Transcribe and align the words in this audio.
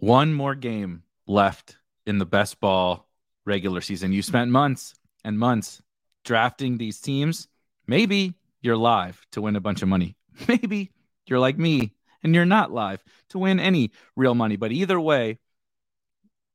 One 0.00 0.32
more 0.32 0.54
game 0.54 1.02
left 1.26 1.76
in 2.06 2.16
the 2.16 2.24
best 2.24 2.58
ball 2.58 3.06
regular 3.44 3.82
season. 3.82 4.14
You 4.14 4.22
spent 4.22 4.50
months 4.50 4.94
and 5.24 5.38
months 5.38 5.82
drafting 6.24 6.78
these 6.78 7.02
teams. 7.02 7.48
Maybe 7.86 8.32
you're 8.62 8.78
live 8.78 9.20
to 9.32 9.42
win 9.42 9.56
a 9.56 9.60
bunch 9.60 9.82
of 9.82 9.88
money. 9.88 10.16
Maybe 10.48 10.90
you're 11.26 11.38
like 11.38 11.58
me 11.58 11.92
and 12.22 12.34
you're 12.34 12.46
not 12.46 12.72
live 12.72 13.04
to 13.28 13.38
win 13.38 13.60
any 13.60 13.90
real 14.16 14.34
money. 14.34 14.56
But 14.56 14.72
either 14.72 14.98
way, 14.98 15.38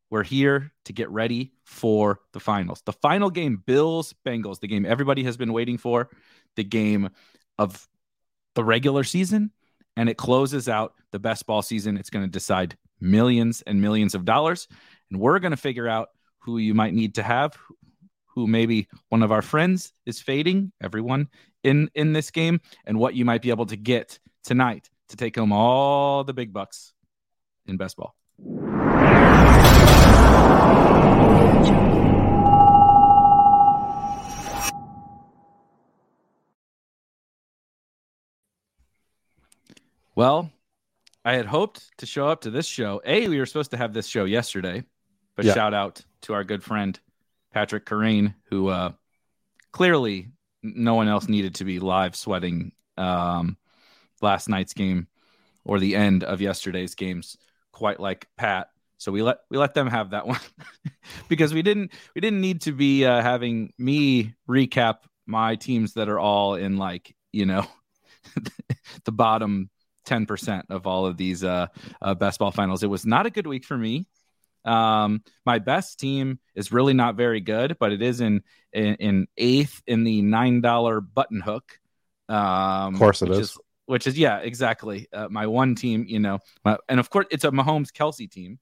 we're 0.10 0.24
here 0.24 0.72
to 0.86 0.94
get 0.94 1.12
ready 1.12 1.52
for 1.66 2.22
the 2.34 2.40
finals. 2.40 2.82
The 2.84 2.94
final 2.94 3.30
game, 3.30 3.62
Bills 3.64 4.16
Bengals, 4.26 4.60
the 4.60 4.68
game 4.68 4.88
everybody 4.88 5.24
has 5.24 5.38
been 5.38 5.54
waiting 5.54 5.78
for, 5.78 6.10
the 6.56 6.64
game 6.64 7.10
of 7.60 7.88
the 8.56 8.64
regular 8.64 9.04
season, 9.04 9.52
and 9.96 10.10
it 10.10 10.18
closes 10.18 10.68
out 10.68 10.96
the 11.12 11.20
best 11.20 11.46
ball 11.46 11.62
season. 11.62 11.96
It's 11.96 12.10
going 12.10 12.26
to 12.26 12.32
decide 12.32 12.76
millions 13.00 13.62
and 13.66 13.82
millions 13.82 14.16
of 14.16 14.26
dollars. 14.26 14.68
And 15.10 15.20
we're 15.20 15.40
going 15.40 15.52
to 15.52 15.58
figure 15.58 15.88
out 15.88 16.10
who 16.40 16.58
you 16.58 16.74
might 16.74 16.94
need 16.94 17.16
to 17.16 17.24
have, 17.24 17.58
who 18.28 18.48
maybe 18.48 18.88
one 19.10 19.24
of 19.24 19.32
our 19.32 19.42
friends 19.42 19.94
is 20.06 20.22
fading, 20.22 20.72
everyone 20.82 21.30
in 21.64 21.90
in 21.96 22.14
this 22.14 22.32
game, 22.32 22.62
and 22.86 23.00
what 23.00 23.16
you 23.16 23.26
might 23.26 23.42
be 23.42 23.50
able 23.50 23.66
to 23.68 23.76
get 23.76 24.20
tonight 24.44 24.90
to 25.10 25.18
take 25.18 25.36
home 25.36 25.52
all 25.52 26.24
the 26.24 26.34
big 26.34 26.54
bucks 26.54 26.94
in 27.68 27.78
best 27.78 27.98
ball. 27.98 28.16
Well, 40.16 40.50
I 41.26 41.34
had 41.34 41.48
hoped 41.48 41.90
to 41.98 42.06
show 42.06 42.28
up 42.28 42.42
to 42.42 42.52
this 42.52 42.68
show. 42.68 43.02
A, 43.04 43.28
we 43.28 43.40
were 43.40 43.48
supposed 43.48 43.72
to 43.72 43.78
have 43.78 43.94
this 43.94 44.06
show 44.06 44.26
yesterday, 44.26 44.84
but 45.36 45.44
yeah. 45.44 45.56
shout 45.56 45.74
out 45.74 46.02
to 46.22 46.34
our 46.34 46.44
good 46.44 46.64
friend 46.64 46.98
Patrick 47.52 47.88
Kerrane, 47.88 48.36
who 48.52 48.68
uh, 48.68 48.92
clearly 49.72 50.30
no 50.62 50.94
one 50.94 51.08
else 51.08 51.28
needed 51.28 51.56
to 51.56 51.66
be 51.66 51.80
live 51.80 52.16
sweating 52.16 52.74
um, 52.96 53.58
last 54.22 54.48
night's 54.48 54.74
game 54.74 55.08
or 55.64 55.80
the 55.80 55.96
end 55.96 56.24
of 56.24 56.42
yesterday's 56.42 56.94
games, 56.94 57.38
quite 57.72 58.00
like 58.00 58.28
Pat. 58.38 58.70
So 59.00 59.12
we 59.12 59.24
let 59.24 59.40
we 59.50 59.58
let 59.58 59.74
them 59.74 59.88
have 59.88 60.12
that 60.12 60.28
one 60.28 60.40
because 61.28 61.56
we 61.56 61.64
didn't 61.64 61.92
we 62.14 62.22
didn't 62.22 62.42
need 62.42 62.62
to 62.62 62.72
be 62.72 63.04
uh, 63.04 63.22
having 63.24 63.74
me 63.80 64.36
recap 64.48 64.98
my 65.26 65.56
teams 65.56 65.94
that 65.94 66.08
are 66.08 66.20
all 66.20 66.54
in 66.54 66.78
like 66.78 67.16
you 67.32 67.48
know 67.48 67.66
the 69.06 69.12
bottom 69.12 69.72
10% 70.06 70.64
of 70.70 70.88
all 70.88 71.06
of 71.06 71.18
these 71.18 71.44
uh, 71.44 71.68
uh, 72.02 72.16
best 72.16 72.40
ball 72.40 72.52
finals. 72.52 72.84
It 72.84 72.90
was 72.90 73.06
not 73.06 73.26
a 73.26 73.30
good 73.30 73.48
week 73.48 73.66
for 73.66 73.78
me. 73.78 74.06
Um, 74.64 75.24
my 75.46 75.60
best 75.60 76.00
team 76.00 76.40
is 76.56 76.72
really 76.72 76.94
not 76.94 77.16
very 77.16 77.40
good, 77.40 77.78
but 77.80 77.92
it 77.92 78.02
is 78.02 78.20
in 78.22 78.42
in, 78.74 78.96
in 78.96 79.28
eighth 79.38 79.82
in 79.86 80.04
the 80.04 80.22
nine 80.22 80.62
dollar 80.62 81.02
button 81.02 81.40
hook. 81.40 81.80
Um, 82.28 82.96
of 82.96 83.00
course, 83.00 83.22
it 83.22 83.30
which 83.30 83.40
is. 83.40 83.50
is. 83.52 83.58
Which 83.88 84.08
is 84.08 84.18
yeah, 84.18 84.40
exactly. 84.40 85.08
Uh, 85.14 85.28
my 85.30 85.46
one 85.46 85.76
team, 85.76 86.06
you 86.08 86.18
know, 86.18 86.40
my, 86.64 86.78
and 86.90 87.00
of 87.00 87.12
course 87.12 87.28
it's 87.30 87.44
a 87.44 87.52
Mahomes 87.52 87.92
Kelce 87.92 88.28
team 88.28 88.58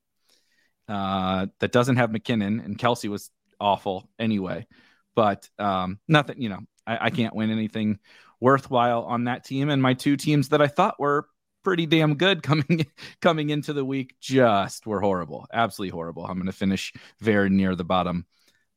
uh, 0.90 1.48
that 1.60 1.72
doesn't 1.72 1.96
have 1.96 2.10
McKinnon, 2.10 2.64
and 2.64 2.78
Kelce 2.78 3.08
was 3.08 3.32
awful 3.58 4.10
anyway. 4.20 4.68
But 5.16 5.50
um, 5.58 6.00
nothing, 6.10 6.42
you 6.42 6.50
know, 6.50 6.60
I, 6.86 7.06
I 7.06 7.10
can't 7.10 7.34
win 7.34 7.52
anything 7.52 8.00
worthwhile 8.40 9.04
on 9.04 9.26
that 9.26 9.46
team. 9.46 9.70
And 9.70 9.82
my 9.82 9.94
two 9.94 10.18
teams 10.18 10.50
that 10.50 10.62
I 10.62 10.68
thought 10.68 11.00
were 11.00 11.28
pretty 11.64 11.86
damn 11.86 12.16
good 12.16 12.44
coming 12.44 12.86
coming 13.22 13.50
into 13.50 13.74
the 13.74 13.86
week. 13.86 14.16
Just 14.20 14.86
were 14.86 15.02
horrible 15.02 15.48
absolutely 15.64 15.92
horrible. 15.92 16.26
I'm 16.26 16.36
going 16.36 16.48
to 16.48 16.52
finish 16.52 16.94
very 17.20 17.50
near 17.50 17.76
the 17.76 17.84
bottom 17.84 18.26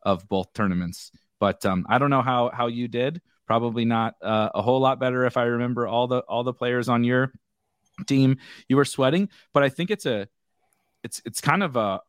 of 0.02 0.28
both 0.28 0.52
tournaments. 0.52 1.10
But 1.38 1.66
um, 1.66 1.84
i 1.88 1.98
don't 1.98 2.10
know 2.10 2.22
how 2.22 2.50
how 2.52 2.68
you 2.68 2.88
did. 2.88 3.20
Probably 3.46 3.84
not 3.84 4.14
uh, 4.22 4.50
a 4.54 4.62
whole 4.62 4.80
lot 4.80 4.98
better 4.98 5.24
if 5.24 5.36
i 5.36 5.44
remember 5.44 5.86
all 5.86 6.06
the 6.06 6.20
all 6.20 6.44
the 6.44 6.52
players 6.52 6.88
on 6.88 7.04
your 7.04 7.32
team 8.06 8.38
you 8.68 8.76
were 8.76 8.84
sweating. 8.84 9.28
But 9.52 9.62
i 9.62 9.68
think 9.68 9.90
it's 9.90 10.06
a 10.06 10.28
it's 11.02 11.20
it's 11.24 11.40
kind 11.40 11.62
of 11.62 11.76
a 11.76 12.00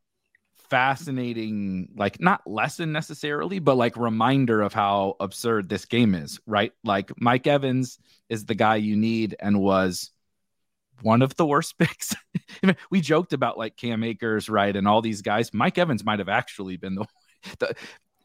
fascinating 0.70 1.88
like 1.96 2.20
not 2.20 2.46
lesson 2.46 2.92
necessarily 2.92 3.58
but 3.60 3.78
like 3.78 3.96
reminder 3.96 4.62
of 4.62 4.74
how 4.74 5.16
absurd 5.22 5.70
this 5.70 5.86
game 5.86 6.14
is 6.14 6.40
right? 6.46 6.74
Like 6.84 7.12
mike 7.20 7.48
evans 7.48 8.00
is 8.30 8.46
the 8.46 8.56
guy 8.56 8.76
you 8.76 8.98
need 8.98 9.36
and 9.40 9.62
was 9.62 10.12
one 11.02 11.22
of 11.22 11.36
the 11.36 11.46
worst 11.46 11.78
picks. 11.80 12.16
we 12.90 13.02
joked 13.02 13.34
about 13.34 13.58
like 13.58 13.76
Cam 13.76 14.04
Akers, 14.04 14.50
right, 14.50 14.76
and 14.76 14.88
all 14.88 15.02
these 15.02 15.22
guys. 15.22 15.54
Mike 15.54 15.78
Evans 15.78 16.04
might 16.04 16.20
have 16.20 16.30
actually 16.30 16.78
been 16.78 16.96
the, 16.96 17.06
the 17.60 17.76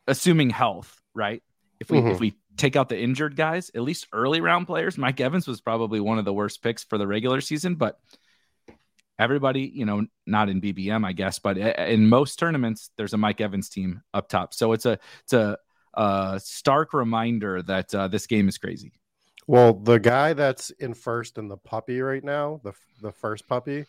assuming 0.07 0.51
health, 0.51 1.01
right? 1.15 1.43
If 1.81 1.91
we 1.91 1.99
mm-hmm. 1.99 2.09
if 2.09 2.21
we 2.21 2.37
take 2.57 2.77
out 2.77 2.89
the 2.89 2.99
injured 2.99 3.35
guys, 3.37 3.71
at 3.75 3.83
least 3.83 4.07
early 4.13 4.41
round 4.41 4.67
players, 4.67 4.99
Mike 4.99 5.21
Evans 5.21 5.49
was 5.49 5.61
probably 5.61 6.01
one 6.01 6.19
of 6.19 6.25
the 6.25 6.33
worst 6.33 6.63
picks 6.63 6.85
for 6.85 6.99
the 6.99 7.07
regular 7.07 7.41
season, 7.41 7.75
but 7.75 7.99
everybody, 9.19 9.71
you 9.75 9.85
know, 9.85 10.07
not 10.27 10.49
in 10.49 10.61
BBM, 10.61 11.05
I 11.05 11.13
guess, 11.13 11.39
but 11.39 11.57
in 11.57 12.09
most 12.09 12.39
tournaments, 12.39 12.91
there's 12.97 13.15
a 13.15 13.19
Mike 13.19 13.41
Evans 13.41 13.69
team 13.69 14.03
up 14.13 14.29
top. 14.29 14.55
So 14.55 14.73
it's 14.73 14.87
a 14.87 14.99
it's 15.23 15.33
a, 15.33 15.59
a 15.95 16.41
stark 16.43 16.93
reminder 16.93 17.63
that 17.63 17.95
uh, 17.95 18.09
this 18.09 18.27
game 18.27 18.49
is 18.49 18.59
crazy. 18.59 18.93
Well, 19.47 19.75
the 19.75 19.99
guy 19.99 20.33
that's 20.35 20.71
in 20.71 20.95
first 20.95 21.39
in 21.39 21.49
the 21.49 21.57
puppy 21.57 22.01
right 22.01 22.23
now, 22.23 22.61
the 22.63 22.73
the 23.01 23.13
first 23.13 23.49
puppy, 23.49 23.87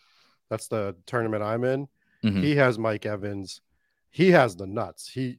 that's 0.50 0.68
the 0.68 0.96
tournament 1.06 1.42
I'm 1.42 1.64
in. 1.64 1.88
Mm-hmm. 2.24 2.42
He 2.42 2.56
has 2.56 2.78
Mike 2.78 3.06
Evans. 3.06 3.60
He 4.10 4.30
has 4.30 4.56
the 4.56 4.66
nuts. 4.66 5.08
He 5.08 5.38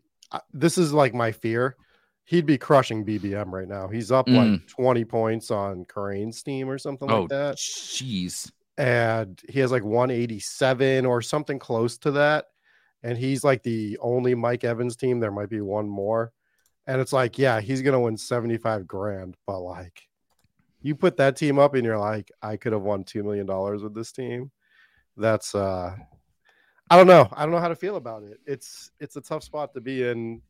this 0.53 0.77
is 0.77 0.93
like 0.93 1.13
my 1.13 1.31
fear. 1.31 1.75
He'd 2.23 2.45
be 2.45 2.57
crushing 2.57 3.05
BBM 3.05 3.51
right 3.51 3.67
now. 3.67 3.87
He's 3.87 4.11
up 4.11 4.25
mm. 4.25 4.53
like 4.53 4.67
20 4.67 5.05
points 5.05 5.51
on 5.51 5.85
Kerrane's 5.85 6.41
team 6.41 6.69
or 6.69 6.79
something 6.79 7.09
oh, 7.11 7.21
like 7.21 7.29
that. 7.29 7.57
Jeez. 7.57 8.51
And 8.77 9.39
he 9.47 9.59
has 9.59 9.71
like 9.71 9.83
187 9.83 11.05
or 11.05 11.21
something 11.21 11.59
close 11.59 11.99
to 11.99 12.11
that. 12.11 12.45
And 13.03 13.15
he's 13.15 13.43
like 13.43 13.61
the 13.61 13.99
only 14.01 14.33
Mike 14.33 14.63
Evans 14.63 14.95
team. 14.95 15.19
There 15.19 15.31
might 15.31 15.49
be 15.49 15.61
one 15.61 15.87
more. 15.87 16.33
And 16.87 17.01
it's 17.01 17.13
like, 17.13 17.37
yeah, 17.37 17.61
he's 17.61 17.81
gonna 17.81 17.99
win 17.99 18.17
75 18.17 18.87
grand, 18.87 19.35
but 19.47 19.59
like 19.59 20.07
you 20.81 20.93
put 20.93 21.17
that 21.17 21.35
team 21.35 21.57
up 21.57 21.73
and 21.73 21.83
you're 21.83 21.97
like, 21.97 22.31
I 22.43 22.57
could 22.57 22.73
have 22.73 22.83
won 22.83 23.03
two 23.03 23.23
million 23.23 23.47
dollars 23.47 23.81
with 23.81 23.95
this 23.95 24.11
team. 24.11 24.51
That's 25.17 25.55
uh 25.55 25.95
I 26.91 26.95
don't 26.97 27.07
know. 27.07 27.27
I 27.33 27.41
don't 27.41 27.51
know 27.51 27.59
how 27.59 27.69
to 27.69 27.75
feel 27.75 27.95
about 27.95 28.21
it. 28.21 28.39
It's 28.45 28.91
it's 28.99 29.15
a 29.15 29.21
tough 29.21 29.43
spot 29.43 29.73
to 29.73 29.81
be 29.81 30.03
in. 30.03 30.43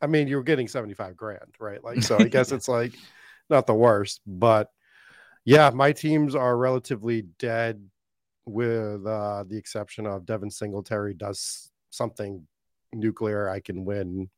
I 0.00 0.06
mean, 0.06 0.28
you're 0.28 0.44
getting 0.44 0.68
75 0.68 1.16
grand, 1.16 1.56
right? 1.58 1.82
Like 1.82 2.02
so 2.02 2.18
I 2.18 2.28
guess 2.28 2.52
it's 2.52 2.68
like 2.68 2.92
not 3.48 3.66
the 3.66 3.74
worst, 3.74 4.20
but 4.26 4.70
yeah, 5.44 5.70
my 5.70 5.90
teams 5.90 6.36
are 6.36 6.56
relatively 6.56 7.22
dead 7.40 7.84
with 8.46 9.04
uh 9.04 9.44
the 9.48 9.56
exception 9.56 10.06
of 10.06 10.24
Devin 10.24 10.50
Singletary 10.50 11.14
does 11.14 11.72
something 11.90 12.46
nuclear. 12.92 13.48
I 13.48 13.58
can 13.58 13.84
win 13.84 14.30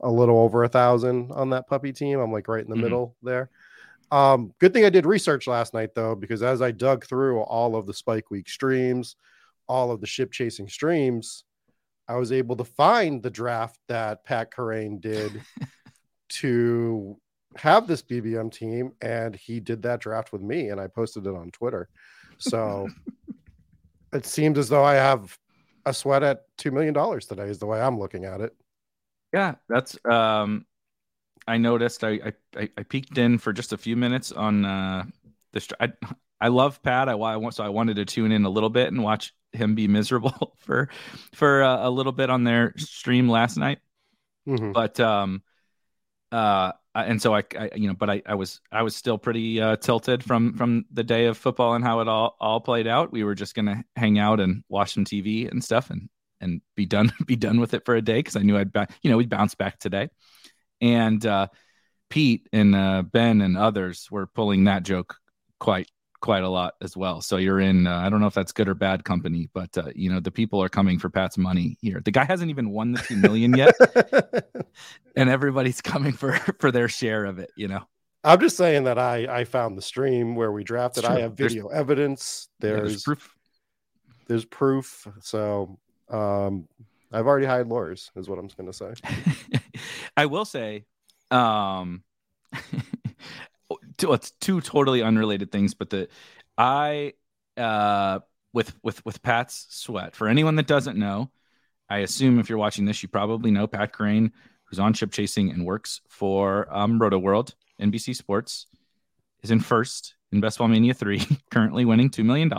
a 0.00 0.10
little 0.10 0.38
over 0.38 0.64
a 0.64 0.68
thousand 0.68 1.32
on 1.32 1.50
that 1.50 1.68
puppy 1.68 1.92
team. 1.92 2.18
I'm 2.18 2.32
like 2.32 2.48
right 2.48 2.64
in 2.64 2.70
the 2.70 2.74
mm-hmm. 2.74 2.84
middle 2.84 3.16
there. 3.22 3.50
Um, 4.10 4.52
good 4.58 4.72
thing 4.72 4.84
I 4.84 4.90
did 4.90 5.06
research 5.06 5.46
last 5.46 5.72
night 5.72 5.94
though, 5.94 6.14
because 6.14 6.42
as 6.42 6.62
I 6.62 6.70
dug 6.72 7.06
through 7.06 7.40
all 7.40 7.76
of 7.76 7.86
the 7.86 7.94
Spike 7.94 8.30
Week 8.30 8.48
streams, 8.48 9.16
all 9.68 9.92
of 9.92 10.00
the 10.00 10.06
ship 10.06 10.32
chasing 10.32 10.68
streams, 10.68 11.44
I 12.08 12.16
was 12.16 12.32
able 12.32 12.56
to 12.56 12.64
find 12.64 13.22
the 13.22 13.30
draft 13.30 13.78
that 13.88 14.24
Pat 14.24 14.50
Kerrane 14.50 15.00
did 15.00 15.42
to 16.30 17.16
have 17.56 17.86
this 17.86 18.02
BBM 18.02 18.52
team, 18.52 18.92
and 19.00 19.34
he 19.34 19.60
did 19.60 19.82
that 19.82 20.00
draft 20.00 20.32
with 20.32 20.42
me, 20.42 20.70
and 20.70 20.80
I 20.80 20.88
posted 20.88 21.26
it 21.26 21.34
on 21.34 21.50
Twitter. 21.50 21.88
So 22.38 22.88
it 24.12 24.26
seems 24.26 24.58
as 24.58 24.68
though 24.68 24.84
I 24.84 24.94
have 24.94 25.38
a 25.86 25.94
sweat 25.94 26.22
at 26.22 26.46
two 26.58 26.72
million 26.72 26.94
dollars 26.94 27.26
today, 27.26 27.44
is 27.44 27.58
the 27.58 27.66
way 27.66 27.80
I'm 27.80 27.98
looking 27.98 28.24
at 28.24 28.40
it. 28.40 28.56
Yeah, 29.32 29.54
that's 29.68 29.98
um 30.04 30.66
I 31.46 31.58
noticed 31.58 32.04
I, 32.04 32.32
I 32.54 32.68
I 32.76 32.82
peeked 32.82 33.18
in 33.18 33.38
for 33.38 33.52
just 33.52 33.72
a 33.72 33.78
few 33.78 33.96
minutes 33.96 34.32
on 34.32 34.64
uh 34.64 35.04
the 35.52 35.76
I 35.80 35.92
I 36.40 36.48
love 36.48 36.82
Pat. 36.82 37.08
I, 37.08 37.14
I 37.14 37.50
so 37.50 37.64
I 37.64 37.68
wanted 37.68 37.96
to 37.96 38.04
tune 38.04 38.32
in 38.32 38.44
a 38.44 38.50
little 38.50 38.70
bit 38.70 38.88
and 38.88 39.02
watch 39.02 39.34
him 39.52 39.74
be 39.74 39.88
miserable 39.98 40.54
for 40.58 40.88
for 41.32 41.62
uh, 41.62 41.88
a 41.88 41.90
little 41.90 42.12
bit 42.12 42.30
on 42.30 42.44
their 42.44 42.74
stream 42.76 43.28
last 43.28 43.56
night. 43.56 43.78
Mm-hmm. 44.48 44.72
But 44.72 44.98
um 45.00 45.42
uh 46.32 46.72
and 46.94 47.22
so 47.22 47.34
I, 47.34 47.44
I, 47.58 47.70
you 47.74 47.88
know 47.88 47.94
but 47.94 48.10
I, 48.10 48.22
I 48.26 48.34
was 48.34 48.60
i 48.72 48.82
was 48.82 48.96
still 48.96 49.18
pretty 49.18 49.60
uh, 49.60 49.76
tilted 49.76 50.24
from 50.24 50.54
from 50.54 50.86
the 50.92 51.04
day 51.04 51.26
of 51.26 51.38
football 51.38 51.74
and 51.74 51.84
how 51.84 52.00
it 52.00 52.08
all 52.08 52.36
all 52.40 52.60
played 52.60 52.86
out 52.86 53.12
we 53.12 53.24
were 53.24 53.34
just 53.34 53.54
gonna 53.54 53.84
hang 53.96 54.18
out 54.18 54.40
and 54.40 54.64
watch 54.68 54.94
some 54.94 55.04
tv 55.04 55.48
and 55.50 55.62
stuff 55.62 55.90
and 55.90 56.08
and 56.40 56.60
be 56.76 56.86
done 56.86 57.12
be 57.26 57.36
done 57.36 57.60
with 57.60 57.74
it 57.74 57.84
for 57.84 57.94
a 57.94 58.02
day 58.02 58.18
because 58.18 58.36
i 58.36 58.40
knew 58.40 58.56
i'd 58.56 58.72
back 58.72 58.92
you 59.02 59.10
know 59.10 59.16
we'd 59.16 59.30
bounce 59.30 59.54
back 59.54 59.78
today 59.78 60.08
and 60.80 61.26
uh, 61.26 61.46
Pete 62.10 62.48
and 62.52 62.74
uh, 62.74 63.02
Ben 63.02 63.40
and 63.40 63.56
others 63.56 64.08
were 64.10 64.26
pulling 64.26 64.64
that 64.64 64.82
joke 64.82 65.16
quite 65.58 65.88
quite 66.20 66.42
a 66.42 66.48
lot 66.48 66.74
as 66.82 66.94
well. 66.94 67.22
So 67.22 67.38
you're 67.38 67.60
in 67.60 67.86
uh, 67.86 67.96
I 67.96 68.10
don't 68.10 68.20
know 68.20 68.26
if 68.26 68.34
that's 68.34 68.52
good 68.52 68.68
or 68.68 68.74
bad 68.74 69.04
company, 69.04 69.48
but 69.54 69.76
uh, 69.78 69.90
you 69.94 70.10
know 70.12 70.20
the 70.20 70.30
people 70.30 70.62
are 70.62 70.68
coming 70.68 70.98
for 70.98 71.08
Pat's 71.08 71.38
money 71.38 71.78
here. 71.80 72.02
The 72.04 72.10
guy 72.10 72.24
hasn't 72.24 72.50
even 72.50 72.70
won 72.70 72.92
the 72.92 72.98
2 72.98 73.16
million 73.16 73.56
yet. 73.56 73.74
and 75.16 75.30
everybody's 75.30 75.80
coming 75.80 76.12
for 76.12 76.32
for 76.58 76.70
their 76.70 76.88
share 76.88 77.24
of 77.24 77.38
it, 77.38 77.50
you 77.56 77.68
know. 77.68 77.82
I'm 78.22 78.40
just 78.40 78.56
saying 78.56 78.84
that 78.84 78.98
I 78.98 79.40
I 79.40 79.44
found 79.44 79.78
the 79.78 79.82
stream 79.82 80.34
where 80.34 80.52
we 80.52 80.64
drafted. 80.64 81.04
I 81.04 81.20
have 81.20 81.34
video 81.34 81.68
there's, 81.68 81.78
evidence. 81.78 82.48
There's, 82.58 82.88
there's 82.88 83.02
proof. 83.02 83.34
There's 84.26 84.44
proof. 84.44 85.08
So 85.20 85.78
um 86.10 86.68
I've 87.12 87.26
already 87.26 87.46
hired 87.46 87.68
lawyers, 87.68 88.10
is 88.14 88.28
what 88.28 88.38
I'm 88.38 88.48
going 88.56 88.70
to 88.70 88.72
say. 88.72 88.94
I 90.16 90.26
will 90.26 90.44
say, 90.44 90.84
um, 91.30 92.04
two, 93.98 94.12
it's 94.12 94.30
two 94.40 94.60
totally 94.60 95.02
unrelated 95.02 95.50
things, 95.50 95.74
but 95.74 95.90
the 95.90 96.08
I 96.56 97.14
uh 97.56 98.20
with 98.52 98.74
with 98.82 99.04
with 99.04 99.22
Pat's 99.22 99.66
sweat. 99.70 100.14
For 100.14 100.28
anyone 100.28 100.56
that 100.56 100.66
doesn't 100.66 100.96
know, 100.96 101.30
I 101.88 101.98
assume 101.98 102.38
if 102.38 102.48
you're 102.48 102.58
watching 102.58 102.84
this, 102.84 103.02
you 103.02 103.08
probably 103.08 103.50
know 103.50 103.66
Pat 103.66 103.92
Kerrane, 103.92 104.30
who's 104.64 104.78
on 104.78 104.92
chip 104.92 105.10
chasing 105.10 105.50
and 105.50 105.66
works 105.66 106.00
for 106.08 106.72
um, 106.74 107.00
Rotoworld, 107.00 107.54
NBC 107.80 108.14
Sports, 108.14 108.66
is 109.42 109.50
in 109.50 109.60
first 109.60 110.14
in 110.32 110.40
Best 110.40 110.58
Ball 110.58 110.68
Mania 110.68 110.94
3, 110.94 111.20
currently 111.50 111.84
winning 111.84 112.08
$2 112.08 112.24
million, 112.24 112.52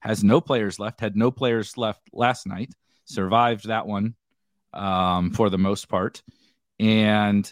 has 0.00 0.24
no 0.24 0.40
players 0.40 0.80
left, 0.80 1.00
had 1.00 1.16
no 1.16 1.30
players 1.30 1.78
left 1.78 2.02
last 2.12 2.44
night 2.44 2.74
survived 3.04 3.68
that 3.68 3.86
one 3.86 4.14
um, 4.72 5.30
for 5.30 5.50
the 5.50 5.58
most 5.58 5.88
part, 5.88 6.22
and 6.78 7.50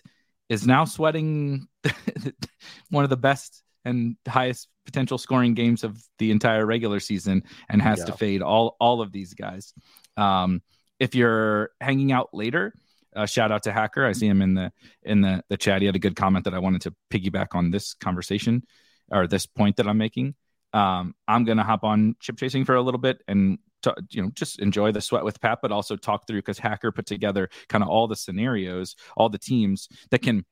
is 0.49 0.67
now 0.67 0.85
sweating 0.85 1.69
one 2.91 3.05
of 3.05 3.11
the 3.11 3.17
best 3.17 3.63
and 3.85 4.17
highest 4.29 4.69
potential 4.85 5.19
scoring 5.19 5.55
games 5.55 5.85
of 5.85 6.03
the 6.19 6.31
entire 6.31 6.67
regular 6.67 7.01
season, 7.01 7.43
and 7.69 7.81
has 7.81 8.01
yeah. 8.01 8.05
to 8.07 8.13
fade 8.13 8.43
all 8.43 8.77
all 8.81 9.01
of 9.01 9.13
these 9.13 9.35
guys. 9.35 9.73
Um, 10.17 10.63
if 10.99 11.15
you're 11.15 11.71
hanging 11.81 12.13
out 12.13 12.31
later, 12.33 12.75
uh, 13.15 13.27
shout 13.27 13.53
out 13.53 13.65
to 13.65 13.73
Hacker. 13.73 14.07
I 14.07 14.13
see 14.13 14.27
him 14.27 14.43
in 14.43 14.55
the 14.55 14.73
in 15.03 15.21
the 15.21 15.43
the 15.49 15.57
chat. 15.57 15.83
He 15.83 15.87
had 15.87 15.97
a 15.97 16.01
good 16.01 16.17
comment 16.17 16.45
that 16.45 16.55
I 16.55 16.59
wanted 16.59 16.83
to 16.83 16.95
piggyback 17.13 17.49
on 17.55 17.71
this 17.71 17.95
conversation 17.95 18.65
or 19.11 19.27
this 19.27 19.47
point 19.47 19.77
that 19.77 19.87
I'm 19.87 19.99
making. 19.99 20.35
Um, 20.73 21.15
I'm 21.29 21.45
gonna 21.45 21.65
hop 21.65 21.85
on 21.85 22.17
chip 22.21 22.39
chasing 22.39 22.65
for 22.65 22.75
a 22.75 22.83
little 22.83 23.01
bit 23.01 23.23
and 23.29 23.59
to, 23.83 23.95
you 24.11 24.23
know 24.23 24.31
just 24.35 24.59
enjoy 24.59 24.93
the 24.93 25.01
sweat 25.01 25.25
with 25.25 25.41
Pat, 25.41 25.59
but 25.63 25.73
also 25.73 25.97
talk 25.97 26.27
through 26.27 26.39
because 26.41 26.59
Hacker 26.59 26.93
put 26.93 27.07
together 27.07 27.49
kind 27.69 27.83
of 27.83 27.89
all 27.89 28.09
the 28.09 28.17
scenarios, 28.17 28.97
all 29.17 29.29
the 29.29 29.39
teams 29.39 29.89
that 30.11 30.21
can 30.23 30.45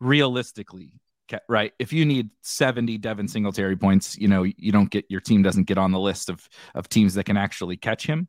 realistically 0.00 1.00
right 1.48 1.72
if 1.78 1.92
you 1.92 2.04
need 2.04 2.30
70 2.42 2.98
devin 2.98 3.28
singletary 3.28 3.76
points 3.76 4.16
you 4.18 4.28
know 4.28 4.42
you 4.42 4.72
don't 4.72 4.90
get 4.90 5.06
your 5.08 5.20
team 5.20 5.42
doesn't 5.42 5.64
get 5.64 5.78
on 5.78 5.92
the 5.92 5.98
list 5.98 6.28
of 6.28 6.46
of 6.74 6.88
teams 6.88 7.14
that 7.14 7.24
can 7.24 7.36
actually 7.36 7.76
catch 7.76 8.06
him. 8.06 8.28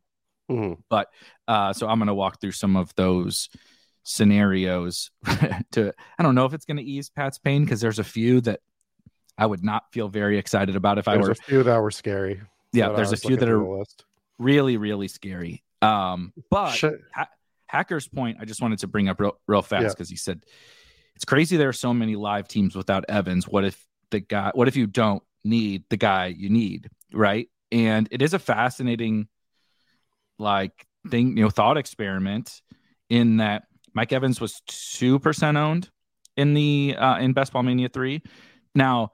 Mm-hmm. 0.50 0.74
but 0.90 1.08
uh 1.48 1.74
so 1.74 1.88
i'm 1.88 1.98
going 1.98 2.08
to 2.08 2.14
walk 2.14 2.40
through 2.40 2.52
some 2.52 2.76
of 2.76 2.94
those 2.96 3.50
scenarios 4.04 5.10
to 5.72 5.92
i 6.20 6.24
don't 6.24 6.36
know 6.36 6.46
if 6.46 6.54
it's 6.54 6.66
going 6.66 6.78
to 6.78 6.84
ease 6.84 7.10
pat's 7.10 7.40
pain 7.40 7.64
because 7.64 7.82
there's 7.82 7.98
a 7.98 8.04
few 8.04 8.42
that 8.42 8.60
i 9.40 9.46
would 9.46 9.64
not 9.64 9.92
feel 9.92 10.08
very 10.08 10.38
excited 10.38 10.76
about 10.76 11.00
if 11.00 11.06
there's 11.06 11.18
i 11.18 11.22
were 11.22 11.32
a 11.32 11.36
few 11.36 11.64
that 11.64 11.82
were 11.82 11.90
scary. 11.90 12.42
Yeah 12.74 12.90
there's 12.90 13.12
a 13.12 13.18
few 13.18 13.36
that 13.38 13.50
are 13.50 13.84
really 14.40 14.78
really 14.78 15.08
scary. 15.08 15.64
Um 15.82 16.34
but 16.50 16.80
ha- 17.14 17.30
hacker's 17.68 18.08
point 18.08 18.38
i 18.40 18.46
just 18.46 18.62
wanted 18.62 18.80
to 18.80 18.88
bring 18.88 19.10
up 19.10 19.20
real, 19.20 19.38
real 19.48 19.62
fast 19.62 19.96
because 19.96 20.10
yeah. 20.10 20.14
he 20.14 20.18
said 20.18 20.46
it's 21.16 21.26
crazy 21.26 21.58
there 21.58 21.70
are 21.70 21.74
so 21.74 21.94
many 21.94 22.16
live 22.16 22.48
teams 22.48 22.76
without 22.76 23.06
evans. 23.10 23.48
What 23.48 23.64
if 23.64 23.84
the 24.12 24.20
guy 24.20 24.52
what 24.54 24.68
if 24.68 24.76
you 24.76 24.88
don't 24.88 25.24
need 25.44 25.84
the 25.89 25.98
guy 25.98 26.27
you 26.27 26.50
need? 26.50 26.89
Right? 27.13 27.50
And 27.72 28.08
it 28.12 28.22
is 28.22 28.34
a 28.34 28.39
fascinating 28.39 29.27
like 30.38 30.86
thing 31.10 31.38
you 31.38 31.44
know 31.44 31.50
thought 31.50 31.77
experiment 31.77 32.62
in 33.10 33.38
that 33.38 33.63
mike 33.94 34.12
evans 34.12 34.42
was 34.42 34.62
2% 34.68 35.56
owned 35.56 35.89
in 36.36 36.54
the 36.54 36.96
uh 36.98 37.18
in 37.20 37.32
best 37.32 37.54
ball 37.54 37.63
mania 37.63 37.88
3 37.88 38.22
now 38.74 39.12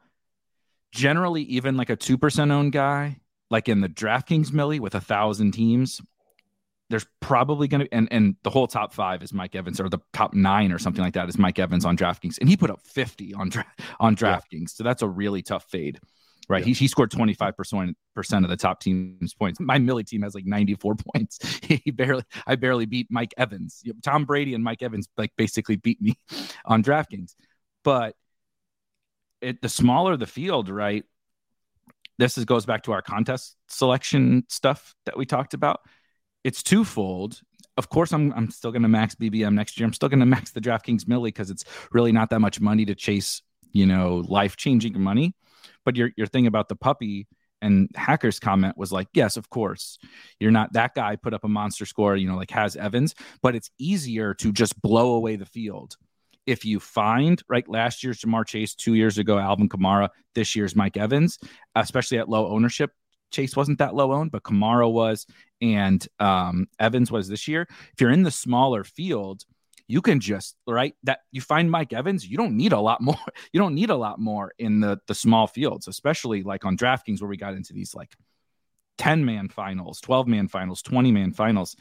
generally 0.91 1.43
even 1.43 1.77
like 1.77 1.89
a 1.89 1.97
2% 1.97 2.51
owned 2.51 2.71
guy 2.71 3.19
like 3.51 3.69
in 3.69 3.81
the 3.81 3.89
DraftKings 3.89 4.51
Millie 4.51 4.79
with 4.79 4.95
a 4.95 5.01
thousand 5.01 5.51
teams, 5.51 6.01
there's 6.89 7.05
probably 7.19 7.67
going 7.67 7.81
to 7.81 7.93
and 7.93 8.07
and 8.11 8.35
the 8.43 8.49
whole 8.49 8.67
top 8.67 8.93
five 8.93 9.21
is 9.21 9.33
Mike 9.33 9.55
Evans 9.55 9.79
or 9.79 9.89
the 9.89 9.99
top 10.13 10.33
nine 10.33 10.71
or 10.71 10.79
something 10.79 11.03
like 11.03 11.13
that 11.13 11.29
is 11.29 11.37
Mike 11.37 11.59
Evans 11.59 11.85
on 11.85 11.97
DraftKings, 11.97 12.39
and 12.39 12.49
he 12.49 12.57
put 12.57 12.71
up 12.71 12.81
50 12.85 13.33
on 13.33 13.49
dra- 13.49 13.65
on 13.99 14.15
DraftKings, 14.15 14.51
yeah. 14.53 14.67
so 14.67 14.83
that's 14.83 15.01
a 15.01 15.07
really 15.07 15.41
tough 15.41 15.65
fade. 15.69 15.99
Right, 16.49 16.61
yeah. 16.61 16.67
he, 16.67 16.73
he 16.73 16.87
scored 16.87 17.11
25 17.11 17.55
percent 17.55 17.97
percent 18.15 18.45
of 18.45 18.49
the 18.49 18.57
top 18.57 18.81
team's 18.81 19.33
points. 19.33 19.59
My 19.59 19.77
Millie 19.77 20.03
team 20.03 20.23
has 20.23 20.33
like 20.33 20.45
94 20.45 20.95
points. 21.13 21.39
he 21.61 21.91
barely, 21.91 22.23
I 22.45 22.55
barely 22.55 22.85
beat 22.85 23.07
Mike 23.09 23.33
Evans. 23.37 23.83
Tom 24.03 24.25
Brady 24.25 24.53
and 24.53 24.63
Mike 24.63 24.81
Evans 24.81 25.07
like 25.17 25.31
basically 25.37 25.77
beat 25.77 26.01
me 26.01 26.15
on 26.65 26.83
DraftKings. 26.83 27.35
But 27.83 28.15
it, 29.39 29.61
the 29.61 29.69
smaller 29.69 30.17
the 30.17 30.27
field, 30.27 30.69
right? 30.69 31.05
This 32.21 32.37
is, 32.37 32.45
goes 32.45 32.67
back 32.67 32.83
to 32.83 32.91
our 32.91 33.01
contest 33.01 33.55
selection 33.67 34.43
stuff 34.47 34.93
that 35.05 35.17
we 35.17 35.25
talked 35.25 35.55
about. 35.55 35.81
It's 36.43 36.61
twofold. 36.61 37.41
Of 37.77 37.89
course, 37.89 38.13
I'm 38.13 38.31
I'm 38.33 38.51
still 38.51 38.71
going 38.71 38.83
to 38.83 38.87
max 38.87 39.15
BBM 39.15 39.53
next 39.53 39.79
year. 39.79 39.87
I'm 39.87 39.93
still 39.93 40.09
going 40.09 40.19
to 40.19 40.25
max 40.25 40.51
the 40.51 40.61
DraftKings 40.61 41.07
Millie 41.07 41.29
because 41.29 41.49
it's 41.49 41.65
really 41.91 42.11
not 42.11 42.29
that 42.29 42.39
much 42.39 42.61
money 42.61 42.85
to 42.85 42.95
chase, 42.95 43.41
you 43.71 43.87
know, 43.87 44.23
life 44.27 44.55
changing 44.55 45.01
money. 45.01 45.33
But 45.83 45.95
your 45.95 46.11
your 46.15 46.27
thing 46.27 46.45
about 46.45 46.69
the 46.69 46.75
puppy 46.75 47.27
and 47.61 47.89
hacker's 47.95 48.39
comment 48.39 48.77
was 48.77 48.91
like, 48.91 49.07
yes, 49.13 49.37
of 49.37 49.49
course, 49.49 49.97
you're 50.39 50.51
not 50.51 50.73
that 50.73 50.93
guy 50.93 51.15
put 51.15 51.33
up 51.33 51.43
a 51.43 51.47
monster 51.47 51.85
score, 51.85 52.15
you 52.15 52.27
know, 52.27 52.35
like 52.35 52.51
has 52.51 52.75
Evans, 52.75 53.15
but 53.41 53.55
it's 53.55 53.69
easier 53.79 54.33
to 54.35 54.51
just 54.51 54.79
blow 54.81 55.13
away 55.13 55.35
the 55.37 55.45
field 55.45 55.95
if 56.45 56.65
you 56.65 56.79
find 56.79 57.41
right 57.47 57.67
last 57.67 58.03
year's 58.03 58.21
Ja'Marr 58.21 58.45
Chase, 58.45 58.75
two 58.75 58.95
years 58.95 59.17
ago 59.17 59.37
Alvin 59.37 59.69
Kamara, 59.69 60.09
this 60.35 60.55
year's 60.55 60.75
Mike 60.75 60.97
Evans, 60.97 61.39
especially 61.75 62.17
at 62.19 62.29
low 62.29 62.47
ownership. 62.47 62.91
Chase 63.31 63.55
wasn't 63.55 63.79
that 63.79 63.95
low 63.95 64.11
owned, 64.11 64.31
but 64.31 64.43
Kamara 64.43 64.91
was, 64.91 65.25
and 65.61 66.05
um, 66.19 66.67
Evans 66.79 67.11
was 67.11 67.29
this 67.29 67.47
year. 67.47 67.65
If 67.93 68.01
you're 68.01 68.11
in 68.11 68.23
the 68.23 68.31
smaller 68.31 68.83
field, 68.83 69.45
you 69.87 70.01
can 70.01 70.19
just 70.19 70.55
right 70.67 70.95
that 71.03 71.19
you 71.31 71.41
find 71.41 71.69
Mike 71.69 71.93
Evans, 71.93 72.27
you 72.27 72.37
don't 72.37 72.55
need 72.55 72.71
a 72.71 72.79
lot 72.79 73.01
more. 73.01 73.15
You 73.53 73.59
don't 73.59 73.75
need 73.75 73.89
a 73.89 73.95
lot 73.95 74.19
more 74.19 74.53
in 74.57 74.79
the 74.79 74.99
the 75.07 75.15
small 75.15 75.47
fields, 75.47 75.87
especially 75.87 76.43
like 76.43 76.65
on 76.65 76.77
DraftKings 76.77 77.21
where 77.21 77.29
we 77.29 77.37
got 77.37 77.53
into 77.53 77.73
these 77.73 77.93
like 77.93 78.15
10 78.97 79.25
man 79.25 79.49
finals, 79.49 79.99
12 80.01 80.27
man 80.27 80.47
finals, 80.47 80.81
20 80.81 81.11
man 81.11 81.31
finals. 81.33 81.75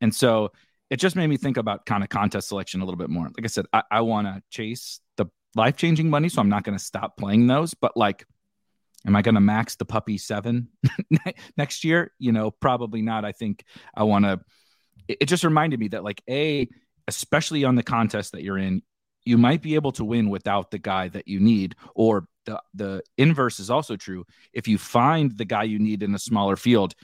And 0.00 0.14
so 0.14 0.52
it 0.90 0.96
just 0.98 1.16
made 1.16 1.26
me 1.26 1.36
think 1.36 1.56
about 1.56 1.86
kind 1.86 2.02
of 2.02 2.08
contest 2.08 2.48
selection 2.48 2.80
a 2.80 2.84
little 2.84 2.98
bit 2.98 3.10
more. 3.10 3.24
Like 3.24 3.44
I 3.44 3.48
said, 3.48 3.66
I, 3.72 3.82
I 3.90 4.00
want 4.00 4.26
to 4.26 4.42
chase 4.50 5.00
the 5.16 5.26
life 5.54 5.76
changing 5.76 6.08
money, 6.08 6.28
so 6.28 6.40
I'm 6.40 6.48
not 6.48 6.64
going 6.64 6.76
to 6.76 6.82
stop 6.84 7.16
playing 7.16 7.46
those. 7.46 7.74
But 7.74 7.96
like, 7.96 8.24
am 9.06 9.14
I 9.14 9.22
going 9.22 9.34
to 9.34 9.40
max 9.40 9.76
the 9.76 9.84
puppy 9.84 10.18
seven 10.18 10.68
next 11.56 11.84
year? 11.84 12.12
You 12.18 12.32
know, 12.32 12.50
probably 12.50 13.02
not. 13.02 13.24
I 13.24 13.32
think 13.32 13.64
I 13.94 14.04
want 14.04 14.24
to. 14.24 14.40
It, 15.06 15.18
it 15.22 15.26
just 15.26 15.44
reminded 15.44 15.78
me 15.78 15.88
that 15.88 16.04
like 16.04 16.22
a, 16.28 16.68
especially 17.06 17.64
on 17.64 17.74
the 17.74 17.82
contest 17.82 18.32
that 18.32 18.42
you're 18.42 18.58
in, 18.58 18.82
you 19.24 19.36
might 19.36 19.60
be 19.60 19.74
able 19.74 19.92
to 19.92 20.04
win 20.04 20.30
without 20.30 20.70
the 20.70 20.78
guy 20.78 21.08
that 21.08 21.28
you 21.28 21.38
need, 21.38 21.74
or 21.94 22.26
the 22.46 22.62
the 22.72 23.02
inverse 23.18 23.60
is 23.60 23.68
also 23.68 23.94
true. 23.96 24.24
If 24.54 24.66
you 24.66 24.78
find 24.78 25.36
the 25.36 25.44
guy 25.44 25.64
you 25.64 25.78
need 25.78 26.02
in 26.02 26.14
a 26.14 26.18
smaller 26.18 26.56
field, 26.56 26.94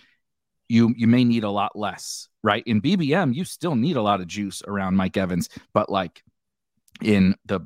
you 0.68 0.94
you 0.96 1.06
may 1.06 1.24
need 1.24 1.44
a 1.44 1.50
lot 1.50 1.76
less, 1.76 2.28
right? 2.42 2.62
In 2.66 2.80
BBM, 2.80 3.34
you 3.34 3.44
still 3.44 3.74
need 3.74 3.96
a 3.96 4.02
lot 4.02 4.20
of 4.20 4.26
juice 4.26 4.62
around 4.66 4.96
Mike 4.96 5.16
Evans, 5.16 5.48
but 5.72 5.90
like 5.90 6.22
in 7.02 7.34
the 7.46 7.60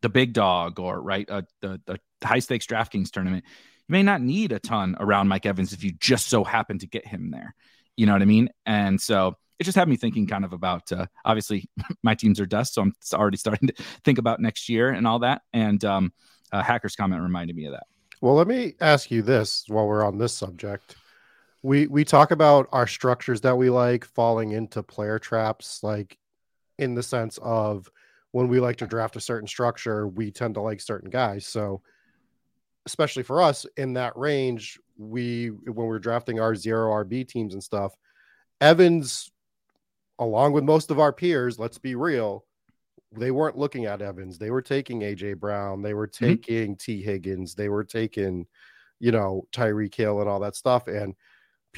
the 0.00 0.08
big 0.08 0.32
dog 0.32 0.78
or 0.78 1.00
right 1.00 1.28
uh, 1.30 1.42
the 1.60 1.80
the 1.86 1.98
high 2.22 2.38
stakes 2.38 2.66
DraftKings 2.66 3.10
tournament, 3.10 3.44
you 3.46 3.92
may 3.92 4.02
not 4.02 4.20
need 4.20 4.52
a 4.52 4.58
ton 4.58 4.96
around 5.00 5.28
Mike 5.28 5.46
Evans 5.46 5.72
if 5.72 5.82
you 5.82 5.92
just 5.92 6.28
so 6.28 6.44
happen 6.44 6.78
to 6.78 6.86
get 6.86 7.06
him 7.06 7.30
there. 7.30 7.54
You 7.96 8.06
know 8.06 8.12
what 8.12 8.22
I 8.22 8.26
mean? 8.26 8.50
And 8.64 9.00
so 9.00 9.34
it 9.58 9.64
just 9.64 9.76
had 9.76 9.88
me 9.88 9.96
thinking 9.96 10.26
kind 10.26 10.44
of 10.44 10.52
about 10.52 10.92
uh, 10.92 11.06
obviously 11.24 11.68
my 12.02 12.14
teams 12.14 12.40
are 12.40 12.46
dust, 12.46 12.74
so 12.74 12.82
I'm 12.82 12.92
already 13.14 13.38
starting 13.38 13.68
to 13.68 13.74
think 14.04 14.18
about 14.18 14.40
next 14.40 14.68
year 14.68 14.90
and 14.90 15.06
all 15.06 15.20
that. 15.20 15.42
And 15.52 15.84
um, 15.84 16.12
uh, 16.52 16.62
hacker's 16.62 16.96
comment 16.96 17.22
reminded 17.22 17.56
me 17.56 17.66
of 17.66 17.72
that. 17.72 17.84
Well, 18.20 18.34
let 18.34 18.48
me 18.48 18.74
ask 18.80 19.10
you 19.10 19.22
this 19.22 19.64
while 19.68 19.86
we're 19.86 20.04
on 20.04 20.18
this 20.18 20.34
subject 20.34 20.96
we 21.62 21.86
we 21.86 22.04
talk 22.04 22.30
about 22.30 22.68
our 22.72 22.86
structures 22.86 23.40
that 23.40 23.56
we 23.56 23.70
like 23.70 24.04
falling 24.04 24.52
into 24.52 24.82
player 24.82 25.18
traps 25.18 25.82
like 25.82 26.18
in 26.78 26.94
the 26.94 27.02
sense 27.02 27.38
of 27.42 27.90
when 28.32 28.48
we 28.48 28.60
like 28.60 28.76
to 28.76 28.86
draft 28.86 29.16
a 29.16 29.20
certain 29.20 29.48
structure 29.48 30.06
we 30.06 30.30
tend 30.30 30.54
to 30.54 30.60
like 30.60 30.80
certain 30.80 31.10
guys 31.10 31.46
so 31.46 31.82
especially 32.86 33.22
for 33.22 33.42
us 33.42 33.66
in 33.76 33.92
that 33.94 34.16
range 34.16 34.78
we 34.96 35.48
when 35.48 35.86
we're 35.86 35.98
drafting 35.98 36.40
our 36.40 36.54
zero 36.54 36.92
rb 37.04 37.26
teams 37.26 37.54
and 37.54 37.62
stuff 37.62 37.94
evans 38.60 39.30
along 40.18 40.52
with 40.52 40.64
most 40.64 40.90
of 40.90 40.98
our 40.98 41.12
peers 41.12 41.58
let's 41.58 41.78
be 41.78 41.94
real 41.94 42.44
they 43.16 43.30
weren't 43.30 43.58
looking 43.58 43.86
at 43.86 44.02
evans 44.02 44.38
they 44.38 44.50
were 44.50 44.62
taking 44.62 45.00
aj 45.00 45.38
brown 45.38 45.82
they 45.82 45.94
were 45.94 46.06
mm-hmm. 46.06 46.26
taking 46.26 46.72
mm-hmm. 46.72 46.92
t 46.92 47.02
higgins 47.02 47.54
they 47.54 47.68
were 47.68 47.84
taking 47.84 48.46
you 49.00 49.10
know 49.10 49.46
tyreek 49.52 49.94
hill 49.94 50.20
and 50.20 50.28
all 50.28 50.40
that 50.40 50.56
stuff 50.56 50.86
and 50.86 51.14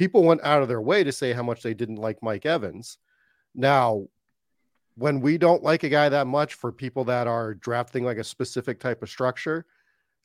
people 0.01 0.23
went 0.23 0.41
out 0.45 0.63
of 0.63 0.69
their 0.69 0.81
way 0.81 1.05
to 1.05 1.13
say 1.13 1.35
how 1.35 1.43
much 1.43 1.63
they 1.63 1.75
didn't 1.75 1.97
like 1.97 2.23
Mike 2.23 2.47
Evans. 2.47 2.97
Now, 3.55 4.07
when 4.95 5.21
we 5.21 5.37
don't 5.37 5.63
like 5.63 5.83
a 5.83 5.91
guy 5.91 6.09
that 6.09 6.27
much 6.27 6.55
for 6.55 6.73
people 6.73 7.05
that 7.05 7.27
are 7.27 7.53
drafting 7.53 8.03
like 8.03 8.17
a 8.17 8.25
specific 8.25 8.81
type 8.81 9.03
of 9.03 9.11
structure, 9.11 9.67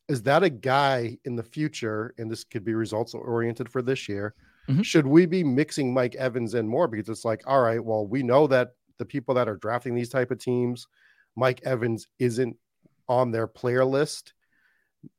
is 0.07 0.21
that 0.21 0.43
a 0.43 0.49
guy 0.49 1.17
in 1.25 1.35
the 1.35 1.43
future? 1.43 2.15
And 2.17 2.31
this 2.31 2.45
could 2.45 2.63
be 2.63 2.73
results 2.73 3.13
oriented 3.13 3.67
for 3.67 3.81
this 3.81 4.07
year. 4.07 4.33
Mm-hmm. 4.69 4.83
Should 4.83 5.05
we 5.05 5.25
be 5.25 5.43
mixing 5.43 5.93
Mike 5.93 6.15
Evans 6.15 6.53
in 6.53 6.65
more? 6.69 6.87
Because 6.87 7.09
it's 7.09 7.25
like, 7.25 7.41
all 7.45 7.61
right, 7.61 7.83
well, 7.83 8.07
we 8.07 8.23
know 8.23 8.47
that 8.47 8.75
the 8.97 9.05
people 9.05 9.35
that 9.35 9.49
are 9.49 9.57
drafting 9.57 9.93
these 9.93 10.09
type 10.09 10.31
of 10.31 10.39
teams, 10.39 10.87
Mike 11.35 11.59
Evans 11.65 12.07
isn't 12.17 12.55
on 13.09 13.31
their 13.31 13.45
player 13.45 13.83
list 13.83 14.34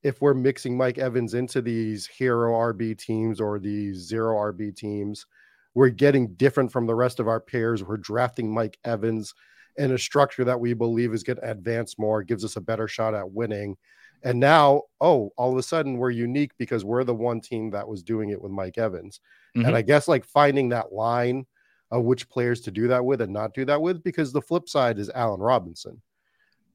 if 0.03 0.21
we're 0.21 0.35
mixing 0.35 0.77
Mike 0.77 0.99
Evans 0.99 1.35
into 1.35 1.61
these 1.63 2.07
hero 2.07 2.53
RB 2.53 2.99
teams 2.99 3.41
or 3.41 3.59
these 3.59 3.97
zero 3.99 4.35
RB 4.53 4.75
teams, 4.75 5.27
we're 5.75 5.91
getting 5.91 6.35
different 6.35 6.73
from 6.73 6.87
the 6.87 6.95
rest 6.95 7.21
of 7.21 7.29
our 7.29 7.41
pairs. 7.41 7.85
We're 7.85 7.99
drafting 7.99 8.53
Mike 8.53 8.79
Evans 8.85 9.35
in 9.77 9.93
a 9.93 9.99
structure 9.99 10.45
that 10.45 10.59
we 10.59 10.73
believe 10.73 11.13
is 11.13 11.23
going 11.23 11.37
to 11.37 11.51
advance 11.51 11.99
more, 11.99 12.23
gives 12.23 12.45
us 12.45 12.57
a 12.57 12.61
better 12.61 12.89
shot 12.89 13.15
at 13.15 13.31
winning. 13.31 13.77
And 14.23 14.41
now, 14.41 14.83
oh, 15.01 15.31
all 15.37 15.53
of 15.53 15.59
a 15.59 15.63
sudden 15.63 15.99
we're 15.99 16.11
unique 16.11 16.53
because 16.59 16.85
we're 16.85 17.05
the 17.05 17.15
one 17.15 17.41
team 17.41 17.71
that 17.71 17.87
was 17.87 18.03
doing 18.03 18.31
it 18.31 18.41
with 18.41 18.53
Mike 18.53 18.79
Evans. 18.79 19.21
Mm-hmm. 19.57 19.67
And 19.67 19.77
I 19.77 19.83
guess 19.83 20.09
like 20.09 20.25
finding 20.25 20.71
that 20.71 20.93
line 20.93 21.47
of 21.91 22.05
which 22.05 22.29
players 22.29 22.63
to 22.63 22.71
do 22.71 22.89
that 22.89 23.05
with 23.05 23.21
and 23.21 23.33
not 23.33 23.55
do 23.55 23.65
that 23.67 23.81
with, 23.81 24.03
because 24.03 24.33
the 24.33 24.43
flip 24.43 24.69
side 24.69 24.99
is 24.99 25.11
Allen 25.15 25.41
Robinson 25.41 26.01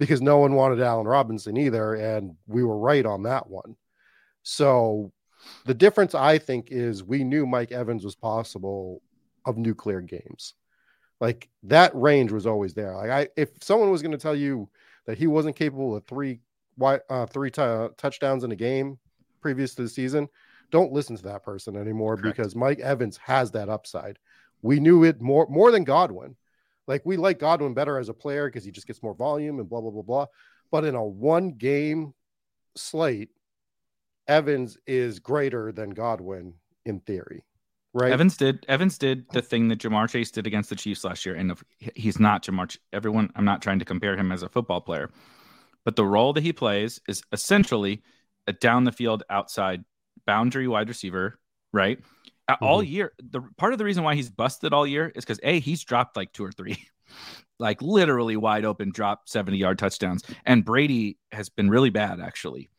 because 0.01 0.20
no 0.20 0.39
one 0.39 0.55
wanted 0.55 0.81
Allen 0.81 1.05
Robinson 1.05 1.55
either. 1.55 1.93
And 1.93 2.36
we 2.48 2.63
were 2.63 2.79
right 2.79 3.05
on 3.05 3.22
that 3.22 3.48
one. 3.48 3.75
So 4.41 5.12
the 5.65 5.75
difference, 5.75 6.15
I 6.15 6.39
think, 6.39 6.70
is 6.72 7.03
we 7.03 7.24
knew 7.24 7.46
Mike 7.46 7.72
Evans 7.72 8.03
was 8.03 8.15
possible 8.15 9.03
of 9.46 9.60
nuclear 9.60 10.01
games. 10.01 10.55
Like 11.20 11.50
that 11.63 11.91
range 11.93 12.31
was 12.31 12.48
always 12.48 12.74
there. 12.74 12.96
Like 12.96 13.12
I, 13.12 13.27
if 13.38 13.50
someone 13.62 13.91
was 13.91 14.01
going 14.01 14.13
to 14.13 14.17
tell 14.17 14.36
you 14.36 14.67
that 15.05 15.20
he 15.20 15.27
wasn't 15.27 15.55
capable 15.55 15.96
of 15.96 16.03
three, 16.05 16.39
uh, 16.81 17.27
three 17.27 17.51
t- 17.51 17.62
uh, 17.62 17.89
touchdowns 17.96 18.43
in 18.43 18.51
a 18.51 18.55
game 18.55 18.98
previous 19.39 19.75
to 19.75 19.84
the 19.84 19.89
season, 19.89 20.27
don't 20.72 20.91
listen 20.91 21.15
to 21.15 21.24
that 21.24 21.43
person 21.43 21.75
anymore 21.77 22.17
Correct. 22.17 22.38
because 22.38 22.55
Mike 22.55 22.79
Evans 22.79 23.17
has 23.17 23.51
that 23.51 23.70
upside. 23.70 24.17
We 24.63 24.79
knew 24.79 25.03
it 25.03 25.22
more 25.22 25.46
more 25.48 25.70
than 25.70 25.84
Godwin. 25.84 26.36
Like 26.91 27.05
we 27.05 27.15
like 27.15 27.39
Godwin 27.39 27.74
better 27.74 27.98
as 27.98 28.10
a 28.10 28.13
player 28.13 28.50
because 28.50 28.65
he 28.65 28.71
just 28.71 28.86
gets 28.86 29.01
more 29.01 29.15
volume 29.15 29.60
and 29.60 29.69
blah 29.69 29.79
blah 29.79 29.91
blah 29.91 30.01
blah. 30.01 30.25
But 30.71 30.83
in 30.83 30.93
a 30.93 31.03
one 31.03 31.51
game 31.51 32.13
slate, 32.75 33.29
Evans 34.27 34.77
is 34.86 35.19
greater 35.19 35.71
than 35.71 35.91
Godwin 35.91 36.55
in 36.86 37.00
theory. 37.00 37.45
Right. 37.93 38.12
Evans 38.12 38.36
did 38.36 38.65
Evans 38.67 38.98
did 38.98 39.25
the 39.31 39.41
thing 39.41 39.69
that 39.69 39.79
Ja'Marr 39.79 40.10
Chase 40.10 40.31
did 40.31 40.45
against 40.45 40.69
the 40.69 40.75
Chiefs 40.75 41.05
last 41.05 41.25
year. 41.25 41.36
And 41.36 41.57
he's 41.95 42.19
not 42.19 42.43
Ja'Marr. 42.43 42.77
Everyone, 42.91 43.31
I'm 43.38 43.45
not 43.45 43.62
trying 43.62 43.79
to 43.79 43.86
compare 43.86 44.17
him 44.17 44.33
as 44.33 44.43
a 44.43 44.50
football 44.50 44.81
player, 44.81 45.10
but 45.86 45.95
the 45.95 46.05
role 46.05 46.33
that 46.33 46.43
he 46.43 46.51
plays 46.51 47.00
is 47.07 47.24
essentially 47.31 48.03
a 48.48 48.53
down 48.53 48.83
the 48.83 48.91
field 48.91 49.24
outside 49.29 49.86
boundary 50.27 50.67
wide 50.67 50.89
receiver, 50.89 51.39
right? 51.71 52.00
Mm-hmm. 52.55 52.65
all 52.65 52.84
year. 52.84 53.13
The 53.22 53.41
part 53.58 53.74
of 53.74 53.79
the 53.79 53.86
reason 53.86 54.03
why 54.03 54.15
he's 54.15 54.29
busted 54.29 54.74
all 54.74 54.88
year 54.88 55.12
is 55.15 55.24
because 55.25 55.39
a 55.43 55.60
he's 55.60 55.84
dropped 55.84 56.15
like 56.15 56.34
two 56.34 56.43
or 56.43 56.51
three, 56.51 56.77
like 57.60 57.81
literally 57.81 58.38
wide 58.38 58.65
open 58.65 58.91
drop 58.91 59.27
seventy 59.27 59.58
yard 59.58 59.79
touchdowns, 59.79 60.24
and 60.46 60.65
Brady 60.65 61.17
has 61.31 61.50
been 61.50 61.70
really 61.70 61.89
bad 61.89 62.20
actually 62.20 62.70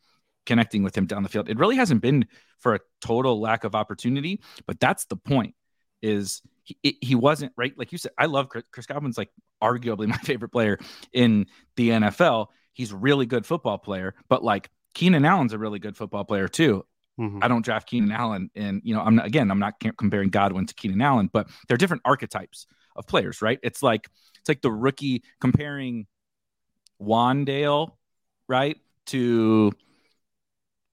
connecting 0.45 0.83
with 0.83 0.97
him 0.97 1.05
down 1.05 1.23
the 1.23 1.29
field. 1.29 1.49
It 1.49 1.57
really 1.57 1.77
hasn't 1.77 2.01
been 2.01 2.25
for 2.59 2.75
a 2.75 2.79
total 3.01 3.39
lack 3.39 3.63
of 3.63 3.75
opportunity, 3.75 4.41
but 4.67 4.79
that's 4.79 5.05
the 5.05 5.15
point. 5.15 5.55
Is 6.01 6.41
he, 6.63 6.97
he 7.01 7.15
wasn't 7.15 7.53
right? 7.55 7.77
Like 7.77 7.91
you 7.91 7.97
said, 7.97 8.11
I 8.17 8.25
love 8.25 8.49
Chris, 8.49 8.65
Chris 8.71 8.85
Godwin's 8.85 9.17
like 9.17 9.29
arguably 9.61 10.07
my 10.07 10.17
favorite 10.17 10.49
player 10.49 10.79
in 11.11 11.47
the 11.75 11.89
NFL. 11.89 12.47
He's 12.73 12.91
a 12.91 12.97
really 12.97 13.25
good 13.25 13.45
football 13.45 13.77
player, 13.77 14.15
but 14.29 14.43
like 14.43 14.69
Keenan 14.93 15.25
Allen's 15.25 15.53
a 15.53 15.57
really 15.57 15.79
good 15.79 15.97
football 15.97 16.23
player 16.23 16.47
too. 16.47 16.85
Mm-hmm. 17.19 17.39
I 17.43 17.47
don't 17.47 17.63
draft 17.63 17.87
Keenan 17.87 18.11
Allen, 18.11 18.49
and 18.55 18.81
you 18.83 18.95
know, 18.95 19.01
I'm 19.01 19.15
not, 19.15 19.25
again, 19.27 19.51
I'm 19.51 19.59
not 19.59 19.75
comparing 19.97 20.29
Godwin 20.29 20.65
to 20.65 20.73
Keenan 20.73 21.01
Allen, 21.01 21.29
but 21.31 21.47
they're 21.67 21.77
different 21.77 22.01
archetypes 22.05 22.65
of 22.95 23.05
players, 23.05 23.41
right? 23.41 23.59
It's 23.61 23.83
like 23.83 24.09
it's 24.39 24.49
like 24.49 24.61
the 24.61 24.71
rookie 24.71 25.23
comparing 25.39 26.07
Wan'Dale, 26.99 27.91
right, 28.47 28.77
to 29.07 29.71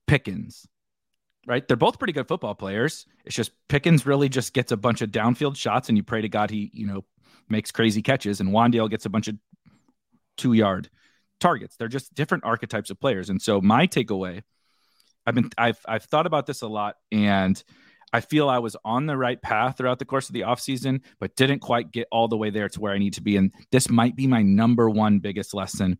Pickens, 0.07 0.67
right? 1.47 1.67
They're 1.67 1.77
both 1.77 1.99
pretty 1.99 2.12
good 2.12 2.29
football 2.29 2.55
players. 2.55 3.07
It's 3.25 3.35
just 3.35 3.53
Pickens 3.69 4.05
really 4.05 4.29
just 4.29 4.53
gets 4.53 4.73
a 4.73 4.77
bunch 4.77 5.00
of 5.00 5.11
downfield 5.11 5.57
shots, 5.57 5.89
and 5.89 5.97
you 5.97 6.05
pray 6.05 6.21
to 6.21 6.29
God 6.29 6.50
he, 6.50 6.71
you 6.75 6.87
know, 6.87 7.05
makes 7.49 7.71
crazy 7.71 8.03
catches, 8.03 8.41
and 8.41 8.50
Wan'Dale 8.50 8.91
gets 8.91 9.07
a 9.07 9.11
bunch 9.11 9.29
of 9.29 9.37
two 10.37 10.53
yard 10.53 10.91
targets. 11.41 11.77
They're 11.77 11.89
just 11.89 12.15
different 12.15 12.45
archetypes 12.45 12.91
of 12.91 13.00
players, 13.00 13.31
and 13.31 13.41
so 13.41 13.62
my 13.62 13.87
takeaway 13.87 14.43
I've 15.27 15.35
been 15.35 15.50
I've 15.59 15.79
I've 15.87 16.05
thought 16.05 16.27
about 16.27 16.47
this 16.47 16.62
a 16.62 16.69
lot 16.69 16.97
and 17.12 17.62
I 18.12 18.21
feel 18.21 18.49
I 18.49 18.59
was 18.59 18.77
on 18.85 19.07
the 19.07 19.17
right 19.17 19.41
path 19.41 19.79
throughout 19.79 19.99
the 19.99 20.05
course 20.05 20.29
of 20.29 20.33
the 20.33 20.41
offseason, 20.41 21.03
but 21.19 21.37
didn't 21.37 21.61
quite 21.61 21.93
get 21.93 22.09
all 22.11 22.29
the 22.29 22.37
way 22.37 22.50
there 22.50 22.69
to 22.69 22.81
where 22.81 22.93
I 22.93 22.99
need 22.99 23.15
to 23.15 23.23
be. 23.23 23.37
And 23.37 23.53
this 23.71 23.89
might 23.89 24.17
be 24.17 24.27
my 24.27 24.43
number 24.43 24.91
one 24.91 25.21
biggest 25.21 25.55
lesson 25.55 25.99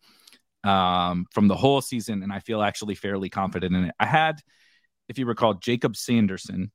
um, 0.65 1.27
from 1.33 1.49
the 1.49 1.57
whole 1.57 1.81
season. 1.81 2.23
And 2.23 2.33
I 2.33 2.41
feel 2.41 2.63
actually 2.63 2.97
fairly 2.97 3.29
confident 3.29 3.75
in 3.75 3.85
it. 3.85 3.95
I 4.01 4.07
had, 4.07 4.41
if 5.09 5.19
you 5.19 5.27
recall, 5.27 5.55
Jacob 5.55 5.97
Sanderson 5.97 6.73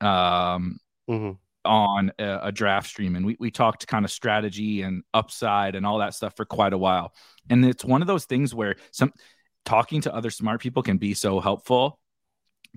um, 0.00 0.78
mm-hmm. 1.08 1.32
on 1.64 2.12
a, 2.18 2.38
a, 2.44 2.52
draft 2.52 2.88
stream, 2.88 3.16
and 3.16 3.26
we, 3.26 3.36
we 3.38 3.50
talked 3.50 3.86
kind 3.86 4.06
of 4.06 4.10
strategy 4.10 4.80
and 4.80 5.02
upside 5.12 5.74
and 5.74 5.84
all 5.84 5.98
that 5.98 6.14
stuff 6.14 6.34
for 6.36 6.46
quite 6.46 6.72
a 6.72 6.78
while. 6.78 7.12
And 7.50 7.62
it's 7.66 7.84
one 7.84 8.00
of 8.00 8.08
those 8.08 8.24
things 8.24 8.54
where 8.54 8.76
some 8.92 9.12
talking 9.64 10.02
to 10.02 10.14
other 10.14 10.30
smart 10.30 10.60
people 10.60 10.82
can 10.82 10.98
be 10.98 11.14
so 11.14 11.40
helpful 11.40 11.98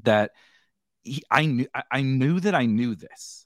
that 0.04 0.32
he, 1.04 1.24
I 1.30 1.46
knew 1.46 1.68
I 1.92 2.02
knew 2.02 2.40
that 2.40 2.56
I 2.56 2.66
knew 2.66 2.96
this. 2.96 3.46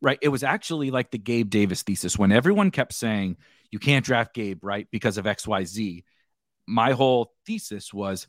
right? 0.00 0.18
It 0.22 0.28
was 0.28 0.42
actually 0.42 0.90
like 0.90 1.10
the 1.10 1.18
Gabe 1.18 1.50
Davis 1.50 1.82
thesis 1.82 2.18
when 2.18 2.32
everyone 2.32 2.70
kept 2.70 2.92
saying 2.92 3.36
you 3.70 3.78
can't 3.78 4.04
draft 4.04 4.34
Gabe, 4.34 4.62
right? 4.64 4.86
Because 4.90 5.18
of 5.18 5.24
XYZ. 5.24 6.04
My 6.66 6.92
whole 6.92 7.32
thesis 7.46 7.92
was 7.92 8.26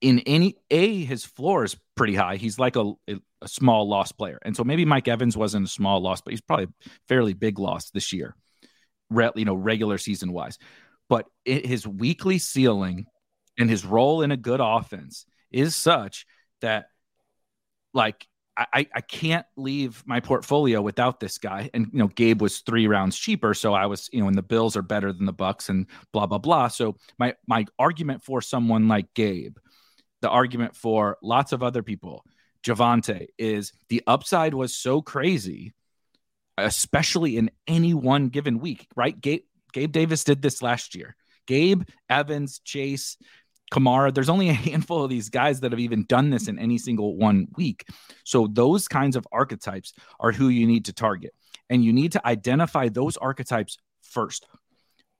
in 0.00 0.20
any 0.20 0.56
A, 0.70 1.04
his 1.04 1.24
floor 1.24 1.64
is 1.64 1.76
pretty 1.94 2.14
high. 2.14 2.36
He's 2.36 2.58
like 2.58 2.76
a, 2.76 2.92
a 3.08 3.48
small 3.48 3.88
loss 3.88 4.12
player. 4.12 4.38
And 4.42 4.56
so 4.56 4.64
maybe 4.64 4.84
Mike 4.84 5.08
Evans 5.08 5.36
wasn't 5.36 5.66
a 5.66 5.70
small 5.70 6.00
loss, 6.00 6.20
but 6.20 6.32
he's 6.32 6.40
probably 6.40 6.66
a 6.66 6.88
fairly 7.08 7.34
big 7.34 7.58
loss 7.58 7.90
this 7.90 8.12
year, 8.12 8.34
re, 9.10 9.30
you 9.36 9.44
know, 9.44 9.54
regular 9.54 9.98
season 9.98 10.32
wise. 10.32 10.58
But 11.08 11.26
it, 11.44 11.64
his 11.66 11.86
weekly 11.86 12.38
ceiling 12.38 13.06
and 13.58 13.68
his 13.68 13.84
role 13.84 14.22
in 14.22 14.30
a 14.30 14.36
good 14.36 14.60
offense 14.60 15.26
is 15.50 15.76
such 15.76 16.26
that, 16.60 16.86
like, 17.92 18.26
I, 18.56 18.86
I 18.94 19.00
can't 19.00 19.46
leave 19.56 20.02
my 20.06 20.20
portfolio 20.20 20.82
without 20.82 21.20
this 21.20 21.38
guy. 21.38 21.70
And 21.72 21.88
you 21.92 21.98
know, 21.98 22.08
Gabe 22.08 22.42
was 22.42 22.60
three 22.60 22.86
rounds 22.86 23.16
cheaper, 23.16 23.54
so 23.54 23.72
I 23.72 23.86
was, 23.86 24.10
you 24.12 24.20
know, 24.20 24.28
and 24.28 24.36
the 24.36 24.42
Bills 24.42 24.76
are 24.76 24.82
better 24.82 25.12
than 25.12 25.24
the 25.24 25.32
Bucs, 25.32 25.68
and 25.70 25.86
blah 26.12 26.26
blah 26.26 26.38
blah. 26.38 26.68
So 26.68 26.96
my 27.18 27.34
my 27.46 27.64
argument 27.78 28.22
for 28.22 28.42
someone 28.42 28.88
like 28.88 29.14
Gabe, 29.14 29.56
the 30.20 30.28
argument 30.28 30.76
for 30.76 31.16
lots 31.22 31.52
of 31.52 31.62
other 31.62 31.82
people, 31.82 32.24
Javonte, 32.62 33.28
is 33.38 33.72
the 33.88 34.02
upside 34.06 34.52
was 34.52 34.74
so 34.74 35.00
crazy, 35.00 35.72
especially 36.58 37.38
in 37.38 37.50
any 37.66 37.94
one 37.94 38.28
given 38.28 38.58
week. 38.58 38.86
Right? 38.94 39.18
Gabe 39.18 39.44
Gabe 39.72 39.92
Davis 39.92 40.24
did 40.24 40.42
this 40.42 40.60
last 40.60 40.94
year. 40.94 41.16
Gabe 41.46 41.82
Evans, 42.10 42.60
Chase, 42.60 43.16
Kamara. 43.72 44.14
There's 44.14 44.28
only 44.28 44.50
a 44.50 44.52
handful 44.52 45.02
of 45.02 45.10
these 45.10 45.30
guys 45.30 45.60
that 45.60 45.72
have 45.72 45.80
even 45.80 46.04
done 46.04 46.30
this 46.30 46.46
in 46.46 46.58
any 46.58 46.78
single 46.78 47.16
one 47.16 47.48
week. 47.56 47.86
So 48.24 48.46
those 48.46 48.86
kinds 48.86 49.16
of 49.16 49.26
archetypes 49.32 49.94
are 50.20 50.30
who 50.30 50.48
you 50.48 50.66
need 50.66 50.84
to 50.84 50.92
target. 50.92 51.34
And 51.70 51.84
you 51.84 51.92
need 51.92 52.12
to 52.12 52.26
identify 52.26 52.88
those 52.88 53.16
archetypes 53.16 53.78
first. 54.02 54.46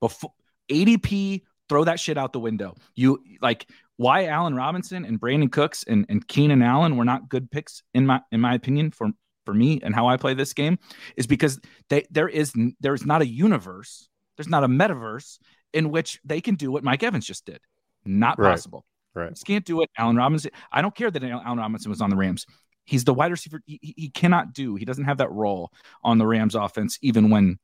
Before 0.00 0.32
ADP, 0.70 1.42
throw 1.68 1.84
that 1.84 1.98
shit 1.98 2.18
out 2.18 2.32
the 2.32 2.40
window. 2.40 2.74
You 2.94 3.22
like 3.40 3.68
why 3.96 4.26
Allen 4.26 4.54
Robinson 4.54 5.04
and 5.04 5.18
Brandin 5.18 5.50
Cooks 5.50 5.84
and, 5.84 6.04
and 6.08 6.26
Keenan 6.26 6.62
Allen 6.62 6.96
were 6.96 7.04
not 7.04 7.28
good 7.28 7.50
picks 7.50 7.82
in 7.94 8.04
my 8.04 8.20
in 8.30 8.40
my 8.40 8.54
opinion 8.54 8.90
for 8.90 9.08
for 9.46 9.54
me 9.54 9.80
and 9.82 9.94
how 9.94 10.06
I 10.06 10.16
play 10.16 10.34
this 10.34 10.52
game 10.52 10.78
is 11.16 11.26
because 11.26 11.58
they 11.88 12.04
there 12.10 12.28
is 12.28 12.52
there 12.80 12.94
is 12.94 13.06
not 13.06 13.22
a 13.22 13.26
universe, 13.26 14.08
there's 14.36 14.48
not 14.48 14.64
a 14.64 14.68
metaverse 14.68 15.38
in 15.72 15.90
which 15.90 16.20
they 16.24 16.40
can 16.40 16.56
do 16.56 16.70
what 16.70 16.84
Mike 16.84 17.02
Evans 17.02 17.26
just 17.26 17.46
did. 17.46 17.60
Not 18.04 18.38
right. 18.38 18.50
possible. 18.50 18.84
Right. 19.14 19.30
Just 19.30 19.46
can't 19.46 19.64
do 19.64 19.82
it. 19.82 19.90
Allen 19.98 20.16
Robinson. 20.16 20.50
I 20.72 20.82
don't 20.82 20.94
care 20.94 21.10
that 21.10 21.22
Allen 21.22 21.58
Robinson 21.58 21.90
was 21.90 22.00
on 22.00 22.10
the 22.10 22.16
Rams. 22.16 22.46
He's 22.84 23.04
the 23.04 23.14
wide 23.14 23.30
receiver. 23.30 23.60
He, 23.66 23.94
he 23.96 24.08
cannot 24.08 24.54
do. 24.54 24.74
He 24.74 24.84
doesn't 24.84 25.04
have 25.04 25.18
that 25.18 25.30
role 25.30 25.72
on 26.02 26.18
the 26.18 26.26
Rams 26.26 26.54
offense, 26.54 26.98
even 27.02 27.30
when, 27.30 27.58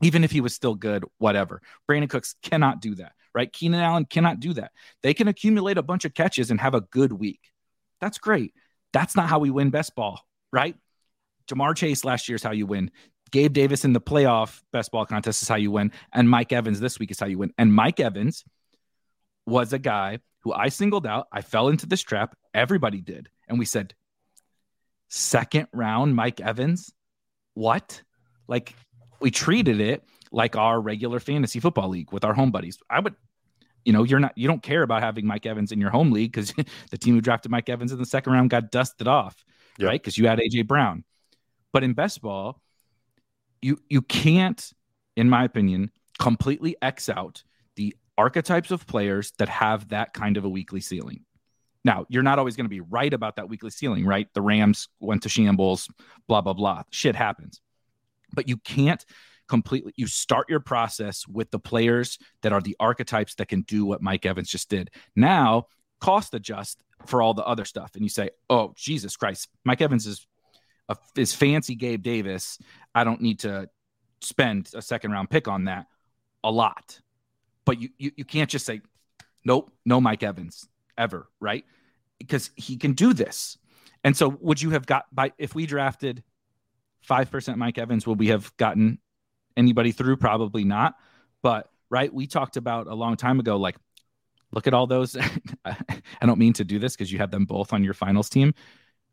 even 0.00 0.24
if 0.24 0.30
he 0.30 0.40
was 0.40 0.54
still 0.54 0.74
good, 0.74 1.04
whatever. 1.18 1.60
Brandin 1.88 2.08
Cooks 2.08 2.36
cannot 2.42 2.80
do 2.80 2.94
that, 2.94 3.12
right? 3.34 3.52
Keenan 3.52 3.80
Allen 3.80 4.06
cannot 4.06 4.40
do 4.40 4.54
that. 4.54 4.70
They 5.02 5.12
can 5.12 5.28
accumulate 5.28 5.76
a 5.76 5.82
bunch 5.82 6.04
of 6.04 6.14
catches 6.14 6.50
and 6.50 6.60
have 6.60 6.74
a 6.74 6.80
good 6.80 7.12
week. 7.12 7.40
That's 8.00 8.18
great. 8.18 8.54
That's 8.92 9.14
not 9.14 9.28
how 9.28 9.40
we 9.40 9.50
win 9.50 9.70
best 9.70 9.94
ball, 9.94 10.20
right? 10.52 10.76
Ja'Marr 11.48 11.76
Chase 11.76 12.04
last 12.04 12.28
year 12.28 12.36
is 12.36 12.42
how 12.42 12.52
you 12.52 12.66
win. 12.66 12.90
Gabe 13.30 13.52
Davis 13.52 13.84
in 13.84 13.92
the 13.92 14.00
playoff 14.00 14.62
best 14.72 14.92
ball 14.92 15.06
contest 15.06 15.42
is 15.42 15.48
how 15.48 15.56
you 15.56 15.70
win. 15.70 15.90
And 16.12 16.28
Mike 16.28 16.52
Evans 16.52 16.80
this 16.80 16.98
week 16.98 17.10
is 17.10 17.18
how 17.18 17.26
you 17.26 17.38
win. 17.38 17.52
And 17.58 17.74
Mike 17.74 17.98
Evans 17.98 18.44
was 19.46 19.72
a 19.72 19.78
guy 19.78 20.18
who 20.40 20.52
I 20.52 20.68
singled 20.68 21.06
out. 21.06 21.28
I 21.32 21.40
fell 21.40 21.68
into 21.68 21.86
this 21.86 22.02
trap. 22.02 22.36
Everybody 22.54 23.00
did. 23.00 23.28
And 23.48 23.58
we 23.58 23.64
said, 23.64 23.94
second 25.08 25.68
round, 25.72 26.14
Mike 26.16 26.40
Evans. 26.40 26.92
What? 27.54 28.02
Like, 28.48 28.74
we 29.20 29.30
treated 29.30 29.80
it 29.80 30.04
like 30.30 30.56
our 30.56 30.80
regular 30.80 31.20
fantasy 31.20 31.60
football 31.60 31.88
league 31.88 32.12
with 32.12 32.24
our 32.24 32.34
home 32.34 32.50
buddies. 32.50 32.78
I 32.88 33.00
would, 33.00 33.14
you 33.84 33.92
know, 33.92 34.02
you're 34.02 34.20
not, 34.20 34.36
you 34.36 34.48
don't 34.48 34.62
care 34.62 34.82
about 34.82 35.02
having 35.02 35.26
Mike 35.26 35.46
Evans 35.46 35.70
in 35.70 35.80
your 35.80 35.90
home 35.90 36.12
league 36.12 36.32
because 36.32 36.52
the 36.90 36.98
team 36.98 37.14
who 37.14 37.20
drafted 37.20 37.50
Mike 37.50 37.68
Evans 37.68 37.92
in 37.92 37.98
the 37.98 38.06
second 38.06 38.32
round 38.32 38.50
got 38.50 38.70
dusted 38.70 39.06
off, 39.06 39.44
yep. 39.78 39.88
right? 39.88 40.00
Because 40.00 40.18
you 40.18 40.26
had 40.26 40.38
AJ 40.38 40.66
Brown. 40.66 41.04
But 41.72 41.84
in 41.84 41.94
best 41.94 42.20
ball, 42.20 42.60
you 43.62 43.78
you 43.88 44.02
can't, 44.02 44.72
in 45.16 45.30
my 45.30 45.44
opinion, 45.44 45.90
completely 46.18 46.76
X 46.82 47.08
out 47.08 47.44
archetypes 48.18 48.70
of 48.70 48.86
players 48.86 49.32
that 49.38 49.48
have 49.48 49.88
that 49.88 50.12
kind 50.12 50.36
of 50.36 50.44
a 50.44 50.48
weekly 50.48 50.80
ceiling. 50.80 51.24
Now, 51.84 52.06
you're 52.08 52.22
not 52.22 52.38
always 52.38 52.56
going 52.56 52.66
to 52.66 52.70
be 52.70 52.80
right 52.80 53.12
about 53.12 53.36
that 53.36 53.48
weekly 53.48 53.70
ceiling, 53.70 54.06
right? 54.06 54.28
The 54.34 54.42
Rams 54.42 54.88
went 55.00 55.22
to 55.22 55.28
shambles, 55.28 55.88
blah, 56.28 56.40
blah, 56.40 56.52
blah. 56.52 56.82
Shit 56.90 57.16
happens. 57.16 57.60
But 58.34 58.48
you 58.48 58.56
can't 58.58 59.04
completely, 59.48 59.92
you 59.96 60.06
start 60.06 60.48
your 60.48 60.60
process 60.60 61.26
with 61.26 61.50
the 61.50 61.58
players 61.58 62.18
that 62.42 62.52
are 62.52 62.60
the 62.60 62.76
archetypes 62.78 63.34
that 63.36 63.48
can 63.48 63.62
do 63.62 63.84
what 63.84 64.00
Mike 64.00 64.24
Evans 64.24 64.48
just 64.48 64.68
did. 64.68 64.90
Now, 65.16 65.66
cost 66.00 66.34
adjust 66.34 66.82
for 67.06 67.20
all 67.20 67.34
the 67.34 67.44
other 67.44 67.64
stuff. 67.64 67.92
And 67.94 68.04
you 68.04 68.08
say, 68.08 68.30
oh, 68.48 68.72
Jesus 68.76 69.16
Christ, 69.16 69.48
Mike 69.64 69.80
Evans 69.80 70.06
is, 70.06 70.26
a, 70.88 70.96
is 71.16 71.34
fancy 71.34 71.74
Gabe 71.74 72.02
Davis. 72.02 72.58
I 72.94 73.02
don't 73.02 73.20
need 73.20 73.40
to 73.40 73.68
spend 74.20 74.70
a 74.74 74.82
second 74.82 75.10
round 75.10 75.30
pick 75.30 75.48
on 75.48 75.64
that 75.64 75.86
a 76.44 76.50
lot 76.50 77.00
but 77.64 77.80
you, 77.80 77.90
you, 77.98 78.12
you 78.16 78.24
can't 78.24 78.50
just 78.50 78.66
say, 78.66 78.80
nope, 79.44 79.70
no 79.84 80.00
Mike 80.00 80.22
Evans 80.22 80.68
ever, 80.96 81.28
right? 81.40 81.64
Because 82.18 82.50
he 82.56 82.76
can 82.76 82.92
do 82.92 83.12
this. 83.12 83.58
And 84.04 84.16
so 84.16 84.28
would 84.40 84.60
you 84.60 84.70
have 84.70 84.86
got 84.86 85.06
by 85.12 85.32
if 85.38 85.54
we 85.54 85.66
drafted 85.66 86.22
5% 87.08 87.56
Mike 87.56 87.78
Evans, 87.78 88.06
would 88.06 88.18
we 88.18 88.28
have 88.28 88.56
gotten 88.56 88.98
anybody 89.56 89.92
through? 89.92 90.16
Probably 90.16 90.64
not. 90.64 90.94
But 91.42 91.68
right, 91.90 92.12
we 92.12 92.26
talked 92.26 92.56
about 92.56 92.86
a 92.86 92.94
long 92.94 93.16
time 93.16 93.40
ago, 93.40 93.56
like, 93.56 93.76
look 94.52 94.66
at 94.66 94.74
all 94.74 94.86
those. 94.86 95.16
I 95.64 96.26
don't 96.26 96.38
mean 96.38 96.52
to 96.54 96.64
do 96.64 96.78
this 96.78 96.94
because 96.94 97.12
you 97.12 97.18
have 97.18 97.30
them 97.30 97.44
both 97.44 97.72
on 97.72 97.84
your 97.84 97.94
finals 97.94 98.28
team. 98.28 98.54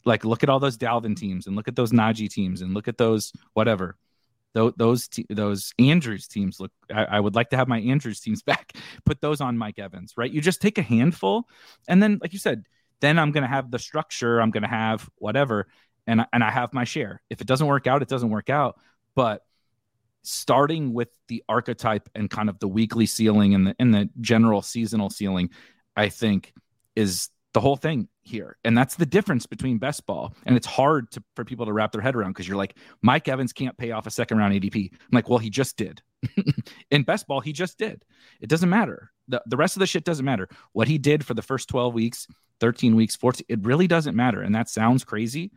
Like, 0.06 0.24
look 0.24 0.44
at 0.44 0.50
all 0.50 0.60
those 0.60 0.78
Dalvin 0.78 1.16
teams 1.16 1.48
and 1.48 1.56
look 1.56 1.68
at 1.68 1.76
those 1.76 1.92
Najee 1.92 2.30
teams 2.30 2.62
and 2.62 2.74
look 2.74 2.88
at 2.88 2.98
those 2.98 3.34
whatever 3.54 3.98
those 4.54 5.10
those, 5.30 5.74
Andrews 5.78 6.28
teams 6.28 6.60
look. 6.60 6.72
I, 6.94 7.06
I, 7.06 7.20
would 7.20 7.36
like 7.36 7.52
to 7.52 7.58
have 7.58 7.68
my 7.68 7.80
Andrews 7.80 8.20
teams 8.20 8.42
back. 8.44 8.74
Put 9.06 9.22
those 9.22 9.42
on 9.42 9.58
Mike 9.58 9.80
Evans, 9.80 10.14
right? 10.18 10.32
You 10.32 10.42
just 10.42 10.62
take 10.62 10.78
a 10.78 10.82
handful, 10.82 11.48
and 11.88 12.02
then, 12.02 12.20
like 12.22 12.34
you 12.34 12.40
said, 12.40 12.66
then 13.00 13.20
I'm 13.20 13.32
going 13.32 13.44
to 13.44 13.48
have 13.48 13.72
the 13.72 13.80
structure. 13.80 14.42
I'm 14.42 14.52
going 14.52 14.64
to 14.64 14.70
have 14.70 15.10
whatever, 15.16 15.68
and 16.08 16.26
and 16.34 16.44
I 16.44 16.52
have 16.52 16.74
my 16.74 16.84
share. 16.84 17.22
If 17.30 17.42
it 17.42 17.48
doesn't 17.48 17.68
work 17.68 17.88
out, 17.88 18.02
it 18.02 18.08
doesn't 18.08 18.30
work 18.30 18.50
out. 18.50 18.80
But 19.16 19.44
starting 20.24 20.94
with 20.94 21.10
the 21.28 21.44
archetype 21.48 22.10
and 22.16 22.30
kind 22.30 22.50
of 22.50 22.60
the 22.60 22.68
weekly 22.68 23.06
ceiling 23.06 23.54
and 23.54 23.68
the 23.68 23.76
and 23.80 23.94
the 23.94 24.10
general 24.20 24.62
seasonal 24.62 25.10
ceiling, 25.10 25.52
I 25.96 26.10
think 26.10 26.54
is 26.96 27.30
the 27.54 27.60
whole 27.60 27.76
thing 27.76 28.08
here. 28.22 28.58
And 28.64 28.78
that's 28.78 28.96
the 28.96 29.06
difference 29.06 29.46
between 29.46 29.80
best 29.80 30.06
ball. 30.06 30.36
And 30.46 30.56
it's 30.56 30.68
hard 30.68 31.10
to, 31.12 31.24
for 31.36 31.44
people 31.44 31.66
to 31.66 31.74
wrap 31.74 31.92
their 31.92 32.02
head 32.02 32.16
around 32.16 32.32
because 32.32 32.48
you're 32.48 32.58
like, 32.58 32.76
Mike 33.02 33.28
Evans 33.28 33.54
can't 33.54 33.78
pay 33.78 33.92
off 33.92 34.06
a 34.06 34.12
second 34.12 34.38
round 34.38 34.54
ADP. 34.54 34.92
I'm 34.92 35.08
like, 35.12 35.30
well, 35.30 35.40
he 35.40 35.50
just 35.50 35.76
did. 35.76 36.02
In 36.92 37.04
best 37.04 37.28
ball, 37.28 37.40
he 37.40 37.52
just 37.52 37.78
did. 37.78 38.06
It 38.40 38.50
doesn't 38.50 38.70
matter. 38.70 39.12
The, 39.28 39.42
the 39.48 39.58
rest 39.58 39.76
of 39.76 39.80
the 39.80 39.88
shit 39.88 40.04
doesn't 40.04 40.26
matter. 40.26 40.48
What 40.74 40.88
he 40.88 40.98
did 40.98 41.26
for 41.26 41.34
the 41.34 41.42
first 41.42 41.70
12 41.70 41.94
weeks, 41.94 42.28
13 42.60 42.96
weeks, 42.96 43.16
14, 43.16 43.46
it 43.50 43.64
really 43.64 43.88
doesn't 43.88 44.16
matter. 44.16 44.42
And 44.42 44.54
that 44.54 44.70
sounds 44.70 45.04
crazy, 45.04 45.52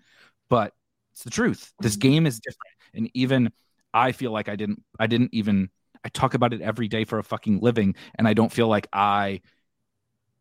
but 0.49 0.73
it's 1.13 1.25
the 1.25 1.31
truth. 1.31 1.73
This 1.81 1.93
mm-hmm. 1.97 2.09
game 2.09 2.27
is 2.27 2.41
different. 2.41 2.75
And 2.95 3.11
even 3.15 3.53
I 3.93 4.13
feel 4.13 4.31
like 4.31 4.49
I 4.49 4.57
didn't, 4.57 4.83
I 4.99 5.07
didn't 5.07 5.31
even, 5.33 5.69
I 6.05 6.09
talk 6.09 6.33
about 6.35 6.55
it 6.55 6.63
every 6.63 6.89
day 6.89 7.05
for 7.05 7.19
a 7.19 7.25
fucking 7.25 7.61
living. 7.61 7.97
And 8.15 8.27
I 8.27 8.33
don't 8.33 8.53
feel 8.53 8.69
like 8.69 8.89
I 8.93 9.43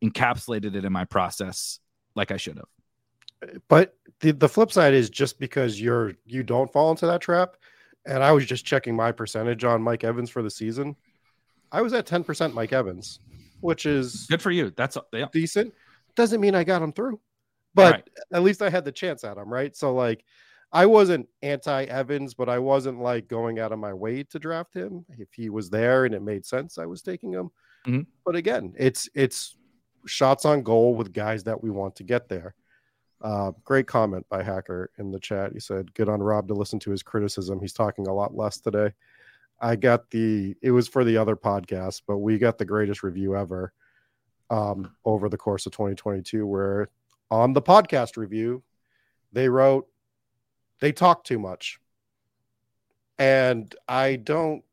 encapsulated 0.03 0.75
it 0.75 0.85
in 0.85 0.91
my 0.91 1.05
process 1.05 1.79
like 2.15 2.31
I 2.31 2.37
should 2.37 2.57
have. 2.57 3.61
But 3.67 3.95
the 4.19 4.31
the 4.31 4.49
flip 4.49 4.71
side 4.71 4.93
is 4.93 5.09
just 5.09 5.39
because 5.39 5.81
you're 5.81 6.13
you 6.25 6.43
don't 6.43 6.71
fall 6.71 6.91
into 6.91 7.07
that 7.07 7.21
trap, 7.21 7.57
and 8.05 8.23
I 8.23 8.31
was 8.31 8.45
just 8.45 8.65
checking 8.65 8.95
my 8.95 9.11
percentage 9.11 9.63
on 9.63 9.81
Mike 9.81 10.03
Evans 10.03 10.29
for 10.29 10.43
the 10.43 10.49
season. 10.49 10.95
I 11.71 11.81
was 11.81 11.93
at 11.93 12.05
ten 12.05 12.23
percent 12.23 12.53
Mike 12.53 12.73
Evans, 12.73 13.19
which 13.61 13.85
is 13.85 14.27
good 14.29 14.41
for 14.41 14.51
you. 14.51 14.71
That's 14.75 14.97
yeah. 15.11 15.25
decent. 15.31 15.73
Doesn't 16.15 16.41
mean 16.41 16.53
I 16.53 16.63
got 16.63 16.83
him 16.83 16.91
through, 16.91 17.19
but 17.73 17.93
right. 17.93 18.09
at 18.33 18.43
least 18.43 18.61
I 18.61 18.69
had 18.69 18.85
the 18.85 18.91
chance 18.91 19.23
at 19.23 19.37
him, 19.37 19.51
right? 19.51 19.75
So 19.75 19.93
like, 19.95 20.23
I 20.71 20.85
wasn't 20.85 21.27
anti 21.41 21.85
Evans, 21.85 22.35
but 22.35 22.47
I 22.47 22.59
wasn't 22.59 22.99
like 22.99 23.27
going 23.27 23.59
out 23.59 23.71
of 23.71 23.79
my 23.79 23.93
way 23.93 24.23
to 24.23 24.39
draft 24.39 24.73
him. 24.75 25.05
If 25.17 25.29
he 25.33 25.49
was 25.49 25.69
there 25.71 26.05
and 26.05 26.13
it 26.13 26.21
made 26.21 26.45
sense, 26.45 26.77
I 26.77 26.85
was 26.85 27.01
taking 27.01 27.31
him. 27.33 27.49
Mm-hmm. 27.87 28.01
But 28.25 28.35
again, 28.35 28.73
it's 28.77 29.09
it's 29.15 29.57
shots 30.05 30.45
on 30.45 30.63
goal 30.63 30.95
with 30.95 31.13
guys 31.13 31.43
that 31.43 31.61
we 31.61 31.69
want 31.69 31.95
to 31.97 32.03
get 32.03 32.29
there. 32.29 32.55
Uh, 33.21 33.51
great 33.63 33.87
comment 33.87 34.25
by 34.29 34.41
Hacker 34.41 34.89
in 34.97 35.11
the 35.11 35.19
chat. 35.19 35.53
He 35.53 35.59
said, 35.59 35.93
"Good 35.93 36.09
on 36.09 36.21
Rob 36.21 36.47
to 36.47 36.53
listen 36.53 36.79
to 36.79 36.91
his 36.91 37.03
criticism. 37.03 37.59
He's 37.59 37.73
talking 37.73 38.07
a 38.07 38.13
lot 38.13 38.35
less 38.35 38.59
today." 38.59 38.93
I 39.59 39.75
got 39.75 40.09
the. 40.09 40.55
It 40.61 40.71
was 40.71 40.87
for 40.87 41.03
the 41.03 41.17
other 41.17 41.35
podcast, 41.35 42.01
but 42.07 42.17
we 42.17 42.37
got 42.37 42.57
the 42.57 42.65
greatest 42.65 43.03
review 43.03 43.35
ever 43.35 43.73
um, 44.49 44.95
over 45.05 45.29
the 45.29 45.37
course 45.37 45.65
of 45.65 45.71
2022. 45.73 46.45
Where 46.47 46.89
on 47.29 47.53
the 47.53 47.61
podcast 47.61 48.17
review, 48.17 48.63
they 49.31 49.49
wrote, 49.49 49.87
"They 50.79 50.91
talk 50.91 51.23
too 51.23 51.39
much." 51.39 51.79
and 53.21 53.75
I 53.87 54.15
don't. 54.15 54.63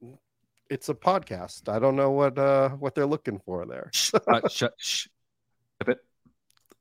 It's 0.71 0.89
a 0.89 0.95
podcast. 0.95 1.69
I 1.69 1.79
don't 1.79 1.97
know 1.97 2.11
what 2.11 2.39
uh 2.39 2.71
what 2.71 2.95
they're 2.95 3.07
looking 3.07 3.41
for 3.45 3.67
there. 3.67 3.91
uh, 4.27 4.49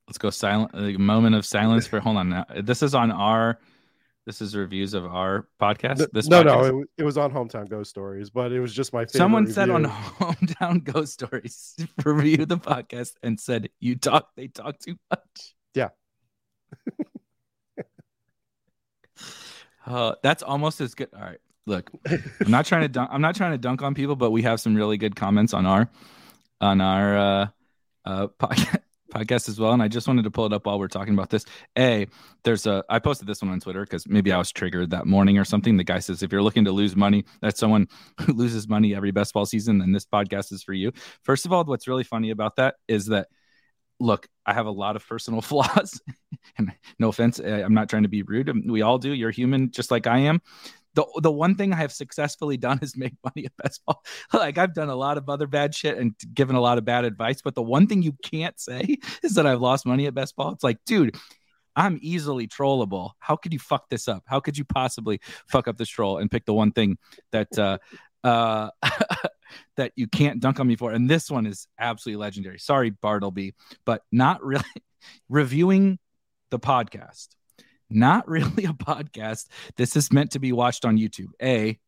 Let's 0.07 0.17
go 0.17 0.29
silent. 0.29 0.71
A 0.73 0.97
moment 0.97 1.35
of 1.35 1.45
silence 1.45 1.85
for. 1.85 1.99
Hold 1.99 2.15
on. 2.17 2.29
Now. 2.29 2.45
This 2.63 2.81
is 2.81 2.95
on 2.95 3.11
our. 3.11 3.59
This 4.25 4.41
is 4.41 4.55
reviews 4.55 4.93
of 4.93 5.05
our 5.05 5.47
podcast. 5.61 6.11
This 6.11 6.27
no, 6.27 6.43
podcast. 6.43 6.45
no, 6.45 6.81
it, 6.81 6.89
it, 6.97 7.03
was 7.03 7.17
on 7.17 7.31
Hometown 7.31 7.69
Ghost 7.69 7.89
Stories, 7.89 8.29
but 8.29 8.51
it 8.51 8.59
was 8.59 8.73
just 8.73 8.91
my 8.93 9.05
favorite. 9.05 9.17
Someone 9.17 9.43
review. 9.43 9.53
said 9.53 9.69
on 9.69 9.85
Hometown 9.85 10.83
Ghost 10.93 11.13
Stories 11.13 11.75
review 12.05 12.45
the 12.45 12.57
podcast 12.57 13.13
and 13.23 13.39
said 13.39 13.69
you 13.79 13.95
talk. 13.95 14.29
They 14.35 14.47
talk 14.47 14.79
too 14.79 14.95
much. 15.09 15.55
Yeah. 15.73 15.89
uh, 19.85 20.15
that's 20.23 20.43
almost 20.43 20.81
as 20.81 20.93
good. 20.95 21.09
All 21.13 21.21
right, 21.21 21.39
look, 21.65 21.89
I'm 22.09 22.51
not 22.51 22.65
trying 22.65 22.81
to 22.81 22.89
dunk. 22.89 23.09
I'm 23.11 23.21
not 23.21 23.35
trying 23.35 23.51
to 23.51 23.57
dunk 23.57 23.81
on 23.81 23.93
people, 23.93 24.17
but 24.17 24.31
we 24.31 24.41
have 24.43 24.59
some 24.59 24.75
really 24.75 24.97
good 24.97 25.15
comments 25.17 25.53
on 25.53 25.65
our 25.65 25.89
on 26.59 26.81
our 26.81 27.17
uh, 27.17 27.47
uh, 28.03 28.27
podcast 28.39 28.81
podcast 29.09 29.49
as 29.49 29.59
well. 29.59 29.73
And 29.73 29.81
I 29.81 29.87
just 29.87 30.07
wanted 30.07 30.23
to 30.23 30.31
pull 30.31 30.45
it 30.45 30.53
up 30.53 30.65
while 30.65 30.79
we're 30.79 30.87
talking 30.87 31.13
about 31.13 31.29
this. 31.29 31.45
A, 31.77 32.07
there's 32.43 32.65
a, 32.67 32.83
I 32.89 32.99
posted 32.99 33.27
this 33.27 33.41
one 33.41 33.51
on 33.51 33.59
Twitter 33.59 33.81
because 33.81 34.07
maybe 34.07 34.31
I 34.31 34.37
was 34.37 34.51
triggered 34.51 34.91
that 34.91 35.05
morning 35.05 35.37
or 35.37 35.45
something. 35.45 35.77
The 35.77 35.83
guy 35.83 35.99
says, 35.99 36.23
if 36.23 36.31
you're 36.31 36.41
looking 36.41 36.65
to 36.65 36.71
lose 36.71 36.95
money, 36.95 37.25
that's 37.41 37.59
someone 37.59 37.87
who 38.21 38.33
loses 38.33 38.67
money 38.67 38.95
every 38.95 39.11
best 39.11 39.33
ball 39.33 39.45
season, 39.45 39.79
then 39.79 39.91
this 39.91 40.05
podcast 40.05 40.51
is 40.51 40.63
for 40.63 40.73
you. 40.73 40.91
First 41.23 41.45
of 41.45 41.53
all, 41.53 41.63
what's 41.65 41.87
really 41.87 42.03
funny 42.03 42.31
about 42.31 42.57
that 42.57 42.75
is 42.87 43.07
that, 43.07 43.27
look, 43.99 44.27
I 44.45 44.53
have 44.53 44.67
a 44.67 44.71
lot 44.71 44.95
of 44.95 45.07
personal 45.07 45.41
flaws. 45.43 45.99
and 46.57 46.71
no 46.99 47.09
offense, 47.09 47.39
I'm 47.39 47.73
not 47.73 47.89
trying 47.89 48.03
to 48.03 48.09
be 48.09 48.21
rude. 48.21 48.69
We 48.69 48.81
all 48.81 48.97
do. 48.97 49.11
You're 49.11 49.31
human 49.31 49.71
just 49.71 49.91
like 49.91 50.07
I 50.07 50.19
am 50.19 50.41
the 50.97 51.05
the 51.21 51.31
one 51.31 51.53
thing 51.53 51.73
I 51.73 51.75
have 51.75 51.91
successfully 51.91 52.57
done 52.57 52.79
is 52.81 52.97
make 52.97 53.13
money 53.23 53.45
at 53.45 53.55
best 53.57 53.85
ball. 53.85 54.03
Like 54.33 54.57
I've 54.57 54.73
done 54.73 54.89
a 54.89 54.95
lot 54.95 55.17
of 55.17 55.29
other 55.29 55.45
bad 55.45 55.75
shit 55.75 55.97
and 55.97 56.15
given 56.33 56.55
a 56.55 56.61
lot 56.61 56.79
of 56.79 56.85
bad 56.85 57.05
advice, 57.05 57.41
but 57.43 57.53
the 57.53 57.61
one 57.61 57.85
thing 57.85 58.01
you 58.01 58.13
can't 58.23 58.59
say 58.59 58.97
is 59.23 59.35
that 59.35 59.45
I've 59.45 59.61
lost 59.61 59.85
money 59.85 60.07
at 60.07 60.15
best 60.15 60.35
ball. 60.35 60.51
It's 60.53 60.63
like, 60.63 60.79
dude, 60.87 61.15
I'm 61.75 61.99
easily 62.01 62.47
trollable. 62.47 63.11
How 63.19 63.35
could 63.35 63.53
you 63.53 63.59
fuck 63.59 63.89
this 63.89 64.07
up? 64.07 64.23
How 64.25 64.39
could 64.39 64.57
you 64.57 64.65
possibly 64.65 65.21
fuck 65.47 65.67
up 65.67 65.77
this 65.77 65.87
troll 65.87 66.17
and 66.17 66.31
pick 66.31 66.45
the 66.45 66.53
one 66.53 66.71
thing 66.71 66.97
that 67.31 67.55
uh 67.59 67.77
uh 68.23 68.69
that 69.77 69.91
you 69.95 70.07
can't 70.07 70.39
dunk 70.39 70.59
on 70.59 70.67
me 70.67 70.77
for? 70.77 70.91
And 70.91 71.07
this 71.07 71.29
one 71.29 71.45
is 71.45 71.67
absolutely 71.77 72.21
legendary. 72.21 72.57
Sorry, 72.57 72.89
Bartleby, 72.89 73.53
but 73.85 74.01
not 74.11 74.43
really 74.43 74.63
reviewing 75.29 75.99
the 76.49 76.59
podcast 76.59 77.27
not 77.89 78.27
really 78.29 78.65
a 78.65 78.73
podcast. 78.73 79.47
This 79.75 79.95
is 79.95 80.11
meant 80.11 80.31
to 80.31 80.39
be 80.39 80.51
watched 80.51 80.85
on 80.85 80.97
YouTube. 80.97 81.31
A, 81.41 81.79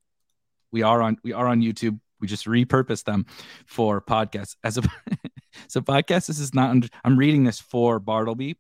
we 0.72 0.84
are 0.84 1.02
on 1.02 1.18
we 1.24 1.34
are 1.34 1.48
on 1.48 1.62
YouTube. 1.62 2.00
We 2.20 2.28
just 2.28 2.46
repurpose 2.46 3.04
them 3.04 3.26
for 3.66 4.02
podcasts. 4.02 4.56
As 4.64 4.78
a 4.78 4.82
so 5.68 5.82
podcast, 5.82 6.28
this 6.28 6.40
is 6.40 6.54
not. 6.54 6.70
Under, 6.70 6.88
I'm 7.04 7.18
reading 7.18 7.44
this 7.44 7.60
for 7.60 8.00
Bartleby, 8.00 8.58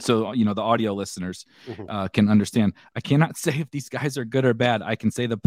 so 0.00 0.32
you 0.32 0.44
know 0.44 0.54
the 0.54 0.62
audio 0.62 0.94
listeners 0.94 1.46
mm-hmm. 1.66 1.84
uh, 1.88 2.08
can 2.08 2.28
understand. 2.28 2.74
I 2.96 3.00
cannot 3.00 3.36
say 3.36 3.60
if 3.60 3.70
these 3.70 3.88
guys 3.88 4.18
are 4.18 4.24
good 4.24 4.44
or 4.44 4.54
bad. 4.54 4.82
I 4.82 4.96
can 4.96 5.10
say 5.10 5.26
the 5.26 5.38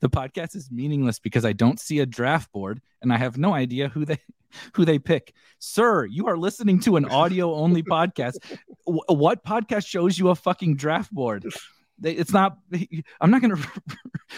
the 0.00 0.08
podcast 0.08 0.56
is 0.56 0.70
meaningless 0.70 1.18
because 1.18 1.44
I 1.44 1.52
don't 1.52 1.80
see 1.80 2.00
a 2.00 2.06
draft 2.06 2.52
board 2.52 2.80
and 3.02 3.12
I 3.12 3.16
have 3.16 3.38
no 3.38 3.54
idea 3.54 3.88
who 3.88 4.04
they 4.04 4.18
who 4.74 4.84
they 4.84 4.98
pick. 4.98 5.34
Sir, 5.58 6.04
you 6.06 6.26
are 6.26 6.36
listening 6.36 6.80
to 6.80 6.96
an 6.96 7.04
audio 7.06 7.54
only 7.54 7.82
podcast. 7.96 8.36
W- 8.86 9.02
what 9.08 9.44
podcast 9.44 9.86
shows 9.86 10.18
you 10.18 10.30
a 10.30 10.34
fucking 10.34 10.76
draft 10.76 11.12
board? 11.12 11.46
It's 12.02 12.32
not. 12.32 12.58
I'm 13.20 13.30
not 13.30 13.42
gonna. 13.42 13.58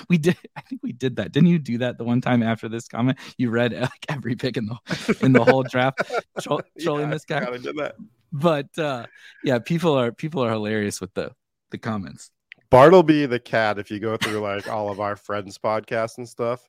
We 0.09 0.19
did. 0.19 0.37
I 0.57 0.63
think 0.63 0.83
we 0.83 0.93
did 0.93 1.17
that. 1.17 1.33
Didn't 1.33 1.51
you 1.51 1.59
do 1.59 1.79
that 1.79 1.99
the 1.99 2.05
one 2.05 2.21
time 2.21 2.43
after 2.43 2.69
this 2.69 2.89
comment? 2.89 3.19
You 3.37 3.51
read 3.51 3.73
like 3.73 4.07
every 4.09 4.35
pick 4.35 4.57
in 4.57 4.67
the 4.67 5.19
in 5.21 5.33
the 5.33 5.45
whole 5.45 5.63
draft, 5.63 6.01
tro- 6.41 6.61
trolling 6.81 7.09
yeah, 7.09 7.15
this 7.15 7.25
guy. 7.25 7.45
Did 7.59 7.77
that. 7.77 7.95
But 8.33 8.77
uh, 8.79 9.07
yeah, 9.45 9.59
people 9.59 9.93
are 9.93 10.11
people 10.11 10.43
are 10.43 10.51
hilarious 10.51 11.01
with 11.01 11.15
the 11.15 11.33
the 11.71 11.79
comments. 11.79 12.31
Bartleby 12.73 13.27
the 13.27 13.39
cat, 13.39 13.79
if 13.79 13.91
you 13.91 14.01
go 14.01 14.17
through 14.17 14.41
like 14.41 14.67
all 14.67 14.91
of 14.91 14.99
our 14.99 15.15
friends' 15.15 15.59
podcasts 15.59 16.17
and 16.17 16.27
stuff, 16.27 16.67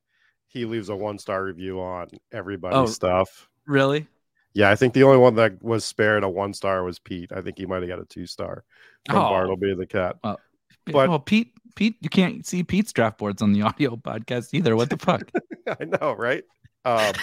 he 0.48 0.66
leaves 0.66 0.90
a 0.90 0.96
one 0.96 1.18
star 1.18 1.46
review 1.46 1.82
on 1.82 2.10
everybody's 2.34 2.78
oh, 2.78 2.86
stuff. 2.86 3.50
Really? 3.66 4.06
Yeah, 4.54 4.70
I 4.70 4.76
think 4.76 4.94
the 4.94 5.04
only 5.04 5.18
one 5.18 5.36
that 5.36 5.64
was 5.64 5.86
spared 5.86 6.24
a 6.24 6.30
one 6.30 6.54
star 6.54 6.84
was 6.84 7.00
Pete. 7.00 7.32
I 7.32 7.42
think 7.42 7.58
he 7.58 7.66
might 7.66 7.82
have 7.82 7.88
got 7.88 8.02
a 8.02 8.06
two 8.06 8.28
star 8.28 8.66
from 9.08 9.16
oh. 9.16 9.30
Bartleby 9.30 9.76
the 9.76 9.88
cat. 9.88 10.18
Well, 10.22 10.40
but 10.88 11.08
well, 11.08 11.20
Pete, 11.20 11.54
Pete, 11.76 11.96
you 12.02 12.10
can't 12.10 12.46
see 12.46 12.64
Pete's 12.64 12.92
draft 12.92 13.18
boards 13.18 13.42
on 13.42 13.54
the 13.54 13.62
audio 13.64 13.96
podcast 13.96 14.54
either. 14.54 14.76
What 14.76 14.90
the 14.90 14.98
fuck? 14.98 15.32
I 15.68 15.86
know, 15.86 16.14
right? 16.14 16.44
Um, 16.84 17.14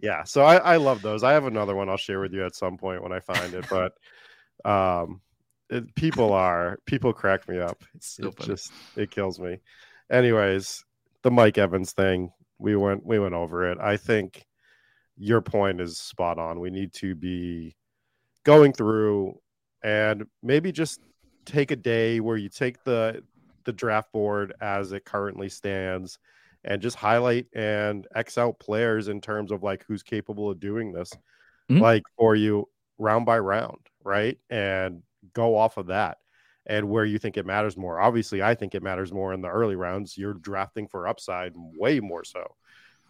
yeah, 0.00 0.24
so 0.24 0.42
I, 0.42 0.56
I 0.56 0.76
love 0.78 1.02
those. 1.02 1.22
I 1.22 1.32
have 1.32 1.44
another 1.44 1.76
one 1.76 1.90
I'll 1.90 1.98
share 1.98 2.20
with 2.20 2.32
you 2.32 2.46
at 2.46 2.56
some 2.56 2.78
point 2.78 3.02
when 3.02 3.12
I 3.12 3.20
find 3.20 3.52
it, 3.52 3.66
but 3.68 3.92
um, 4.64 5.20
it, 5.74 5.94
people 5.94 6.32
are 6.32 6.78
people 6.86 7.12
crack 7.12 7.48
me 7.48 7.58
up. 7.58 7.82
It's 7.94 8.18
it 8.18 8.38
just 8.40 8.72
it 8.96 9.10
kills 9.10 9.38
me. 9.40 9.58
Anyways, 10.10 10.84
the 11.22 11.30
Mike 11.30 11.58
Evans 11.58 11.92
thing, 11.92 12.30
we 12.58 12.76
went 12.76 13.04
we 13.04 13.18
went 13.18 13.34
over 13.34 13.70
it. 13.70 13.78
I 13.80 13.96
think 13.96 14.46
your 15.16 15.40
point 15.40 15.80
is 15.80 15.98
spot 15.98 16.38
on. 16.38 16.60
We 16.60 16.70
need 16.70 16.92
to 16.94 17.14
be 17.14 17.76
going 18.44 18.72
through 18.72 19.38
and 19.82 20.26
maybe 20.42 20.72
just 20.72 21.00
take 21.44 21.70
a 21.70 21.76
day 21.76 22.20
where 22.20 22.36
you 22.36 22.48
take 22.48 22.82
the 22.84 23.22
the 23.64 23.72
draft 23.72 24.12
board 24.12 24.52
as 24.60 24.92
it 24.92 25.04
currently 25.04 25.48
stands 25.48 26.18
and 26.64 26.80
just 26.80 26.96
highlight 26.96 27.46
and 27.54 28.06
X 28.14 28.38
out 28.38 28.58
players 28.58 29.08
in 29.08 29.20
terms 29.20 29.50
of 29.50 29.62
like 29.62 29.84
who's 29.86 30.02
capable 30.02 30.50
of 30.50 30.60
doing 30.60 30.92
this, 30.92 31.10
mm-hmm. 31.70 31.80
like 31.80 32.02
for 32.16 32.36
you 32.36 32.68
round 32.98 33.26
by 33.26 33.38
round, 33.38 33.78
right? 34.04 34.38
And 34.50 35.02
go 35.32 35.56
off 35.56 35.76
of 35.76 35.86
that 35.86 36.18
and 36.66 36.88
where 36.88 37.04
you 37.04 37.18
think 37.18 37.36
it 37.36 37.46
matters 37.46 37.76
more. 37.76 38.00
Obviously, 38.00 38.42
I 38.42 38.54
think 38.54 38.74
it 38.74 38.82
matters 38.82 39.12
more 39.12 39.32
in 39.32 39.42
the 39.42 39.48
early 39.48 39.76
rounds. 39.76 40.16
You're 40.16 40.34
drafting 40.34 40.88
for 40.88 41.06
upside 41.06 41.52
way 41.56 42.00
more 42.00 42.24
so 42.24 42.54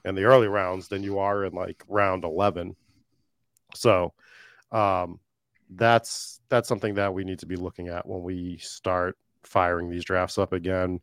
in 0.05 0.15
the 0.15 0.25
early 0.25 0.49
rounds 0.49 0.89
than 0.89 1.03
you 1.03 1.19
are 1.19 1.45
in 1.45 1.53
like 1.53 1.83
round 1.89 2.25
11. 2.25 2.77
So, 3.75 4.13
um, 4.73 5.21
that's 5.71 6.41
that's 6.49 6.69
something 6.69 6.95
that 6.95 7.15
we 7.15 7.25
need 7.25 7.39
to 7.41 7.47
be 7.47 7.57
looking 7.57 7.89
at 7.89 8.07
when 8.07 8.23
we 8.23 8.59
start 8.59 9.17
firing 9.45 9.89
these 9.89 10.05
drafts 10.05 10.39
up 10.39 10.53
again. 10.53 11.01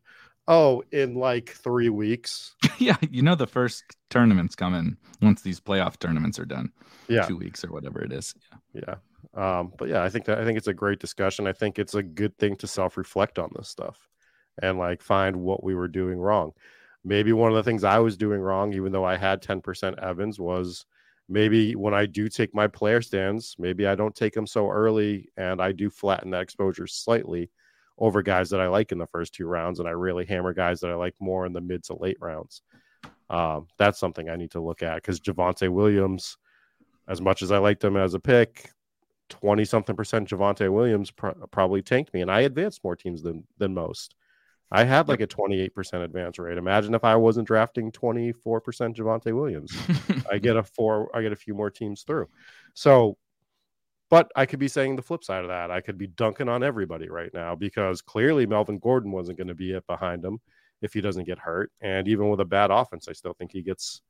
Oh, 0.48 0.82
in 0.90 1.14
like 1.14 1.50
three 1.50 1.88
weeks. 1.88 2.54
yeah, 2.78 2.96
you 3.10 3.22
know 3.22 3.34
the 3.34 3.46
first 3.46 3.84
tournament's 4.10 4.54
coming 4.54 4.96
once 5.20 5.42
these 5.42 5.60
playoff 5.60 5.98
tournaments 5.98 6.38
are 6.38 6.44
done. 6.44 6.72
Yeah, 7.08 7.26
two 7.26 7.36
weeks 7.36 7.64
or 7.64 7.72
whatever 7.72 8.02
it 8.02 8.12
is. 8.12 8.34
Yeah, 8.74 8.80
yeah. 8.86 8.94
Um, 9.34 9.72
but 9.78 9.88
yeah, 9.88 10.02
I 10.02 10.08
think 10.08 10.24
that 10.26 10.38
I 10.38 10.44
think 10.44 10.58
it's 10.58 10.68
a 10.68 10.74
great 10.74 10.98
discussion. 10.98 11.46
I 11.46 11.52
think 11.52 11.78
it's 11.78 11.94
a 11.94 12.02
good 12.02 12.36
thing 12.38 12.56
to 12.56 12.66
self-reflect 12.66 13.38
on 13.38 13.50
this 13.56 13.68
stuff 13.68 14.08
and 14.60 14.78
like 14.78 15.02
find 15.02 15.36
what 15.36 15.64
we 15.64 15.74
were 15.74 15.88
doing 15.88 16.18
wrong. 16.18 16.52
Maybe 17.04 17.32
one 17.32 17.50
of 17.50 17.56
the 17.56 17.62
things 17.62 17.84
I 17.84 17.98
was 17.98 18.16
doing 18.16 18.40
wrong, 18.40 18.74
even 18.74 18.92
though 18.92 19.04
I 19.04 19.16
had 19.16 19.42
10% 19.42 19.98
Evans, 19.98 20.38
was 20.38 20.86
maybe 21.28 21.74
when 21.74 21.94
I 21.94 22.06
do 22.06 22.28
take 22.28 22.54
my 22.54 22.66
player 22.66 23.00
stands, 23.00 23.56
maybe 23.58 23.86
I 23.86 23.94
don't 23.94 24.14
take 24.14 24.34
them 24.34 24.46
so 24.46 24.70
early 24.70 25.30
and 25.36 25.60
I 25.60 25.72
do 25.72 25.90
flatten 25.90 26.30
that 26.30 26.42
exposure 26.42 26.86
slightly 26.86 27.50
over 27.98 28.22
guys 28.22 28.50
that 28.50 28.60
I 28.60 28.68
like 28.68 28.92
in 28.92 28.98
the 28.98 29.06
first 29.06 29.34
two 29.34 29.46
rounds, 29.46 29.78
and 29.78 29.88
I 29.88 29.92
really 29.92 30.24
hammer 30.24 30.52
guys 30.52 30.80
that 30.80 30.90
I 30.90 30.94
like 30.94 31.14
more 31.20 31.46
in 31.46 31.52
the 31.52 31.60
mid 31.60 31.84
to 31.84 31.94
late 31.94 32.16
rounds. 32.20 32.62
Um, 33.30 33.68
that's 33.78 33.98
something 33.98 34.28
I 34.28 34.36
need 34.36 34.50
to 34.52 34.60
look 34.60 34.82
at 34.82 34.96
because 34.96 35.20
Javonte 35.20 35.68
Williams, 35.68 36.36
as 37.08 37.20
much 37.20 37.42
as 37.42 37.52
I 37.52 37.58
liked 37.58 37.84
him 37.84 37.96
as 37.96 38.14
a 38.14 38.20
pick, 38.20 38.70
20 39.32 39.64
something 39.64 39.96
percent 39.96 40.28
Javonte 40.28 40.70
Williams 40.70 41.10
probably 41.10 41.82
tanked 41.82 42.12
me, 42.12 42.20
and 42.20 42.30
I 42.30 42.42
advanced 42.42 42.84
more 42.84 42.96
teams 42.96 43.22
than 43.22 43.44
than 43.58 43.74
most. 43.74 44.14
I 44.74 44.84
had 44.84 45.06
like 45.06 45.20
a 45.20 45.26
28% 45.26 46.02
advance 46.02 46.38
rate. 46.38 46.56
Imagine 46.56 46.94
if 46.94 47.04
I 47.04 47.14
wasn't 47.16 47.46
drafting 47.46 47.92
24% 47.92 48.34
Javonte 48.96 49.34
Williams. 49.34 49.76
I 50.30 50.38
get 50.38 50.56
a 50.56 50.62
four, 50.76 51.14
I 51.14 51.20
get 51.20 51.30
a 51.30 51.36
few 51.36 51.52
more 51.52 51.68
teams 51.68 52.04
through. 52.04 52.30
So, 52.72 53.18
but 54.08 54.32
I 54.34 54.46
could 54.46 54.58
be 54.58 54.68
saying 54.68 54.96
the 54.96 55.02
flip 55.02 55.24
side 55.24 55.42
of 55.42 55.48
that. 55.48 55.70
I 55.70 55.82
could 55.82 55.98
be 55.98 56.06
dunking 56.06 56.48
on 56.48 56.62
everybody 56.62 57.10
right 57.10 57.32
now 57.34 57.54
because 57.54 58.00
clearly 58.00 58.46
Melvin 58.46 58.78
Gordon 58.78 59.12
wasn't 59.12 59.36
going 59.36 59.48
to 59.48 59.54
be 59.54 59.72
it 59.72 59.86
behind 59.86 60.24
him 60.24 60.40
if 60.80 60.94
he 60.94 61.02
doesn't 61.02 61.24
get 61.24 61.38
hurt. 61.38 61.70
And 61.82 62.08
even 62.08 62.30
with 62.30 62.40
a 62.40 62.46
bad 62.46 62.70
offense, 62.70 63.08
I 63.08 63.12
still 63.12 63.34
think 63.34 63.52
he 63.52 63.60
gets, 63.60 64.00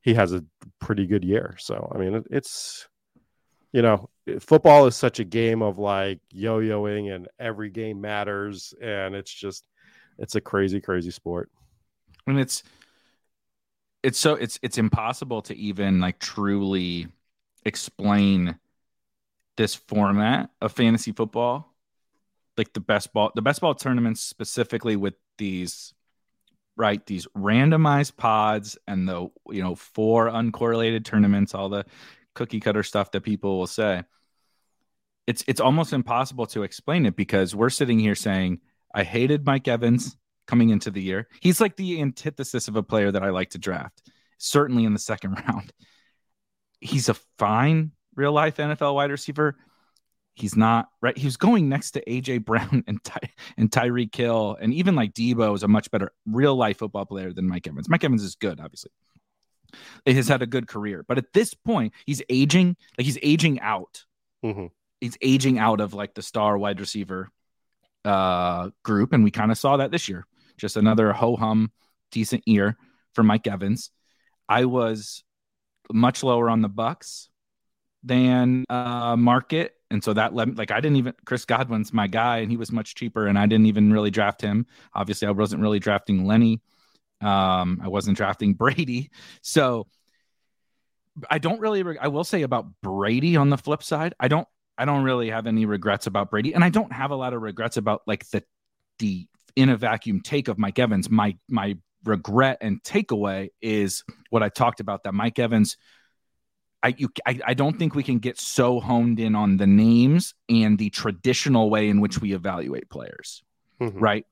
he 0.00 0.14
has 0.14 0.32
a 0.32 0.42
pretty 0.78 1.06
good 1.06 1.24
year. 1.24 1.56
So, 1.58 1.92
I 1.94 1.98
mean, 1.98 2.24
it's, 2.30 2.88
you 3.72 3.82
know, 3.82 4.08
football 4.40 4.86
is 4.86 4.96
such 4.96 5.20
a 5.20 5.24
game 5.24 5.62
of 5.62 5.78
like 5.78 6.20
yo-yoing 6.30 7.14
and 7.14 7.28
every 7.38 7.70
game 7.70 8.00
matters 8.00 8.74
and 8.80 9.14
it's 9.14 9.32
just 9.32 9.64
it's 10.18 10.34
a 10.34 10.40
crazy 10.40 10.80
crazy 10.80 11.10
sport. 11.10 11.50
And 12.26 12.38
it's 12.38 12.62
it's 14.02 14.18
so 14.18 14.34
it's 14.34 14.58
it's 14.62 14.78
impossible 14.78 15.42
to 15.42 15.56
even 15.56 16.00
like 16.00 16.18
truly 16.18 17.08
explain 17.64 18.58
this 19.56 19.74
format 19.74 20.50
of 20.60 20.72
fantasy 20.72 21.12
football 21.12 21.74
like 22.56 22.72
the 22.72 22.80
best 22.80 23.12
ball 23.12 23.30
the 23.34 23.42
best 23.42 23.60
ball 23.60 23.74
tournaments 23.74 24.20
specifically 24.20 24.96
with 24.96 25.14
these 25.38 25.92
right 26.76 27.04
these 27.06 27.26
randomized 27.36 28.16
pods 28.16 28.78
and 28.88 29.08
the 29.08 29.28
you 29.50 29.62
know 29.62 29.74
four 29.74 30.30
uncorrelated 30.30 31.04
tournaments 31.04 31.54
all 31.54 31.68
the 31.68 31.84
cookie 32.34 32.60
cutter 32.60 32.82
stuff 32.82 33.10
that 33.10 33.22
people 33.22 33.58
will 33.58 33.66
say 33.66 34.02
it's 35.26 35.44
it's 35.46 35.60
almost 35.60 35.92
impossible 35.92 36.46
to 36.46 36.62
explain 36.62 37.06
it 37.06 37.16
because 37.16 37.54
we're 37.54 37.70
sitting 37.70 37.98
here 37.98 38.14
saying 38.14 38.60
i 38.94 39.02
hated 39.02 39.44
mike 39.46 39.68
evans 39.68 40.16
coming 40.46 40.70
into 40.70 40.90
the 40.90 41.02
year 41.02 41.28
he's 41.40 41.60
like 41.60 41.76
the 41.76 42.00
antithesis 42.00 42.68
of 42.68 42.76
a 42.76 42.82
player 42.82 43.10
that 43.10 43.22
i 43.22 43.30
like 43.30 43.50
to 43.50 43.58
draft 43.58 44.10
certainly 44.38 44.84
in 44.84 44.92
the 44.92 44.98
second 44.98 45.32
round 45.48 45.72
he's 46.80 47.08
a 47.08 47.14
fine 47.38 47.92
real 48.14 48.32
life 48.32 48.56
nfl 48.56 48.94
wide 48.94 49.10
receiver 49.10 49.56
he's 50.34 50.56
not 50.56 50.88
right. 51.00 51.16
He 51.16 51.26
was 51.26 51.36
going 51.36 51.68
next 51.68 51.92
to 51.92 52.04
AJ 52.04 52.44
Brown 52.44 52.82
and 52.88 53.02
Ty- 53.04 53.30
and 53.56 53.70
Tyreek 53.70 54.14
Hill, 54.14 54.56
and 54.60 54.72
even 54.74 54.94
like 54.94 55.12
Deebo 55.14 55.54
is 55.54 55.62
a 55.62 55.68
much 55.68 55.90
better 55.90 56.12
real 56.26 56.56
life 56.56 56.78
football 56.78 57.06
player 57.06 57.32
than 57.32 57.48
Mike 57.48 57.66
Evans. 57.66 57.88
Mike 57.88 58.04
Evans 58.04 58.22
is 58.22 58.34
good, 58.34 58.60
obviously. 58.60 58.90
He 60.04 60.14
has 60.14 60.28
had 60.28 60.42
a 60.42 60.46
good 60.46 60.68
career, 60.68 61.04
but 61.06 61.18
at 61.18 61.32
this 61.32 61.54
point, 61.54 61.92
he's 62.06 62.22
aging. 62.28 62.76
Like 62.98 63.04
he's 63.04 63.18
aging 63.22 63.60
out. 63.60 64.04
Mm-hmm. 64.44 64.66
He's 65.00 65.16
aging 65.22 65.58
out 65.58 65.80
of 65.80 65.94
like 65.94 66.14
the 66.14 66.22
star 66.22 66.58
wide 66.58 66.80
receiver 66.80 67.30
uh, 68.04 68.70
group, 68.82 69.12
and 69.12 69.24
we 69.24 69.30
kind 69.30 69.50
of 69.50 69.58
saw 69.58 69.78
that 69.78 69.90
this 69.90 70.08
year. 70.08 70.26
Just 70.56 70.76
another 70.76 71.12
ho 71.12 71.36
hum, 71.36 71.72
decent 72.10 72.46
year 72.46 72.76
for 73.14 73.22
Mike 73.22 73.46
Evans. 73.46 73.90
I 74.48 74.66
was 74.66 75.24
much 75.92 76.22
lower 76.22 76.50
on 76.50 76.60
the 76.60 76.68
Bucs 76.68 77.28
than 78.02 78.64
uh, 78.68 79.16
market 79.16 79.74
and 79.90 80.02
so 80.02 80.12
that 80.12 80.34
led 80.34 80.56
like 80.56 80.70
I 80.70 80.80
didn't 80.80 80.96
even 80.96 81.14
Chris 81.24 81.44
Godwin's 81.44 81.92
my 81.92 82.06
guy, 82.06 82.38
and 82.38 82.50
he 82.50 82.56
was 82.56 82.70
much 82.70 82.94
cheaper, 82.94 83.26
and 83.26 83.38
I 83.38 83.46
didn't 83.46 83.66
even 83.66 83.92
really 83.92 84.10
draft 84.10 84.40
him. 84.40 84.66
Obviously, 84.94 85.26
I 85.26 85.32
wasn't 85.32 85.62
really 85.62 85.80
drafting 85.80 86.24
Lenny. 86.24 86.60
Um, 87.20 87.80
I 87.82 87.88
wasn't 87.88 88.16
drafting 88.16 88.54
Brady, 88.54 89.10
so 89.42 89.86
I 91.28 91.38
don't 91.38 91.60
really. 91.60 91.98
I 91.98 92.08
will 92.08 92.24
say 92.24 92.42
about 92.42 92.66
Brady 92.82 93.36
on 93.36 93.50
the 93.50 93.58
flip 93.58 93.82
side, 93.82 94.14
I 94.18 94.28
don't. 94.28 94.48
I 94.78 94.86
don't 94.86 95.02
really 95.02 95.30
have 95.30 95.46
any 95.46 95.66
regrets 95.66 96.06
about 96.06 96.30
Brady, 96.30 96.54
and 96.54 96.64
I 96.64 96.70
don't 96.70 96.92
have 96.92 97.10
a 97.10 97.16
lot 97.16 97.34
of 97.34 97.42
regrets 97.42 97.76
about 97.76 98.02
like 98.06 98.28
the 98.30 98.42
the 98.98 99.26
in 99.56 99.68
a 99.68 99.76
vacuum 99.76 100.20
take 100.20 100.48
of 100.48 100.58
Mike 100.58 100.78
Evans. 100.78 101.10
My 101.10 101.36
my 101.48 101.76
regret 102.04 102.58
and 102.62 102.82
takeaway 102.82 103.50
is 103.60 104.04
what 104.30 104.42
I 104.42 104.48
talked 104.48 104.80
about 104.80 105.02
that 105.04 105.12
Mike 105.12 105.38
Evans 105.38 105.76
I, 106.82 106.94
you, 106.96 107.10
I, 107.26 107.38
I 107.48 107.54
don't 107.54 107.78
think 107.78 107.94
we 107.94 108.02
can 108.02 108.18
get 108.18 108.38
so 108.38 108.80
honed 108.80 109.20
in 109.20 109.34
on 109.34 109.58
the 109.58 109.66
names 109.66 110.34
and 110.48 110.78
the 110.78 110.90
traditional 110.90 111.68
way 111.68 111.88
in 111.88 112.00
which 112.00 112.20
we 112.20 112.32
evaluate 112.32 112.88
players, 112.88 113.42
mm-hmm. 113.80 113.98
right? 113.98 114.26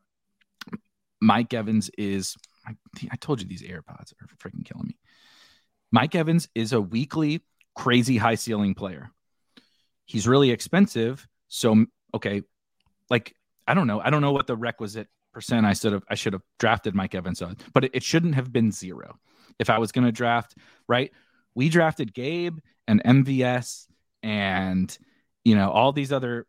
Mike 1.20 1.52
Evans 1.52 1.90
is, 1.98 2.36
I, 2.68 3.08
I 3.10 3.16
told 3.16 3.40
you 3.40 3.48
these 3.48 3.62
AirPods 3.62 4.12
are 4.20 4.28
freaking 4.38 4.64
killing 4.64 4.88
me. 4.88 4.98
Mike 5.90 6.14
Evans 6.14 6.48
is 6.54 6.72
a 6.72 6.80
weekly, 6.80 7.42
crazy 7.74 8.18
high 8.18 8.34
ceiling 8.34 8.74
player. 8.74 9.10
He's 10.04 10.28
really 10.28 10.50
expensive. 10.50 11.26
So, 11.48 11.86
okay, 12.14 12.42
like, 13.10 13.34
I 13.66 13.74
don't 13.74 13.86
know. 13.86 14.00
I 14.00 14.10
don't 14.10 14.22
know 14.22 14.32
what 14.32 14.46
the 14.46 14.56
requisite 14.56 15.08
percent 15.32 15.66
I 15.66 15.74
should 15.74 15.92
have 15.92 16.04
I 16.08 16.14
should 16.14 16.32
have 16.32 16.42
drafted 16.58 16.94
Mike 16.94 17.14
Evans 17.14 17.42
on, 17.42 17.56
but 17.74 17.84
it, 17.84 17.90
it 17.94 18.02
shouldn't 18.02 18.34
have 18.34 18.52
been 18.52 18.72
zero. 18.72 19.18
If 19.58 19.70
I 19.70 19.78
was 19.78 19.92
going 19.92 20.04
to 20.04 20.12
draft, 20.12 20.54
right? 20.88 21.12
we 21.58 21.68
drafted 21.68 22.14
Gabe 22.14 22.58
and 22.86 23.02
MVS 23.02 23.88
and 24.22 24.96
you 25.44 25.56
know 25.56 25.72
all 25.72 25.90
these 25.90 26.12
other 26.12 26.46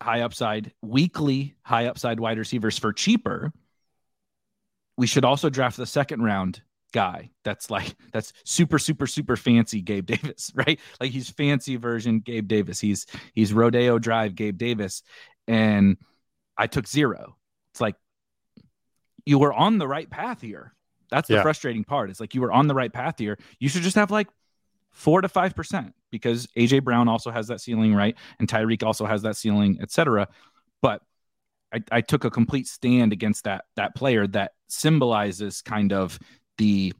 high 0.00 0.20
upside 0.20 0.72
weekly 0.80 1.56
high 1.62 1.86
upside 1.86 2.20
wide 2.20 2.38
receivers 2.38 2.78
for 2.78 2.92
cheaper. 2.92 3.52
We 4.96 5.06
should 5.06 5.24
also 5.24 5.50
draft 5.50 5.76
the 5.76 5.86
second 5.86 6.22
round 6.22 6.62
guy 6.92 7.30
that's 7.42 7.70
like 7.70 7.96
that's 8.12 8.32
super 8.44 8.78
super 8.78 9.06
super 9.06 9.36
fancy 9.36 9.82
Gabe 9.82 10.06
Davis, 10.06 10.52
right? 10.54 10.80
Like 11.00 11.10
he's 11.10 11.28
fancy 11.28 11.76
version 11.76 12.20
Gabe 12.20 12.48
Davis. 12.48 12.80
He's 12.80 13.06
he's 13.34 13.52
Rodeo 13.52 13.98
Drive 13.98 14.34
Gabe 14.34 14.56
Davis 14.56 15.02
and 15.46 15.98
I 16.56 16.68
took 16.68 16.86
zero. 16.86 17.36
It's 17.72 17.80
like 17.80 17.96
you 19.26 19.38
were 19.38 19.52
on 19.52 19.78
the 19.78 19.88
right 19.88 20.08
path 20.08 20.40
here. 20.40 20.72
That's 21.10 21.28
the 21.28 21.34
yeah. 21.34 21.42
frustrating 21.42 21.84
part. 21.84 22.10
It's 22.10 22.20
like 22.20 22.34
you 22.34 22.40
were 22.40 22.52
on 22.52 22.66
the 22.66 22.74
right 22.74 22.92
path 22.92 23.18
here. 23.18 23.38
You 23.58 23.68
should 23.68 23.82
just 23.82 23.96
have 23.96 24.10
like 24.10 24.28
four 24.90 25.20
to 25.20 25.28
five 25.28 25.54
percent 25.54 25.94
because 26.10 26.46
AJ 26.56 26.84
Brown 26.84 27.08
also 27.08 27.30
has 27.30 27.48
that 27.48 27.60
ceiling, 27.60 27.94
right? 27.94 28.16
And 28.38 28.48
Tyreek 28.48 28.84
also 28.84 29.04
has 29.04 29.22
that 29.22 29.36
ceiling, 29.36 29.78
etc. 29.82 30.28
But 30.80 31.02
I, 31.74 31.80
I, 31.90 32.00
took 32.00 32.24
a 32.24 32.30
complete 32.30 32.66
stand 32.66 33.12
against 33.12 33.44
that 33.44 33.64
that 33.76 33.94
player 33.94 34.26
that 34.28 34.52
symbolizes 34.68 35.62
kind 35.62 35.92
of 35.92 36.18
the 36.58 36.94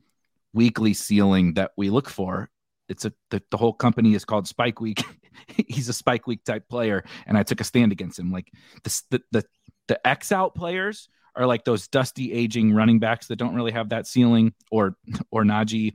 weekly 0.53 0.95
ceiling 0.95 1.55
that 1.55 1.73
we 1.77 1.91
look 1.91 2.09
for. 2.09 2.51
It's 2.89 3.05
a 3.05 3.13
the, 3.31 3.43
the 3.51 3.57
whole 3.57 3.73
company 3.73 4.15
is 4.15 4.25
called 4.25 4.49
Spike 4.49 4.81
Week. 4.81 5.03
He's 5.69 5.89
a 5.89 5.93
Spike 5.93 6.27
Week 6.27 6.45
type 6.45 6.69
player, 6.69 7.05
and 7.27 7.39
I 7.39 7.43
took 7.43 7.61
a 7.61 7.65
stand 7.65 7.93
against 7.93 8.19
him. 8.19 8.31
Like 8.31 8.53
the 8.83 9.03
the 9.11 9.23
the, 9.33 9.45
the 9.89 10.07
X 10.07 10.33
out 10.33 10.55
players 10.55 11.09
are 11.37 11.47
like 11.47 11.65
those 11.65 11.89
dusty 11.89 12.33
aging 12.33 12.73
running 12.73 12.99
backs 12.99 13.27
that 13.29 13.37
don't 13.37 13.55
really 13.55 13.73
have 13.73 13.91
that 13.91 14.07
ceiling, 14.07 14.55
or 14.71 14.97
or 15.31 15.45
Najee 15.45 15.95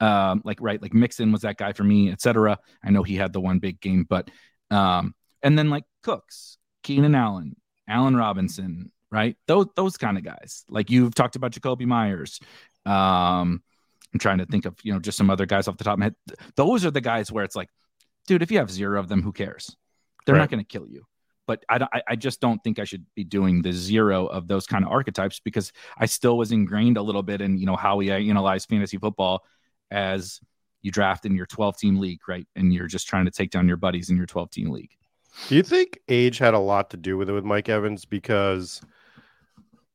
um, 0.00 0.42
like 0.44 0.58
right, 0.60 0.80
like 0.80 0.94
Mixon 0.94 1.32
was 1.32 1.42
that 1.42 1.58
guy 1.58 1.72
for 1.72 1.84
me, 1.84 2.10
etc. 2.10 2.58
I 2.84 2.90
know 2.90 3.02
he 3.02 3.16
had 3.16 3.32
the 3.32 3.40
one 3.40 3.58
big 3.58 3.80
game, 3.80 4.06
but 4.08 4.30
um, 4.70 5.14
and 5.42 5.58
then 5.58 5.70
like 5.70 5.84
Cooks, 6.02 6.56
Keenan 6.82 7.14
Allen, 7.14 7.56
Allen 7.90 8.16
Robinson, 8.16 8.90
right? 9.10 9.36
Those 9.46 9.66
those 9.76 9.96
kind 9.96 10.16
of 10.16 10.24
guys. 10.24 10.64
Like 10.68 10.90
you've 10.90 11.14
talked 11.14 11.36
about 11.36 11.52
Jakobi 11.52 11.86
Meyers. 11.86 12.40
Um, 12.86 13.62
I'm 14.12 14.18
trying 14.18 14.38
to 14.38 14.46
think 14.46 14.64
of 14.64 14.74
you 14.82 14.92
know 14.92 14.98
just 14.98 15.18
some 15.18 15.30
other 15.30 15.46
guys 15.46 15.68
off 15.68 15.76
the 15.76 15.84
top 15.84 15.94
of 15.94 15.98
my 15.98 16.06
head. 16.06 16.14
Those 16.56 16.84
are 16.84 16.90
the 16.90 17.00
guys 17.00 17.30
where 17.30 17.44
it's 17.44 17.56
like, 17.56 17.68
dude, 18.26 18.42
if 18.42 18.50
you 18.50 18.58
have 18.58 18.70
zero 18.70 18.98
of 18.98 19.08
them, 19.08 19.22
who 19.22 19.32
cares? 19.32 19.76
They're 20.24 20.34
right. 20.34 20.40
not 20.40 20.50
going 20.50 20.64
to 20.64 20.68
kill 20.68 20.86
you. 20.88 21.04
But 21.46 21.64
I, 21.68 22.02
I 22.06 22.14
just 22.14 22.40
don't 22.40 22.62
think 22.62 22.78
I 22.78 22.84
should 22.84 23.04
be 23.16 23.24
doing 23.24 23.62
the 23.62 23.72
zero 23.72 24.26
of 24.26 24.46
those 24.46 24.68
kind 24.68 24.84
of 24.84 24.92
archetypes 24.92 25.40
because 25.40 25.72
I 25.98 26.06
still 26.06 26.38
was 26.38 26.52
ingrained 26.52 26.96
a 26.96 27.02
little 27.02 27.24
bit 27.24 27.40
in 27.40 27.58
you 27.58 27.66
know 27.66 27.76
how 27.76 27.96
we 27.96 28.10
analyze 28.10 28.66
fantasy 28.66 28.98
football 28.98 29.44
as 29.90 30.40
you 30.82 30.90
draft 30.90 31.26
in 31.26 31.34
your 31.34 31.46
12 31.46 31.76
team 31.76 31.98
league, 31.98 32.20
right? 32.28 32.46
And 32.54 32.72
you're 32.72 32.86
just 32.86 33.08
trying 33.08 33.24
to 33.24 33.30
take 33.30 33.50
down 33.50 33.68
your 33.68 33.76
buddies 33.76 34.10
in 34.10 34.16
your 34.16 34.26
12 34.26 34.50
team 34.50 34.70
league. 34.70 34.92
Do 35.48 35.56
you 35.56 35.62
think 35.62 35.98
age 36.08 36.38
had 36.38 36.54
a 36.54 36.58
lot 36.58 36.90
to 36.90 36.96
do 36.96 37.16
with 37.16 37.30
it 37.30 37.32
with 37.32 37.44
Mike 37.44 37.68
Evans? 37.68 38.04
Because 38.04 38.80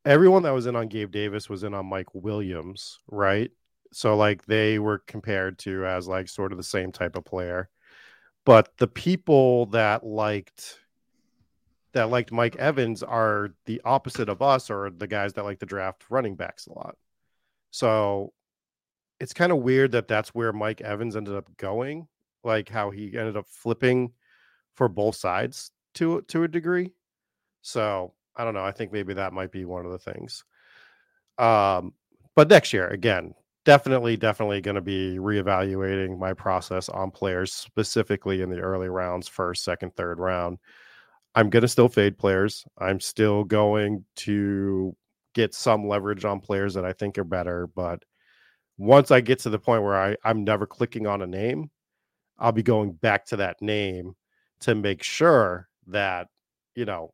everyone 0.06 0.44
that 0.44 0.52
was 0.52 0.66
in 0.66 0.76
on 0.76 0.88
Gabe 0.88 1.12
Davis 1.12 1.50
was 1.50 1.64
in 1.64 1.74
on 1.74 1.86
Mike 1.88 2.14
Williams, 2.14 3.00
right? 3.08 3.52
So 3.92 4.16
like 4.16 4.46
they 4.46 4.80
were 4.80 5.00
compared 5.00 5.60
to 5.60 5.86
as 5.86 6.08
like 6.08 6.28
sort 6.28 6.52
of 6.52 6.58
the 6.58 6.64
same 6.64 6.92
type 6.92 7.16
of 7.16 7.26
player. 7.26 7.70
But 8.46 8.78
the 8.78 8.88
people 8.88 9.66
that 9.68 10.06
liked 10.06 10.80
that 11.94 12.10
liked 12.10 12.32
Mike 12.32 12.58
Evans 12.58 13.02
are 13.04 13.56
the 13.66 13.82
opposite 13.86 14.28
of 14.28 14.42
us 14.42 14.70
or 14.70 14.90
the 14.90 15.08
guys 15.08 15.34
that 15.34 15.46
like 15.46 15.60
to 15.60 15.66
draft 15.66 16.04
running 16.10 16.36
backs 16.36 16.68
a 16.68 16.74
lot. 16.74 16.98
So 17.72 18.34
it's 19.20 19.34
kind 19.34 19.52
of 19.54 19.60
weird 19.60 19.94
that 19.94 20.10
that's 20.10 20.30
where 20.30 20.52
Mike 20.52 20.82
Evans 20.82 21.16
ended 21.16 21.36
up 21.36 21.50
going, 21.56 22.08
like 22.44 22.68
how 22.68 22.92
he 22.92 23.18
ended 23.18 23.38
up 23.38 23.48
flipping 23.48 24.12
for 24.76 24.88
both 24.88 25.16
sides 25.16 25.72
to 25.96 26.22
to 26.24 26.44
a 26.44 26.48
degree. 26.48 26.94
So 27.62 28.14
I 28.36 28.44
don't 28.44 28.54
know. 28.54 28.64
I 28.64 28.72
think 28.72 28.92
maybe 28.92 29.14
that 29.14 29.34
might 29.34 29.52
be 29.52 29.66
one 29.66 29.86
of 29.86 29.92
the 29.92 29.98
things. 29.98 30.44
Um, 31.38 31.94
but 32.36 32.50
next 32.50 32.74
year, 32.74 32.88
again, 32.88 33.34
definitely, 33.64 34.18
definitely 34.18 34.62
going 34.62 34.76
to 34.76 34.82
be 34.82 35.18
reevaluating 35.18 36.18
my 36.20 36.34
process 36.34 36.90
on 36.90 37.12
players, 37.12 37.52
specifically 37.52 38.42
in 38.42 38.50
the 38.50 38.60
early 38.60 38.90
rounds, 38.90 39.28
first, 39.28 39.64
second, 39.64 39.96
third 39.96 40.20
round. 40.20 40.60
I'm 41.34 41.50
going 41.50 41.62
to 41.62 41.68
still 41.68 41.90
fade 41.90 42.18
players. 42.18 42.66
I'm 42.78 43.00
still 43.00 43.44
going 43.44 44.06
to 44.18 44.96
get 45.34 45.54
some 45.54 45.88
leverage 45.88 46.24
on 46.24 46.40
players 46.40 46.74
that 46.76 46.86
I 46.86 46.94
think 46.94 47.18
are 47.18 47.26
better, 47.26 47.68
but 47.68 48.04
once 48.78 49.12
I 49.12 49.22
get 49.22 49.40
to 49.40 49.50
the 49.50 49.60
point 49.60 49.84
where 49.84 49.96
I, 49.96 50.16
I'm 50.24 50.44
never 50.44 50.66
clicking 50.66 51.08
on 51.08 51.22
a 51.22 51.28
name, 51.28 51.70
I'll 52.38 52.52
be 52.52 52.64
going 52.64 52.94
back 52.94 53.26
to 53.28 53.38
that 53.38 53.62
name 53.62 54.16
to 54.66 54.74
make 54.74 55.04
sure 55.04 55.70
that, 55.86 56.28
you 56.74 56.86
know, 56.86 57.14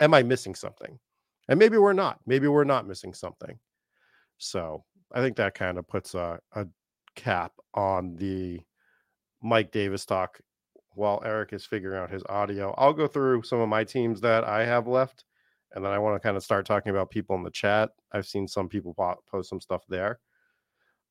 am 0.00 0.12
I 0.12 0.22
missing 0.22 0.54
something? 0.54 0.98
And 1.48 1.58
maybe 1.58 1.78
we're 1.78 1.94
not. 1.94 2.20
Maybe 2.26 2.46
we're 2.46 2.64
not 2.64 2.86
missing 2.86 3.14
something. 3.14 3.58
So 4.36 4.84
I 5.10 5.22
think 5.22 5.36
that 5.36 5.54
kind 5.54 5.78
of 5.78 5.88
puts 5.88 6.14
a, 6.14 6.38
a 6.52 6.66
cap 7.16 7.52
on 7.72 8.16
the 8.16 8.60
Mike 9.42 9.72
Davis 9.72 10.04
talk 10.04 10.40
while 10.90 11.22
Eric 11.24 11.54
is 11.54 11.64
figuring 11.64 11.98
out 11.98 12.10
his 12.10 12.22
audio. 12.28 12.74
I'll 12.76 12.92
go 12.92 13.06
through 13.06 13.44
some 13.44 13.60
of 13.60 13.68
my 13.70 13.82
teams 13.82 14.20
that 14.20 14.44
I 14.44 14.66
have 14.66 14.86
left, 14.86 15.24
and 15.72 15.82
then 15.82 15.92
I 15.92 15.98
want 15.98 16.16
to 16.16 16.20
kind 16.20 16.36
of 16.36 16.42
start 16.42 16.66
talking 16.66 16.90
about 16.90 17.08
people 17.08 17.34
in 17.34 17.42
the 17.42 17.50
chat. 17.50 17.92
I've 18.12 18.26
seen 18.26 18.46
some 18.46 18.68
people 18.68 18.94
post 19.26 19.48
some 19.48 19.62
stuff 19.62 19.84
there. 19.88 20.20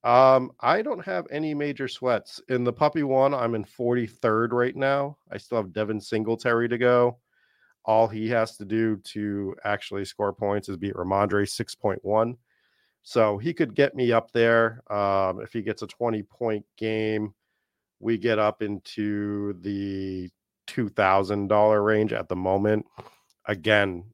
Um, 0.04 0.52
I 0.62 0.82
don't 0.82 1.04
have 1.06 1.28
any 1.30 1.54
major 1.54 1.88
sweats 1.88 2.42
in 2.50 2.64
the 2.64 2.74
puppy 2.74 3.04
one. 3.04 3.34
I'm 3.34 3.56
in 3.56 3.66
43rd 3.66 4.54
right 4.54 4.76
now. 4.76 5.18
I 5.32 5.38
still 5.38 5.58
have 5.58 5.74
Devin 5.74 6.00
Singletary 6.02 6.70
to 6.70 6.78
go. 6.78 7.20
all 7.86 8.08
he 8.08 8.30
has 8.30 8.58
to 8.58 8.66
do 8.66 8.98
to 8.98 9.56
actually 9.66 10.06
score 10.06 10.34
points 10.34 10.70
is 10.70 10.78
beat 10.78 10.94
Rhamondre 10.94 11.44
6.1. 11.48 12.36
So 13.02 13.38
he 13.38 13.54
could 13.54 13.76
get 13.76 13.96
me 13.96 14.12
up 14.12 14.32
there. 14.32 14.84
Um, 14.92 15.42
if 15.42 15.54
he 15.54 15.62
gets 15.62 15.82
a 15.82 15.88
20 15.88 16.24
point 16.24 16.66
game, 16.78 17.34
we 18.00 18.18
get 18.18 18.40
up 18.40 18.62
into 18.62 19.54
the 19.62 20.30
$2,000 20.68 21.86
range 21.86 22.14
at 22.14 22.30
the 22.30 22.36
moment. 22.36 22.86
Again, 23.46 24.06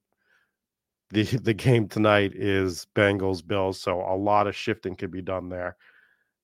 the 1.11 1.23
the 1.43 1.53
game 1.53 1.87
tonight 1.87 2.33
is 2.35 2.87
Bengals 2.95 3.45
Bills, 3.45 3.79
so 3.79 4.01
a 4.01 4.15
lot 4.15 4.47
of 4.47 4.55
shifting 4.55 4.95
could 4.95 5.11
be 5.11 5.21
done 5.21 5.49
there. 5.49 5.77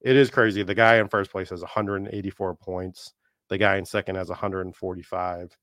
It 0.02 0.16
is 0.16 0.30
crazy. 0.30 0.64
The 0.64 0.76
guy 0.76 0.96
in 0.96 1.08
first 1.08 1.32
place 1.32 1.52
has 1.52 1.62
184 1.62 2.56
points. 2.56 3.14
The 3.50 3.58
guy 3.58 3.78
in 3.78 3.86
second 3.86 4.16
has 4.16 4.30
145. 4.30 5.58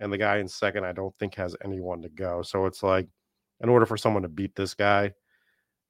And 0.00 0.12
the 0.12 0.18
guy 0.18 0.38
in 0.38 0.48
second, 0.48 0.84
I 0.84 0.92
don't 0.92 1.16
think 1.18 1.34
has 1.36 1.56
anyone 1.64 2.02
to 2.02 2.08
go. 2.08 2.42
So 2.42 2.66
it's 2.66 2.82
like, 2.82 3.08
in 3.60 3.68
order 3.68 3.86
for 3.86 3.96
someone 3.96 4.22
to 4.22 4.28
beat 4.28 4.54
this 4.54 4.74
guy, 4.74 5.12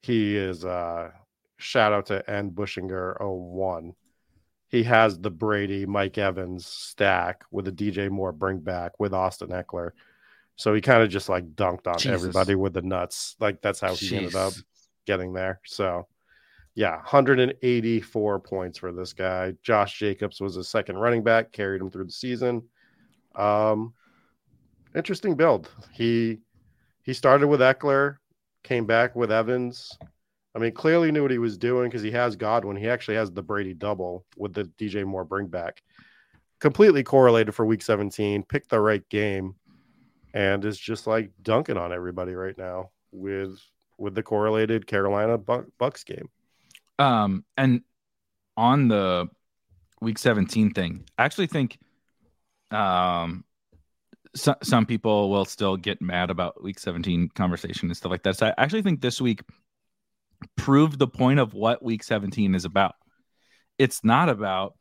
he 0.02 0.36
is 0.36 0.64
uh 0.64 1.10
shout 1.58 1.92
out 1.92 2.06
to 2.06 2.28
N 2.30 2.50
Bushinger 2.50 3.16
01. 3.20 3.94
He 4.68 4.82
has 4.84 5.18
the 5.18 5.30
Brady, 5.30 5.86
Mike 5.86 6.18
Evans 6.18 6.66
stack 6.66 7.44
with 7.50 7.68
a 7.68 7.72
DJ 7.72 8.10
Moore 8.10 8.32
bring 8.32 8.60
back 8.60 8.92
with 8.98 9.14
Austin 9.14 9.48
Ekeler. 9.48 9.92
So 10.58 10.74
he 10.74 10.80
kind 10.80 11.02
of 11.04 11.08
just 11.08 11.28
like 11.28 11.54
dunked 11.54 11.86
on 11.86 11.98
Jesus. 11.98 12.12
everybody 12.12 12.56
with 12.56 12.74
the 12.74 12.82
nuts. 12.82 13.36
Like 13.38 13.62
that's 13.62 13.80
how 13.80 13.94
he 13.94 14.10
Jeez. 14.10 14.16
ended 14.16 14.34
up 14.34 14.52
getting 15.06 15.32
there. 15.32 15.60
So 15.64 16.08
yeah, 16.74 16.96
184 16.96 18.40
points 18.40 18.78
for 18.78 18.92
this 18.92 19.12
guy. 19.12 19.54
Josh 19.62 19.98
Jacobs 19.98 20.40
was 20.40 20.56
a 20.56 20.64
second 20.64 20.98
running 20.98 21.22
back, 21.22 21.52
carried 21.52 21.80
him 21.80 21.90
through 21.90 22.06
the 22.06 22.12
season. 22.12 22.62
Um, 23.36 23.94
interesting 24.96 25.36
build. 25.36 25.70
He 25.92 26.40
he 27.02 27.14
started 27.14 27.46
with 27.46 27.60
Ekeler, 27.60 28.16
came 28.64 28.84
back 28.84 29.14
with 29.14 29.30
Evans. 29.30 29.96
I 30.56 30.58
mean, 30.58 30.72
clearly 30.72 31.12
knew 31.12 31.22
what 31.22 31.30
he 31.30 31.38
was 31.38 31.56
doing 31.56 31.88
because 31.88 32.02
he 32.02 32.10
has 32.10 32.34
Godwin. 32.34 32.76
He 32.76 32.88
actually 32.88 33.16
has 33.16 33.30
the 33.30 33.42
Brady 33.42 33.74
double 33.74 34.24
with 34.36 34.54
the 34.54 34.64
DJ 34.64 35.04
Moore 35.04 35.24
bring 35.24 35.46
back. 35.46 35.82
Completely 36.58 37.04
correlated 37.04 37.54
for 37.54 37.64
week 37.64 37.82
17, 37.82 38.42
picked 38.42 38.70
the 38.70 38.80
right 38.80 39.08
game, 39.08 39.54
and 40.34 40.64
is 40.64 40.78
just 40.78 41.06
like 41.06 41.30
dunking 41.42 41.76
on 41.76 41.92
everybody 41.92 42.34
right 42.34 42.56
now 42.56 42.90
with 43.12 43.58
with 43.96 44.14
the 44.14 44.22
correlated 44.22 44.86
Carolina 44.86 45.38
Bucs 45.38 46.04
game. 46.04 46.28
Um, 46.98 47.44
and 47.56 47.82
on 48.56 48.88
the 48.88 49.28
week 50.00 50.18
17 50.18 50.72
thing, 50.72 51.04
I 51.16 51.24
actually 51.24 51.46
think 51.48 51.78
um 52.70 53.44
so, 54.34 54.54
some 54.62 54.86
people 54.86 55.30
will 55.30 55.44
still 55.44 55.76
get 55.76 56.02
mad 56.02 56.30
about 56.30 56.62
week 56.62 56.78
17 56.78 57.30
conversation 57.30 57.88
and 57.88 57.96
stuff 57.96 58.10
like 58.10 58.22
that. 58.24 58.36
So 58.36 58.46
I 58.46 58.54
actually 58.58 58.82
think 58.82 59.00
this 59.00 59.20
week 59.20 59.42
proved 60.56 60.98
the 60.98 61.08
point 61.08 61.40
of 61.40 61.54
what 61.54 61.82
week 61.82 62.02
17 62.02 62.54
is 62.54 62.64
about. 62.64 62.94
It's 63.78 64.04
not 64.04 64.28
about 64.28 64.74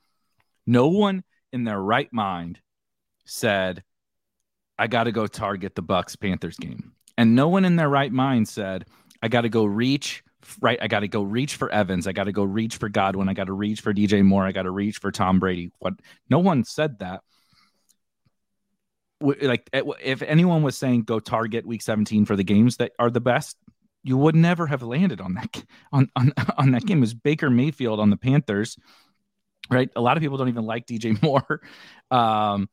no 0.66 0.90
one 0.90 1.24
in 1.54 1.64
their 1.64 1.80
right 1.80 2.12
mind 2.12 2.60
said, 3.26 3.84
I 4.80 4.88
got 4.88 5.06
to 5.06 5.12
go 5.12 5.28
target 5.28 5.76
the 5.76 5.84
Bucs 5.84 6.20
Panthers 6.20 6.58
game. 6.58 6.94
And 7.18 7.36
no 7.36 7.48
one 7.48 7.66
in 7.66 7.76
their 7.76 7.90
right 7.90 8.12
mind 8.12 8.48
said, 8.48 8.86
I 9.22 9.28
got 9.28 9.42
to 9.42 9.50
go 9.50 9.66
reach 9.66 10.24
right. 10.62 10.78
I 10.82 10.88
got 10.88 11.02
to 11.02 11.08
go 11.08 11.22
reach 11.22 11.56
for 11.56 11.72
Evans. 11.72 12.08
I 12.08 12.12
got 12.12 12.26
to 12.26 12.32
go 12.32 12.44
reach 12.44 12.78
for 12.78 12.90
Godwin. 12.90 13.30
I 13.30 13.34
got 13.34 13.48
to 13.48 13.54
reach 13.54 13.82
for 13.82 13.94
DJ 13.94 14.24
Moore. 14.24 14.46
I 14.46 14.52
got 14.52 14.64
to 14.64 14.72
reach 14.72 15.00
for 15.00 15.12
Tom 15.12 15.40
Brady. 15.40 15.72
What? 15.80 15.96
No 16.30 16.40
one 16.40 16.64
said 16.64 17.00
that. 17.00 17.22
Like 19.20 19.68
eh, 19.74 19.82
if 20.04 20.22
anyone 20.22 20.62
was 20.62 20.78
saying 20.78 21.04
go 21.04 21.20
target 21.20 21.66
Week 21.66 21.82
17 21.82 22.26
for 22.26 22.36
the 22.36 22.44
games 22.44 22.78
that 22.78 22.92
are 23.00 23.10
the 23.10 23.20
best, 23.20 23.58
you 24.04 24.16
would 24.16 24.36
never 24.36 24.68
have 24.68 24.84
landed 24.84 25.22
on 25.22 25.34
that 25.34 25.64
on 25.92 26.10
on 26.16 26.34
on 26.58 26.72
that 26.72 26.86
game. 26.86 27.00
It 27.00 27.02
was 27.02 27.14
Baker 27.16 27.50
Mayfield 27.50 28.00
on 28.00 28.12
the 28.12 28.18
Panthers, 28.18 28.78
right? 29.72 29.90
A 29.96 30.02
lot 30.02 30.18
of 30.18 30.22
people 30.22 30.38
don't 30.38 30.50
even 30.50 30.66
like 30.66 30.86
DJ 30.86 31.20
Moore. 31.24 31.62
Um, 32.12 32.70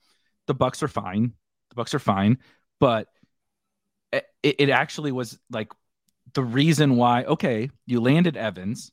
the 0.47 0.55
Bucs 0.55 0.83
are 0.83 0.89
fine. 0.89 1.33
The 1.75 1.83
Bucs 1.83 1.95
are 1.95 1.99
fine, 1.99 2.39
but 2.81 3.09
it, 4.13 4.27
it 4.43 4.71
actually 4.71 5.13
was 5.13 5.39
like 5.51 5.73
the 6.35 6.43
reason 6.43 6.97
why, 6.97 7.25
okay, 7.25 7.71
you 7.87 8.01
landed 8.01 8.37
Evans. 8.37 8.93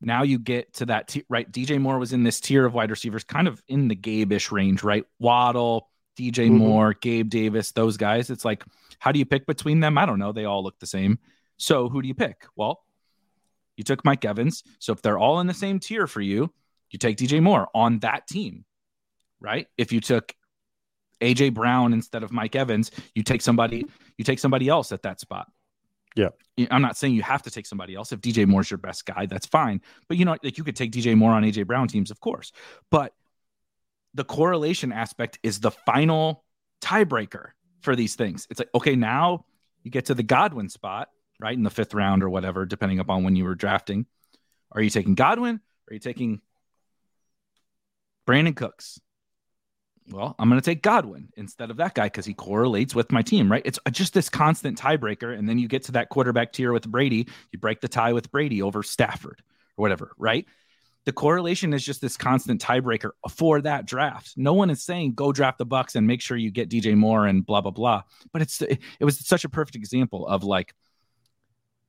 Now 0.00 0.22
you 0.22 0.38
get 0.38 0.74
to 0.74 0.86
that, 0.86 1.08
t- 1.08 1.24
right? 1.28 1.50
DJ 1.50 1.80
Moore 1.80 1.98
was 1.98 2.12
in 2.12 2.24
this 2.24 2.40
tier 2.40 2.66
of 2.66 2.74
wide 2.74 2.90
receivers, 2.90 3.24
kind 3.24 3.48
of 3.48 3.62
in 3.68 3.88
the 3.88 3.94
Gabe-ish 3.94 4.52
range, 4.52 4.82
right? 4.82 5.04
Waddle, 5.18 5.88
DJ 6.18 6.46
mm-hmm. 6.46 6.58
Moore, 6.58 6.94
Gabe 6.94 7.30
Davis, 7.30 7.72
those 7.72 7.96
guys. 7.96 8.30
It's 8.30 8.44
like, 8.44 8.64
how 8.98 9.12
do 9.12 9.18
you 9.18 9.24
pick 9.24 9.46
between 9.46 9.80
them? 9.80 9.96
I 9.96 10.06
don't 10.06 10.18
know. 10.18 10.32
They 10.32 10.44
all 10.44 10.62
look 10.62 10.78
the 10.78 10.86
same. 10.86 11.18
So 11.56 11.88
who 11.88 12.02
do 12.02 12.08
you 12.08 12.14
pick? 12.14 12.46
Well, 12.56 12.84
you 13.76 13.84
took 13.84 14.04
Mike 14.04 14.24
Evans. 14.24 14.62
So 14.78 14.92
if 14.92 15.02
they're 15.02 15.18
all 15.18 15.40
in 15.40 15.46
the 15.46 15.54
same 15.54 15.80
tier 15.80 16.06
for 16.06 16.20
you, 16.20 16.52
you 16.90 16.98
take 16.98 17.16
DJ 17.16 17.42
Moore 17.42 17.68
on 17.74 18.00
that 18.00 18.26
team, 18.26 18.64
right? 19.40 19.66
If 19.76 19.92
you 19.92 20.00
took 20.00 20.34
AJ 21.24 21.54
Brown 21.54 21.92
instead 21.92 22.22
of 22.22 22.32
Mike 22.32 22.54
Evans, 22.54 22.90
you 23.14 23.22
take 23.22 23.42
somebody, 23.42 23.86
you 24.18 24.24
take 24.24 24.38
somebody 24.38 24.68
else 24.68 24.92
at 24.92 25.02
that 25.02 25.20
spot. 25.20 25.50
Yeah. 26.14 26.28
I'm 26.70 26.82
not 26.82 26.96
saying 26.96 27.14
you 27.14 27.22
have 27.22 27.42
to 27.42 27.50
take 27.50 27.66
somebody 27.66 27.94
else. 27.94 28.12
If 28.12 28.20
DJ 28.20 28.46
Moore's 28.46 28.70
your 28.70 28.78
best 28.78 29.04
guy, 29.04 29.26
that's 29.26 29.46
fine. 29.46 29.80
But 30.08 30.16
you 30.16 30.24
know, 30.24 30.36
like 30.42 30.58
you 30.58 30.64
could 30.64 30.76
take 30.76 30.92
DJ 30.92 31.16
Moore 31.16 31.32
on 31.32 31.42
AJ 31.42 31.66
Brown 31.66 31.88
teams, 31.88 32.10
of 32.10 32.20
course. 32.20 32.52
But 32.90 33.12
the 34.14 34.24
correlation 34.24 34.92
aspect 34.92 35.38
is 35.42 35.58
the 35.58 35.72
final 35.72 36.44
tiebreaker 36.80 37.48
for 37.80 37.96
these 37.96 38.14
things. 38.14 38.46
It's 38.48 38.60
like, 38.60 38.70
okay, 38.74 38.94
now 38.94 39.44
you 39.82 39.90
get 39.90 40.06
to 40.06 40.14
the 40.14 40.22
Godwin 40.22 40.68
spot, 40.68 41.08
right? 41.40 41.56
In 41.56 41.64
the 41.64 41.70
fifth 41.70 41.94
round 41.94 42.22
or 42.22 42.30
whatever, 42.30 42.64
depending 42.64 43.00
upon 43.00 43.24
when 43.24 43.34
you 43.34 43.44
were 43.44 43.56
drafting. 43.56 44.06
Are 44.70 44.80
you 44.80 44.90
taking 44.90 45.14
Godwin? 45.14 45.60
Are 45.90 45.94
you 45.94 46.00
taking 46.00 46.40
Brandin 48.26 48.54
Cooks? 48.56 49.00
Well, 50.10 50.34
I'm 50.38 50.50
going 50.50 50.60
to 50.60 50.64
take 50.64 50.82
Godwin 50.82 51.30
instead 51.36 51.70
of 51.70 51.78
that 51.78 51.94
guy 51.94 52.04
because 52.04 52.26
he 52.26 52.34
correlates 52.34 52.94
with 52.94 53.10
my 53.10 53.22
team, 53.22 53.50
right? 53.50 53.62
It's 53.64 53.78
uh, 53.86 53.90
just 53.90 54.12
this 54.12 54.28
constant 54.28 54.78
tiebreaker. 54.78 55.36
And 55.36 55.48
then 55.48 55.58
you 55.58 55.66
get 55.66 55.84
to 55.84 55.92
that 55.92 56.10
quarterback 56.10 56.52
tier 56.52 56.72
with 56.72 56.86
Brady, 56.86 57.28
you 57.52 57.58
break 57.58 57.80
the 57.80 57.88
tie 57.88 58.12
with 58.12 58.30
Brady 58.30 58.60
over 58.60 58.82
Stafford 58.82 59.42
or 59.76 59.82
whatever, 59.82 60.12
right? 60.18 60.46
The 61.06 61.12
correlation 61.12 61.72
is 61.72 61.84
just 61.84 62.00
this 62.00 62.16
constant 62.16 62.62
tiebreaker 62.62 63.10
for 63.30 63.60
that 63.62 63.86
draft. 63.86 64.34
No 64.36 64.54
one 64.54 64.70
is 64.70 64.82
saying 64.82 65.14
go 65.14 65.32
draft 65.32 65.58
the 65.58 65.66
Bucs 65.66 65.94
and 65.94 66.06
make 66.06 66.20
sure 66.20 66.36
you 66.36 66.50
get 66.50 66.70
DJ 66.70 66.94
Moore 66.96 67.26
and 67.26 67.44
blah 67.44 67.60
blah 67.60 67.70
blah. 67.70 68.02
But 68.32 68.42
it's 68.42 68.62
it 68.62 68.80
was 69.00 69.18
such 69.26 69.44
a 69.44 69.50
perfect 69.50 69.76
example 69.76 70.26
of 70.26 70.44
like 70.44 70.74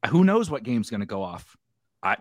who 0.10 0.24
knows 0.24 0.50
what 0.50 0.64
game's 0.64 0.90
going 0.90 1.00
to 1.00 1.06
go 1.06 1.24
off. 1.24 1.56
I 2.04 2.18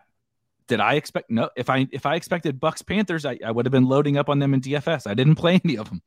did 0.69 0.81
I 0.81 0.95
expect 0.95 1.31
no 1.31 1.51
if 1.57 1.69
I 1.69 1.87
if 1.93 2.07
I 2.07 2.15
expected 2.15 2.61
Bucs 2.61 2.87
Panthers, 2.87 3.25
I, 3.25 3.39
I 3.45 3.51
would 3.51 3.67
have 3.67 3.73
been 3.73 3.87
loading 3.87 4.17
up 4.17 4.29
on 4.29 4.39
them 4.39 4.55
in 4.55 4.61
DFS. 4.61 5.07
I 5.07 5.15
didn't 5.15 5.35
play 5.43 5.61
any 5.65 5.77
of 5.77 5.89
them 5.89 6.03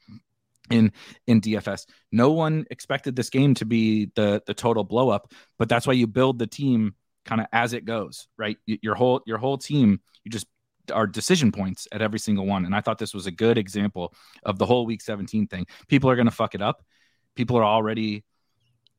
in 0.69 0.91
in 1.27 1.41
DFS. 1.41 1.85
No 2.11 2.31
one 2.31 2.65
expected 2.71 3.15
this 3.15 3.29
game 3.29 3.53
to 3.55 3.65
be 3.65 4.11
the 4.15 4.41
the 4.45 4.53
total 4.53 4.83
blow 4.83 5.09
up, 5.09 5.31
but 5.57 5.69
that's 5.69 5.85
why 5.87 5.93
you 5.93 6.07
build 6.07 6.39
the 6.39 6.47
team 6.47 6.95
kind 7.25 7.41
of 7.41 7.47
as 7.51 7.73
it 7.73 7.85
goes, 7.85 8.27
right? 8.37 8.57
Your 8.65 8.95
whole 8.95 9.21
your 9.25 9.37
whole 9.37 9.57
team, 9.57 10.01
you 10.23 10.31
just 10.31 10.47
are 10.93 11.05
decision 11.05 11.51
points 11.51 11.87
at 11.91 12.01
every 12.01 12.19
single 12.19 12.45
one. 12.45 12.65
And 12.65 12.73
I 12.75 12.81
thought 12.81 12.97
this 12.97 13.13
was 13.13 13.27
a 13.27 13.31
good 13.31 13.57
example 13.57 14.13
of 14.43 14.57
the 14.57 14.65
whole 14.65 14.85
week 14.85 15.01
17 15.01 15.47
thing. 15.47 15.65
People 15.87 16.09
are 16.09 16.15
going 16.15 16.27
to 16.27 16.31
fuck 16.31 16.55
it 16.55 16.61
up. 16.61 16.81
People 17.35 17.57
are 17.57 17.63
already 17.63 18.23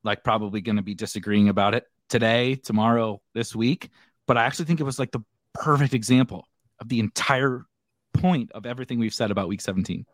like 0.04 0.22
probably 0.22 0.60
going 0.60 0.76
to 0.76 0.82
be 0.82 0.94
disagreeing 0.94 1.48
about 1.48 1.74
it 1.74 1.84
today, 2.08 2.54
tomorrow, 2.56 3.20
this 3.34 3.56
week. 3.56 3.90
But 4.26 4.36
I 4.36 4.44
actually 4.44 4.66
think 4.66 4.80
it 4.80 4.84
was 4.84 4.98
like 4.98 5.10
the 5.10 5.20
perfect 5.54 5.94
example 5.94 6.46
of 6.80 6.88
the 6.88 7.00
entire 7.00 7.64
point 8.12 8.50
of 8.52 8.66
everything 8.66 8.98
we've 8.98 9.14
said 9.14 9.30
about 9.30 9.48
week 9.48 9.60
17. 9.60 10.04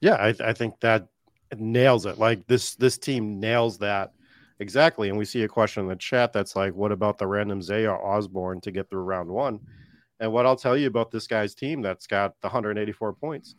Yeah, 0.00 0.14
I, 0.14 0.34
I 0.40 0.52
think 0.52 0.80
that 0.80 1.08
nails 1.56 2.06
it. 2.06 2.18
Like 2.18 2.46
this 2.46 2.74
this 2.76 2.98
team 2.98 3.40
nails 3.40 3.78
that 3.78 4.12
exactly. 4.58 5.08
And 5.08 5.18
we 5.18 5.24
see 5.24 5.42
a 5.42 5.48
question 5.48 5.84
in 5.84 5.88
the 5.88 5.96
chat 5.96 6.32
that's 6.32 6.56
like, 6.56 6.74
what 6.74 6.92
about 6.92 7.18
the 7.18 7.26
random 7.26 7.62
Zaya 7.62 7.92
Osborne 7.92 8.60
to 8.62 8.70
get 8.70 8.88
through 8.90 9.02
round 9.02 9.28
one? 9.28 9.60
And 10.20 10.32
what 10.32 10.46
I'll 10.46 10.56
tell 10.56 10.76
you 10.76 10.86
about 10.86 11.10
this 11.10 11.26
guy's 11.26 11.54
team 11.54 11.82
that's 11.82 12.06
got 12.06 12.40
the 12.40 12.46
184 12.46 13.14
points. 13.14 13.54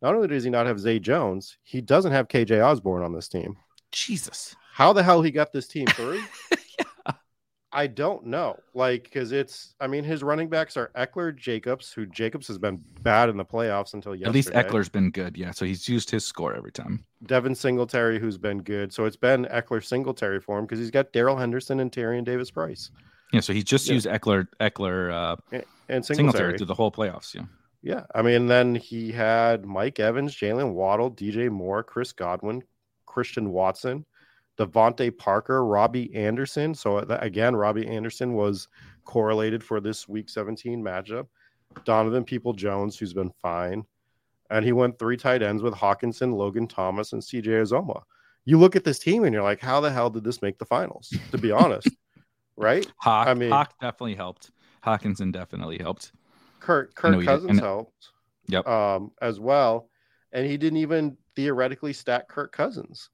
Not 0.00 0.14
only 0.14 0.28
does 0.28 0.44
he 0.44 0.50
not 0.50 0.66
have 0.66 0.78
Zay 0.78 0.98
Jones, 0.98 1.58
he 1.64 1.80
doesn't 1.80 2.12
have 2.12 2.28
KJ 2.28 2.64
Osborn 2.64 3.02
on 3.02 3.12
this 3.12 3.28
team. 3.28 3.56
Jesus. 3.90 4.54
How 4.72 4.92
the 4.92 5.02
hell 5.02 5.22
he 5.22 5.30
got 5.30 5.52
this 5.52 5.66
team 5.66 5.86
through? 5.88 6.22
I 7.72 7.86
don't 7.86 8.26
know. 8.26 8.58
Like, 8.72 9.04
because 9.04 9.32
it's, 9.32 9.74
I 9.80 9.86
mean, 9.86 10.02
his 10.02 10.22
running 10.22 10.48
backs 10.48 10.76
are 10.76 10.90
Ekeler, 10.96 11.36
Jacobs, 11.36 11.92
who 11.92 12.06
Jacobs 12.06 12.48
has 12.48 12.56
been 12.56 12.82
bad 13.02 13.28
in 13.28 13.36
the 13.36 13.44
playoffs 13.44 13.92
until 13.92 14.14
yesterday. 14.14 14.28
At 14.28 14.34
least 14.34 14.50
Ekeler's 14.50 14.88
been 14.88 15.10
good. 15.10 15.36
Yeah. 15.36 15.50
So 15.50 15.66
he's 15.66 15.88
used 15.88 16.10
his 16.10 16.24
score 16.24 16.54
every 16.54 16.72
time. 16.72 17.04
Devin 17.26 17.54
Singletary, 17.54 18.18
who's 18.18 18.38
been 18.38 18.62
good. 18.62 18.92
So 18.92 19.04
it's 19.04 19.16
been 19.16 19.44
Ekeler 19.46 19.84
Singletary 19.84 20.40
for 20.40 20.58
him 20.58 20.64
because 20.64 20.78
he's 20.78 20.90
got 20.90 21.12
Darrell 21.12 21.36
Henderson 21.36 21.80
and 21.80 21.92
Tyrion 21.92 22.24
Davis 22.24 22.50
Price. 22.50 22.90
Yeah. 23.32 23.40
So 23.40 23.52
he's 23.52 23.64
just 23.64 23.86
yeah. 23.86 23.94
used 23.94 24.06
Ekeler, 24.06 24.46
Ekeler, 24.60 25.12
uh, 25.12 25.36
and, 25.52 25.64
and 25.90 26.04
Singletary. 26.04 26.16
Singletary 26.16 26.58
through 26.58 26.66
the 26.66 26.74
whole 26.74 26.92
playoffs. 26.92 27.34
Yeah. 27.34 27.44
Yeah. 27.82 28.04
I 28.14 28.22
mean, 28.22 28.46
then 28.46 28.74
he 28.74 29.12
had 29.12 29.66
Mike 29.66 30.00
Evans, 30.00 30.34
Jalen 30.34 30.72
Waddle, 30.72 31.10
DJ 31.10 31.50
Moore, 31.50 31.82
Chris 31.82 32.12
Godwin, 32.12 32.62
Christian 33.04 33.50
Watson, 33.50 34.06
DeVante 34.58 35.16
Parker, 35.16 35.64
Robbie 35.64 36.14
Anderson. 36.14 36.74
So 36.74 36.98
again, 36.98 37.54
Robbie 37.54 37.86
Anderson 37.86 38.34
was 38.34 38.68
correlated 39.04 39.62
for 39.62 39.80
this 39.80 40.08
Week 40.08 40.28
17 40.28 40.82
matchup. 40.82 41.26
Donovan 41.84 42.24
Peoples-Jones, 42.24 42.98
who's 42.98 43.12
been 43.12 43.30
fine, 43.30 43.84
and 44.50 44.64
he 44.64 44.72
went 44.72 44.98
three 44.98 45.16
tight 45.16 45.42
ends 45.42 45.62
with 45.62 45.74
Hockenson, 45.74 46.34
Logan 46.34 46.66
Thomas, 46.66 47.12
and 47.12 47.22
CJ 47.22 47.44
Uzomah. 47.44 48.02
You 48.44 48.58
look 48.58 48.74
at 48.74 48.84
this 48.84 48.98
team 48.98 49.24
and 49.24 49.34
you're 49.34 49.42
like, 49.42 49.60
how 49.60 49.80
the 49.80 49.90
hell 49.90 50.10
did 50.10 50.24
this 50.24 50.40
make 50.40 50.58
the 50.58 50.64
finals? 50.64 51.12
To 51.30 51.38
be 51.38 51.52
honest, 51.52 51.88
right? 52.56 52.86
Hawk, 52.96 53.28
I 53.28 53.34
mean, 53.34 53.50
Hawk 53.50 53.74
definitely 53.80 54.14
helped. 54.14 54.50
Hockenson 54.84 55.32
definitely 55.32 55.78
helped. 55.78 56.12
Kirk 56.60 56.94
Kirk 56.94 57.24
Cousins 57.24 57.60
helped. 57.60 58.08
Yep. 58.46 58.66
Um, 58.66 59.12
as 59.20 59.38
well, 59.38 59.90
and 60.32 60.46
he 60.46 60.56
didn't 60.56 60.78
even 60.78 61.16
theoretically 61.36 61.92
stack 61.92 62.28
Kirk 62.28 62.50
Cousins. 62.52 63.10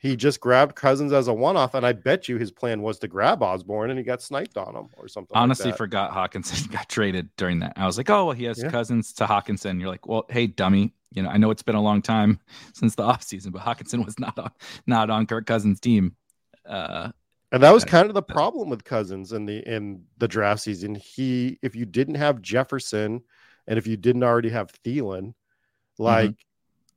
He 0.00 0.16
just 0.16 0.40
grabbed 0.40 0.76
Cousins 0.76 1.12
as 1.12 1.28
a 1.28 1.34
one-off, 1.34 1.74
and 1.74 1.84
I 1.84 1.92
bet 1.92 2.26
you 2.26 2.38
his 2.38 2.50
plan 2.50 2.80
was 2.80 2.98
to 3.00 3.08
grab 3.08 3.42
Osborn, 3.42 3.90
and 3.90 3.98
he 3.98 4.02
got 4.02 4.22
sniped 4.22 4.56
on 4.56 4.74
him 4.74 4.88
or 4.96 5.08
something. 5.08 5.36
Honestly, 5.36 5.66
like 5.66 5.76
forgot 5.76 6.10
Hockenson 6.10 6.70
got 6.72 6.88
traded 6.88 7.28
during 7.36 7.58
that. 7.58 7.74
I 7.76 7.84
was 7.84 7.98
like, 7.98 8.08
oh, 8.08 8.24
well, 8.24 8.34
he 8.34 8.44
has 8.44 8.62
yeah. 8.62 8.70
Cousins 8.70 9.12
to 9.14 9.26
Hockenson. 9.26 9.78
You're 9.78 9.90
like, 9.90 10.06
well, 10.06 10.24
hey, 10.30 10.46
dummy. 10.46 10.94
You 11.12 11.22
know, 11.22 11.28
I 11.28 11.36
know 11.36 11.50
it's 11.50 11.62
been 11.62 11.74
a 11.74 11.82
long 11.82 12.00
time 12.00 12.40
since 12.72 12.94
the 12.94 13.02
offseason, 13.02 13.52
but 13.52 13.60
Hockenson 13.60 14.02
was 14.02 14.18
not 14.18 14.38
on 14.38 14.50
not 14.86 15.10
on 15.10 15.26
Kirk 15.26 15.44
Cousins' 15.44 15.80
team. 15.80 16.16
Uh, 16.64 17.10
and 17.52 17.62
that 17.62 17.74
was 17.74 17.84
kind 17.84 18.08
of 18.08 18.14
the 18.14 18.22
problem 18.22 18.70
with 18.70 18.84
Cousins 18.84 19.32
in 19.32 19.44
the 19.44 19.58
in 19.70 20.04
the 20.16 20.28
draft 20.28 20.62
season. 20.62 20.94
He, 20.94 21.58
if 21.60 21.76
you 21.76 21.84
didn't 21.84 22.14
have 22.14 22.40
Jefferson, 22.40 23.20
and 23.66 23.78
if 23.78 23.86
you 23.86 23.98
didn't 23.98 24.22
already 24.22 24.48
have 24.48 24.72
Thielen, 24.82 25.34
mm-hmm. 25.34 26.02
like 26.02 26.30
mm-hmm. 26.30 26.49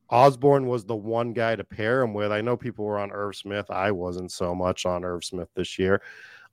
Osborn 0.09 0.67
was 0.67 0.85
the 0.85 0.95
one 0.95 1.33
guy 1.33 1.55
to 1.55 1.63
pair 1.63 2.01
him 2.01 2.13
with. 2.13 2.31
I 2.31 2.41
know 2.41 2.57
people 2.57 2.85
were 2.85 2.99
on 2.99 3.11
Irv 3.11 3.35
Smith. 3.35 3.69
I 3.69 3.91
wasn't 3.91 4.31
so 4.31 4.53
much 4.53 4.85
on 4.85 5.05
Irv 5.05 5.23
Smith 5.23 5.49
this 5.55 5.79
year. 5.79 6.01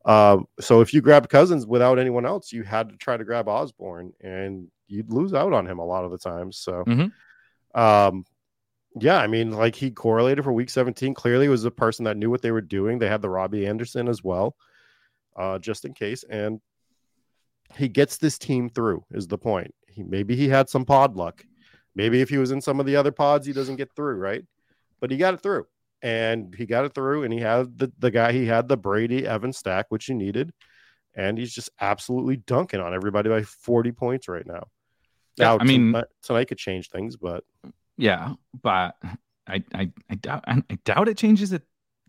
Um, 0.05 0.47
so 0.61 0.81
if 0.81 0.95
you 0.95 1.01
grabbed 1.01 1.29
Cousins 1.29 1.67
without 1.67 1.99
anyone 1.99 2.25
else, 2.25 2.53
you 2.53 2.63
had 2.63 2.89
to 2.89 2.97
try 2.97 3.17
to 3.17 3.25
grab 3.25 3.49
Osborn, 3.49 4.13
and 4.21 4.69
you'd 4.89 5.13
lose 5.13 5.35
out 5.35 5.53
on 5.53 5.67
him 5.67 5.79
a 5.79 5.85
lot 5.85 6.05
of 6.05 6.11
the 6.11 6.19
times. 6.19 6.59
So, 6.59 6.85
mm-hmm. 6.87 7.81
um, 7.81 8.25
yeah, 8.99 9.19
I 9.19 9.27
mean, 9.27 9.53
like 9.53 9.75
he 9.75 9.91
correlated 9.91 10.45
for 10.45 10.53
week 10.53 10.71
17. 10.71 11.15
Clearly, 11.15 11.49
was 11.49 11.65
a 11.65 11.71
person 11.71 12.07
that 12.07 12.17
knew 12.17 12.31
what 12.31 12.43
they 12.43 12.51
were 12.51 12.61
doing. 12.61 12.99
They 12.99 13.09
had 13.09 13.23
the 13.23 13.31
Robbie 13.31 13.67
Anderson 13.67 14.09
as 14.09 14.25
well, 14.25 14.57
uh, 15.37 15.59
just 15.59 15.85
in 15.85 15.95
case. 15.95 16.25
And 16.25 16.61
he 17.77 17.89
gets 17.89 18.17
this 18.17 18.39
team 18.39 18.69
through, 18.69 19.05
is 19.11 19.29
the 19.29 19.39
point. 19.39 19.75
He 19.87 20.03
maybe 20.03 20.35
he 20.35 20.49
had 20.49 20.69
some 20.69 20.85
pod 20.85 21.17
luck. 21.17 21.45
Maybe 21.95 22.21
if 22.21 22.29
he 22.29 22.39
was 22.39 22.51
in 22.51 22.61
some 22.61 22.81
of 22.81 22.87
the 22.87 22.97
other 22.97 23.13
pods, 23.13 23.47
he 23.47 23.53
doesn't 23.53 23.77
get 23.77 23.95
through, 23.95 24.17
right? 24.17 24.45
But 25.01 25.11
he 25.11 25.17
got 25.17 25.35
it 25.35 25.43
through. 25.43 25.67
And 26.03 26.55
he 26.55 26.65
got 26.65 26.87
it 26.87 26.95
through, 26.95 27.25
and 27.25 27.33
he 27.33 27.41
had 27.41 27.77
the, 27.77 27.93
the 27.99 28.11
guy, 28.11 28.33
he 28.33 28.47
had 28.47 28.69
the 28.69 28.77
Brady 28.77 29.27
Evan 29.27 29.53
stack, 29.53 29.87
which 29.91 30.07
he 30.07 30.15
needed. 30.15 30.53
And 31.15 31.37
he's 31.37 31.53
just 31.53 31.69
absolutely 31.79 32.37
dunking 32.39 32.81
on 32.81 32.95
everybody 32.95 33.29
by 33.29 33.43
40 33.43 33.93
points 33.93 34.29
right 34.29 34.47
now. 34.47 34.69
Now, 35.39 35.59
I 35.59 35.65
mean, 35.65 35.93
tonight, 35.93 36.05
tonight 36.23 36.45
could 36.49 36.59
change 36.59 36.91
things, 36.91 37.17
but 37.17 37.45
yeah, 37.97 38.35
but 38.63 38.97
I 39.47 39.63
I, 39.75 39.91
I 40.09 40.15
doubt 40.15 40.45
I, 40.47 40.63
doubt 40.85 41.09
it 41.09 41.17
changes 41.17 41.53
it 41.53 41.63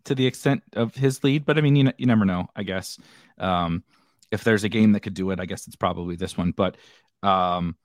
to 0.04 0.14
the 0.14 0.26
extent 0.26 0.62
of 0.74 0.94
his 0.94 1.22
lead. 1.24 1.44
But 1.44 1.58
I 1.58 1.60
mean, 1.60 1.76
you 1.76 1.92
you 1.98 2.06
never 2.06 2.24
know. 2.24 2.48
I 2.54 2.62
guess 2.62 2.98
um, 3.38 3.84
if 4.30 4.44
there's 4.44 4.64
a 4.64 4.68
game 4.68 4.92
that 4.92 5.00
could 5.00 5.14
do 5.14 5.30
it, 5.30 5.40
I 5.40 5.46
guess 5.46 5.66
it's 5.66 5.76
probably 5.76 6.16
this 6.16 6.36
one. 6.36 6.52
But 6.52 6.76
um, 7.22 7.76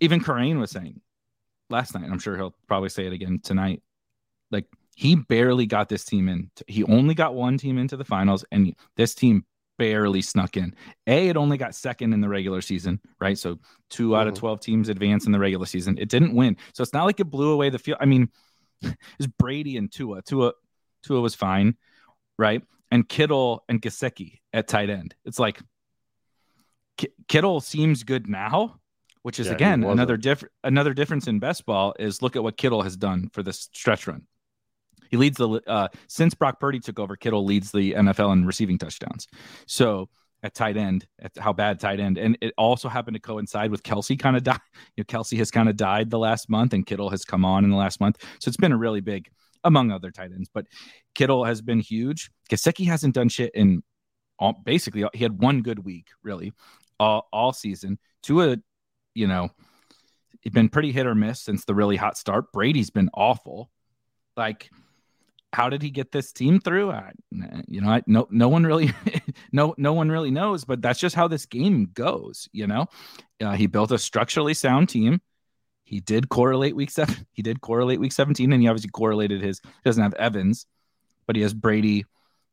even 0.00 0.20
Kerrane 0.20 0.58
was 0.58 0.70
saying 0.70 1.00
last 1.70 1.94
night, 1.94 2.08
I'm 2.10 2.18
sure 2.18 2.36
he'll 2.36 2.54
probably 2.66 2.88
say 2.88 3.06
it 3.06 3.12
again 3.12 3.40
tonight. 3.42 3.82
Like 4.50 4.66
he 4.94 5.16
barely 5.16 5.66
got 5.66 5.88
this 5.88 6.04
team 6.04 6.28
in. 6.28 6.50
He 6.66 6.84
only 6.84 7.14
got 7.14 7.34
one 7.34 7.58
team 7.58 7.78
into 7.78 7.96
the 7.96 8.04
finals, 8.04 8.44
and 8.50 8.74
this 8.96 9.14
team 9.14 9.44
barely 9.78 10.22
snuck 10.22 10.56
in. 10.56 10.74
A, 11.06 11.28
it 11.28 11.36
only 11.36 11.58
got 11.58 11.74
second 11.74 12.12
in 12.12 12.20
the 12.20 12.28
regular 12.28 12.60
season, 12.60 13.00
right? 13.20 13.36
So 13.36 13.58
2 13.90 14.10
mm. 14.10 14.18
out 14.18 14.26
of 14.26 14.34
mm-hmm. 14.34 14.40
12 14.40 14.60
teams 14.60 14.88
advance 14.88 15.26
in 15.26 15.32
the 15.32 15.38
regular 15.38 15.66
season. 15.66 15.98
It 15.98 16.08
didn't 16.08 16.34
win. 16.34 16.56
So 16.72 16.82
it's 16.82 16.92
not 16.92 17.04
like 17.04 17.20
it 17.20 17.30
blew 17.30 17.50
away 17.50 17.70
the 17.70 17.78
field. 17.78 17.98
I 18.00 18.06
mean, 18.06 18.30
it's 18.82 19.26
Brady 19.38 19.76
and 19.76 19.92
Tua. 19.92 20.22
Tua 20.22 20.52
Tua 21.02 21.20
was 21.20 21.34
fine, 21.34 21.76
right? 22.38 22.62
And 22.90 23.08
Kittle 23.08 23.64
and 23.68 23.80
Gesicki 23.80 24.40
at 24.52 24.68
tight 24.68 24.90
end. 24.90 25.14
It's 25.24 25.38
like 25.38 25.60
K- 26.96 27.12
Kittle 27.28 27.60
seems 27.60 28.02
good 28.02 28.28
now, 28.28 28.80
which 29.26 29.40
is 29.40 29.48
yeah, 29.48 29.54
again 29.54 29.82
another 29.82 30.16
different 30.16 30.52
another 30.62 30.94
difference 30.94 31.26
in 31.26 31.40
best 31.40 31.66
ball 31.66 31.92
is 31.98 32.22
look 32.22 32.36
at 32.36 32.44
what 32.44 32.56
Kittle 32.56 32.82
has 32.82 32.96
done 32.96 33.28
for 33.32 33.42
this 33.42 33.68
stretch 33.72 34.06
run. 34.06 34.22
He 35.10 35.16
leads 35.16 35.36
the 35.36 35.60
uh, 35.66 35.88
since 36.06 36.32
Brock 36.32 36.60
Purdy 36.60 36.78
took 36.78 37.00
over. 37.00 37.16
Kittle 37.16 37.44
leads 37.44 37.72
the 37.72 37.94
NFL 37.94 38.32
in 38.34 38.46
receiving 38.46 38.78
touchdowns. 38.78 39.26
So 39.66 40.10
at 40.44 40.54
tight 40.54 40.76
end, 40.76 41.08
at 41.20 41.32
how 41.38 41.52
bad 41.52 41.80
tight 41.80 41.98
end, 41.98 42.18
and 42.18 42.38
it 42.40 42.54
also 42.56 42.88
happened 42.88 43.16
to 43.16 43.20
coincide 43.20 43.72
with 43.72 43.82
Kelce 43.82 44.16
kind 44.16 44.36
of 44.36 44.44
died. 44.44 44.60
You 44.96 45.02
know, 45.02 45.18
Kelce 45.18 45.36
has 45.38 45.50
kind 45.50 45.68
of 45.68 45.76
died 45.76 46.08
the 46.08 46.20
last 46.20 46.48
month, 46.48 46.72
and 46.72 46.86
Kittle 46.86 47.10
has 47.10 47.24
come 47.24 47.44
on 47.44 47.64
in 47.64 47.70
the 47.70 47.76
last 47.76 47.98
month. 47.98 48.22
So 48.38 48.48
it's 48.48 48.56
been 48.56 48.70
a 48.70 48.78
really 48.78 49.00
big, 49.00 49.28
among 49.64 49.90
other 49.90 50.12
tight 50.12 50.30
ends. 50.30 50.48
But 50.54 50.66
Kittle 51.16 51.44
has 51.44 51.62
been 51.62 51.80
huge. 51.80 52.30
Gesicki 52.48 52.86
hasn't 52.86 53.16
done 53.16 53.28
shit 53.28 53.50
in 53.56 53.82
all, 54.38 54.62
basically. 54.64 55.04
He 55.14 55.24
had 55.24 55.40
one 55.40 55.62
good 55.62 55.80
week, 55.80 56.06
really, 56.22 56.52
all, 57.00 57.26
all 57.32 57.52
season. 57.52 57.98
To 58.22 58.42
a, 58.42 58.56
you 59.16 59.26
know, 59.26 59.50
it's 60.42 60.54
been 60.54 60.68
pretty 60.68 60.92
hit 60.92 61.06
or 61.06 61.14
miss 61.14 61.40
since 61.40 61.64
the 61.64 61.74
really 61.74 61.96
hot 61.96 62.16
start. 62.16 62.52
Brady's 62.52 62.90
been 62.90 63.10
awful. 63.14 63.70
Like 64.36 64.70
how 65.56 65.70
did 65.70 65.80
he 65.80 65.88
get 65.88 66.12
this 66.12 66.32
team 66.32 66.60
through? 66.60 66.90
I, 66.90 67.12
you 67.66 67.80
know, 67.80 67.88
I, 67.88 68.02
no, 68.06 68.28
no 68.30 68.48
one 68.48 68.64
really, 68.64 68.90
no, 69.52 69.74
no 69.78 69.94
one 69.94 70.10
really 70.10 70.30
knows. 70.30 70.66
But 70.66 70.82
that's 70.82 71.00
just 71.00 71.14
how 71.14 71.28
this 71.28 71.46
game 71.46 71.88
goes. 71.94 72.46
You 72.52 72.66
know, 72.66 72.88
uh, 73.40 73.52
he 73.52 73.66
built 73.66 73.90
a 73.90 73.96
structurally 73.96 74.52
sound 74.52 74.90
team. 74.90 75.20
He 75.84 76.00
did 76.00 76.28
correlate 76.28 76.76
week 76.76 76.90
seven. 76.90 77.26
He 77.32 77.42
did 77.42 77.62
correlate 77.62 78.00
week 78.00 78.12
seventeen, 78.12 78.52
and 78.52 78.60
he 78.60 78.68
obviously 78.68 78.90
correlated 78.90 79.40
his. 79.40 79.60
He 79.64 79.70
doesn't 79.84 80.02
have 80.02 80.14
Evans, 80.14 80.66
but 81.26 81.36
he 81.36 81.42
has 81.42 81.54
Brady, 81.54 82.04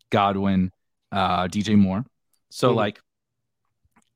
Godwin, 0.09 0.71
uh, 1.11 1.47
DJ 1.49 1.77
Moore. 1.77 2.05
So 2.51 2.69
mm-hmm. 2.69 2.77
like, 2.77 3.01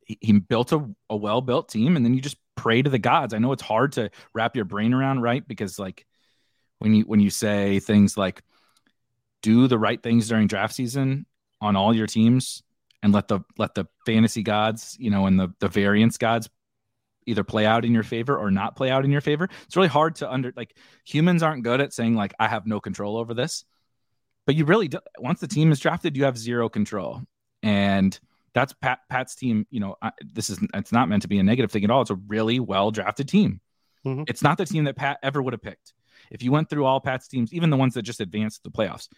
he, 0.07 0.33
built 0.33 0.71
a, 0.71 0.89
a 1.09 1.15
well 1.15 1.41
built 1.41 1.69
team, 1.69 1.95
and 1.95 2.05
then 2.05 2.13
you 2.13 2.21
just 2.21 2.37
pray 2.55 2.81
to 2.81 2.89
the 2.89 2.99
gods. 2.99 3.33
I 3.33 3.39
know 3.39 3.51
it's 3.51 3.61
hard 3.61 3.93
to 3.93 4.09
wrap 4.33 4.55
your 4.55 4.65
brain 4.65 4.93
around, 4.93 5.21
right? 5.21 5.45
Because 5.47 5.77
like 5.77 6.05
when 6.79 6.93
you 6.93 7.03
when 7.03 7.19
you 7.19 7.29
say 7.29 7.79
things 7.79 8.17
like 8.17 8.43
do 9.41 9.67
the 9.67 9.77
right 9.77 10.01
things 10.01 10.27
during 10.27 10.47
draft 10.47 10.73
season 10.73 11.25
on 11.61 11.75
all 11.75 11.95
your 11.95 12.07
teams 12.07 12.63
and 13.03 13.13
let 13.13 13.27
the 13.27 13.41
let 13.57 13.75
the 13.75 13.85
fantasy 14.05 14.43
gods, 14.43 14.95
you 14.99 15.09
know, 15.09 15.25
and 15.25 15.39
the 15.39 15.49
the 15.59 15.67
variance 15.67 16.17
gods 16.17 16.49
either 17.25 17.43
play 17.43 17.65
out 17.65 17.83
in 17.83 17.93
your 17.93 18.03
favor 18.03 18.37
or 18.37 18.49
not 18.49 18.75
play 18.75 18.89
out 18.89 19.05
in 19.05 19.11
your 19.11 19.21
favor. 19.21 19.49
It's 19.65 19.75
really 19.75 19.89
hard 19.89 20.15
to 20.15 20.31
under 20.31 20.53
like 20.55 20.75
humans 21.05 21.43
aren't 21.43 21.63
good 21.63 21.81
at 21.81 21.93
saying 21.93 22.15
like 22.15 22.33
I 22.39 22.47
have 22.47 22.65
no 22.65 22.79
control 22.79 23.17
over 23.17 23.33
this. 23.33 23.65
But 24.45 24.55
you 24.55 24.63
really 24.63 24.87
do, 24.87 24.99
once 25.19 25.41
the 25.41 25.47
team 25.47 25.73
is 25.73 25.79
drafted, 25.79 26.15
you 26.15 26.23
have 26.23 26.37
zero 26.37 26.69
control. 26.69 27.21
And 27.61 28.17
that's 28.57 28.73
Pat 28.73 28.99
Pat's 29.07 29.35
team, 29.35 29.67
you 29.69 29.79
know, 29.79 29.95
I, 30.01 30.11
this 30.33 30.49
is 30.49 30.59
it's 30.73 30.91
not 30.91 31.09
meant 31.09 31.21
to 31.21 31.27
be 31.27 31.37
a 31.37 31.43
negative 31.43 31.71
thing 31.71 31.83
at 31.83 31.91
all. 31.91 32.01
It's 32.01 32.09
a 32.09 32.19
really 32.27 32.59
well 32.59 32.89
drafted 32.89 33.29
team. 33.29 33.61
Mm-hmm. 34.05 34.23
It's 34.27 34.41
not 34.41 34.57
the 34.57 34.65
team 34.65 34.85
that 34.85 34.95
Pat 34.95 35.19
ever 35.21 35.41
would 35.41 35.53
have 35.53 35.61
picked. 35.61 35.93
If 36.31 36.41
you 36.41 36.51
went 36.51 36.69
through 36.69 36.85
all 36.85 36.99
Pat's 36.99 37.27
teams, 37.27 37.53
even 37.53 37.69
the 37.69 37.77
ones 37.77 37.93
that 37.93 38.01
just 38.01 38.19
advanced 38.19 38.63
the 38.63 38.71
playoffs, 38.71 39.09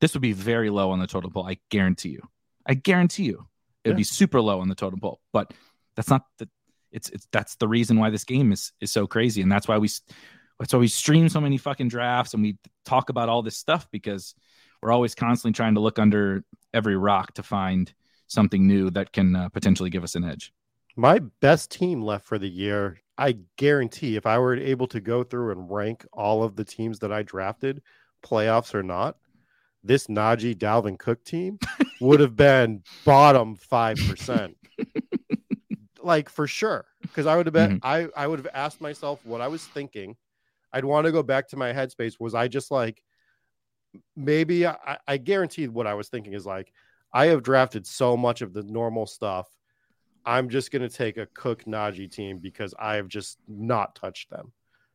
this 0.00 0.12
would 0.14 0.22
be 0.22 0.32
very 0.32 0.70
low 0.70 0.90
on 0.90 0.98
the 0.98 1.06
total 1.06 1.30
poll. 1.30 1.46
I 1.46 1.58
guarantee 1.70 2.08
you. 2.08 2.22
I 2.66 2.74
guarantee 2.74 3.24
you 3.24 3.46
it 3.84 3.90
would 3.90 3.96
yeah. 3.96 4.00
be 4.00 4.04
super 4.04 4.40
low 4.40 4.60
on 4.60 4.68
the 4.68 4.74
total 4.74 4.98
poll. 4.98 5.20
But 5.32 5.54
that's 5.94 6.10
not 6.10 6.24
the 6.38 6.48
it's 6.90 7.10
it's 7.10 7.28
that's 7.30 7.54
the 7.56 7.68
reason 7.68 7.96
why 7.96 8.10
this 8.10 8.24
game 8.24 8.50
is 8.50 8.72
is 8.80 8.90
so 8.90 9.06
crazy, 9.06 9.40
and 9.40 9.52
that's 9.52 9.68
why 9.68 9.78
we 9.78 9.88
that's 10.58 10.72
why 10.72 10.80
we 10.80 10.88
stream 10.88 11.28
so 11.28 11.40
many 11.40 11.58
fucking 11.58 11.88
drafts 11.88 12.34
and 12.34 12.42
we 12.42 12.58
talk 12.84 13.08
about 13.08 13.28
all 13.28 13.42
this 13.42 13.56
stuff 13.56 13.88
because 13.92 14.34
we're 14.82 14.90
always 14.90 15.14
constantly 15.14 15.54
trying 15.54 15.74
to 15.74 15.80
look 15.80 15.98
under 15.98 16.44
every 16.74 16.96
rock 16.96 17.34
to 17.34 17.42
find 17.42 17.92
something 18.30 18.66
new 18.66 18.90
that 18.90 19.12
can 19.12 19.36
uh, 19.36 19.48
potentially 19.48 19.90
give 19.90 20.04
us 20.04 20.14
an 20.14 20.24
edge. 20.24 20.52
My 20.96 21.18
best 21.40 21.70
team 21.70 22.02
left 22.02 22.26
for 22.26 22.38
the 22.38 22.48
year 22.48 23.00
I 23.20 23.36
guarantee 23.58 24.16
if 24.16 24.24
I 24.24 24.38
were 24.38 24.56
able 24.56 24.86
to 24.88 24.98
go 24.98 25.22
through 25.22 25.52
and 25.52 25.70
rank 25.70 26.06
all 26.10 26.42
of 26.42 26.56
the 26.56 26.64
teams 26.64 27.00
that 27.00 27.12
I 27.12 27.22
drafted, 27.22 27.82
playoffs 28.24 28.74
or 28.74 28.82
not, 28.82 29.18
this 29.84 30.06
Najee 30.06 30.56
Dalvin 30.56 30.98
Cook 30.98 31.22
team 31.22 31.58
would 32.00 32.20
have 32.20 32.34
been 32.34 32.82
bottom 33.04 33.58
5%. 33.58 34.54
like 36.02 36.30
for 36.30 36.46
sure. 36.46 36.86
Because 37.02 37.26
I 37.26 37.36
would 37.36 37.44
have 37.44 37.52
been, 37.52 37.78
mm-hmm. 37.78 37.86
I, 37.86 38.08
I 38.16 38.26
would 38.26 38.38
have 38.38 38.48
asked 38.54 38.80
myself 38.80 39.20
what 39.26 39.42
I 39.42 39.48
was 39.48 39.66
thinking. 39.66 40.16
I'd 40.72 40.86
want 40.86 41.04
to 41.04 41.12
go 41.12 41.22
back 41.22 41.48
to 41.48 41.58
my 41.58 41.74
headspace. 41.74 42.18
Was 42.18 42.34
I 42.34 42.48
just 42.48 42.70
like, 42.70 43.02
maybe 44.16 44.66
I, 44.66 44.96
I 45.06 45.18
guarantee 45.18 45.68
what 45.68 45.86
I 45.86 45.92
was 45.92 46.08
thinking 46.08 46.32
is 46.32 46.46
like, 46.46 46.72
I 47.12 47.26
have 47.26 47.42
drafted 47.42 47.86
so 47.86 48.16
much 48.16 48.42
of 48.42 48.52
the 48.52 48.62
normal 48.62 49.06
stuff 49.06 49.48
I'm 50.24 50.48
just 50.48 50.70
going 50.70 50.82
to 50.82 50.94
take 50.94 51.16
a 51.16 51.26
Cook 51.26 51.64
Najee 51.64 52.10
team 52.10 52.38
because 52.38 52.74
I 52.78 52.96
have 52.96 53.08
just 53.08 53.38
not 53.48 53.94
touched 53.94 54.30
them. 54.30 54.52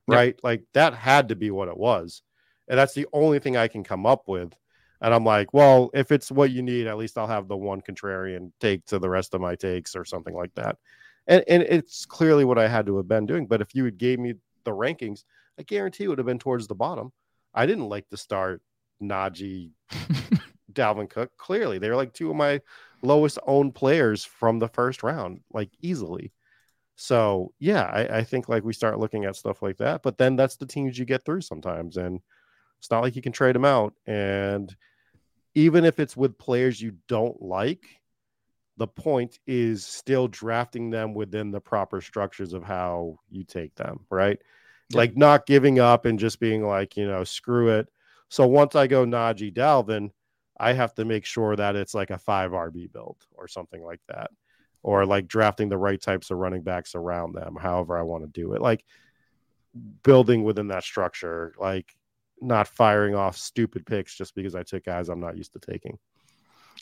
Right. 0.07 0.39
Like 0.43 0.63
that 0.73 0.93
had 0.93 1.29
to 1.29 1.35
be 1.35 1.51
what 1.51 1.67
it 1.67 1.77
was. 1.77 2.21
And 2.67 2.77
that's 2.77 2.93
the 2.93 3.07
only 3.11 3.39
thing 3.39 3.57
I 3.57 3.67
can 3.67 3.83
come 3.83 4.05
up 4.05 4.27
with. 4.27 4.53
And 5.01 5.13
I'm 5.13 5.25
like, 5.25 5.53
well, 5.53 5.89
if 5.93 6.11
it's 6.11 6.31
what 6.31 6.51
you 6.51 6.61
need, 6.61 6.87
at 6.87 6.97
least 6.97 7.17
I'll 7.17 7.27
have 7.27 7.47
the 7.47 7.57
one 7.57 7.81
contrarian 7.81 8.51
take 8.59 8.85
to 8.85 8.99
the 8.99 9.09
rest 9.09 9.33
of 9.33 9.41
my 9.41 9.55
takes 9.55 9.95
or 9.95 10.05
something 10.05 10.33
like 10.33 10.53
that. 10.55 10.77
And 11.27 11.43
and 11.47 11.63
it's 11.63 12.05
clearly 12.05 12.45
what 12.45 12.59
I 12.59 12.67
had 12.67 12.85
to 12.85 12.97
have 12.97 13.07
been 13.07 13.25
doing. 13.25 13.47
But 13.47 13.61
if 13.61 13.73
you 13.73 13.85
had 13.85 13.97
gave 13.97 14.19
me 14.19 14.35
the 14.63 14.71
rankings, 14.71 15.23
I 15.59 15.63
guarantee 15.63 16.05
it 16.05 16.07
would 16.07 16.19
have 16.19 16.27
been 16.27 16.39
towards 16.39 16.67
the 16.67 16.75
bottom. 16.75 17.11
I 17.53 17.65
didn't 17.65 17.89
like 17.89 18.07
to 18.09 18.17
start 18.17 18.61
Najee, 19.01 19.71
Dalvin 20.75 21.09
Cook. 21.09 21.31
Clearly, 21.37 21.79
they're 21.79 21.95
like 21.95 22.13
two 22.13 22.29
of 22.29 22.35
my 22.35 22.61
lowest 23.01 23.39
owned 23.45 23.75
players 23.75 24.23
from 24.23 24.59
the 24.59 24.67
first 24.67 25.03
round, 25.03 25.41
like 25.53 25.69
easily. 25.81 26.31
So 26.95 27.53
yeah, 27.59 27.83
I, 27.83 28.19
I, 28.19 28.23
think 28.23 28.47
like 28.47 28.63
we 28.63 28.71
start 28.71 28.99
looking 28.99 29.25
at 29.25 29.35
stuff 29.35 29.61
like 29.61 29.77
that, 29.77 30.01
but 30.01 30.17
then 30.17 30.37
that's 30.37 30.55
the 30.55 30.65
teams 30.65 30.97
you 30.97 31.03
get 31.05 31.25
through 31.25 31.41
sometimes, 31.41 31.97
and 31.97 32.21
it's 32.79 32.89
not 32.89 33.01
like 33.01 33.15
you 33.15 33.21
can 33.21 33.33
trade 33.33 33.55
them 33.55 33.65
out. 33.65 33.93
And 34.07 34.73
even 35.55 35.83
if 35.83 35.99
it's 35.99 36.15
with 36.15 36.37
players 36.37 36.81
you 36.81 36.93
don't 37.07 37.41
like, 37.41 37.85
the 38.77 38.87
point 38.87 39.39
is 39.47 39.85
still 39.85 40.27
drafting 40.27 40.89
them 40.89 41.13
within 41.13 41.51
the 41.51 41.61
proper 41.61 42.01
structures 42.01 42.53
of 42.53 42.63
how 42.63 43.17
you 43.29 43.43
take 43.43 43.75
them, 43.75 44.01
right? 44.09 44.39
Yeah. 44.89 44.97
Like 44.97 45.17
not 45.17 45.45
giving 45.45 45.79
up 45.79 46.05
and 46.05 46.19
just 46.19 46.39
being 46.39 46.63
like, 46.63 46.97
you 46.97 47.07
know, 47.07 47.23
screw 47.23 47.69
it. 47.69 47.89
So 48.29 48.47
once 48.47 48.75
I 48.75 48.87
go 48.87 49.05
Najee 49.05 49.53
Dalvin, 49.53 50.11
I 50.57 50.73
have 50.73 50.93
to 50.95 51.05
make 51.05 51.25
sure 51.25 51.55
that 51.55 51.75
it's 51.75 51.93
like 51.93 52.11
a 52.11 52.17
five 52.17 52.51
RB 52.51 52.91
build 52.91 53.17
or 53.33 53.47
something 53.47 53.83
like 53.83 54.01
that 54.07 54.31
or 54.85 55.03
like 55.03 55.27
drafting 55.27 55.67
the 55.67 55.77
right 55.77 55.99
types 55.99 56.29
of 56.29 56.37
running 56.37 56.61
backs 56.61 56.93
around 56.93 57.33
them, 57.33 57.57
however 57.59 57.97
I 57.97 58.03
want 58.03 58.23
to 58.23 58.29
do 58.29 58.53
it. 58.53 58.61
Like 58.61 58.85
building 60.03 60.43
within 60.43 60.67
that 60.67 60.83
structure, 60.83 61.55
like 61.57 61.91
not 62.39 62.67
firing 62.67 63.15
off 63.15 63.35
stupid 63.35 63.83
picks 63.87 64.15
just 64.15 64.35
because 64.35 64.53
I 64.53 64.61
took 64.61 64.85
guys 64.85 65.09
I'm 65.09 65.19
not 65.19 65.37
used 65.37 65.53
to 65.53 65.59
taking. 65.59 65.97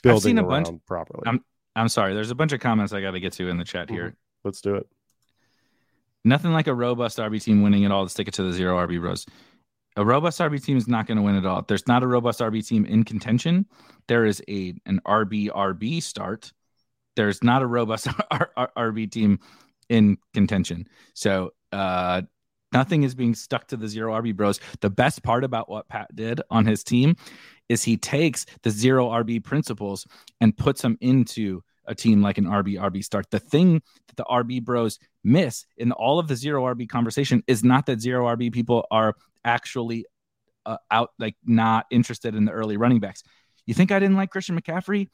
Building 0.01 0.17
I've 0.17 0.23
seen 0.23 0.37
a 0.37 0.43
bunch 0.43 0.67
properly. 0.85 1.23
I'm 1.25 1.45
I'm 1.77 1.87
sorry. 1.87 2.13
There's 2.13 2.29
a 2.29 2.35
bunch 2.35 2.51
of 2.51 2.59
comments 2.59 2.91
I 2.91 2.99
got 2.99 3.11
to 3.11 3.21
get 3.21 3.31
to 3.33 3.47
in 3.47 3.57
the 3.57 3.63
chat 3.63 3.89
here. 3.89 4.07
Mm-hmm. 4.07 4.15
Let's 4.43 4.59
do 4.59 4.75
it. 4.75 4.87
Nothing 6.25 6.51
like 6.51 6.67
a 6.67 6.73
robust 6.73 7.19
RB 7.19 7.41
team 7.41 7.63
winning 7.63 7.83
it 7.83 7.91
all 7.91 8.03
to 8.03 8.09
stick 8.09 8.27
it 8.27 8.33
to 8.33 8.43
the 8.43 8.51
zero 8.51 8.85
RB 8.85 8.99
bros. 8.99 9.25
A 9.95 10.03
robust 10.03 10.39
RB 10.39 10.63
team 10.63 10.77
is 10.77 10.87
not 10.87 11.05
going 11.05 11.17
to 11.17 11.23
win 11.23 11.35
it 11.35 11.45
all. 11.45 11.63
There's 11.67 11.87
not 11.87 12.03
a 12.03 12.07
robust 12.07 12.39
RB 12.39 12.65
team 12.65 12.85
in 12.85 13.03
contention. 13.03 13.67
There 14.07 14.25
is 14.25 14.41
a 14.49 14.73
an 14.85 15.01
RB 15.05 15.49
RB 15.49 16.01
start 16.01 16.51
there's 17.15 17.43
not 17.43 17.61
a 17.61 17.67
robust 17.67 18.07
RB 18.07 19.11
team 19.11 19.39
in 19.89 20.17
contention. 20.33 20.87
So 21.13 21.51
uh, 21.71 22.23
nothing 22.71 23.03
is 23.03 23.15
being 23.15 23.35
stuck 23.35 23.67
to 23.67 23.77
the 23.77 23.87
zero 23.87 24.13
RB 24.13 24.35
bros. 24.35 24.59
The 24.81 24.89
best 24.89 25.23
part 25.23 25.43
about 25.43 25.69
what 25.69 25.87
Pat 25.87 26.15
did 26.15 26.41
on 26.49 26.65
his 26.65 26.83
team 26.83 27.15
is 27.69 27.83
he 27.83 27.97
takes 27.97 28.45
the 28.63 28.69
zero 28.69 29.09
RB 29.09 29.43
principles 29.43 30.05
and 30.41 30.55
puts 30.57 30.81
them 30.81 30.97
into 31.01 31.61
a 31.85 31.93
team 31.93 32.21
like 32.21 32.37
an 32.37 32.45
RB 32.45 32.79
RB 32.79 33.03
start. 33.03 33.29
The 33.29 33.39
thing 33.39 33.81
that 34.07 34.15
the 34.15 34.25
RB 34.25 34.63
bros 34.63 34.99
miss 35.23 35.65
in 35.77 35.91
all 35.91 36.17
of 36.17 36.27
the 36.27 36.35
zero 36.35 36.63
RB 36.63 36.87
conversation 36.87 37.43
is 37.47 37.63
not 37.63 37.85
that 37.87 37.99
zero 37.99 38.25
RB 38.35 38.53
people 38.53 38.85
are 38.89 39.15
actually 39.45 40.05
uh, 40.65 40.77
out 40.91 41.11
like 41.19 41.35
not 41.45 41.85
interested 41.91 42.35
in 42.35 42.45
the 42.45 42.51
early 42.51 42.77
running 42.77 42.99
backs. 42.99 43.23
You 43.65 43.73
think 43.73 43.91
I 43.91 43.99
didn't 43.99 44.17
like 44.17 44.29
Christian 44.29 44.59
McCaffrey? 44.59 45.07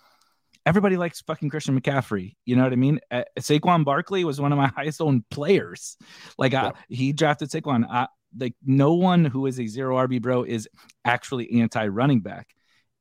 everybody 0.65 0.97
likes 0.97 1.21
fucking 1.21 1.49
Christian 1.49 1.79
McCaffrey. 1.79 2.35
You 2.45 2.55
know 2.55 2.63
what 2.63 2.73
I 2.73 2.77
mean? 2.77 2.99
Uh, 3.09 3.23
Saquon 3.39 3.85
Barkley 3.85 4.23
was 4.23 4.39
one 4.39 4.51
of 4.51 4.57
my 4.57 4.67
highest 4.75 5.01
owned 5.01 5.27
players. 5.29 5.97
Like 6.37 6.53
yeah. 6.53 6.71
he 6.87 7.13
drafted 7.13 7.49
Saquon. 7.49 7.85
I, 7.89 8.07
like 8.37 8.53
no 8.63 8.93
one 8.93 9.25
who 9.25 9.47
is 9.47 9.59
a 9.59 9.65
zero 9.65 9.97
RB 10.07 10.21
bro 10.21 10.43
is 10.43 10.69
actually 11.03 11.61
anti 11.61 11.87
running 11.87 12.21
back. 12.21 12.49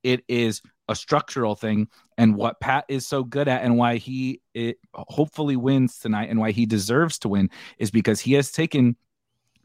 It 0.01 0.23
is 0.27 0.61
a 0.87 0.95
structural 0.95 1.55
thing, 1.55 1.89
and 2.17 2.35
what 2.35 2.59
Pat 2.59 2.85
is 2.87 3.05
so 3.05 3.23
good 3.23 3.47
at, 3.47 3.63
and 3.63 3.77
why 3.77 3.97
he 3.97 4.41
it 4.53 4.77
hopefully 4.93 5.55
wins 5.55 5.99
tonight, 5.99 6.29
and 6.29 6.39
why 6.39 6.51
he 6.51 6.65
deserves 6.65 7.19
to 7.19 7.29
win, 7.29 7.49
is 7.77 7.91
because 7.91 8.19
he 8.21 8.33
has 8.33 8.51
taken 8.51 8.95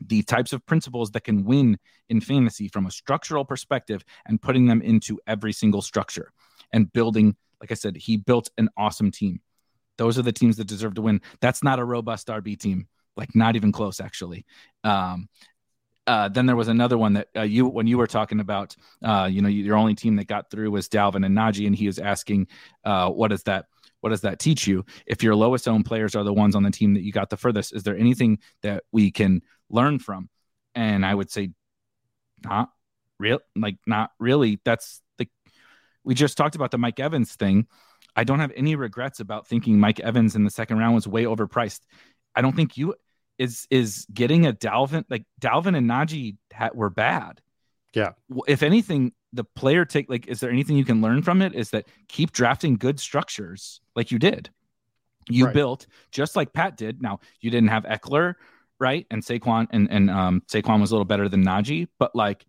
the 0.00 0.22
types 0.22 0.52
of 0.52 0.64
principles 0.66 1.10
that 1.12 1.24
can 1.24 1.44
win 1.44 1.78
in 2.08 2.20
fantasy 2.20 2.68
from 2.68 2.86
a 2.86 2.90
structural 2.90 3.44
perspective 3.44 4.04
and 4.26 4.40
putting 4.40 4.66
them 4.66 4.82
into 4.82 5.18
every 5.26 5.52
single 5.52 5.82
structure 5.82 6.32
and 6.72 6.92
building 6.92 7.36
like 7.64 7.70
I 7.70 7.74
said, 7.74 7.96
he 7.96 8.18
built 8.18 8.50
an 8.58 8.68
awesome 8.76 9.10
team. 9.10 9.40
Those 9.96 10.18
are 10.18 10.22
the 10.22 10.32
teams 10.32 10.58
that 10.58 10.66
deserve 10.66 10.96
to 10.96 11.02
win. 11.02 11.22
That's 11.40 11.62
not 11.62 11.78
a 11.78 11.84
robust 11.84 12.28
RB 12.28 12.58
team, 12.58 12.88
like 13.16 13.34
not 13.34 13.56
even 13.56 13.72
close, 13.72 14.00
actually. 14.00 14.44
Um, 14.82 15.30
uh, 16.06 16.28
then 16.28 16.44
there 16.44 16.56
was 16.56 16.68
another 16.68 16.98
one 16.98 17.14
that 17.14 17.28
uh, 17.34 17.40
you 17.40 17.66
when 17.66 17.86
you 17.86 17.96
were 17.96 18.06
talking 18.06 18.38
about, 18.38 18.76
uh, 19.02 19.28
you 19.32 19.40
know, 19.40 19.48
your 19.48 19.76
only 19.76 19.94
team 19.94 20.16
that 20.16 20.26
got 20.26 20.50
through 20.50 20.70
was 20.70 20.90
Dalvin 20.90 21.24
and 21.24 21.34
Najee, 21.34 21.66
and 21.66 21.74
he 21.74 21.86
was 21.86 21.98
asking, 21.98 22.48
uh, 22.84 23.08
what 23.08 23.28
does 23.28 23.44
that 23.44 23.64
what 24.02 24.10
does 24.10 24.20
that 24.20 24.38
teach 24.38 24.66
you? 24.66 24.84
If 25.06 25.22
your 25.22 25.34
lowest 25.34 25.66
owned 25.66 25.86
players 25.86 26.14
are 26.14 26.24
the 26.24 26.34
ones 26.34 26.54
on 26.54 26.64
the 26.64 26.70
team 26.70 26.92
that 26.92 27.02
you 27.02 27.12
got 27.12 27.30
the 27.30 27.38
furthest, 27.38 27.74
is 27.74 27.84
there 27.84 27.96
anything 27.96 28.40
that 28.60 28.84
we 28.92 29.10
can 29.10 29.40
learn 29.70 29.98
from? 29.98 30.28
And 30.74 31.04
I 31.04 31.14
would 31.14 31.30
say, 31.30 31.50
not 32.44 32.70
real, 33.18 33.40
like 33.56 33.76
not 33.86 34.10
really. 34.18 34.60
That's 34.64 35.00
the 35.18 35.28
we 36.04 36.14
just 36.14 36.36
talked 36.36 36.56
about 36.56 36.70
the 36.70 36.78
Mike 36.78 37.00
Evans 37.00 37.34
thing. 37.34 37.66
I 38.16 38.24
don't 38.24 38.40
have 38.40 38.52
any 38.56 38.76
regrets 38.76 39.20
about 39.20 39.46
thinking 39.46 39.78
Mike 39.78 40.00
Evans 40.00 40.36
in 40.36 40.44
the 40.44 40.50
second 40.50 40.78
round 40.78 40.94
was 40.94 41.08
way 41.08 41.24
overpriced. 41.24 41.80
I 42.34 42.42
don't 42.42 42.54
think 42.54 42.76
you 42.76 42.94
is 43.38 43.66
is 43.70 44.06
getting 44.12 44.46
a 44.46 44.52
Dalvin 44.52 45.04
like 45.08 45.24
Dalvin 45.40 45.76
and 45.76 45.88
Najee 45.90 46.36
were 46.74 46.90
bad. 46.90 47.40
Yeah. 47.94 48.12
If 48.48 48.62
anything, 48.62 49.12
the 49.32 49.44
player 49.44 49.84
take 49.84 50.10
like, 50.10 50.26
is 50.26 50.40
there 50.40 50.50
anything 50.50 50.76
you 50.76 50.84
can 50.84 51.00
learn 51.00 51.22
from 51.22 51.42
it? 51.42 51.54
Is 51.54 51.70
that 51.70 51.86
keep 52.08 52.32
drafting 52.32 52.76
good 52.76 52.98
structures 53.00 53.80
like 53.94 54.10
you 54.10 54.18
did. 54.18 54.50
You 55.28 55.46
right. 55.46 55.54
built 55.54 55.86
just 56.10 56.36
like 56.36 56.52
Pat 56.52 56.76
did. 56.76 57.00
Now 57.00 57.20
you 57.40 57.50
didn't 57.50 57.70
have 57.70 57.84
Ekeler, 57.84 58.34
right? 58.84 59.06
And 59.10 59.22
Saquon 59.22 59.66
and 59.70 59.90
and 59.90 60.10
um 60.10 60.42
Saquon 60.46 60.80
was 60.82 60.90
a 60.90 60.94
little 60.94 61.06
better 61.06 61.26
than 61.26 61.42
Najee, 61.42 61.88
but 61.98 62.14
like 62.14 62.44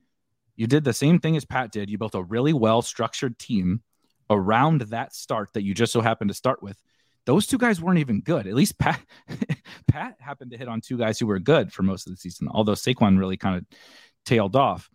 you 0.57 0.67
did 0.67 0.83
the 0.83 0.93
same 0.93 1.17
thing 1.19 1.37
as 1.37 1.45
Pat 1.45 1.71
did. 1.71 1.89
You 1.89 1.97
built 1.97 2.13
a 2.13 2.21
really 2.21 2.51
well 2.51 2.81
structured 2.81 3.39
team 3.39 3.81
around 4.29 4.81
that 4.81 5.15
start 5.15 5.49
that 5.53 5.63
you 5.63 5.73
just 5.73 5.93
so 5.93 6.01
happened 6.01 6.29
to 6.29 6.33
start 6.35 6.61
with. 6.61 6.77
Those 7.25 7.47
two 7.47 7.57
guys 7.57 7.81
weren't 7.81 7.99
even 7.99 8.19
good. 8.19 8.47
At 8.47 8.53
least 8.53 8.77
Pat 8.77 8.99
Pat 9.87 10.17
happened 10.19 10.51
to 10.51 10.57
hit 10.57 10.67
on 10.67 10.81
two 10.81 10.97
guys 10.97 11.17
who 11.17 11.25
were 11.25 11.39
good 11.39 11.71
for 11.71 11.83
most 11.83 12.05
of 12.05 12.11
the 12.11 12.17
season, 12.17 12.49
although 12.51 12.73
Saquon 12.73 13.17
really 13.17 13.37
kind 13.37 13.55
of 13.55 13.65
tailed 14.25 14.57
off. 14.57 14.89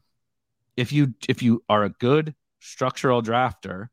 If 0.77 0.93
you 0.93 1.15
if 1.27 1.43
you 1.43 1.65
are 1.71 1.85
a 1.85 1.91
good 1.91 2.35
structural 2.59 3.23
drafter, 3.23 3.89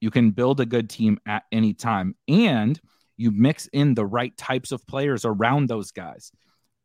you 0.00 0.12
can 0.12 0.30
build 0.30 0.60
a 0.60 0.66
good 0.66 0.88
team 0.88 1.18
at 1.26 1.42
any 1.50 1.74
time 1.74 2.14
and 2.28 2.80
you 3.16 3.30
mix 3.30 3.66
in 3.68 3.94
the 3.94 4.06
right 4.06 4.36
types 4.36 4.72
of 4.72 4.86
players 4.86 5.24
around 5.24 5.68
those 5.68 5.92
guys, 5.92 6.32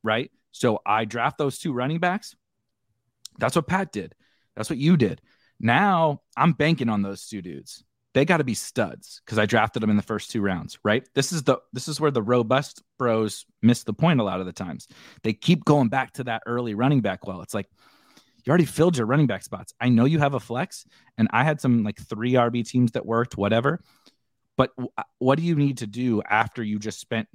right? 0.04 0.32
So 0.52 0.80
I 0.86 1.06
draft 1.06 1.38
those 1.38 1.60
two 1.60 1.74
running 1.74 2.00
backs. 2.00 2.36
That's 3.38 3.56
what 3.56 3.68
Pat 3.68 3.92
did. 3.92 4.16
That's 4.56 4.70
what 4.70 4.80
you 4.80 4.98
did. 4.98 5.22
Now 5.60 6.22
I'm 6.36 6.54
banking 6.54 6.90
on 6.90 7.02
those 7.02 7.28
two 7.28 7.42
dudes. 7.42 7.84
They 8.14 8.26
got 8.26 8.38
to 8.38 8.44
be 8.44 8.56
studs 8.56 9.22
because 9.24 9.38
I 9.38 9.46
drafted 9.46 9.84
them 9.84 9.92
in 9.92 9.96
the 9.96 10.02
first 10.02 10.32
two 10.32 10.42
rounds, 10.42 10.80
right? 10.84 11.08
This 11.14 11.32
is 11.32 11.44
the 11.44 11.60
this 11.74 11.88
is 11.88 12.00
where 12.02 12.12
the 12.12 12.24
robust 12.24 12.82
bros 12.98 13.46
miss 13.62 13.84
the 13.84 13.94
point 13.94 14.20
a 14.20 14.24
lot 14.24 14.40
of 14.40 14.48
the 14.48 14.52
times. 14.52 14.88
They 15.22 15.34
keep 15.34 15.64
going 15.64 15.90
back 15.90 16.14
to 16.14 16.24
that 16.26 16.42
early 16.48 16.74
running 16.74 17.02
back 17.02 17.28
well. 17.28 17.42
It's 17.42 17.54
like 17.54 17.70
you 18.44 18.50
already 18.50 18.66
filled 18.66 18.98
your 18.98 19.06
running 19.06 19.28
back 19.28 19.44
spots. 19.44 19.74
I 19.80 19.90
know 19.90 20.06
you 20.06 20.20
have 20.20 20.34
a 20.34 20.40
flex, 20.40 20.86
and 21.18 21.28
I 21.32 21.44
had 21.44 21.62
some 21.62 21.84
like 21.84 22.00
three 22.00 22.34
RB 22.34 22.68
teams 22.68 22.94
that 22.94 23.06
worked, 23.06 23.38
whatever. 23.38 23.80
But 24.58 24.76
w- 24.76 24.92
uh, 24.98 25.04
what 25.20 25.38
do 25.38 25.44
you 25.44 25.56
need 25.56 25.80
to 25.80 25.88
do 25.88 26.22
after 26.24 26.64
you 26.64 26.80
just 26.80 27.00
spent? 27.00 27.28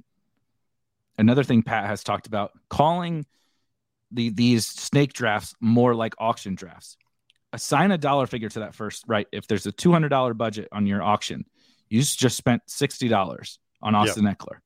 Another 1.17 1.43
thing 1.43 1.63
Pat 1.63 1.85
has 1.87 2.03
talked 2.03 2.27
about 2.27 2.51
calling 2.69 3.25
the 4.11 4.29
these 4.29 4.65
snake 4.67 5.13
drafts 5.13 5.55
more 5.59 5.95
like 5.95 6.13
auction 6.19 6.55
drafts 6.55 6.97
assign 7.55 7.91
a 7.91 7.97
dollar 7.97 8.27
figure 8.27 8.49
to 8.49 8.59
that 8.59 8.75
first, 8.75 9.03
right? 9.07 9.27
If 9.31 9.47
there's 9.47 9.65
a 9.65 9.71
$200 9.71 10.37
budget 10.37 10.67
on 10.71 10.85
your 10.85 11.01
auction, 11.01 11.45
you 11.89 12.01
just 12.01 12.37
spent 12.37 12.61
$60 12.67 13.57
on 13.81 13.95
Austin 13.95 14.25
yep. 14.25 14.37
Ekeler. 14.37 14.57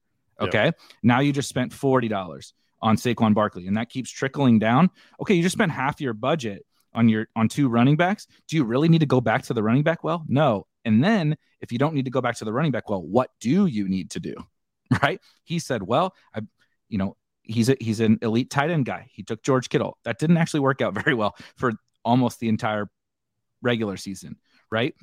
Okay. 0.42 0.66
Yep. 0.66 0.80
Now 1.04 1.20
you 1.20 1.32
just 1.32 1.50
spent 1.50 1.72
$40 1.72 2.54
on 2.82 2.96
Saquon 2.96 3.34
Barkley 3.34 3.68
and 3.68 3.78
that 3.78 3.90
keeps 3.90 4.10
trickling 4.10 4.58
down. 4.58 4.90
Okay. 5.22 5.36
You 5.36 5.44
just 5.44 5.54
spent 5.54 5.72
half 5.72 6.02
your 6.02 6.14
budget 6.14 6.66
on 6.94 7.08
your 7.08 7.28
on 7.36 7.48
two 7.48 7.70
running 7.70 7.96
backs. 7.96 8.26
Do 8.48 8.56
you 8.56 8.64
really 8.64 8.90
need 8.90 9.00
to 9.00 9.06
go 9.06 9.22
back 9.22 9.44
to 9.44 9.54
the 9.54 9.62
running 9.62 9.84
back 9.84 10.04
well? 10.04 10.26
No. 10.28 10.66
And 10.86 11.04
then 11.04 11.38
if 11.62 11.72
you 11.72 11.78
don't 11.78 11.94
need 11.94 12.06
to 12.06 12.12
go 12.12 12.22
back 12.22 12.38
to 12.38 12.46
the 12.46 12.54
running 12.54 12.72
back 12.72 12.90
well, 12.90 13.04
what 13.04 13.30
do 13.40 13.68
you 13.68 13.88
need 13.88 14.10
to 14.12 14.20
do? 14.20 14.34
Right? 15.04 15.22
He 15.44 15.60
said, 15.60 15.84
"Well, 15.84 16.16
I 16.34 16.42
you 16.90 16.98
know, 16.98 17.16
he's 17.44 17.70
a, 17.70 17.78
he's 17.80 18.00
an 18.00 18.20
elite 18.22 18.50
tight 18.50 18.70
end 18.70 18.86
guy. 18.86 19.08
He 19.12 19.24
took 19.24 19.44
George 19.44 19.70
Kittle. 19.70 19.98
That 20.04 20.20
didn't 20.20 20.38
actually 20.38 20.62
work 20.62 20.82
out 20.82 20.94
very 21.04 21.14
well 21.14 21.36
for 21.56 21.74
almost 22.04 22.40
the 22.40 22.50
entire 22.50 22.90
regular 23.62 23.98
season, 23.98 24.38
right? 24.72 24.94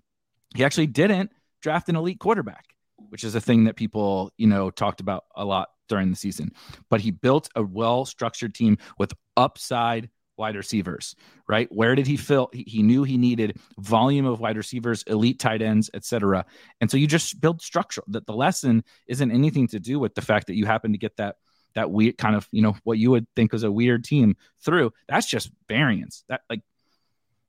He 0.54 0.64
actually 0.64 0.86
didn't 0.86 1.30
draft 1.62 1.88
an 1.88 1.96
elite 1.96 2.18
quarterback, 2.20 2.66
which 3.10 3.24
is 3.24 3.34
a 3.34 3.40
thing 3.40 3.64
that 3.64 3.76
people, 3.76 4.32
you 4.36 4.46
know, 4.46 4.70
talked 4.70 5.00
about 5.00 5.24
a 5.34 5.44
lot 5.44 5.68
during 5.88 6.10
the 6.10 6.16
season. 6.16 6.52
But 6.90 7.00
he 7.00 7.10
built 7.10 7.48
a 7.54 7.62
well 7.62 8.04
structured 8.04 8.54
team 8.54 8.78
with 8.98 9.12
upside 9.36 10.10
wide 10.36 10.56
receivers, 10.56 11.16
right? 11.48 11.68
Where 11.70 11.94
did 11.94 12.06
he 12.06 12.16
fill? 12.16 12.50
He 12.52 12.82
knew 12.82 13.04
he 13.04 13.16
needed 13.16 13.58
volume 13.78 14.26
of 14.26 14.40
wide 14.40 14.56
receivers, 14.56 15.02
elite 15.04 15.38
tight 15.38 15.62
ends, 15.62 15.90
etc. 15.94 16.44
And 16.80 16.90
so 16.90 16.96
you 16.96 17.06
just 17.06 17.40
build 17.40 17.62
structure. 17.62 18.02
That 18.08 18.26
the 18.26 18.34
lesson 18.34 18.84
isn't 19.06 19.30
anything 19.30 19.68
to 19.68 19.80
do 19.80 19.98
with 19.98 20.14
the 20.14 20.22
fact 20.22 20.46
that 20.48 20.56
you 20.56 20.66
happen 20.66 20.92
to 20.92 20.98
get 20.98 21.16
that 21.16 21.36
that 21.74 21.90
weird 21.90 22.18
kind 22.18 22.34
of 22.34 22.48
you 22.50 22.62
know 22.62 22.76
what 22.84 22.98
you 22.98 23.10
would 23.10 23.26
think 23.36 23.52
was 23.52 23.62
a 23.62 23.70
weird 23.70 24.04
team 24.04 24.36
through. 24.64 24.92
That's 25.08 25.26
just 25.26 25.50
variance. 25.68 26.24
That 26.28 26.42
like 26.50 26.62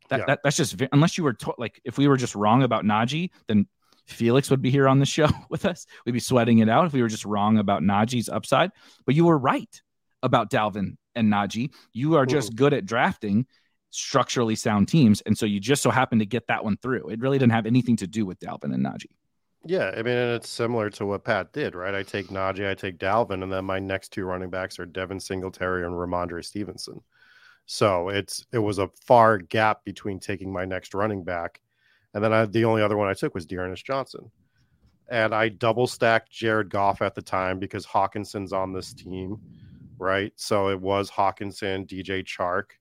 that, 0.10 0.20
yeah. 0.20 0.26
that 0.28 0.40
that's 0.44 0.58
just 0.58 0.82
unless 0.92 1.18
you 1.18 1.24
were 1.24 1.34
to- 1.34 1.56
like 1.58 1.82
if 1.84 1.98
we 1.98 2.08
were 2.08 2.18
just 2.18 2.36
wrong 2.36 2.64
about 2.64 2.86
Najee, 2.86 3.32
then 3.48 3.68
Felix 4.06 4.50
would 4.50 4.62
be 4.62 4.72
here 4.72 4.88
on 4.88 5.00
the 5.00 5.06
show 5.18 5.30
with 5.50 5.66
us. 5.66 5.86
We'd 6.06 6.14
be 6.14 6.20
sweating 6.20 6.60
it 6.60 6.70
out 6.70 6.86
if 6.86 6.94
we 6.94 7.02
were 7.02 7.08
just 7.08 7.26
wrong 7.26 7.58
about 7.58 7.82
Najee's 7.82 8.30
upside. 8.30 8.72
But 9.06 9.16
you 9.16 9.26
were 9.26 9.38
right 9.38 9.82
about 10.24 10.50
Dalvin 10.50 10.98
and 11.18 11.32
Najee. 11.32 11.74
You 11.94 12.16
are 12.16 12.26
just 12.26 12.54
mm. 12.54 12.56
good 12.56 12.74
at 12.74 12.86
drafting 12.86 13.46
structurally 13.90 14.56
sound 14.56 14.88
teams. 14.88 15.22
And 15.22 15.38
so 15.38 15.46
you 15.46 15.60
just 15.60 15.82
so 15.82 15.90
happen 15.90 16.20
to 16.20 16.26
get 16.26 16.48
that 16.48 16.64
one 16.64 16.78
through. 16.78 17.10
It 17.10 17.20
really 17.20 17.38
didn't 17.38 17.54
have 17.54 17.66
anything 17.66 17.96
to 17.98 18.08
do 18.08 18.26
with 18.26 18.40
Dalvin 18.40 18.74
and 18.74 18.86
Najee. 18.86 19.06
Yeah, 19.66 19.92
I 19.92 19.98
mean, 19.98 20.16
and 20.16 20.36
it's 20.36 20.50
similar 20.50 20.90
to 20.92 21.06
what 21.06 21.26
Pat 21.26 21.52
did, 21.52 21.76
right? 21.76 21.94
I 21.94 22.04
take 22.04 22.28
Najee, 22.28 22.70
I 22.70 22.74
take 22.74 23.00
Dalvin, 23.00 23.44
and 23.44 23.52
then 23.52 23.66
my 23.66 23.80
next 23.80 24.14
two 24.14 24.24
running 24.24 24.50
backs 24.50 24.80
are 24.80 24.86
Devin 24.86 25.20
Singletary 25.20 25.86
and 25.86 25.94
Rhamondre 25.94 26.46
Stevenson. 26.46 27.02
So 27.66 28.08
it's 28.08 28.46
it 28.54 28.60
was 28.60 28.80
a 28.80 28.88
far 29.06 29.40
gap 29.40 29.84
between 29.84 30.22
taking 30.22 30.54
my 30.54 30.64
next 30.64 30.94
running 30.94 31.24
back, 31.24 31.60
and 32.14 32.24
then 32.24 32.32
I, 32.32 32.46
the 32.46 32.64
only 32.64 32.82
other 32.82 32.96
one 32.96 33.10
I 33.10 33.14
took 33.14 33.36
was 33.36 33.46
D'Ernest 33.46 33.86
Johnson, 33.86 34.32
and 35.10 35.36
I 35.36 35.50
double 35.50 35.86
stacked 35.86 36.32
Jared 36.32 36.70
Goff 36.70 37.02
at 37.02 37.14
the 37.14 37.22
time 37.22 37.60
because 37.60 37.86
Hockenson's 37.86 38.54
on 38.54 38.72
this 38.72 38.94
team, 38.94 39.38
right? 39.98 40.34
So 40.36 40.70
it 40.70 40.80
was 40.80 41.10
Hockenson, 41.10 41.88
DJ 41.88 42.24
Chark, 42.24 42.72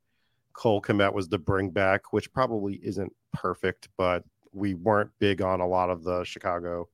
Cole 0.52 0.80
Kmet 0.80 1.12
was 1.12 1.28
the 1.28 1.38
bring 1.38 1.70
back, 1.70 2.12
which 2.12 2.32
probably 2.32 2.80
isn't 2.82 3.12
perfect, 3.32 3.88
but 3.96 4.24
we 4.52 4.74
weren't 4.74 5.10
big 5.18 5.42
on 5.42 5.60
a 5.60 5.66
lot 5.66 5.90
of 5.90 6.02
the 6.02 6.24
Chicago 6.24 6.88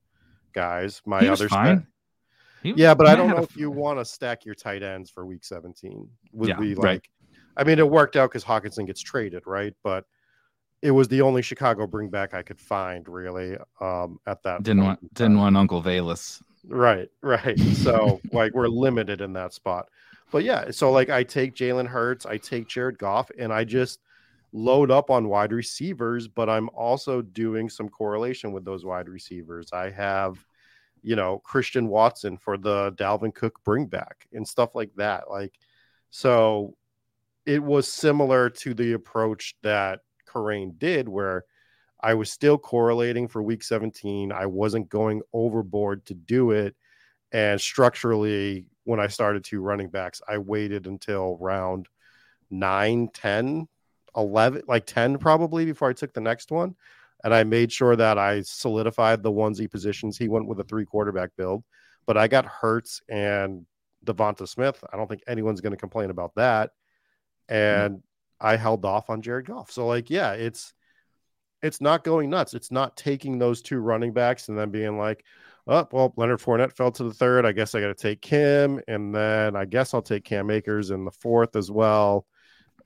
guys. 0.52 1.00
My 1.06 1.26
other 1.28 1.48
fine. 1.48 1.86
yeah, 2.62 2.92
but 2.92 3.06
I 3.06 3.14
don't 3.14 3.30
know 3.30 3.42
if 3.42 3.56
you 3.56 3.70
want 3.70 4.00
to 4.00 4.04
stack 4.04 4.44
your 4.44 4.56
tight 4.56 4.82
ends 4.82 5.10
for 5.10 5.24
week 5.24 5.44
17. 5.44 6.08
Would 6.32 6.48
yeah, 6.48 6.58
we 6.58 6.74
like 6.74 6.84
right. 6.84 7.08
I 7.56 7.64
mean, 7.64 7.78
it 7.78 7.88
worked 7.88 8.16
out 8.16 8.30
because 8.30 8.44
Hockenson 8.44 8.86
gets 8.86 9.00
traded, 9.00 9.46
right? 9.46 9.74
But 9.84 10.06
it 10.80 10.90
was 10.90 11.06
the 11.08 11.20
only 11.22 11.42
Chicago 11.42 11.86
bring 11.86 12.08
back 12.08 12.34
I 12.34 12.42
could 12.42 12.60
find 12.60 13.08
really 13.08 13.56
um, 13.80 14.18
at 14.26 14.42
that. 14.42 14.64
Didn't 14.64 14.84
want 14.84 15.14
didn't 15.14 15.38
want 15.38 15.56
Uncle 15.56 15.82
Valus. 15.82 16.42
Right, 16.66 17.08
right. 17.22 17.58
So 17.58 18.20
like 18.32 18.52
we're 18.54 18.68
limited 18.68 19.20
in 19.20 19.32
that 19.34 19.54
spot. 19.54 19.88
But 20.32 20.44
yeah, 20.44 20.70
so 20.70 20.90
like 20.90 21.10
I 21.10 21.22
take 21.22 21.54
Jalen 21.54 21.86
Hurts, 21.86 22.26
I 22.26 22.38
take 22.38 22.66
Jared 22.66 22.98
Goff, 22.98 23.30
and 23.38 23.52
I 23.52 23.64
just 23.64 24.00
load 24.52 24.90
up 24.90 25.10
on 25.10 25.28
wide 25.28 25.52
receivers, 25.52 26.26
but 26.26 26.48
I'm 26.48 26.70
also 26.70 27.22
doing 27.22 27.68
some 27.68 27.88
correlation 27.88 28.50
with 28.50 28.64
those 28.64 28.84
wide 28.84 29.08
receivers. 29.08 29.72
I 29.72 29.90
have, 29.90 30.44
you 31.02 31.16
know, 31.16 31.38
Christian 31.38 31.86
Watson 31.86 32.38
for 32.38 32.56
the 32.56 32.92
Dalvin 32.92 33.34
Cook 33.34 33.60
bring 33.62 33.86
back 33.86 34.26
and 34.32 34.48
stuff 34.48 34.74
like 34.74 34.90
that. 34.96 35.30
Like, 35.30 35.52
so 36.10 36.76
it 37.44 37.62
was 37.62 37.86
similar 37.86 38.48
to 38.48 38.72
the 38.72 38.92
approach 38.92 39.54
that 39.62 40.00
Kerrane 40.26 40.78
did, 40.78 41.08
where 41.08 41.44
I 42.00 42.14
was 42.14 42.32
still 42.32 42.56
correlating 42.56 43.28
for 43.28 43.42
week 43.42 43.62
17. 43.62 44.32
I 44.32 44.46
wasn't 44.46 44.88
going 44.88 45.20
overboard 45.34 46.06
to 46.06 46.14
do 46.14 46.52
it. 46.52 46.74
And 47.32 47.60
structurally, 47.60 48.66
when 48.84 49.00
I 49.00 49.06
started 49.06 49.44
two 49.44 49.60
running 49.60 49.88
backs, 49.88 50.20
I 50.28 50.38
waited 50.38 50.86
until 50.86 51.36
round 51.38 51.86
9, 52.50 53.08
10, 53.12 53.68
11, 54.16 54.62
like 54.66 54.86
10 54.86 55.18
probably 55.18 55.64
before 55.64 55.88
I 55.88 55.92
took 55.92 56.12
the 56.12 56.20
next 56.20 56.50
one. 56.50 56.74
And 57.24 57.32
I 57.32 57.44
made 57.44 57.70
sure 57.70 57.94
that 57.94 58.18
I 58.18 58.42
solidified 58.42 59.22
the 59.22 59.30
onesie 59.30 59.70
positions. 59.70 60.18
He 60.18 60.28
went 60.28 60.46
with 60.46 60.58
a 60.58 60.64
three 60.64 60.84
quarterback 60.84 61.30
build, 61.36 61.62
but 62.04 62.16
I 62.16 62.26
got 62.26 62.44
Hurts 62.44 63.00
and 63.08 63.64
Devonta 64.04 64.48
Smith. 64.48 64.82
I 64.92 64.96
don't 64.96 65.08
think 65.08 65.22
anyone's 65.28 65.60
going 65.60 65.72
to 65.72 65.76
complain 65.76 66.10
about 66.10 66.34
that. 66.34 66.72
Mm-hmm. 67.52 67.84
and 67.84 68.02
I 68.40 68.56
held 68.56 68.84
off 68.84 69.10
on 69.10 69.22
Jared 69.22 69.46
Goff. 69.46 69.70
So 69.70 69.86
like, 69.86 70.10
yeah, 70.10 70.32
it's 70.32 70.72
it's 71.62 71.80
not 71.80 72.02
going 72.02 72.28
nuts. 72.28 72.54
It's 72.54 72.72
not 72.72 72.96
taking 72.96 73.38
those 73.38 73.62
two 73.62 73.78
running 73.78 74.12
backs 74.12 74.48
and 74.48 74.58
then 74.58 74.70
being 74.70 74.98
like, 74.98 75.24
oh, 75.66 75.88
well, 75.92 76.12
Leonard 76.16 76.40
Fournette 76.40 76.72
fell 76.72 76.90
to 76.92 77.04
the 77.04 77.14
third. 77.14 77.46
I 77.46 77.52
guess 77.52 77.74
I 77.74 77.80
got 77.80 77.88
to 77.88 77.94
take 77.94 78.24
him, 78.24 78.80
and 78.88 79.14
then 79.14 79.56
I 79.56 79.64
guess 79.64 79.94
I'll 79.94 80.02
take 80.02 80.24
Cam 80.24 80.50
Akers 80.50 80.90
in 80.90 81.04
the 81.04 81.10
fourth 81.10 81.56
as 81.56 81.70
well, 81.70 82.26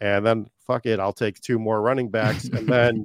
and 0.01 0.25
then 0.25 0.47
fuck 0.67 0.87
it, 0.87 1.01
I'll 1.01 1.13
take 1.13 1.41
two 1.41 1.59
more 1.59 1.81
running 1.81 2.11
backs, 2.11 2.45
and 2.49 2.69
then 2.69 3.05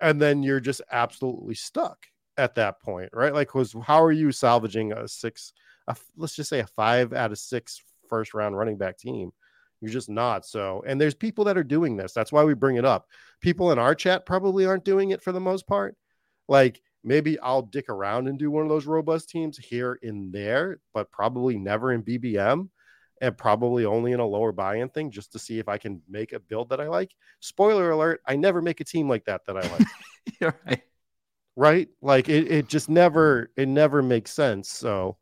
and 0.00 0.20
then 0.20 0.42
you're 0.42 0.60
just 0.60 0.82
absolutely 0.90 1.54
stuck 1.54 1.98
at 2.36 2.56
that 2.56 2.80
point, 2.80 3.10
right? 3.12 3.34
Like, 3.34 3.54
was 3.54 3.74
how 3.84 4.02
are 4.02 4.12
you 4.12 4.32
salvaging 4.32 4.92
a 4.92 5.06
six? 5.08 5.52
A, 5.88 5.96
let's 6.16 6.36
just 6.36 6.50
say 6.50 6.60
a 6.60 6.66
five 6.66 7.12
out 7.12 7.32
of 7.32 7.38
six 7.38 7.82
first 8.08 8.34
round 8.34 8.56
running 8.56 8.78
back 8.78 8.98
team 8.98 9.32
you're 9.82 9.90
just 9.90 10.08
not. 10.08 10.46
So, 10.46 10.82
and 10.86 10.98
there's 10.98 11.14
people 11.14 11.44
that 11.44 11.58
are 11.58 11.64
doing 11.64 11.96
this. 11.96 12.12
That's 12.12 12.30
why 12.30 12.44
we 12.44 12.54
bring 12.54 12.76
it 12.76 12.84
up. 12.84 13.08
People 13.40 13.72
in 13.72 13.80
our 13.80 13.96
chat 13.96 14.24
probably 14.24 14.64
aren't 14.64 14.84
doing 14.84 15.10
it 15.10 15.20
for 15.20 15.32
the 15.32 15.40
most 15.40 15.66
part. 15.66 15.96
Like 16.48 16.80
maybe 17.04 17.38
I'll 17.40 17.62
dick 17.62 17.88
around 17.88 18.28
and 18.28 18.38
do 18.38 18.50
one 18.50 18.62
of 18.62 18.68
those 18.68 18.86
robust 18.86 19.28
teams 19.28 19.58
here 19.58 19.98
and 20.02 20.32
there, 20.32 20.78
but 20.94 21.10
probably 21.10 21.58
never 21.58 21.92
in 21.92 22.02
BBM 22.02 22.68
and 23.20 23.38
probably 23.38 23.84
only 23.84 24.12
in 24.12 24.20
a 24.20 24.26
lower 24.26 24.52
buy-in 24.52 24.88
thing 24.88 25.10
just 25.10 25.32
to 25.32 25.38
see 25.38 25.58
if 25.58 25.68
I 25.68 25.78
can 25.78 26.02
make 26.08 26.32
a 26.32 26.40
build 26.40 26.68
that 26.70 26.80
I 26.80 26.88
like. 26.88 27.12
Spoiler 27.40 27.90
alert, 27.90 28.20
I 28.26 28.36
never 28.36 28.60
make 28.60 28.80
a 28.80 28.84
team 28.84 29.08
like 29.08 29.24
that 29.26 29.42
that 29.46 29.56
I 29.56 29.60
like. 29.60 29.86
You're 30.40 30.54
right. 30.66 30.82
Right? 31.54 31.88
Like 32.00 32.28
it, 32.28 32.50
it 32.50 32.68
just 32.68 32.88
never 32.88 33.50
it 33.56 33.68
never 33.68 34.02
makes 34.02 34.32
sense. 34.32 34.70
So 34.70 35.18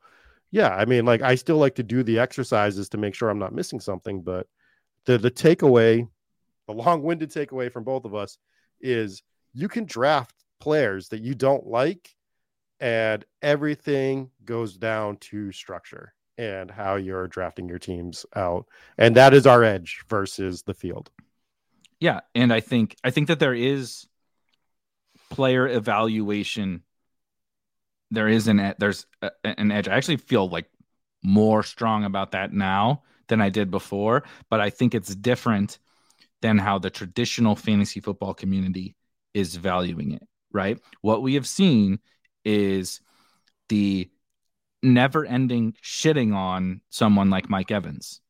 yeah, 0.51 0.71
I 0.71 0.85
mean, 0.85 1.05
like 1.05 1.23
I 1.23 1.35
still 1.35 1.59
like 1.59 1.75
to 1.77 1.83
do 1.83 2.03
the 2.03 2.19
exercises 2.19 2.89
to 2.91 2.99
make 2.99 3.15
sure 3.15 3.29
I'm 3.29 3.39
not 3.39 3.55
missing 3.55 3.81
something, 3.81 4.23
but 4.23 4.47
the 5.05 5.19
the 5.19 5.31
takeaway, 5.31 6.09
the 6.67 6.73
long-winded 6.73 7.31
takeaway 7.31 7.71
from 7.71 7.85
both 7.85 8.05
of 8.05 8.15
us 8.15 8.39
is 8.81 9.23
you 9.53 9.69
can 9.69 9.85
draft 9.85 10.35
players 10.61 11.09
that 11.09 11.23
you 11.23 11.35
don't 11.35 11.67
like 11.67 12.15
and 12.79 13.25
everything 13.43 14.31
goes 14.45 14.77
down 14.77 15.17
to 15.19 15.53
structure 15.53 16.15
and 16.39 16.71
how 16.71 16.97
you're 16.97 17.29
drafting 17.29 17.69
your 17.69 17.79
teams 17.79 18.25
out. 18.35 18.67
And 18.97 19.15
that 19.17 19.35
is 19.35 19.47
our 19.47 19.63
edge 19.63 20.03
versus 20.09 20.63
the 20.63 20.75
field. 20.75 21.11
Yeah, 21.99 22.21
and 22.35 22.53
I 22.53 22.61
think 22.61 22.97
I 23.05 23.11
think 23.11 23.29
that 23.29 23.41
there 23.41 23.55
is 23.55 24.07
player 25.29 25.69
evaluation 25.69 26.83
there 28.11 28.29
is 28.29 28.49
an 28.49 28.75
there's 28.79 29.07
a, 29.23 29.31
an 29.45 29.71
edge. 29.71 29.89
I 29.89 29.97
actually 29.97 30.17
feel 30.17 30.49
like 30.49 30.67
more 31.23 31.63
strong 31.63 32.05
about 32.05 32.33
that 32.33 32.53
now 32.53 33.03
than 33.29 33.41
I 33.41 33.51
did 33.51 33.71
before, 33.71 34.25
but 34.49 34.61
I 34.61 34.71
think 34.71 34.95
it's 34.95 35.15
different 35.15 35.79
than 36.43 36.59
how 36.59 36.79
the 36.79 36.91
traditional 36.91 37.55
fantasy 37.55 38.01
football 38.01 38.35
community 38.35 38.97
is 39.35 39.57
valuing 39.57 40.13
it, 40.13 40.27
right? 40.53 40.79
What 41.01 41.23
we 41.23 41.35
have 41.35 41.47
seen 41.47 42.01
is 42.45 43.01
the 43.69 44.11
never 44.83 45.25
ending 45.25 45.75
shitting 45.83 46.35
on 46.35 46.81
someone 46.91 47.31
like 47.31 47.51
Mike 47.51 47.71
Evans, 47.71 48.21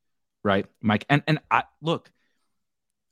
right? 0.43 0.67
Mike 0.81 1.05
and 1.09 1.23
and 1.27 1.41
I 1.51 1.65
look, 1.81 2.11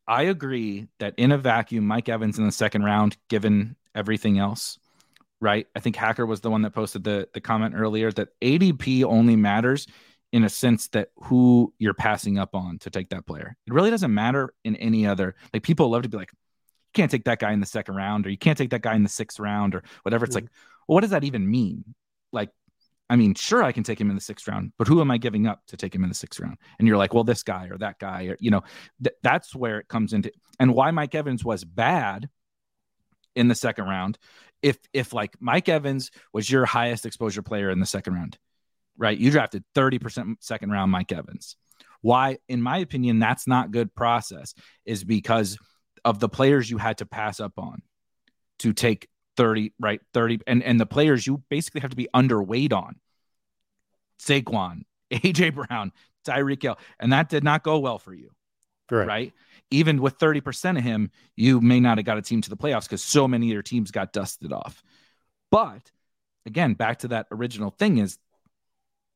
I 0.06 0.24
agree 0.24 0.88
that 0.98 1.14
in 1.16 1.32
a 1.32 1.38
vacuum 1.38 1.86
Mike 1.86 2.08
Evans 2.08 2.38
in 2.38 2.44
the 2.44 2.52
second 2.52 2.84
round 2.84 3.16
given 3.28 3.76
everything 3.94 4.38
else 4.38 4.78
right? 5.40 5.66
I 5.74 5.80
think 5.80 5.96
Hacker 5.96 6.26
was 6.26 6.40
the 6.40 6.50
one 6.50 6.62
that 6.62 6.72
posted 6.72 7.04
the 7.04 7.28
the 7.32 7.40
comment 7.40 7.74
earlier 7.76 8.10
that 8.12 8.28
ADP 8.40 9.04
only 9.04 9.36
matters 9.36 9.86
in 10.32 10.44
a 10.44 10.48
sense 10.48 10.88
that 10.88 11.08
who 11.16 11.72
you're 11.78 11.94
passing 11.94 12.38
up 12.38 12.54
on 12.54 12.78
to 12.80 12.90
take 12.90 13.08
that 13.10 13.26
player. 13.26 13.56
It 13.66 13.72
really 13.72 13.90
doesn't 13.90 14.12
matter 14.12 14.52
in 14.64 14.76
any 14.76 15.06
other. 15.06 15.34
Like 15.54 15.62
people 15.62 15.88
love 15.88 16.02
to 16.02 16.08
be 16.08 16.18
like, 16.18 16.32
you 16.94 17.02
can't 17.02 17.10
take 17.10 17.24
that 17.24 17.38
guy 17.38 17.52
in 17.52 17.60
the 17.60 17.66
second 17.66 17.94
round, 17.94 18.26
or 18.26 18.30
you 18.30 18.38
can't 18.38 18.58
take 18.58 18.70
that 18.70 18.82
guy 18.82 18.94
in 18.94 19.02
the 19.02 19.08
sixth 19.08 19.38
round, 19.38 19.74
or 19.74 19.82
whatever. 20.02 20.24
It's 20.24 20.36
mm-hmm. 20.36 20.46
like, 20.46 20.52
well, 20.86 20.94
what 20.94 21.00
does 21.02 21.10
that 21.10 21.24
even 21.24 21.50
mean? 21.50 21.84
Like, 22.32 22.50
I 23.10 23.16
mean, 23.16 23.34
sure, 23.34 23.62
I 23.62 23.72
can 23.72 23.84
take 23.84 24.00
him 24.00 24.10
in 24.10 24.16
the 24.16 24.22
sixth 24.22 24.46
round, 24.48 24.72
but 24.78 24.86
who 24.86 25.00
am 25.00 25.10
I 25.10 25.18
giving 25.18 25.46
up 25.46 25.62
to 25.68 25.76
take 25.76 25.94
him 25.94 26.02
in 26.02 26.08
the 26.08 26.14
sixth 26.14 26.40
round? 26.40 26.58
And 26.78 26.86
you're 26.86 26.98
like, 26.98 27.14
well, 27.14 27.24
this 27.24 27.42
guy 27.42 27.68
or 27.68 27.78
that 27.78 27.98
guy, 27.98 28.24
or 28.24 28.36
you 28.40 28.50
know, 28.50 28.62
th- 29.02 29.16
that's 29.22 29.54
where 29.54 29.78
it 29.78 29.88
comes 29.88 30.12
into. 30.12 30.30
And 30.60 30.74
why 30.74 30.90
Mike 30.90 31.14
Evans 31.14 31.44
was 31.44 31.64
bad 31.64 32.28
in 33.34 33.48
the 33.48 33.54
second 33.54 33.84
round 33.86 34.18
if 34.62 34.78
if 34.92 35.12
like 35.12 35.36
Mike 35.40 35.68
Evans 35.68 36.10
was 36.32 36.50
your 36.50 36.64
highest 36.66 37.06
exposure 37.06 37.42
player 37.42 37.70
in 37.70 37.80
the 37.80 37.86
second 37.86 38.14
round, 38.14 38.38
right? 38.96 39.16
You 39.16 39.30
drafted 39.30 39.64
30% 39.74 40.36
second 40.40 40.70
round 40.70 40.90
Mike 40.90 41.12
Evans. 41.12 41.56
Why, 42.00 42.38
in 42.48 42.62
my 42.62 42.78
opinion, 42.78 43.18
that's 43.18 43.46
not 43.46 43.70
good 43.70 43.94
process 43.94 44.54
is 44.84 45.04
because 45.04 45.58
of 46.04 46.18
the 46.18 46.28
players 46.28 46.70
you 46.70 46.78
had 46.78 46.98
to 46.98 47.06
pass 47.06 47.40
up 47.40 47.58
on 47.58 47.82
to 48.60 48.72
take 48.72 49.08
30, 49.36 49.72
right? 49.78 50.00
30 50.14 50.40
and, 50.46 50.62
and 50.62 50.80
the 50.80 50.86
players 50.86 51.26
you 51.26 51.42
basically 51.48 51.80
have 51.80 51.90
to 51.90 51.96
be 51.96 52.08
underweight 52.14 52.72
on. 52.72 52.96
Saquon, 54.20 54.82
AJ 55.12 55.54
Brown, 55.54 55.92
Tyreek 56.26 56.62
Hill. 56.62 56.78
And 56.98 57.12
that 57.12 57.28
did 57.28 57.44
not 57.44 57.62
go 57.62 57.78
well 57.78 57.98
for 57.98 58.12
you. 58.12 58.30
Right. 58.90 59.06
right? 59.06 59.32
even 59.70 60.00
with 60.00 60.18
30% 60.18 60.78
of 60.78 60.84
him, 60.84 61.10
you 61.36 61.60
may 61.60 61.80
not 61.80 61.98
have 61.98 62.06
got 62.06 62.18
a 62.18 62.22
team 62.22 62.40
to 62.42 62.50
the 62.50 62.56
playoffs 62.56 62.84
because 62.84 63.04
so 63.04 63.28
many 63.28 63.48
of 63.48 63.52
your 63.52 63.62
teams 63.62 63.90
got 63.90 64.12
dusted 64.12 64.52
off. 64.52 64.82
But 65.50 65.90
again, 66.46 66.74
back 66.74 67.00
to 67.00 67.08
that 67.08 67.26
original 67.30 67.70
thing 67.70 67.98
is 67.98 68.18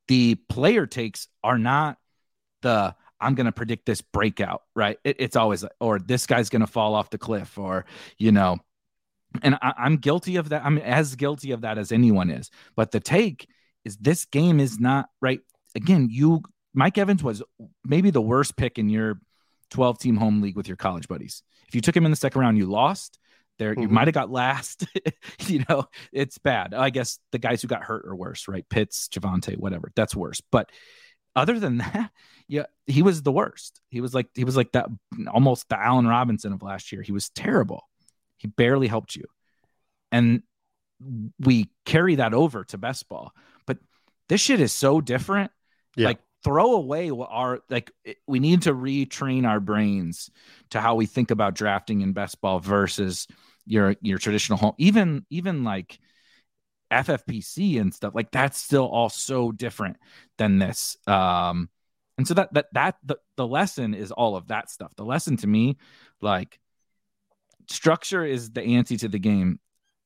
the 0.09 0.35
player 0.35 0.87
takes 0.87 1.29
are 1.43 1.59
not 1.59 1.99
the 2.61 2.95
I'm 3.23 3.35
going 3.35 3.47
to 3.47 3.53
predict 3.53 3.87
this 3.87 4.01
breakout, 4.01 4.63
right? 4.75 4.99
It, 5.05 5.17
it's 5.19 5.37
always 5.37 5.65
or 5.81 5.99
this 5.99 6.27
guy's 6.27 6.49
going 6.49 6.61
to 6.61 6.67
fall 6.67 6.95
off 6.95 7.11
the 7.11 7.19
cliff, 7.19 7.57
or 7.59 7.85
you 8.19 8.33
know, 8.33 8.59
and 9.43 9.57
I, 9.63 9.73
I'm 9.79 9.97
guilty 9.97 10.37
of 10.37 10.51
that. 10.51 10.65
I'm 10.65 10.79
as 10.79 11.15
guilty 11.15 11.53
of 11.53 11.63
that 11.63 11.79
as 11.79 11.93
anyone 11.93 12.31
is. 12.31 12.51
But 12.77 12.91
the 12.91 13.01
take 13.01 13.49
is 13.85 13.97
this 13.97 14.25
game 14.27 14.61
is 14.61 14.79
not 14.79 15.09
right. 15.21 15.41
Again, 15.75 16.09
you 16.11 16.43
Mike 16.75 16.99
Evans 16.99 17.23
was 17.23 17.43
maybe 17.85 18.11
the 18.11 18.21
worst 18.21 18.57
pick 18.57 18.79
in 18.79 18.89
your 18.89 19.21
12 19.71 19.99
team 19.99 20.17
home 20.17 20.41
league 20.41 20.57
with 20.57 20.69
your 20.69 20.77
college 20.77 21.09
buddies. 21.09 21.43
If 21.69 21.75
you 21.75 21.81
took 21.81 21.97
him 21.97 22.05
in 22.05 22.11
the 22.11 22.17
second 22.17 22.41
round, 22.41 22.59
you 22.59 22.67
lost. 22.67 23.19
There, 23.59 23.73
mm-hmm. 23.73 23.83
you 23.83 23.89
might 23.89 24.09
have 24.09 24.15
got 24.15 24.31
last. 24.31 24.87
you 25.47 25.65
know, 25.69 25.85
it's 26.13 26.39
bad. 26.39 26.75
I 26.75 26.91
guess 26.91 27.19
the 27.33 27.39
guys 27.39 27.63
who 27.63 27.69
got 27.69 27.83
hurt 27.83 28.07
are 28.07 28.17
worse, 28.17 28.49
right? 28.49 28.69
Pitts, 28.69 29.09
Javonte, 29.09 29.57
whatever. 29.57 29.93
That's 29.95 30.17
worse. 30.17 30.41
But 30.51 30.71
other 31.35 31.59
than 31.59 31.79
that, 31.79 32.11
yeah, 32.49 32.67
he 32.87 33.03
was 33.03 33.23
the 33.23 33.33
worst. 33.33 33.81
He 33.89 34.01
was 34.01 34.15
like 34.15 34.29
he 34.35 34.45
was 34.45 34.57
like 34.57 34.73
that 34.73 34.89
almost 35.33 35.69
the 35.69 35.79
Allen 35.79 36.07
Robinson 36.07 36.53
of 36.53 36.63
last 36.63 36.93
year. 36.93 37.03
He 37.03 37.13
was 37.13 37.31
terrible. 37.31 37.89
He 38.39 38.49
barely 38.49 38.89
helped 38.89 39.17
you. 39.17 39.25
And 40.11 40.43
we 41.41 41.71
carry 41.87 42.17
that 42.17 42.35
over 42.35 42.65
to 42.65 42.79
best 42.79 43.09
ball. 43.09 43.33
But 43.67 43.79
this 44.29 44.41
shit 44.41 44.61
is 44.61 44.73
so 44.73 45.01
different. 45.01 45.51
Yeah. 45.97 46.09
Like 46.09 46.19
throw 46.45 46.73
away 46.73 47.11
what 47.11 47.29
our 47.31 47.61
like 47.71 47.93
we 48.27 48.41
need 48.41 48.63
to 48.63 48.75
retrain 48.75 49.47
our 49.47 49.61
brains 49.61 50.31
to 50.71 50.81
how 50.81 50.95
we 50.95 51.07
think 51.07 51.31
about 51.31 51.55
drafting 51.55 52.01
in 52.01 52.13
best 52.13 52.41
ball 52.41 52.59
versus 52.59 53.27
your 53.65 53.95
your 54.01 54.19
traditional 54.19 54.59
home 54.59 54.75
even 54.77 55.25
even 55.31 55.63
like 55.63 55.99
ffpc 56.93 57.81
and 57.81 57.95
stuff 57.95 58.15
like 58.15 58.31
that's 58.31 58.59
still 58.59 58.87
all 58.87 59.09
so 59.09 59.51
different 59.53 59.97
than 60.39 60.59
this 60.59 60.97
um 61.07 61.69
and 62.19 62.29
so 62.29 62.35
that 62.35 62.53
that 62.53 62.67
that 62.73 62.97
the, 63.05 63.17
the 63.37 63.47
lesson 63.47 63.95
is 63.95 64.13
all 64.13 64.37
of 64.37 64.49
that 64.49 64.71
stuff 64.71 64.93
the 64.97 65.05
lesson 65.05 65.37
to 65.37 65.47
me 65.47 65.77
like 66.21 66.59
structure 67.69 68.25
is 68.25 68.51
the 68.51 68.63
ante 68.63 68.97
to 68.97 69.09
the 69.09 69.19
game 69.19 69.59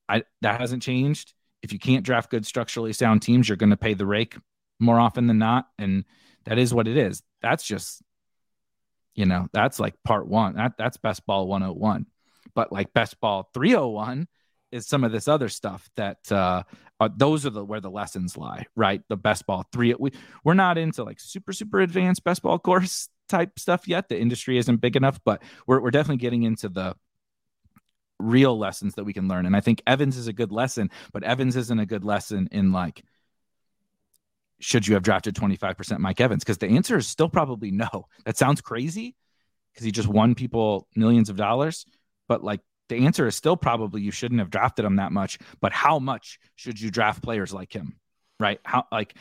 i 0.07 0.23
that 0.41 0.59
hasn't 0.59 0.81
changed 0.81 1.33
if 1.61 1.73
you 1.73 1.79
can't 1.79 2.05
draft 2.05 2.29
good 2.29 2.45
structurally 2.45 2.93
sound 2.93 3.21
teams 3.21 3.49
you're 3.49 3.57
going 3.57 3.69
to 3.69 3.77
pay 3.77 3.93
the 3.93 4.05
rake 4.05 4.37
more 4.79 4.99
often 4.99 5.27
than 5.27 5.37
not 5.37 5.67
and 5.77 6.05
that 6.47 6.57
is 6.57 6.73
what 6.73 6.87
it 6.87 6.95
is. 6.95 7.21
That's 7.41 7.63
just, 7.63 8.01
you 9.15 9.25
know, 9.25 9.47
that's 9.51 9.81
like 9.81 9.95
part 10.03 10.27
one. 10.27 10.55
That 10.55 10.73
that's 10.77 10.95
best 10.95 11.25
ball 11.25 11.47
101. 11.47 12.05
But 12.55 12.71
like 12.71 12.93
best 12.93 13.19
ball 13.19 13.49
301 13.53 14.27
is 14.71 14.87
some 14.87 15.03
of 15.03 15.11
this 15.11 15.27
other 15.27 15.49
stuff 15.49 15.89
that 15.95 16.31
uh, 16.31 16.63
those 17.15 17.45
are 17.45 17.49
the 17.49 17.63
where 17.63 17.79
the 17.79 17.89
lessons 17.89 18.37
lie, 18.37 18.65
right? 18.75 19.01
The 19.07 19.17
best 19.17 19.45
ball 19.45 19.65
three. 19.71 19.93
We 19.97 20.11
we're 20.43 20.53
not 20.53 20.77
into 20.77 21.03
like 21.03 21.19
super 21.19 21.53
super 21.53 21.79
advanced 21.79 22.23
best 22.23 22.41
ball 22.41 22.59
course 22.59 23.09
type 23.29 23.59
stuff 23.59 23.87
yet. 23.87 24.09
The 24.09 24.19
industry 24.19 24.57
isn't 24.57 24.77
big 24.77 24.95
enough, 24.95 25.19
but 25.23 25.41
we're 25.65 25.79
we're 25.79 25.91
definitely 25.91 26.17
getting 26.17 26.43
into 26.43 26.69
the 26.69 26.95
real 28.19 28.57
lessons 28.57 28.95
that 28.95 29.03
we 29.03 29.13
can 29.13 29.27
learn. 29.27 29.45
And 29.45 29.55
I 29.55 29.61
think 29.61 29.81
Evans 29.85 30.17
is 30.17 30.27
a 30.27 30.33
good 30.33 30.51
lesson, 30.51 30.89
but 31.13 31.23
Evans 31.23 31.55
isn't 31.55 31.79
a 31.79 31.85
good 31.85 32.03
lesson 32.03 32.49
in 32.51 32.71
like 32.71 33.03
should 34.59 34.87
you 34.87 34.95
have 34.95 35.03
drafted 35.03 35.35
25% 35.35 35.99
Mike 35.99 36.19
Evans? 36.19 36.43
Because 36.43 36.57
the 36.57 36.67
answer 36.67 36.97
is 36.97 37.07
still 37.07 37.29
probably 37.29 37.69
no. 37.71 38.07
That 38.25 38.37
sounds 38.37 38.61
crazy 38.61 39.15
because 39.71 39.85
he 39.85 39.91
just 39.91 40.07
won 40.07 40.33
people 40.35 40.87
millions 40.95 41.29
of 41.29 41.35
dollars. 41.35 41.85
But 42.27 42.43
like 42.43 42.61
the 42.89 43.05
answer 43.05 43.27
is 43.27 43.35
still 43.35 43.57
probably 43.57 44.01
you 44.01 44.11
shouldn't 44.11 44.39
have 44.39 44.49
drafted 44.49 44.85
him 44.85 44.97
that 44.97 45.11
much. 45.11 45.39
But 45.61 45.73
how 45.73 45.99
much 45.99 46.39
should 46.55 46.79
you 46.79 46.91
draft 46.91 47.21
players 47.21 47.53
like 47.53 47.73
him? 47.73 47.99
Right? 48.39 48.59
How 48.63 48.85
like 48.91 49.15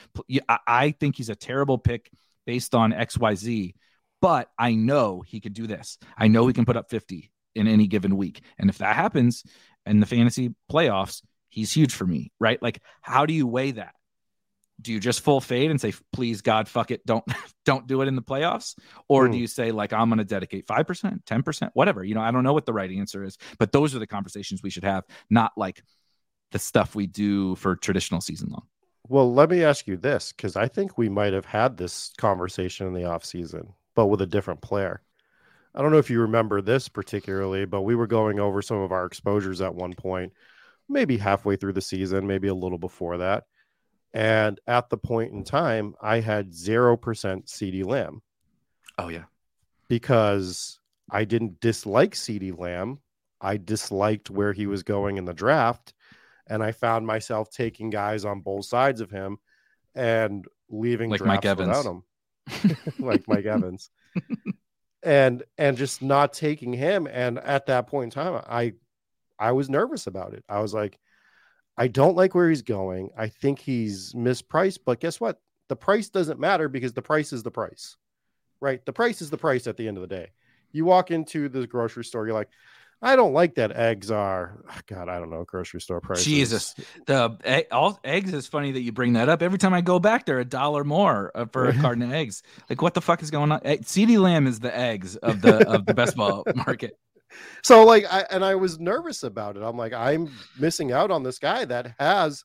I 0.67 0.91
think 0.93 1.17
he's 1.17 1.31
a 1.31 1.37
terrible 1.37 1.79
pick 1.79 2.11
based 2.45 2.75
on 2.75 2.93
XYZ, 2.93 3.75
but 4.21 4.49
I 4.59 4.75
know 4.75 5.23
he 5.27 5.41
could 5.41 5.55
do 5.55 5.67
this. 5.67 5.99
I 6.17 6.29
know 6.29 6.47
he 6.47 6.53
can 6.53 6.65
put 6.65 6.77
up 6.77 6.91
50 6.91 7.31
in 7.55 7.67
any 7.67 7.87
given 7.87 8.17
week. 8.17 8.43
And 8.59 8.71
if 8.71 8.79
that 8.79 8.95
happens 8.95 9.43
in 9.87 10.01
the 10.01 10.07
fantasy 10.07 10.55
playoffs, 10.71 11.23
he's 11.49 11.73
huge 11.73 11.95
for 11.95 12.07
me, 12.07 12.31
right? 12.39 12.63
Like, 12.63 12.81
how 13.01 13.27
do 13.27 13.33
you 13.33 13.47
weigh 13.47 13.73
that? 13.73 13.95
Do 14.81 14.93
you 14.93 15.01
just 15.01 15.21
full 15.21 15.41
fade 15.41 15.71
and 15.71 15.81
say 15.81 15.93
please 16.13 16.43
god 16.43 16.69
fuck 16.69 16.91
it 16.91 17.05
don't 17.07 17.25
don't 17.65 17.87
do 17.87 18.03
it 18.03 18.09
in 18.09 18.17
the 18.17 18.23
playoffs 18.23 18.75
or 19.09 19.27
mm. 19.27 19.33
do 19.33 19.37
hmm. 19.37 19.41
you 19.41 19.47
say 19.47 19.73
like 19.73 19.93
i'm 19.93 20.09
going 20.09 20.19
to 20.19 20.25
dedicate 20.25 20.67
5% 20.67 21.25
10% 21.25 21.71
whatever 21.75 22.05
you 22.05 22.15
know 22.15 22.21
i 22.21 22.31
don't 22.31 22.45
know 22.45 22.53
what 22.53 22.67
the 22.67 22.73
right 22.73 22.91
answer 22.91 23.25
is 23.25 23.37
but 23.59 23.73
those 23.73 23.95
are 23.95 23.99
the 23.99 24.07
conversations 24.07 24.63
we 24.63 24.71
should 24.71 24.85
have 24.85 25.05
not 25.31 25.53
like 25.57 25.83
the 26.53 26.59
stuff 26.59 26.95
we 26.95 27.07
do 27.07 27.55
for 27.57 27.77
traditional 27.77 28.21
season 28.21 28.49
long 28.51 28.67
well 29.09 29.33
let 29.33 29.51
me 29.51 29.65
ask 29.65 29.87
you 29.87 29.97
this 29.97 30.33
because 30.33 30.57
i 30.57 30.69
think 30.69 30.97
we 30.97 31.09
might 31.09 31.33
have 31.33 31.47
had 31.47 31.77
this 31.77 32.13
conversation 32.19 32.87
in 32.87 32.95
the 32.95 33.05
off 33.05 33.25
season 33.25 33.73
but 33.95 34.07
with 34.07 34.21
a 34.21 34.27
different 34.27 34.61
player 34.61 35.03
i 35.75 35.83
don't 35.83 35.91
know 35.91 35.99
if 35.99 36.11
you 36.11 36.21
remember 36.21 36.61
this 36.61 36.89
particularly 36.89 37.65
but 37.65 37.83
we 37.83 37.95
were 37.95 38.07
going 38.07 38.39
over 38.39 38.63
some 38.63 38.79
of 38.79 38.93
our 38.93 39.07
exposures 39.07 39.61
at 39.61 39.75
one 39.75 39.95
point 39.95 40.33
maybe 40.89 41.17
halfway 41.17 41.57
through 41.57 41.73
the 41.73 41.81
season 41.81 42.27
maybe 42.27 42.49
a 42.49 42.55
little 42.55 42.79
before 42.79 43.19
that 43.19 43.45
and 44.17 44.59
at 44.67 44.89
the 44.89 44.97
point 44.97 45.35
in 45.35 45.45
time, 45.45 45.95
I 46.01 46.21
had 46.21 46.51
0% 46.51 46.99
CeeDee 46.99 47.85
Lamb. 47.85 48.23
Oh, 48.97 49.09
yeah. 49.09 49.25
Because 49.89 50.79
I 51.11 51.27
didn't 51.27 51.61
dislike 51.61 52.15
CeeDee 52.15 52.59
Lamb. 52.59 53.01
I 53.43 53.59
disliked 53.59 54.31
where 54.31 54.55
he 54.55 54.67
was 54.67 54.83
going 54.83 55.19
in 55.19 55.27
the 55.27 55.35
draft. 55.35 55.93
And 56.47 56.63
I 56.63 56.73
found 56.73 57.07
myself 57.07 57.51
taking 57.51 57.91
guys 57.91 58.25
on 58.25 58.41
both 58.41 58.65
sides 58.65 59.03
of 59.03 59.11
him 59.11 59.37
and 59.95 60.47
leaving 60.71 61.11
like 61.11 61.21
Mike 61.21 61.45
Evans. 61.45 61.69
without 61.69 61.85
him. 61.85 62.87
like 62.99 63.29
Mike 63.29 63.45
Evans. 63.45 63.91
And 65.03 65.43
and 65.59 65.77
just 65.77 66.01
not 66.01 66.33
taking 66.33 66.73
him. 66.73 67.07
And 67.07 67.39
at 67.39 67.67
that 67.67 67.87
point 67.87 68.05
in 68.05 68.23
time, 68.23 68.43
I 68.49 68.73
I 69.39 69.53
was 69.53 69.69
nervous 69.69 70.07
about 70.07 70.33
it. 70.33 70.43
I 70.49 70.61
was 70.61 70.73
like, 70.73 70.99
I 71.79 71.89
don't 71.89 72.17
like 72.17 72.35
where 72.35 72.49
he's 72.49 72.63
going. 72.63 73.11
I 73.17 73.29
think 73.29 73.59
he's 73.59 74.13
mispriced, 74.15 74.81
but 74.85 75.01
guess 75.01 75.21
what? 75.21 75.41
The 75.69 75.77
price 75.77 76.09
doesn't 76.09 76.41
matter 76.41 76.69
because 76.69 76.93
the 76.93 77.03
price 77.03 77.33
is 77.33 77.43
the 77.43 77.51
price, 77.51 77.97
right? 78.61 78.85
The 78.87 78.93
price 78.93 79.21
is 79.21 79.31
the 79.31 79.37
price 79.37 79.67
at 79.67 79.77
the 79.77 79.89
end 79.89 79.97
of 79.97 80.03
the 80.03 80.15
day. 80.15 80.31
You 80.73 80.85
walk 80.85 81.11
into 81.11 81.49
the 81.49 81.67
grocery 81.67 82.05
store, 82.05 82.27
you're 82.27 82.35
like, 82.35 82.49
I 83.03 83.15
don't 83.15 83.35
like 83.35 83.57
that 83.57 83.73
eggs 83.73 84.11
are 84.11 84.65
God, 84.87 85.09
I 85.09 85.19
don't 85.19 85.31
know, 85.31 85.45
grocery 85.45 85.81
store 85.81 86.01
prices. 86.01 86.25
Jesus. 86.25 86.75
The 87.07 87.37
egg, 87.45 87.67
all 87.71 88.01
eggs 88.05 88.33
is 88.33 88.47
funny 88.47 88.73
that 88.73 88.81
you 88.81 88.93
bring 88.93 89.15
that 89.15 89.29
up. 89.29 89.43
Every 89.43 89.59
time 89.59 89.75
I 89.75 89.83
go 89.83 89.99
back 89.99 90.25
there, 90.25 90.39
a 90.39 90.45
dollar 90.45 90.83
more 90.83 91.31
uh, 91.35 91.47
for 91.53 91.67
a 91.67 91.75
carton 91.75 92.03
of 92.03 92.13
eggs. 92.13 92.43
Like 92.71 92.81
what 92.81 92.95
the 92.95 93.03
fuck 93.03 93.23
is 93.23 93.31
going 93.31 93.53
on? 93.53 93.61
CeeDee 93.61 94.19
Lamb 94.19 94.47
is 94.47 94.61
the 94.61 94.77
eggs 94.77 95.17
of 95.17 95.43
the 95.43 95.69
of 95.69 95.85
the 95.85 95.95
best 95.95 96.17
ball 96.17 96.45
market 96.55 96.99
so 97.63 97.85
like 97.85 98.05
I 98.11 98.25
and 98.31 98.45
I 98.45 98.55
was 98.55 98.79
nervous 98.79 99.23
about 99.23 99.57
it. 99.57 99.63
I'm 99.63 99.77
like, 99.77 99.93
I'm 99.93 100.31
missing 100.59 100.93
out 100.93 101.11
on 101.11 101.23
this 101.23 101.39
guy 101.39 101.65
that 101.65 101.95
has 101.99 102.45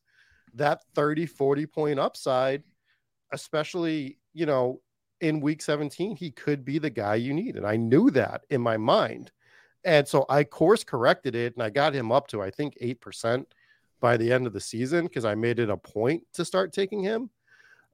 that 0.56 0.82
30, 0.96 1.26
40 1.26 1.66
point 1.68 2.00
upside, 2.00 2.64
especially, 3.32 4.18
you 4.34 4.46
know, 4.46 4.82
in 5.22 5.40
week 5.40 5.62
17, 5.62 6.16
he 6.16 6.32
could 6.32 6.66
be 6.66 6.80
the 6.80 6.90
guy 6.90 7.16
you 7.16 7.34
need. 7.34 7.56
And 7.56 7.66
I 7.66 7.78
knew 7.78 8.10
that 8.12 8.42
in 8.50 8.62
my 8.62 8.78
mind. 8.78 9.32
And 9.84 10.08
so 10.08 10.26
I 10.30 10.44
course 10.44 10.84
corrected 10.84 11.36
it 11.36 11.56
and 11.56 11.64
I 11.64 11.70
got 11.70 11.94
him 11.94 12.12
up 12.12 12.28
to 12.28 12.42
I 12.42 12.50
think 12.50 12.76
8% 12.82 13.46
by 14.00 14.18
the 14.18 14.32
end 14.32 14.48
of 14.48 14.54
the 14.54 14.60
season 14.60 15.06
because 15.06 15.26
I 15.26 15.36
made 15.36 15.60
it 15.60 15.70
a 15.70 15.78
point 15.78 16.24
to 16.34 16.46
start 16.46 16.74
taking 16.74 17.02
him. 17.02 17.30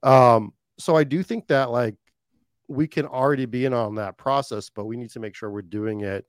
Um, 0.03 0.53
so 0.79 0.95
I 0.95 1.03
do 1.03 1.23
think 1.23 1.47
that 1.47 1.71
like 1.71 1.95
we 2.67 2.87
can 2.87 3.05
already 3.05 3.45
be 3.45 3.65
in 3.65 3.73
on 3.73 3.95
that 3.95 4.17
process, 4.17 4.69
but 4.69 4.85
we 4.85 4.97
need 4.97 5.11
to 5.11 5.19
make 5.19 5.35
sure 5.35 5.49
we're 5.49 5.61
doing 5.61 6.01
it 6.01 6.25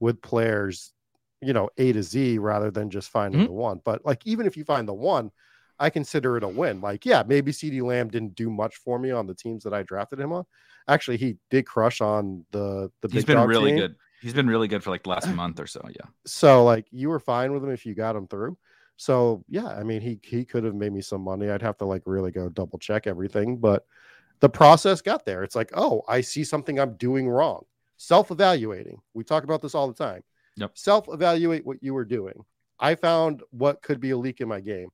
with 0.00 0.20
players, 0.22 0.92
you 1.40 1.52
know, 1.52 1.68
A 1.78 1.92
to 1.92 2.02
Z 2.02 2.38
rather 2.38 2.70
than 2.70 2.90
just 2.90 3.10
finding 3.10 3.42
mm-hmm. 3.42 3.48
the 3.48 3.52
one. 3.52 3.80
But 3.84 4.04
like, 4.04 4.26
even 4.26 4.46
if 4.46 4.56
you 4.56 4.64
find 4.64 4.88
the 4.88 4.94
one, 4.94 5.30
I 5.78 5.88
consider 5.90 6.36
it 6.36 6.42
a 6.42 6.48
win. 6.48 6.80
Like, 6.80 7.06
yeah, 7.06 7.22
maybe 7.26 7.52
CeeDee 7.52 7.82
Lamb 7.82 8.08
didn't 8.08 8.34
do 8.34 8.50
much 8.50 8.76
for 8.76 8.98
me 8.98 9.10
on 9.10 9.26
the 9.26 9.34
teams 9.34 9.64
that 9.64 9.72
I 9.72 9.82
drafted 9.82 10.18
him 10.18 10.32
on. 10.32 10.44
Actually, 10.88 11.18
he 11.18 11.36
did 11.50 11.66
crush 11.66 12.00
on 12.00 12.44
the 12.50 12.90
the. 13.00 13.08
He's 13.10 13.24
been 13.24 13.38
really 13.46 13.70
team. 13.70 13.78
good. 13.78 13.96
He's 14.20 14.34
been 14.34 14.48
really 14.48 14.68
good 14.68 14.82
for 14.82 14.90
like 14.90 15.04
the 15.04 15.10
last 15.10 15.28
month 15.34 15.60
or 15.60 15.66
so. 15.66 15.80
Yeah. 15.88 16.06
So 16.26 16.64
like, 16.64 16.86
you 16.90 17.08
were 17.08 17.20
fine 17.20 17.52
with 17.52 17.62
him 17.62 17.70
if 17.70 17.86
you 17.86 17.94
got 17.94 18.16
him 18.16 18.26
through. 18.26 18.58
So 18.96 19.44
yeah, 19.48 19.68
I 19.68 19.82
mean, 19.82 20.02
he 20.02 20.18
he 20.22 20.44
could 20.44 20.64
have 20.64 20.74
made 20.74 20.92
me 20.92 21.00
some 21.00 21.22
money. 21.22 21.48
I'd 21.48 21.62
have 21.62 21.78
to 21.78 21.86
like 21.86 22.02
really 22.04 22.30
go 22.30 22.50
double 22.50 22.78
check 22.78 23.06
everything, 23.06 23.56
but 23.56 23.86
the 24.40 24.48
process 24.50 25.00
got 25.00 25.24
there. 25.24 25.42
It's 25.42 25.56
like, 25.56 25.70
oh, 25.74 26.02
I 26.08 26.20
see 26.20 26.44
something 26.44 26.78
I'm 26.78 26.94
doing 26.94 27.28
wrong 27.28 27.64
self 28.00 28.30
evaluating. 28.30 28.98
We 29.12 29.24
talk 29.24 29.44
about 29.44 29.60
this 29.60 29.74
all 29.74 29.86
the 29.86 29.94
time. 29.94 30.22
Yep. 30.56 30.72
Self 30.74 31.08
evaluate 31.12 31.66
what 31.66 31.82
you 31.82 31.92
were 31.92 32.06
doing. 32.06 32.44
I 32.78 32.94
found 32.94 33.42
what 33.50 33.82
could 33.82 34.00
be 34.00 34.10
a 34.10 34.16
leak 34.16 34.40
in 34.40 34.48
my 34.48 34.60
game. 34.60 34.88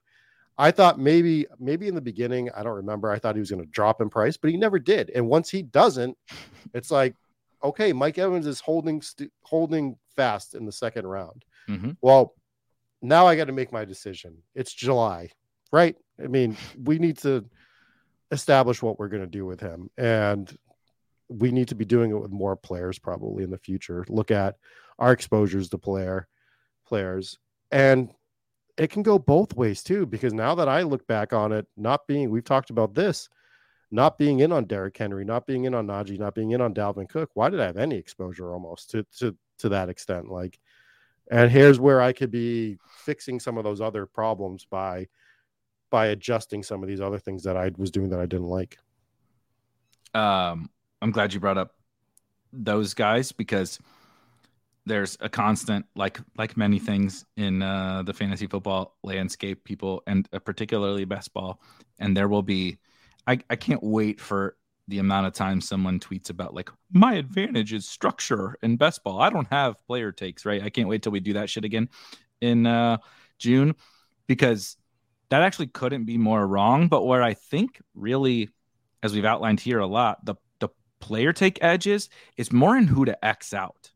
I 0.59 0.72
thought 0.72 0.98
maybe, 0.98 1.46
maybe 1.61 1.86
in 1.86 1.94
the 1.94 2.00
beginning, 2.00 2.50
I 2.57 2.64
don't 2.64 2.74
remember. 2.74 3.11
I 3.11 3.18
thought 3.18 3.36
he 3.36 3.40
was 3.40 3.50
going 3.50 3.62
to 3.62 3.70
drop 3.70 4.00
in 4.00 4.11
price, 4.11 4.36
but 4.36 4.50
he 4.50 4.57
never 4.57 4.80
did. 4.80 5.11
And 5.11 5.28
once 5.28 5.48
he 5.48 5.62
doesn't, 5.62 6.16
it's 6.74 6.90
like, 6.90 7.14
okay, 7.62 7.92
Mike 7.92 8.18
Evans 8.18 8.46
is 8.46 8.61
holding 8.61 9.00
st- 9.00 9.32
holding 9.42 9.96
fast 10.16 10.57
in 10.57 10.66
the 10.66 10.72
second 10.72 11.07
round. 11.07 11.44
Mm-hmm. 11.68 11.92
Well, 12.00 12.34
now 13.02 13.28
I 13.28 13.36
got 13.36 13.44
to 13.44 13.52
make 13.52 13.70
my 13.70 13.84
decision. 13.84 14.38
It's 14.57 14.72
July, 14.72 15.30
right? 15.70 15.94
I 16.22 16.26
mean, 16.26 16.57
we 16.82 16.98
need 16.98 17.18
to 17.18 17.44
establish 18.32 18.82
what 18.82 18.98
we're 18.98 19.09
going 19.09 19.22
to 19.22 19.28
do 19.28 19.46
with 19.46 19.61
him, 19.61 19.90
and 19.96 20.52
we 21.29 21.51
need 21.51 21.68
to 21.68 21.74
be 21.74 21.85
doing 21.85 22.11
it 22.11 22.20
with 22.20 22.31
more 22.31 22.57
players 22.57 22.99
probably 22.99 23.45
in 23.45 23.51
the 23.51 23.59
future. 23.59 24.05
Look 24.09 24.31
at 24.31 24.57
our 24.99 25.12
exposures 25.12 25.68
to 25.70 25.79
player 25.79 26.29
players, 26.87 27.39
and 27.70 28.12
it 28.77 28.91
can 28.91 29.03
go 29.03 29.18
both 29.18 29.57
ways 29.57 29.83
too. 29.83 30.07
Because 30.07 30.33
now 30.33 30.55
that 30.55 30.68
I 30.68 30.83
look 30.83 31.07
back 31.07 31.33
on 31.33 31.53
it, 31.53 31.66
not 31.77 32.07
being 32.07 32.31
we've 32.31 32.45
talked 32.45 32.70
about 32.70 32.95
this, 32.95 33.29
not 33.91 34.18
being 34.18 34.41
in 34.41 34.53
on 34.53 34.64
Derrick 34.64 34.97
Henry, 34.97 35.24
not 35.24 35.47
being 35.47 35.64
in 35.64 35.74
on 35.74 35.87
Najee, 35.87 36.18
not 36.18 36.35
being 36.35 36.53
in 36.53 36.61
on 36.61 36.74
Dalvin 36.74 37.09
Cook. 37.09 37.31
Why 37.35 37.51
did 37.51 37.61
I 37.61 37.66
have 37.66 37.77
any 37.77 37.97
exposure 37.97 38.53
almost 38.53 38.91
to 38.91 39.05
to 39.18 39.37
to 39.59 39.68
that 39.70 39.89
extent? 39.89 40.31
Like, 40.31 40.59
and 41.31 41.51
here's 41.51 41.81
where 41.81 42.01
I 42.01 42.12
could 42.12 42.31
be 42.31 42.79
fixing 42.99 43.41
some 43.41 43.59
of 43.59 43.64
those 43.64 43.81
other 43.81 44.07
problems 44.07 44.66
by 44.68 45.09
by 45.91 46.07
adjusting 46.07 46.62
some 46.62 46.83
of 46.83 46.89
these 46.89 47.01
other 47.01 47.18
things 47.18 47.45
that 47.45 47.57
I 47.57 47.70
was 47.77 47.91
doing 47.91 48.11
that 48.11 48.20
I 48.20 48.27
didn't 48.27 48.49
like. 48.49 48.79
Um, 50.14 50.70
I'm 51.03 51.11
glad 51.11 51.32
you 51.34 51.40
brought 51.40 51.59
up 51.59 51.74
those 52.53 52.94
guys 52.94 53.32
because 53.32 53.78
there's 54.86 55.18
a 55.20 55.28
constant 55.28 55.84
like 55.97 56.20
like 56.38 56.57
many 56.57 56.78
things 56.78 57.26
in 57.36 57.61
uh, 57.61 58.03
the 58.05 58.14
fantasy 58.14 58.47
football 58.47 58.97
landscape 59.03 59.64
people 59.64 60.03
and 60.07 60.28
uh, 60.32 60.38
particularly 60.38 61.05
best 61.05 61.34
ball 61.34 61.61
and 61.99 62.16
there 62.16 62.28
will 62.28 62.42
be 62.42 62.78
I, 63.26 63.40
I 63.51 63.57
can't 63.57 63.82
wait 63.82 64.20
for 64.20 64.57
the 64.88 65.01
amount 65.01 65.26
of 65.26 65.32
time 65.32 65.61
someone 65.61 65.99
tweets 65.99 66.30
about 66.30 66.55
like 66.55 66.70
my 66.92 67.14
advantage 67.14 67.72
is 67.72 67.88
structure 67.88 68.57
in 68.62 68.76
best 68.76 69.03
ball 69.03 69.20
i 69.20 69.28
don't 69.28 69.49
have 69.49 69.84
player 69.86 70.12
takes 70.12 70.47
right? 70.47 70.62
I 70.62 70.70
can't 70.70 70.88
wait 70.88 71.03
till 71.03 71.12
we 71.12 71.20
do 71.20 71.32
that 71.34 71.51
shit 71.51 71.64
again 71.64 71.88
in 72.40 72.66
uh, 72.66 72.99
june 73.38 73.74
because 74.28 74.76
that 75.30 75.42
actually 75.42 75.66
couldn't 75.66 76.05
be 76.05 76.16
more 76.16 76.47
wrong 76.47 76.86
but 76.86 77.05
where 77.05 77.24
i 77.24 77.34
think 77.34 77.80
really 77.97 78.51
as 79.03 79.12
we've 79.12 79.24
outlined 79.24 79.59
here 79.59 79.80
a 79.80 79.86
lot 79.86 80.24
the 80.24 80.36
player 81.01 81.32
take 81.32 81.59
edges 81.62 82.09
is 82.36 82.53
more 82.53 82.76
in 82.76 82.86
who 82.86 83.05
to 83.05 83.24
X 83.24 83.53
out 83.55 83.90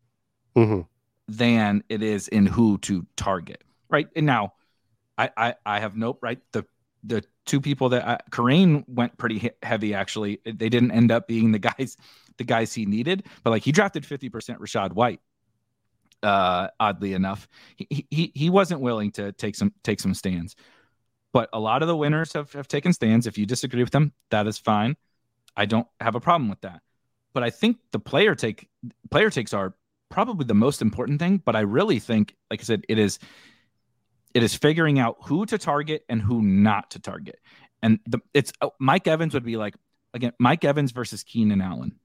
mm-hmm. 0.56 0.82
than 1.28 1.82
it 1.88 2.02
is 2.02 2.28
in 2.28 2.46
who 2.46 2.78
to 2.78 3.06
target. 3.16 3.62
Right. 3.88 4.08
And 4.14 4.26
now 4.26 4.54
I, 5.18 5.30
I, 5.36 5.54
I 5.66 5.80
have 5.80 5.96
nope. 5.96 6.18
Right. 6.22 6.38
The, 6.52 6.64
the 7.02 7.24
two 7.46 7.60
people 7.60 7.88
that 7.90 8.06
uh, 8.06 8.18
Kerrane 8.30 8.84
went 8.88 9.16
pretty 9.16 9.50
heavy. 9.62 9.94
Actually, 9.94 10.40
they 10.44 10.68
didn't 10.68 10.92
end 10.92 11.10
up 11.10 11.26
being 11.26 11.52
the 11.52 11.58
guys, 11.58 11.96
the 12.36 12.44
guys 12.44 12.72
he 12.72 12.86
needed, 12.86 13.26
but 13.42 13.50
like 13.50 13.62
he 13.62 13.72
drafted 13.72 14.04
50% 14.04 14.30
Rachaad 14.58 14.92
White. 14.92 15.20
Uh, 16.22 16.68
oddly 16.78 17.14
enough, 17.14 17.48
he, 17.76 18.06
he, 18.10 18.30
he 18.34 18.50
wasn't 18.50 18.78
willing 18.82 19.10
to 19.10 19.32
take 19.32 19.56
some, 19.56 19.72
take 19.82 19.98
some 19.98 20.12
stands, 20.12 20.54
but 21.32 21.48
a 21.54 21.58
lot 21.58 21.80
of 21.80 21.88
the 21.88 21.96
winners 21.96 22.34
have, 22.34 22.52
have 22.52 22.68
taken 22.68 22.92
stands. 22.92 23.26
If 23.26 23.38
you 23.38 23.46
disagree 23.46 23.82
with 23.82 23.92
them, 23.92 24.12
that 24.28 24.46
is 24.46 24.58
fine. 24.58 24.98
I 25.56 25.64
don't 25.64 25.86
have 25.98 26.16
a 26.16 26.20
problem 26.20 26.50
with 26.50 26.60
that 26.60 26.82
but 27.32 27.42
I 27.42 27.50
think 27.50 27.78
the 27.92 27.98
player 27.98 28.34
take 28.34 28.68
player 29.10 29.30
takes 29.30 29.52
are 29.54 29.74
probably 30.08 30.44
the 30.44 30.54
most 30.54 30.82
important 30.82 31.20
thing. 31.20 31.40
But 31.44 31.56
I 31.56 31.60
really 31.60 31.98
think, 31.98 32.36
like 32.50 32.60
I 32.60 32.64
said, 32.64 32.84
it 32.88 32.98
is 32.98 33.18
it 34.34 34.42
is 34.42 34.54
figuring 34.54 34.98
out 34.98 35.16
who 35.24 35.46
to 35.46 35.58
target 35.58 36.04
and 36.08 36.20
who 36.20 36.42
not 36.42 36.90
to 36.92 36.98
target. 37.00 37.38
And 37.82 37.98
the 38.06 38.20
it's 38.34 38.52
oh, 38.60 38.72
Mike 38.78 39.06
Evans 39.06 39.34
would 39.34 39.44
be 39.44 39.56
like 39.56 39.74
again 40.12 40.32
Mike 40.38 40.64
Evans 40.64 40.92
versus 40.92 41.22
Keenan 41.22 41.60
Allen. 41.60 41.98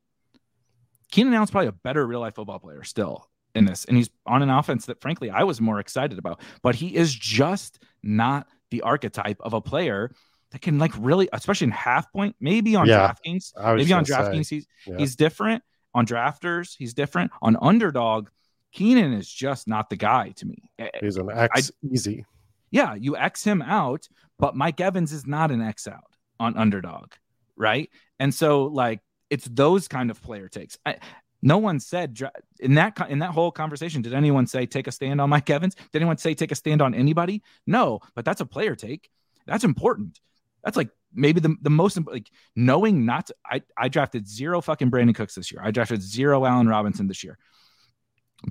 Keenan 1.11 1.33
Allen's 1.33 1.51
probably 1.51 1.67
a 1.67 1.73
better 1.73 2.05
real 2.05 2.19
life 2.19 2.35
football 2.35 2.59
player 2.59 2.83
still 2.83 3.29
in 3.53 3.65
this, 3.65 3.85
and 3.85 3.95
he's 3.97 4.09
on 4.25 4.41
an 4.41 4.49
offense 4.49 4.85
that 4.85 5.01
frankly 5.01 5.29
I 5.29 5.43
was 5.43 5.61
more 5.61 5.79
excited 5.79 6.17
about. 6.17 6.41
But 6.61 6.75
he 6.75 6.95
is 6.95 7.13
just 7.13 7.79
not 8.03 8.47
the 8.71 8.81
archetype 8.81 9.39
of 9.41 9.53
a 9.53 9.61
player 9.61 10.11
that 10.55 10.61
can 10.61 10.79
like 10.79 10.93
really, 10.97 11.27
especially 11.33 11.65
in 11.65 11.71
half 11.71 12.09
point, 12.13 12.33
maybe 12.39 12.77
on 12.77 12.87
yeah, 12.87 13.11
DraftKings, 13.11 13.75
maybe 13.75 13.91
on 13.91 14.05
DraftKings, 14.05 14.47
he's 14.47 14.65
yeah. 14.87 14.95
he's 14.97 15.17
different. 15.17 15.61
On 15.93 16.05
drafters, 16.05 16.75
he's 16.77 16.93
different. 16.93 17.31
On 17.41 17.57
underdog, 17.61 18.29
Keenan 18.71 19.11
is 19.11 19.29
just 19.29 19.67
not 19.67 19.89
the 19.89 19.97
guy 19.97 20.29
to 20.37 20.45
me. 20.45 20.71
Eh, 20.79 20.85
eh, 20.93 20.99
he's 21.01 21.17
an 21.17 21.29
X 21.29 21.71
I, 21.83 21.87
easy. 21.91 22.25
Yeah, 22.71 22.95
you 22.95 23.17
X 23.17 23.43
him 23.43 23.61
out, 23.61 24.07
but 24.39 24.55
Mike 24.55 24.79
Evans 24.79 25.11
is 25.11 25.27
not 25.27 25.51
an 25.51 25.61
X 25.61 25.89
out 25.89 26.15
on 26.39 26.55
underdog, 26.55 27.11
right? 27.57 27.89
And 28.17 28.33
so 28.33 28.63
like 28.63 29.01
it's 29.29 29.49
those 29.51 29.89
kind 29.89 30.09
of 30.09 30.21
player 30.21 30.47
takes. 30.47 30.77
I, 30.85 30.95
no 31.41 31.57
one 31.57 31.81
said 31.81 32.17
in 32.61 32.75
that 32.75 32.97
in 33.09 33.19
that 33.19 33.31
whole 33.31 33.51
conversation. 33.51 34.01
Did 34.01 34.13
anyone 34.13 34.47
say 34.47 34.65
take 34.65 34.87
a 34.87 34.91
stand 34.91 35.19
on 35.19 35.29
Mike 35.29 35.49
Evans? 35.49 35.75
Did 35.75 36.01
anyone 36.01 36.17
say 36.17 36.33
take 36.33 36.53
a 36.53 36.55
stand 36.55 36.81
on 36.81 36.95
anybody? 36.95 37.43
No, 37.67 37.99
but 38.15 38.23
that's 38.23 38.39
a 38.39 38.45
player 38.45 38.73
take. 38.73 39.09
That's 39.45 39.65
important. 39.65 40.21
That's 40.65 40.75
like 40.75 40.89
maybe 41.13 41.39
the, 41.39 41.55
the 41.61 41.69
most 41.69 41.97
like 42.07 42.29
knowing 42.55 43.05
not 43.05 43.27
to, 43.27 43.35
I, 43.45 43.61
I 43.77 43.87
drafted 43.87 44.27
zero 44.27 44.59
fucking 44.59 44.91
Brandin 44.91 45.15
Cooks 45.15 45.35
this 45.35 45.51
year. 45.51 45.61
I 45.63 45.71
drafted 45.71 46.01
zero 46.01 46.43
Allen 46.43 46.67
Robinson 46.67 47.07
this 47.07 47.23
year. 47.23 47.37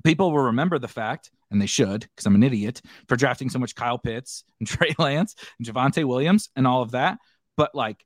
People 0.03 0.31
will 0.31 0.45
remember 0.45 0.79
the 0.79 0.87
fact, 0.87 1.29
and 1.51 1.61
they 1.61 1.67
should, 1.67 2.01
because 2.01 2.25
I'm 2.25 2.35
an 2.35 2.43
idiot 2.43 2.81
for 3.07 3.15
drafting 3.15 3.49
so 3.49 3.59
much 3.59 3.75
Kyle 3.75 3.99
Pitts 3.99 4.43
and 4.59 4.67
Trey 4.67 4.95
Lance 4.97 5.35
and 5.59 5.67
Javonte 5.67 6.05
Williams 6.05 6.49
and 6.55 6.65
all 6.65 6.81
of 6.81 6.91
that. 6.91 7.19
But 7.55 7.75
like 7.75 8.03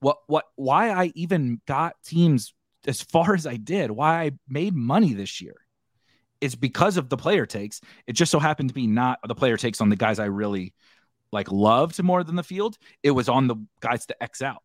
what 0.00 0.18
what 0.26 0.46
why 0.56 0.90
I 0.90 1.12
even 1.14 1.60
got 1.66 1.94
teams 2.04 2.54
as 2.86 3.02
far 3.02 3.34
as 3.34 3.46
I 3.46 3.56
did, 3.56 3.90
why 3.90 4.22
I 4.22 4.30
made 4.48 4.74
money 4.74 5.12
this 5.12 5.40
year 5.40 5.56
is 6.40 6.54
because 6.54 6.96
of 6.96 7.10
the 7.10 7.16
player 7.16 7.44
takes. 7.44 7.80
It 8.06 8.14
just 8.14 8.32
so 8.32 8.38
happened 8.38 8.70
to 8.70 8.74
be 8.74 8.86
not 8.86 9.18
the 9.26 9.34
player 9.34 9.56
takes 9.56 9.80
on 9.80 9.90
the 9.90 9.96
guys 9.96 10.18
I 10.18 10.26
really 10.26 10.74
like 11.32 11.50
loved 11.50 12.02
more 12.02 12.24
than 12.24 12.36
the 12.36 12.42
field, 12.42 12.76
it 13.02 13.10
was 13.10 13.28
on 13.28 13.46
the 13.46 13.56
guys 13.80 14.06
to 14.06 14.22
X 14.22 14.42
out. 14.42 14.62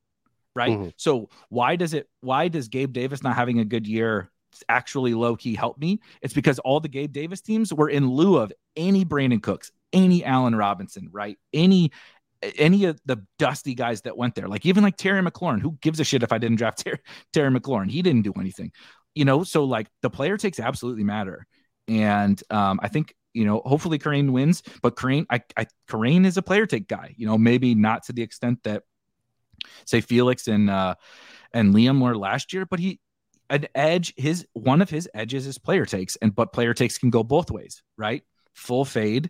Right. 0.56 0.72
Mm-hmm. 0.72 0.90
So 0.96 1.30
why 1.50 1.76
does 1.76 1.94
it 1.94 2.08
why 2.22 2.48
does 2.48 2.70
Gabe 2.70 2.94
Davis 2.94 3.22
not 3.22 3.36
having 3.36 3.60
a 3.60 3.66
good 3.66 3.86
year 3.86 4.32
actually 4.70 5.14
low 5.14 5.36
key 5.36 5.54
help 5.54 5.78
me? 5.78 6.00
It's 6.22 6.34
because 6.34 6.60
all 6.60 6.80
the 6.80 6.88
Gabe 6.88 7.12
Davis 7.12 7.42
teams 7.42 7.74
were 7.74 7.90
in 7.90 8.10
lieu 8.10 8.38
of 8.38 8.54
any 8.78 9.04
Brandin 9.04 9.44
Cooks, 9.44 9.72
any 9.92 10.24
Allen 10.24 10.56
Robinson, 10.56 11.10
right? 11.12 11.38
Any 11.54 11.92
any 12.58 12.86
of 12.86 13.00
the 13.06 13.26
dusty 13.40 13.76
guys 13.76 14.02
that 14.02 14.18
went 14.18 14.36
there, 14.36 14.48
like 14.48 14.66
even 14.66 14.84
like 14.84 14.98
Terry 14.98 15.22
McLaurin, 15.22 15.62
who 15.62 15.78
gives 15.82 16.00
a 16.00 16.04
shit 16.04 16.24
if 16.24 16.32
I 16.32 16.38
didn't 16.38 16.58
draft 16.58 16.80
Terry, 16.80 17.00
Terry 17.34 17.52
McLaurin? 17.52 17.90
He 17.90 18.02
didn't 18.02 18.22
do 18.22 18.34
anything, 18.40 18.72
you 19.14 19.26
know. 19.26 19.44
So 19.44 19.64
like 19.64 19.88
the 20.02 20.10
player 20.10 20.38
takes 20.38 20.60
absolutely 20.60 21.04
matter, 21.04 21.46
and 21.88 22.42
um, 22.50 22.80
I 22.82 22.88
think 22.88 23.14
you 23.36 23.46
know, 23.46 23.62
hopefully 23.66 24.00
Kerrane 24.00 24.32
wins, 24.32 24.64
but 24.82 24.96
Kerrane, 24.96 25.26
I, 25.30 25.42
I 25.58 25.68
Kerrane 25.90 26.26
is 26.26 26.38
a 26.38 26.42
player 26.42 26.66
take 26.66 26.88
guy, 26.88 27.14
you 27.18 27.28
know, 27.28 27.38
maybe 27.38 27.76
not 27.76 28.04
to 28.04 28.14
the 28.14 28.22
extent 28.22 28.64
that 28.64 28.84
say 29.86 30.02
Felix 30.02 30.48
and 30.48 30.70
uh 30.70 30.96
and 31.54 31.74
Liam 31.74 32.02
were 32.02 32.18
last 32.18 32.54
year, 32.54 32.66
but 32.66 32.80
he 32.80 33.00
an 33.50 33.68
edge, 33.76 34.14
his 34.18 34.48
one 34.54 34.82
of 34.82 34.90
his 34.90 35.08
edges 35.14 35.46
is 35.48 35.58
player 35.58 35.86
takes, 35.86 36.16
and 36.18 36.34
but 36.34 36.54
player 36.54 36.74
takes 36.74 36.98
can 36.98 37.10
go 37.10 37.24
both 37.24 37.52
ways, 37.52 37.84
right? 37.98 38.24
Full 38.54 38.86
fade 38.86 39.30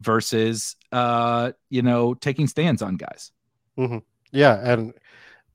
versus 0.00 0.76
uh, 0.92 1.52
you 1.70 1.82
know, 1.82 2.14
taking 2.14 2.46
stands 2.46 2.82
on 2.82 2.96
guys. 2.96 3.32
Mm-hmm. 3.78 3.98
Yeah, 4.32 4.60
and 4.62 4.92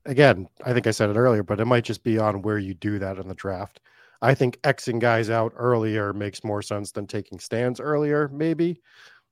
again, 0.04 0.48
I 0.64 0.72
think 0.72 0.86
I 0.86 0.90
said 0.90 1.10
it 1.10 1.16
earlier, 1.16 1.42
but 1.42 1.60
it 1.60 1.66
might 1.66 1.84
just 1.84 2.02
be 2.02 2.18
on 2.18 2.42
where 2.42 2.58
you 2.58 2.74
do 2.74 2.98
that 2.98 3.18
in 3.18 3.28
the 3.28 3.34
draft. 3.34 3.80
I 4.22 4.34
think 4.34 4.60
Xing 4.62 5.00
guys 5.00 5.28
out 5.28 5.52
earlier 5.56 6.12
makes 6.12 6.44
more 6.44 6.62
sense 6.62 6.92
than 6.92 7.08
taking 7.08 7.40
stands 7.40 7.80
earlier, 7.80 8.28
maybe. 8.32 8.80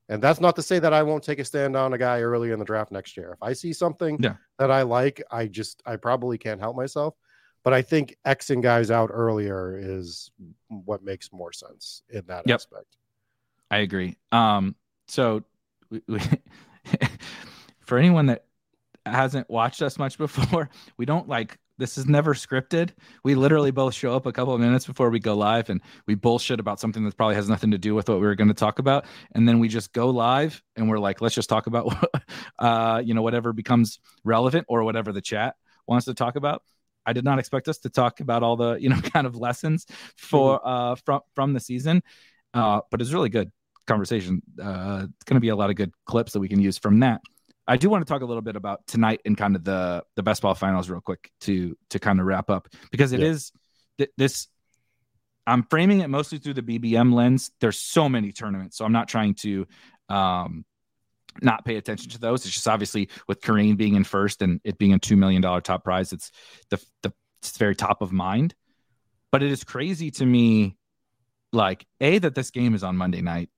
And 0.09 0.21
that's 0.21 0.41
not 0.41 0.57
to 0.57 0.61
say 0.61 0.77
that 0.79 0.93
I 0.93 1.01
won't 1.03 1.23
take 1.23 1.39
a 1.39 1.45
stand 1.45 1.77
on 1.77 1.93
a 1.93 1.97
guy 1.97 2.19
early 2.19 2.51
in 2.51 2.59
the 2.59 2.65
draft 2.65 2.91
next 2.91 3.15
year. 3.15 3.31
If 3.31 3.41
I 3.41 3.53
see 3.53 3.71
something 3.71 4.21
yeah. 4.21 4.35
that 4.59 4.69
I 4.69 4.81
like, 4.81 5.23
I 5.31 5.47
just 5.47 5.81
I 5.85 5.95
probably 5.95 6.37
can't 6.37 6.59
help 6.59 6.75
myself. 6.75 7.15
But 7.63 7.73
I 7.73 7.81
think 7.81 8.17
Xing 8.25 8.61
guys 8.61 8.91
out 8.91 9.11
earlier 9.13 9.79
is 9.79 10.29
what 10.67 11.03
makes 11.03 11.31
more 11.31 11.53
sense 11.53 12.03
in 12.09 12.25
that 12.27 12.43
yep. 12.45 12.55
aspect. 12.55 12.97
I 13.69 13.77
agree. 13.77 14.17
Um, 14.33 14.75
so 15.07 15.43
we, 15.89 16.01
we 16.07 16.19
for 17.79 17.97
anyone 17.97 18.25
that 18.25 18.43
hasn't 19.05 19.49
watched 19.49 19.81
us 19.81 19.97
much 19.97 20.17
before, 20.17 20.69
we 20.97 21.05
don't 21.05 21.29
like 21.29 21.57
this 21.81 21.97
is 21.97 22.05
never 22.05 22.35
scripted. 22.35 22.91
We 23.23 23.33
literally 23.33 23.71
both 23.71 23.95
show 23.95 24.15
up 24.15 24.27
a 24.27 24.31
couple 24.31 24.53
of 24.53 24.61
minutes 24.61 24.85
before 24.85 25.09
we 25.09 25.17
go 25.17 25.35
live 25.35 25.71
and 25.71 25.81
we 26.05 26.13
bullshit 26.13 26.59
about 26.59 26.79
something 26.79 27.03
that 27.05 27.17
probably 27.17 27.33
has 27.35 27.49
nothing 27.49 27.71
to 27.71 27.79
do 27.79 27.95
with 27.95 28.07
what 28.07 28.19
we 28.19 28.27
were 28.27 28.35
going 28.35 28.49
to 28.49 28.53
talk 28.53 28.77
about. 28.77 29.05
And 29.33 29.49
then 29.49 29.59
we 29.59 29.67
just 29.67 29.91
go 29.91 30.11
live 30.11 30.61
and 30.75 30.87
we're 30.87 30.99
like, 30.99 31.21
let's 31.21 31.33
just 31.33 31.49
talk 31.49 31.65
about, 31.65 31.91
uh, 32.59 33.01
you 33.03 33.15
know, 33.15 33.23
whatever 33.23 33.51
becomes 33.51 33.99
relevant 34.23 34.67
or 34.69 34.83
whatever 34.83 35.11
the 35.11 35.21
chat 35.21 35.55
wants 35.87 36.05
to 36.05 36.13
talk 36.13 36.35
about. 36.35 36.61
I 37.03 37.13
did 37.13 37.25
not 37.25 37.39
expect 37.39 37.67
us 37.67 37.79
to 37.79 37.89
talk 37.89 38.19
about 38.19 38.43
all 38.43 38.55
the, 38.57 38.75
you 38.79 38.89
know, 38.89 39.01
kind 39.01 39.25
of 39.25 39.35
lessons 39.35 39.87
for, 40.17 40.59
mm-hmm. 40.59 40.67
uh, 40.67 40.95
from, 41.03 41.21
from 41.33 41.53
the 41.53 41.59
season. 41.59 42.03
Uh, 42.53 42.81
but 42.91 43.01
it's 43.01 43.11
really 43.11 43.29
good 43.29 43.51
conversation. 43.87 44.43
Uh, 44.61 45.07
it's 45.15 45.23
going 45.23 45.35
to 45.35 45.41
be 45.41 45.49
a 45.49 45.55
lot 45.55 45.71
of 45.71 45.75
good 45.75 45.91
clips 46.05 46.33
that 46.33 46.41
we 46.41 46.47
can 46.47 46.61
use 46.61 46.77
from 46.77 46.99
that. 46.99 47.21
I 47.71 47.77
do 47.77 47.89
want 47.89 48.05
to 48.05 48.11
talk 48.11 48.21
a 48.21 48.25
little 48.25 48.41
bit 48.41 48.57
about 48.57 48.85
tonight 48.85 49.21
and 49.23 49.37
kind 49.37 49.55
of 49.55 49.63
the 49.63 50.03
the 50.17 50.23
best 50.23 50.41
ball 50.41 50.53
finals 50.55 50.89
real 50.89 50.99
quick 50.99 51.31
to 51.41 51.77
to 51.91 51.99
kind 51.99 52.19
of 52.19 52.25
wrap 52.25 52.49
up 52.49 52.67
because 52.91 53.13
it 53.13 53.21
yeah. 53.21 53.27
is 53.27 53.53
th- 53.97 54.09
this 54.17 54.49
I'm 55.47 55.63
framing 55.63 56.01
it 56.01 56.09
mostly 56.09 56.37
through 56.37 56.55
the 56.55 56.61
BBM 56.61 57.13
lens. 57.13 57.49
There's 57.61 57.79
so 57.79 58.09
many 58.09 58.33
tournaments, 58.33 58.77
so 58.77 58.83
I'm 58.83 58.91
not 58.91 59.07
trying 59.07 59.35
to 59.35 59.65
um, 60.09 60.65
not 61.41 61.63
pay 61.63 61.77
attention 61.77 62.09
to 62.11 62.19
those. 62.19 62.45
It's 62.45 62.53
just 62.53 62.67
obviously 62.67 63.07
with 63.29 63.39
Kerrane 63.39 63.77
being 63.77 63.95
in 63.95 64.03
first 64.03 64.41
and 64.41 64.59
it 64.65 64.77
being 64.77 64.91
a 64.91 64.99
two 64.99 65.15
million 65.15 65.41
dollar 65.41 65.61
top 65.61 65.85
prize, 65.85 66.11
it's 66.11 66.29
the 66.71 66.85
the 67.03 67.13
it's 67.41 67.57
very 67.57 67.75
top 67.75 68.01
of 68.01 68.11
mind. 68.11 68.53
But 69.31 69.43
it 69.43 69.51
is 69.51 69.63
crazy 69.63 70.11
to 70.11 70.25
me, 70.25 70.75
like 71.53 71.87
a 72.01 72.17
that 72.19 72.35
this 72.35 72.51
game 72.51 72.75
is 72.75 72.83
on 72.83 72.97
Monday 72.97 73.21
night. 73.21 73.49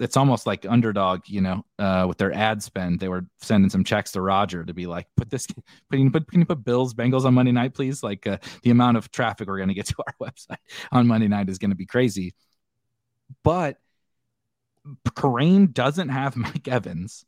It's 0.00 0.16
almost 0.16 0.46
like 0.46 0.66
underdog, 0.66 1.22
you 1.26 1.40
know, 1.40 1.64
uh, 1.78 2.06
with 2.08 2.18
their 2.18 2.32
ad 2.32 2.62
spend. 2.62 2.98
They 3.00 3.08
were 3.08 3.26
sending 3.40 3.70
some 3.70 3.84
checks 3.84 4.12
to 4.12 4.22
Roger 4.22 4.64
to 4.64 4.74
be 4.74 4.86
like, 4.86 5.06
put 5.16 5.30
this, 5.30 5.46
put, 5.46 5.64
can 5.92 6.00
you 6.00 6.10
put, 6.10 6.30
can 6.30 6.40
you 6.40 6.46
put 6.46 6.64
Bills 6.64 6.94
Bengals 6.94 7.24
on 7.24 7.34
Monday 7.34 7.52
night, 7.52 7.74
please? 7.74 8.02
Like 8.02 8.26
uh, 8.26 8.38
the 8.62 8.70
amount 8.70 8.96
of 8.96 9.10
traffic 9.12 9.46
we're 9.46 9.58
going 9.58 9.68
to 9.68 9.74
get 9.74 9.86
to 9.86 9.96
our 10.06 10.14
website 10.28 10.58
on 10.90 11.06
Monday 11.06 11.28
night 11.28 11.48
is 11.48 11.58
going 11.58 11.70
to 11.70 11.76
be 11.76 11.86
crazy. 11.86 12.34
But 13.44 13.76
Kerrane 15.08 15.72
doesn't 15.72 16.08
have 16.08 16.36
Mike 16.36 16.68
Evans 16.68 17.24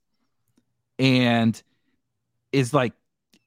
and 0.99 1.61
is 2.53 2.75
like 2.75 2.93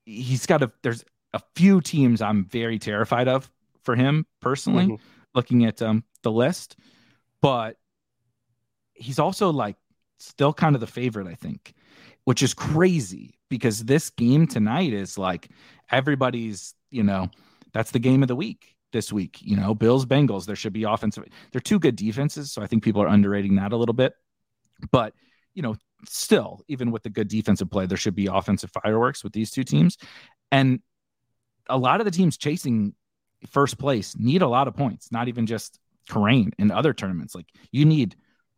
he's 0.06 0.46
got 0.46 0.64
a 0.64 0.72
there's 0.84 1.04
a 1.34 1.42
few 1.56 1.82
teams 1.82 2.22
I'm 2.22 2.46
very 2.46 2.80
terrified 2.80 3.28
of 3.28 3.50
for 3.84 3.96
him 3.96 4.26
personally 4.42 4.86
mm-hmm. 4.86 5.04
looking 5.34 5.66
at 5.66 5.82
um 5.82 6.04
the 6.24 6.32
list 6.32 6.76
but 7.42 7.78
he's 8.96 9.20
also 9.20 9.52
like 9.52 9.76
still 10.20 10.54
kind 10.54 10.76
of 10.76 10.82
the 10.82 10.88
favorite 10.88 11.28
I 11.28 11.36
think 11.36 11.74
which 12.24 12.42
is 12.42 12.54
crazy 12.54 13.38
because 13.50 13.86
this 13.86 14.10
game 14.10 14.48
tonight 14.48 14.94
is 14.94 15.18
like 15.18 15.50
everybody's 15.92 16.74
you 16.90 17.04
know 17.04 17.30
that's 17.74 17.92
the 17.92 18.00
game 18.00 18.24
of 18.24 18.28
the 18.28 18.36
week 18.36 18.76
this 18.96 19.12
week. 19.12 19.40
You 19.42 19.58
know, 19.58 19.76
Bills, 19.76 20.06
Bengals, 20.06 20.46
there 20.46 20.56
should 20.56 20.72
be 20.72 20.84
offensive. 20.84 21.26
They're 21.52 21.60
two 21.60 21.78
good 21.78 21.98
defenses. 21.98 22.54
So 22.54 22.62
I 22.62 22.68
think 22.68 22.82
people 22.82 23.04
are 23.04 23.08
underrating 23.08 23.56
that 23.56 23.74
a 23.74 23.78
little 23.78 23.94
bit. 23.94 24.14
But, 24.92 25.14
you 25.54 25.62
know, 25.62 25.76
still, 26.08 26.62
even 26.70 26.92
with 26.92 27.04
the 27.04 27.10
good 27.10 27.28
defensive 27.28 27.70
play, 27.70 27.86
there 27.86 27.98
should 27.98 28.16
be 28.16 28.28
offensive 28.28 28.72
fireworks 28.82 29.22
with 29.22 29.34
these 29.34 29.52
two 29.52 29.66
teams. 29.66 29.98
And 30.52 30.80
a 31.68 31.78
lot 31.78 32.00
of 32.00 32.06
the 32.06 32.12
teams 32.12 32.38
chasing 32.38 32.96
first 33.52 33.78
place 33.78 34.16
need 34.18 34.42
a 34.42 34.48
lot 34.48 34.70
of 34.70 34.76
points, 34.76 35.12
not 35.12 35.28
even 35.28 35.46
just 35.46 35.78
Kerrane 36.10 36.54
in 36.58 36.72
other 36.72 36.94
tournaments. 36.94 37.36
Like 37.36 37.48
you 37.72 37.84
need 37.84 38.16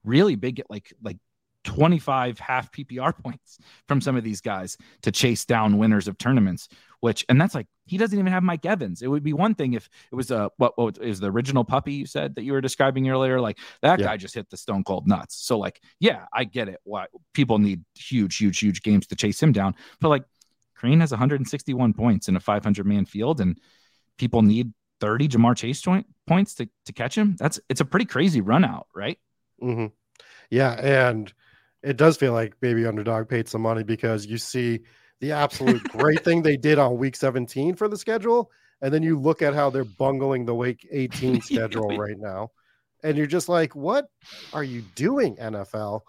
really 0.07 0.35
big, 0.35 0.61
like, 0.69 0.93
like 1.01 1.17
25 1.63 2.39
half 2.39 2.71
PPR 2.71 3.13
points 3.23 3.59
from 3.87 4.01
some 4.01 4.15
of 4.15 4.23
these 4.23 4.41
guys 4.41 4.77
to 5.01 5.11
chase 5.11 5.45
down 5.45 5.77
winners 5.77 6.07
of 6.07 6.17
tournaments, 6.17 6.69
which, 7.01 7.25
and 7.29 7.39
that's 7.39 7.53
like, 7.53 7.67
he 7.85 7.97
doesn't 7.97 8.17
even 8.17 8.31
have 8.31 8.43
Mike 8.43 8.65
Evans. 8.65 9.01
It 9.01 9.07
would 9.07 9.23
be 9.23 9.33
one 9.33 9.55
thing 9.55 9.73
if 9.73 9.89
it 10.11 10.15
was 10.15 10.31
a, 10.31 10.49
what, 10.57 10.77
what 10.77 10.97
is 10.97 11.19
the 11.19 11.31
original 11.31 11.63
puppy 11.63 11.93
you 11.93 12.05
said 12.05 12.35
that 12.35 12.43
you 12.43 12.53
were 12.53 12.61
describing 12.61 13.09
earlier? 13.09 13.39
Like 13.39 13.59
that 13.81 13.99
yeah. 13.99 14.07
guy 14.07 14.17
just 14.17 14.35
hit 14.35 14.49
the 14.49 14.57
stone 14.57 14.83
cold 14.83 15.07
nuts. 15.07 15.35
So, 15.35 15.57
like, 15.57 15.81
yeah, 15.99 16.25
I 16.33 16.43
get 16.43 16.67
it. 16.67 16.79
Why 16.83 17.05
people 17.33 17.59
need 17.59 17.83
huge, 17.95 18.37
huge, 18.37 18.59
huge 18.59 18.81
games 18.81 19.07
to 19.07 19.15
chase 19.15 19.41
him 19.41 19.51
down. 19.51 19.75
But 20.01 20.09
like, 20.09 20.23
Kerrane 20.79 21.01
has 21.01 21.11
161 21.11 21.93
points 21.93 22.27
in 22.27 22.35
a 22.35 22.39
500 22.39 22.85
man 22.85 23.05
field, 23.05 23.41
and 23.41 23.59
people 24.17 24.41
need 24.41 24.73
30 24.99 25.29
Ja'Marr 25.29 25.55
Chase 25.55 25.81
joint 25.81 26.05
points 26.25 26.55
to, 26.55 26.69
to 26.85 26.93
catch 26.93 27.17
him. 27.17 27.35
That's 27.39 27.59
it's 27.69 27.81
a 27.81 27.85
pretty 27.85 28.05
crazy 28.05 28.41
run 28.41 28.63
out, 28.63 28.87
right? 28.95 29.17
Mm-hmm. 29.61 29.87
Yeah. 30.49 30.73
And, 30.73 31.33
it 31.83 31.97
does 31.97 32.17
feel 32.17 32.33
like 32.33 32.59
Baby 32.59 32.85
underdog 32.85 33.29
paid 33.29 33.47
some 33.47 33.61
money 33.61 33.83
because 33.83 34.25
you 34.25 34.37
see 34.37 34.81
the 35.19 35.31
absolute 35.31 35.83
great 35.89 36.23
thing 36.23 36.41
they 36.41 36.57
did 36.57 36.79
on 36.79 36.97
week 36.97 37.15
17 37.15 37.75
for 37.75 37.87
the 37.87 37.97
schedule 37.97 38.51
and 38.81 38.93
then 38.93 39.01
you 39.01 39.19
look 39.19 39.41
at 39.41 39.55
how 39.55 39.69
they're 39.69 39.83
bungling 39.83 40.45
the 40.45 40.55
week 40.55 40.87
18 40.91 41.41
schedule 41.41 41.97
right 41.97 42.17
now 42.19 42.51
and 43.03 43.17
you're 43.17 43.27
just 43.27 43.49
like 43.49 43.75
what 43.75 44.07
are 44.53 44.63
you 44.63 44.83
doing 44.95 45.35
NFL 45.37 46.01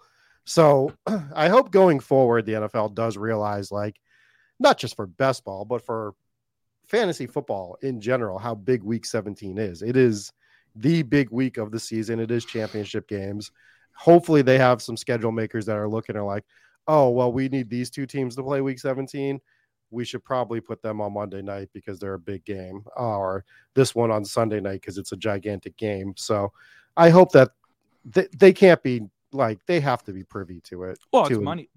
so 0.45 0.91
I 1.35 1.49
hope 1.49 1.71
going 1.71 1.99
forward 1.99 2.45
the 2.45 2.53
NFL 2.53 2.93
does 2.93 3.17
realize 3.17 3.71
like 3.71 3.99
not 4.59 4.77
just 4.77 4.95
for 4.95 5.07
best 5.07 5.43
ball 5.43 5.65
but 5.65 5.85
for 5.85 6.13
fantasy 6.87 7.27
football 7.27 7.77
in 7.81 8.01
general 8.01 8.39
how 8.39 8.55
big 8.55 8.83
week 8.83 9.05
17 9.05 9.59
is 9.59 9.81
it 9.81 9.95
is 9.95 10.33
the 10.79 11.01
big 11.03 11.29
week 11.31 11.57
of 11.57 11.71
the 11.71 11.79
season 11.79 12.19
it 12.19 12.31
is 12.31 12.45
championship 12.45 13.07
games 13.07 13.51
hopefully 13.99 14.41
they 14.41 14.57
have 14.57 14.81
some 14.81 14.95
schedule 14.95 15.31
makers 15.31 15.65
that 15.65 15.75
are 15.75 15.89
looking 15.89 16.15
at 16.15 16.23
like, 16.23 16.45
oh, 16.87 17.09
well, 17.09 17.33
we 17.33 17.49
need 17.49 17.69
these 17.69 17.89
two 17.89 18.05
teams 18.05 18.33
to 18.33 18.43
play 18.43 18.61
week 18.61 18.79
17. 18.79 19.41
We 19.91 20.05
should 20.05 20.23
probably 20.23 20.61
put 20.61 20.81
them 20.81 21.01
on 21.01 21.13
Monday 21.13 21.41
night 21.41 21.69
because 21.73 21.99
they're 21.99 22.13
a 22.13 22.19
big 22.19 22.45
game, 22.45 22.85
or 22.95 23.43
this 23.73 23.93
one 23.93 24.09
on 24.09 24.23
Sunday 24.23 24.61
night 24.61 24.79
because 24.81 24.97
it's 24.97 25.11
a 25.11 25.17
gigantic 25.17 25.75
game. 25.75 26.13
So 26.15 26.53
I 26.95 27.09
hope 27.09 27.33
that 27.33 27.49
they, 28.05 28.27
they 28.37 28.53
can't 28.53 28.81
be 28.81 29.01
like 29.33 29.59
they 29.65 29.81
have 29.81 30.03
to 30.05 30.13
be 30.13 30.23
privy 30.23 30.61
to 30.61 30.83
it. 30.83 30.99
Well, 31.11 31.25
it's 31.25 31.37
money. 31.37 31.69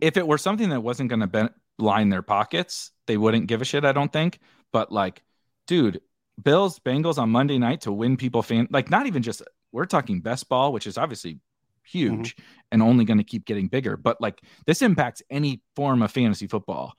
If 0.00 0.16
it 0.16 0.26
were 0.26 0.38
something 0.38 0.68
that 0.68 0.82
wasn't 0.82 1.10
going 1.10 1.28
to 1.28 1.52
line 1.78 2.10
their 2.10 2.22
pockets, 2.22 2.92
they 3.06 3.16
wouldn't 3.16 3.48
give 3.48 3.62
a 3.62 3.64
shit. 3.64 3.84
I 3.84 3.92
don't 3.92 4.12
think. 4.12 4.38
But 4.70 4.92
like, 4.92 5.22
dude, 5.66 6.02
Bills 6.42 6.78
Bengals 6.80 7.18
on 7.18 7.30
Monday 7.30 7.58
night 7.58 7.82
to 7.82 7.92
win 7.92 8.16
people 8.16 8.42
fan 8.42 8.68
like 8.70 8.90
not 8.90 9.06
even 9.06 9.22
just 9.22 9.42
we're 9.72 9.86
talking 9.86 10.20
best 10.20 10.48
ball, 10.48 10.72
which 10.72 10.86
is 10.86 10.98
obviously 10.98 11.38
huge 11.84 12.34
mm-hmm. 12.36 12.44
and 12.72 12.82
only 12.82 13.04
going 13.04 13.18
to 13.18 13.24
keep 13.24 13.44
getting 13.44 13.68
bigger. 13.68 13.96
But 13.96 14.20
like 14.20 14.40
this 14.66 14.82
impacts 14.82 15.22
any 15.30 15.62
form 15.76 16.02
of 16.02 16.10
fantasy 16.10 16.46
football. 16.46 16.94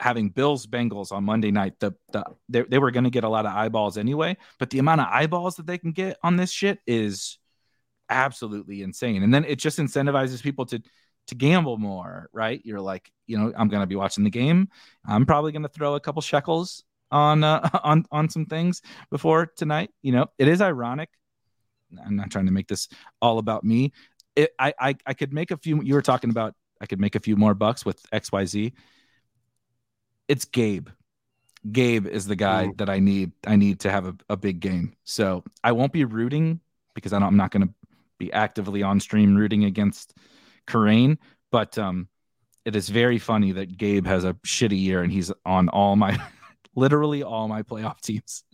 Having 0.00 0.30
Bills 0.30 0.66
Bengals 0.66 1.10
on 1.10 1.24
Monday 1.24 1.50
night, 1.50 1.74
the 1.80 1.92
the 2.12 2.24
they, 2.48 2.62
they 2.62 2.78
were 2.78 2.92
going 2.92 3.04
to 3.04 3.10
get 3.10 3.24
a 3.24 3.28
lot 3.28 3.46
of 3.46 3.52
eyeballs 3.52 3.98
anyway, 3.98 4.36
but 4.58 4.70
the 4.70 4.78
amount 4.78 5.00
of 5.00 5.08
eyeballs 5.10 5.56
that 5.56 5.66
they 5.66 5.78
can 5.78 5.92
get 5.92 6.18
on 6.22 6.36
this 6.36 6.52
shit 6.52 6.78
is 6.86 7.38
absolutely 8.08 8.82
insane. 8.82 9.22
And 9.22 9.34
then 9.34 9.44
it 9.44 9.58
just 9.58 9.78
incentivizes 9.78 10.42
people 10.42 10.66
to 10.66 10.80
to 11.28 11.34
gamble 11.34 11.76
more, 11.76 12.30
right? 12.32 12.60
You're 12.64 12.80
like, 12.80 13.10
you 13.26 13.38
know, 13.38 13.52
I'm 13.56 13.68
going 13.68 13.82
to 13.82 13.86
be 13.86 13.96
watching 13.96 14.24
the 14.24 14.30
game. 14.30 14.68
I'm 15.04 15.26
probably 15.26 15.52
going 15.52 15.62
to 15.62 15.68
throw 15.68 15.94
a 15.94 16.00
couple 16.00 16.22
shekels 16.22 16.84
on 17.10 17.44
uh, 17.44 17.68
on 17.82 18.04
on 18.10 18.28
some 18.28 18.46
things 18.46 18.82
before 19.10 19.46
tonight. 19.46 19.90
You 20.02 20.12
know, 20.12 20.26
it 20.38 20.48
is 20.48 20.60
ironic. 20.60 21.10
I'm 22.04 22.16
not 22.16 22.30
trying 22.30 22.46
to 22.46 22.52
make 22.52 22.68
this 22.68 22.88
all 23.22 23.38
about 23.38 23.64
me 23.64 23.92
it, 24.38 24.54
I, 24.58 24.72
I 24.78 24.94
I 25.04 25.14
could 25.14 25.32
make 25.32 25.50
a 25.50 25.56
few. 25.56 25.82
You 25.82 25.94
were 25.94 26.02
talking 26.02 26.30
about 26.30 26.54
I 26.80 26.86
could 26.86 27.00
make 27.00 27.16
a 27.16 27.20
few 27.20 27.36
more 27.36 27.54
bucks 27.54 27.84
with 27.84 28.00
X 28.12 28.30
Y 28.30 28.44
Z. 28.44 28.72
It's 30.28 30.44
Gabe. 30.44 30.88
Gabe 31.72 32.06
is 32.06 32.26
the 32.26 32.36
guy 32.36 32.68
mm. 32.68 32.78
that 32.78 32.88
I 32.88 33.00
need. 33.00 33.32
I 33.44 33.56
need 33.56 33.80
to 33.80 33.90
have 33.90 34.06
a, 34.06 34.16
a 34.30 34.36
big 34.36 34.60
game. 34.60 34.94
So 35.02 35.42
I 35.64 35.72
won't 35.72 35.92
be 35.92 36.04
rooting 36.04 36.60
because 36.94 37.12
I 37.12 37.18
don't, 37.18 37.28
I'm 37.28 37.36
not 37.36 37.50
going 37.50 37.66
to 37.66 37.74
be 38.18 38.32
actively 38.32 38.82
on 38.84 39.00
stream 39.00 39.34
rooting 39.34 39.64
against 39.64 40.14
Kerrane. 40.68 41.18
But 41.50 41.76
um, 41.76 42.06
it 42.64 42.76
is 42.76 42.88
very 42.88 43.18
funny 43.18 43.52
that 43.52 43.76
Gabe 43.76 44.06
has 44.06 44.24
a 44.24 44.34
shitty 44.46 44.80
year 44.80 45.02
and 45.02 45.10
he's 45.10 45.32
on 45.44 45.68
all 45.68 45.96
my, 45.96 46.16
literally 46.74 47.22
all 47.22 47.48
my 47.48 47.62
playoff 47.62 48.00
teams 48.02 48.44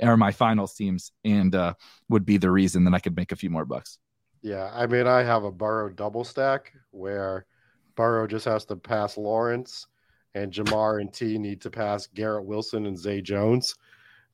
or 0.00 0.16
my 0.16 0.32
finals 0.32 0.74
teams, 0.74 1.12
and 1.24 1.54
uh, 1.54 1.74
would 2.08 2.24
be 2.24 2.36
the 2.36 2.50
reason 2.50 2.84
that 2.84 2.94
I 2.94 2.98
could 2.98 3.16
make 3.16 3.32
a 3.32 3.36
few 3.36 3.50
more 3.50 3.64
bucks. 3.64 3.98
Yeah, 4.42 4.70
I 4.74 4.86
mean, 4.86 5.06
I 5.06 5.22
have 5.22 5.44
a 5.44 5.50
Burrow 5.50 5.88
double 5.88 6.22
stack 6.22 6.72
where 6.90 7.46
Burrow 7.96 8.26
just 8.26 8.44
has 8.44 8.66
to 8.66 8.76
pass 8.76 9.16
Lawrence, 9.16 9.86
and 10.34 10.52
Ja'Marr 10.52 11.00
and 11.00 11.12
T 11.12 11.38
need 11.38 11.62
to 11.62 11.70
pass 11.70 12.06
Garrett 12.08 12.44
Wilson 12.44 12.86
and 12.86 12.98
Zay 12.98 13.22
Jones 13.22 13.74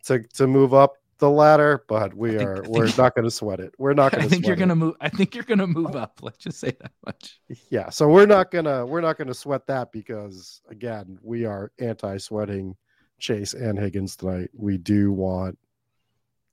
to 0.05 0.20
to 0.34 0.47
move 0.47 0.74
up 0.74 0.95
the 1.18 1.30
ladder. 1.30 1.84
But 1.86 2.12
we 2.14 2.30
think, 2.30 2.43
are 2.43 2.62
we're 2.66 2.86
not 2.99 3.14
going 3.14 3.24
to 3.24 3.30
sweat 3.30 3.61
it. 3.61 3.72
We're 3.78 3.95
not 3.95 4.12
going 4.12 4.22
to. 4.22 4.26
I 4.26 4.28
think 4.28 4.47
you're 4.47 4.57
going 4.57 4.70
to 4.70 4.74
move. 4.74 4.95
I 5.01 5.09
think 5.09 5.34
you're 5.34 5.45
going 5.45 5.59
to 5.59 5.66
move 5.66 5.95
up. 5.95 6.18
Let's 6.22 6.38
just 6.38 6.59
say 6.59 6.72
that 6.80 6.93
much. 7.07 7.41
Yeah, 7.70 7.91
so 7.91 8.09
we're 8.09 8.26
not 8.26 8.51
gonna 8.51 8.84
we're 8.84 9.01
not 9.01 9.16
gonna 9.16 9.34
sweat 9.34 9.66
that 9.68 9.93
because 9.93 10.61
again 10.68 11.18
we 11.22 11.45
are 11.45 11.70
anti-sweating 11.78 12.74
Chase 13.21 13.55
and 13.55 13.79
Higgins 13.79 14.16
tonight. 14.16 14.51
We 14.53 14.79
do 14.79 15.12
want 15.12 15.59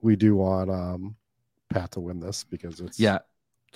we 0.01 0.15
do 0.15 0.35
want 0.35 0.69
um 0.69 1.15
Pat 1.69 1.91
to 1.91 1.99
win 1.99 2.19
this 2.19 2.43
because 2.43 2.79
it's 2.79 2.99
yeah 2.99 3.19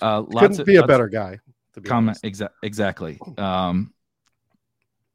uh, 0.00 0.22
Couldn't 0.22 0.58
of, 0.58 0.66
be 0.66 0.76
a 0.76 0.86
better 0.86 1.08
guy. 1.08 1.38
To 1.74 1.80
be 1.80 1.88
comment 1.88 2.18
exa- 2.22 2.50
exactly. 2.62 3.18
Um, 3.38 3.92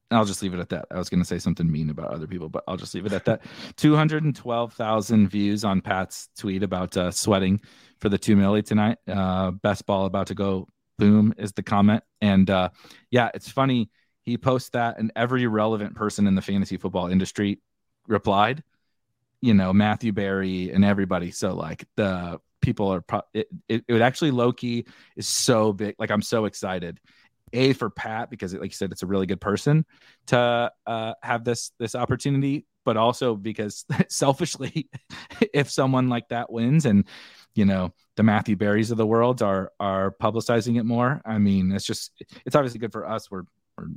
I'll 0.10 0.26
just 0.26 0.42
leave 0.42 0.54
it 0.54 0.60
at 0.60 0.70
that. 0.70 0.86
I 0.90 0.98
was 0.98 1.10
going 1.10 1.20
to 1.20 1.26
say 1.26 1.38
something 1.38 1.70
mean 1.70 1.90
about 1.90 2.12
other 2.12 2.28
people, 2.28 2.48
but 2.48 2.64
I'll 2.68 2.78
just 2.78 2.96
leave 2.96 3.06
it 3.06 3.12
at 3.12 3.26
that. 3.26 3.42
212,000 3.76 5.28
views 5.28 5.66
on 5.66 5.82
Pat's 5.82 6.30
tweet 6.38 6.64
about 6.64 6.96
uh, 6.96 7.12
sweating 7.12 7.60
for 8.00 8.08
the 8.08 8.18
two 8.18 8.38
milli 8.38 8.66
tonight. 8.66 9.00
Uh, 9.08 9.52
best 9.52 9.86
ball 9.86 10.06
about 10.06 10.28
to 10.28 10.36
go 10.36 10.68
boom 10.98 11.34
is 11.38 11.52
the 11.52 11.64
comment. 11.64 12.04
And 12.22 12.50
uh, 12.50 12.70
yeah, 13.12 13.30
it's 13.34 13.50
funny. 13.50 13.90
He 14.22 14.38
posts 14.38 14.70
that, 14.70 14.98
and 14.98 15.12
every 15.16 15.46
relevant 15.48 15.96
person 15.96 16.28
in 16.28 16.36
the 16.36 16.42
fantasy 16.42 16.78
football 16.78 17.08
industry 17.08 17.60
replied. 18.08 18.64
You 19.42 19.54
know, 19.54 19.72
Matthew 19.72 20.14
Berry 20.14 20.72
and 20.72 20.84
everybody. 20.84 21.32
So 21.32 21.54
like 21.54 21.86
the 21.96 22.40
people 22.62 22.92
are 22.92 23.02
pro- 23.02 23.22
it, 23.34 23.48
it, 23.70 23.86
it 23.88 24.02
actually 24.02 24.32
Loki 24.32 24.88
is 25.16 25.28
so 25.28 25.72
big 25.72 25.96
like 26.00 26.10
i'm 26.10 26.24
so 26.24 26.46
excited 26.46 27.00
a 27.54 27.74
for 27.74 27.90
Pat 27.90 28.30
because, 28.30 28.54
like 28.54 28.72
you 28.72 28.76
said, 28.76 28.92
it's 28.92 29.04
a 29.04 29.08
really 29.08 29.26
good 29.26 29.42
person 29.42 29.86
to 30.28 30.72
uh, 30.86 31.14
have 31.22 31.44
this 31.44 31.72
this 31.80 31.96
opportunity, 31.96 32.66
but 32.84 32.98
also 32.98 33.36
because 33.36 33.86
selfishly, 34.10 34.90
if 35.54 35.70
someone 35.70 36.10
like 36.10 36.28
that 36.30 36.52
wins 36.52 36.86
and 36.86 37.06
you 37.56 37.66
know 37.66 37.94
the 38.16 38.24
Matthew 38.24 38.56
Berries 38.56 38.92
of 38.92 38.98
the 38.98 39.08
world 39.08 39.42
are 39.42 39.72
are 39.80 40.12
publicizing 40.22 40.80
it 40.80 40.84
more, 40.84 41.22
I 41.26 41.38
mean, 41.38 41.72
it's 41.72 41.86
just 41.86 42.12
it's 42.46 42.56
obviously 42.56 42.80
good 42.80 42.92
for 42.92 43.08
us. 43.08 43.32
We're 43.32 43.44
we're 43.78 43.88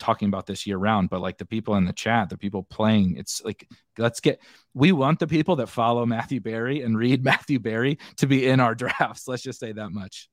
talking 0.00 0.28
about 0.28 0.46
this 0.46 0.66
year 0.66 0.78
round, 0.78 1.10
but 1.10 1.20
like 1.20 1.38
the 1.38 1.46
people 1.46 1.76
in 1.76 1.84
the 1.84 1.92
chat, 1.92 2.28
the 2.28 2.38
people 2.38 2.64
playing, 2.64 3.16
it's 3.16 3.42
like 3.44 3.68
let's 3.98 4.20
get 4.20 4.40
we 4.74 4.90
want 4.90 5.20
the 5.20 5.28
people 5.28 5.56
that 5.56 5.68
follow 5.68 6.04
Matthew 6.04 6.40
Berry 6.40 6.82
and 6.82 6.98
read 6.98 7.24
Matthew 7.24 7.60
Berry 7.60 7.98
to 8.16 8.26
be 8.26 8.48
in 8.48 8.58
our 8.58 8.74
drafts. 8.74 9.28
Let's 9.28 9.42
just 9.42 9.60
say 9.60 9.72
that 9.72 9.90
much 9.90 10.28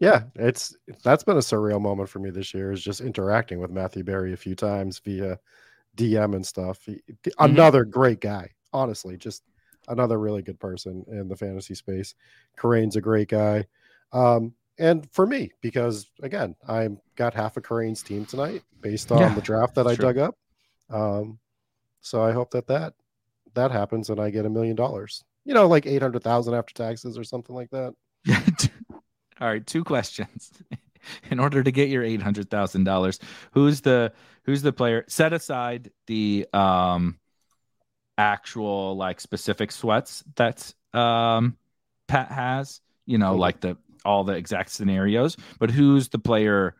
yeah, 0.00 0.24
it's 0.34 0.76
that's 1.04 1.24
been 1.24 1.36
a 1.36 1.40
surreal 1.40 1.80
moment 1.80 2.08
for 2.08 2.18
me 2.18 2.30
this 2.30 2.52
year 2.54 2.72
is 2.72 2.82
just 2.82 3.00
interacting 3.00 3.60
with 3.60 3.70
Matthew 3.70 4.02
Berry 4.02 4.32
a 4.32 4.36
few 4.36 4.54
times 4.54 4.98
via 4.98 5.38
DM 5.96 6.34
and 6.34 6.46
stuff. 6.46 6.80
He, 6.84 6.94
mm-hmm. 6.94 7.30
Another 7.38 7.84
great 7.84 8.20
guy, 8.20 8.50
honestly, 8.72 9.16
just 9.16 9.42
another 9.88 10.18
really 10.18 10.42
good 10.42 10.58
person 10.58 11.04
in 11.08 11.28
the 11.28 11.36
fantasy 11.36 11.74
space. 11.74 12.14
Kerrane's 12.56 12.96
a 12.96 13.00
great 13.00 13.28
guy. 13.28 13.66
Um, 14.12 14.54
and 14.82 15.08
for 15.12 15.28
me, 15.28 15.52
because 15.60 16.10
again, 16.22 16.56
I 16.66 16.88
got 17.14 17.34
half 17.34 17.56
of 17.56 17.62
Kerrane's 17.62 18.02
team 18.02 18.26
tonight 18.26 18.62
based 18.80 19.12
on 19.12 19.20
yeah, 19.20 19.32
the 19.32 19.40
draft 19.40 19.76
that 19.76 19.86
I 19.86 19.94
dug 19.94 20.18
up. 20.18 20.36
Um, 20.90 21.38
so 22.00 22.20
I 22.20 22.32
hope 22.32 22.50
that 22.50 22.66
that 22.66 22.94
that 23.54 23.70
happens 23.70 24.10
and 24.10 24.20
I 24.20 24.30
get 24.30 24.44
a 24.44 24.50
million 24.50 24.74
dollars. 24.74 25.22
You 25.44 25.54
know, 25.54 25.68
like 25.68 25.86
eight 25.86 26.02
hundred 26.02 26.24
thousand 26.24 26.54
after 26.54 26.74
taxes 26.74 27.16
or 27.16 27.22
something 27.22 27.54
like 27.54 27.70
that. 27.70 27.94
All 29.40 29.48
right, 29.48 29.64
two 29.64 29.84
questions. 29.84 30.50
In 31.30 31.38
order 31.38 31.62
to 31.62 31.70
get 31.70 31.88
your 31.88 32.02
eight 32.02 32.22
hundred 32.22 32.50
thousand 32.50 32.82
dollars, 32.82 33.20
who's 33.52 33.82
the 33.82 34.12
who's 34.44 34.62
the 34.62 34.72
player? 34.72 35.04
Set 35.06 35.32
aside 35.32 35.92
the 36.08 36.48
um 36.52 37.20
actual 38.18 38.96
like 38.96 39.20
specific 39.20 39.70
sweats 39.70 40.24
that 40.34 40.74
um 40.92 41.56
Pat 42.08 42.32
has, 42.32 42.80
you 43.06 43.18
know, 43.18 43.36
like 43.36 43.60
the 43.60 43.76
all 44.04 44.24
the 44.24 44.34
exact 44.34 44.70
scenarios, 44.70 45.36
but 45.58 45.70
who's 45.70 46.08
the 46.08 46.18
player? 46.18 46.74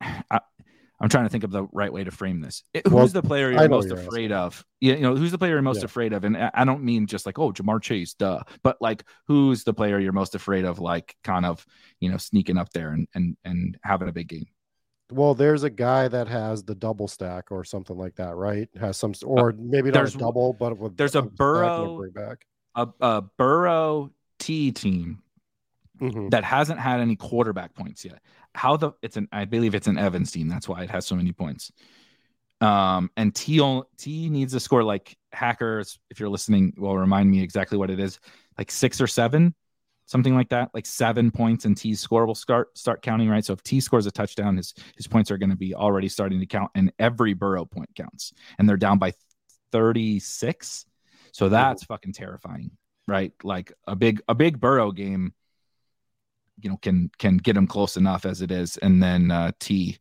I, 0.00 0.40
I'm 0.98 1.10
trying 1.10 1.24
to 1.24 1.28
think 1.28 1.44
of 1.44 1.50
the 1.50 1.66
right 1.72 1.92
way 1.92 2.04
to 2.04 2.10
frame 2.10 2.40
this. 2.40 2.62
Who's 2.72 2.92
well, 2.92 3.06
the 3.06 3.22
player 3.22 3.52
you're 3.52 3.68
most 3.68 3.88
you're 3.88 3.98
afraid 3.98 4.32
asking. 4.32 4.46
of? 4.46 4.64
You 4.80 4.96
know, 4.96 5.14
who's 5.14 5.30
the 5.30 5.38
player 5.38 5.52
you're 5.52 5.62
most 5.62 5.80
yeah. 5.80 5.84
afraid 5.84 6.14
of? 6.14 6.24
And 6.24 6.36
I 6.36 6.64
don't 6.64 6.82
mean 6.82 7.06
just 7.06 7.26
like, 7.26 7.38
oh, 7.38 7.52
Ja'Marr 7.52 7.82
Chase, 7.82 8.14
duh. 8.14 8.42
But 8.62 8.78
like, 8.80 9.04
who's 9.26 9.64
the 9.64 9.74
player 9.74 9.98
you're 9.98 10.12
most 10.12 10.34
afraid 10.34 10.64
of? 10.64 10.78
Like, 10.78 11.14
kind 11.22 11.44
of, 11.44 11.66
you 12.00 12.10
know, 12.10 12.16
sneaking 12.16 12.56
up 12.56 12.70
there 12.70 12.92
and 12.92 13.06
and 13.14 13.36
and 13.44 13.78
having 13.82 14.08
a 14.08 14.12
big 14.12 14.28
game. 14.28 14.46
Well, 15.10 15.34
there's 15.34 15.62
a 15.62 15.70
guy 15.70 16.08
that 16.08 16.28
has 16.28 16.64
the 16.64 16.74
double 16.74 17.08
stack 17.08 17.52
or 17.52 17.62
something 17.62 17.96
like 17.96 18.16
that, 18.16 18.34
right? 18.34 18.68
Has 18.80 18.96
some, 18.96 19.12
uh, 19.22 19.26
or 19.26 19.54
maybe 19.56 19.90
not 19.90 20.12
a 20.12 20.18
double, 20.18 20.52
but 20.52 20.76
with, 20.78 20.96
there's 20.96 21.14
a 21.14 21.22
Burrow, 21.22 22.02
a, 22.74 22.88
a 23.00 23.22
Burrow 23.22 24.10
T 24.40 24.72
team 24.72 25.22
mm-hmm. 26.00 26.28
that 26.30 26.44
hasn't 26.44 26.80
had 26.80 27.00
any 27.00 27.16
quarterback 27.16 27.74
points 27.74 28.04
yet. 28.04 28.20
How 28.54 28.76
the 28.76 28.92
it's 29.02 29.16
an 29.16 29.28
I 29.32 29.44
believe 29.44 29.74
it's 29.74 29.86
an 29.86 29.98
Evans 29.98 30.32
team. 30.32 30.48
That's 30.48 30.68
why 30.68 30.82
it 30.82 30.90
has 30.90 31.06
so 31.06 31.14
many 31.14 31.32
points. 31.32 31.72
Um, 32.60 33.10
and 33.16 33.34
T 33.34 33.60
T 33.98 34.30
needs 34.30 34.52
to 34.52 34.60
score 34.60 34.82
like 34.82 35.16
hackers. 35.32 35.98
If 36.10 36.20
you're 36.20 36.28
listening, 36.28 36.74
will 36.76 36.96
remind 36.96 37.30
me 37.30 37.42
exactly 37.42 37.76
what 37.76 37.90
it 37.90 38.00
is, 38.00 38.18
like 38.56 38.70
six 38.70 39.00
or 39.00 39.06
seven, 39.06 39.54
something 40.06 40.34
like 40.34 40.48
that, 40.48 40.70
like 40.72 40.86
seven 40.86 41.30
points, 41.30 41.64
and 41.66 41.76
T's 41.76 42.00
score 42.00 42.24
will 42.24 42.34
start 42.34 42.76
start 42.76 43.02
counting 43.02 43.28
right. 43.28 43.44
So 43.44 43.52
if 43.52 43.62
T 43.62 43.80
scores 43.80 44.06
a 44.06 44.10
touchdown, 44.10 44.56
his 44.56 44.74
his 44.96 45.06
points 45.06 45.30
are 45.30 45.38
going 45.38 45.50
to 45.50 45.56
be 45.56 45.74
already 45.74 46.08
starting 46.08 46.40
to 46.40 46.46
count, 46.46 46.70
and 46.74 46.92
every 46.98 47.34
Burrow 47.34 47.66
point 47.66 47.90
counts, 47.94 48.32
and 48.58 48.68
they're 48.68 48.76
down 48.76 48.98
by 48.98 49.12
36. 49.72 50.86
So 51.32 51.50
that's 51.50 51.84
fucking 51.84 52.14
terrifying, 52.14 52.70
right? 53.06 53.32
Like 53.44 53.72
a 53.86 53.94
big 53.94 54.22
a 54.28 54.34
big 54.34 54.58
Burrow 54.58 54.92
game 54.92 55.34
you 56.60 56.70
know 56.70 56.76
can 56.78 57.10
can 57.18 57.36
get 57.36 57.56
him 57.56 57.66
close 57.66 57.96
enough 57.96 58.24
as 58.24 58.42
it 58.42 58.50
is, 58.50 58.76
and 58.78 59.02
then 59.02 59.30
uh, 59.30 59.52
T. 59.58 59.98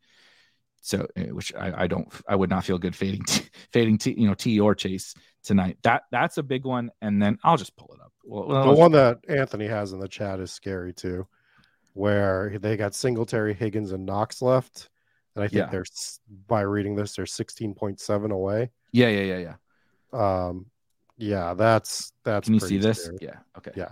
So, 0.81 1.07
eh, 1.15 1.31
which 1.31 1.51
I, 1.55 1.83
I 1.83 1.87
don't, 1.87 2.07
I 2.27 2.35
would 2.35 2.51
not 2.51 2.63
feel 2.63 2.77
good 2.77 2.95
fading, 2.95 3.23
t- 3.23 3.49
fading 3.73 3.97
T, 3.97 4.13
you 4.15 4.27
know, 4.27 4.35
T 4.35 4.59
or 4.59 4.75
Chase 4.75 5.15
tonight. 5.43 5.77
That 5.81 6.03
that's 6.11 6.37
a 6.37 6.43
big 6.43 6.63
one, 6.63 6.91
and 7.01 7.21
then 7.21 7.39
I'll 7.43 7.57
just 7.57 7.75
pull 7.75 7.91
it 7.95 8.01
up. 8.01 8.13
Well, 8.23 8.65
the 8.65 8.79
one 8.79 8.91
that 8.91 9.19
Anthony 9.27 9.67
has 9.67 9.93
in 9.93 9.99
the 9.99 10.07
chat 10.07 10.39
is 10.39 10.51
scary 10.51 10.93
too, 10.93 11.27
where 11.93 12.57
they 12.59 12.77
got 12.77 12.93
Singletary, 12.93 13.55
Higgins, 13.55 13.93
and 13.93 14.05
Knox 14.05 14.41
left, 14.43 14.89
and 15.35 15.43
I 15.43 15.47
think 15.47 15.65
yeah. 15.65 15.69
they're 15.71 15.85
by 16.47 16.61
reading 16.61 16.95
this, 16.95 17.15
they're 17.15 17.25
sixteen 17.25 17.73
point 17.73 17.99
seven 17.99 18.31
away. 18.31 18.69
Yeah, 18.91 19.09
yeah, 19.09 19.37
yeah, 19.37 19.55
yeah. 20.13 20.45
Um, 20.47 20.67
yeah, 21.17 21.55
that's 21.55 22.13
that's. 22.23 22.45
Can 22.45 22.53
you 22.53 22.59
see 22.59 22.77
this? 22.77 23.05
Scary. 23.05 23.17
Yeah. 23.21 23.37
Okay. 23.57 23.71
Yeah 23.75 23.89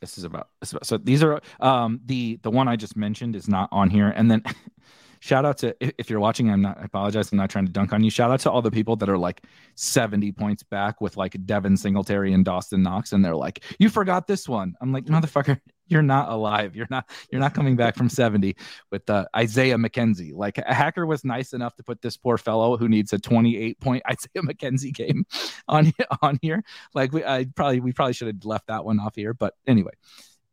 this 0.00 0.18
is 0.18 0.24
about, 0.24 0.48
this 0.60 0.70
is 0.70 0.72
about 0.74 0.86
so 0.86 0.98
these 0.98 1.22
are 1.22 1.40
um 1.60 2.00
the 2.06 2.38
the 2.42 2.50
one 2.50 2.68
i 2.68 2.76
just 2.76 2.96
mentioned 2.96 3.36
is 3.36 3.48
not 3.48 3.68
on 3.72 3.90
here. 3.90 4.08
And 4.08 4.30
then 4.30 4.42
shout 5.20 5.44
out 5.44 5.58
to 5.58 5.74
if 5.80 6.10
you're 6.10 6.20
watching 6.20 6.50
i'm 6.50 6.60
not 6.60 6.78
i 6.78 6.84
apologize 6.84 7.32
i'm 7.32 7.38
not 7.38 7.50
trying 7.50 7.66
to 7.66 7.72
dunk 7.72 7.92
on 7.92 8.04
you. 8.04 8.10
Shout 8.10 8.30
out 8.30 8.40
to 8.40 8.50
all 8.50 8.62
the 8.62 8.70
people 8.70 8.96
that 8.96 9.08
are 9.08 9.18
like 9.18 9.42
70 9.74 10.32
points 10.32 10.62
back 10.62 11.00
with 11.00 11.16
like 11.16 11.36
devin 11.46 11.76
singletary 11.76 12.32
and 12.32 12.44
dawson 12.44 12.82
knox. 12.82 13.12
And 13.12 13.24
they're 13.24 13.36
like 13.36 13.64
you 13.78 13.88
forgot 13.88 14.26
this 14.26 14.48
one. 14.48 14.74
I'm 14.80 14.92
like 14.92 15.06
motherfucker 15.06 15.60
you're 15.88 16.02
not 16.02 16.30
alive. 16.30 16.74
You're 16.74 16.88
not 16.90 17.08
you're 17.30 17.40
not 17.40 17.54
coming 17.54 17.76
back 17.76 17.96
from 17.96 18.08
70 18.08 18.56
with 18.90 19.08
uh, 19.08 19.26
Isaiah 19.34 19.76
McKenzie. 19.76 20.32
Like 20.34 20.58
a 20.58 20.74
hacker 20.74 21.06
was 21.06 21.24
nice 21.24 21.52
enough 21.52 21.74
to 21.76 21.82
put 21.82 22.02
this 22.02 22.16
poor 22.16 22.38
fellow 22.38 22.76
who 22.76 22.88
needs 22.88 23.12
a 23.12 23.18
28 23.18 23.80
point 23.80 24.02
Isaiah 24.10 24.42
McKenzie 24.42 24.92
game 24.92 25.24
on 25.68 25.92
on 26.22 26.38
here. 26.42 26.62
Like 26.94 27.12
we 27.12 27.24
I 27.24 27.46
probably 27.54 27.80
we 27.80 27.92
probably 27.92 28.14
should 28.14 28.28
have 28.28 28.44
left 28.44 28.68
that 28.68 28.84
one 28.84 29.00
off 29.00 29.14
here, 29.14 29.34
but 29.34 29.54
anyway. 29.66 29.92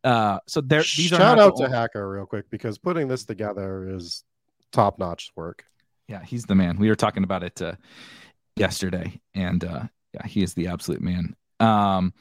Uh, 0.02 0.38
so 0.46 0.60
there 0.60 0.80
these 0.80 1.08
shout 1.08 1.38
out 1.38 1.56
to 1.56 1.64
only... 1.64 1.76
hacker 1.76 2.08
real 2.08 2.26
quick 2.26 2.50
because 2.50 2.76
putting 2.76 3.08
this 3.08 3.24
together 3.24 3.88
is 3.88 4.22
top 4.70 4.98
notch 4.98 5.32
work. 5.34 5.64
Yeah, 6.08 6.22
he's 6.22 6.44
the 6.44 6.54
man. 6.54 6.78
We 6.78 6.90
were 6.90 6.96
talking 6.96 7.24
about 7.24 7.42
it 7.42 7.62
uh, 7.62 7.76
yesterday, 8.56 9.20
and 9.34 9.64
uh, 9.64 9.84
yeah, 10.12 10.26
he 10.26 10.42
is 10.42 10.52
the 10.52 10.66
absolute 10.66 11.00
man. 11.00 11.34
Um, 11.58 12.12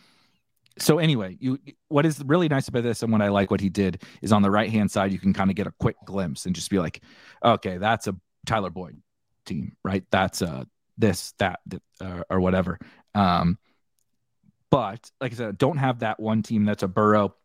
so 0.78 0.97
anyway, 0.97 1.38
you 1.39 1.59
what 1.88 2.05
is 2.05 2.21
really 2.26 2.47
nice 2.47 2.67
about 2.67 2.84
this 2.84 3.03
and 3.03 3.11
what 3.11 3.21
I 3.21 3.30
like 3.30 3.51
what 3.51 3.61
he 3.61 3.69
did 3.69 4.01
is 4.21 4.32
on 4.32 4.41
the 4.41 4.51
right 4.51 4.71
hand 4.71 4.91
side 4.91 5.11
you 5.11 5.19
can 5.19 5.34
kind 5.34 5.49
of 5.49 5.55
get 5.55 5.67
a 5.67 5.74
quick 5.80 5.95
glimpse 6.05 6.45
and 6.45 6.55
just 6.55 6.69
be 6.69 6.80
like, 6.80 7.01
okay, 7.43 7.78
that's 7.78 8.07
a 8.07 8.15
Tyler 8.45 8.69
Boyd 8.69 9.01
team, 9.45 9.76
right? 9.84 10.03
That's 10.11 10.41
uh 10.41 10.65
this 10.97 11.34
that, 11.39 11.59
uh, 12.01 12.24
or 12.30 12.39
whatever. 12.39 12.80
Um, 13.15 13.57
but 14.69 15.09
like 15.21 15.32
I 15.34 15.36
said, 15.36 15.57
don't 15.57 15.78
have 15.78 15.99
that 15.99 16.19
one 16.19 16.43
team 16.43 16.65
that's 16.65 16.84
a 16.84 16.88
Burrow. 16.88 17.36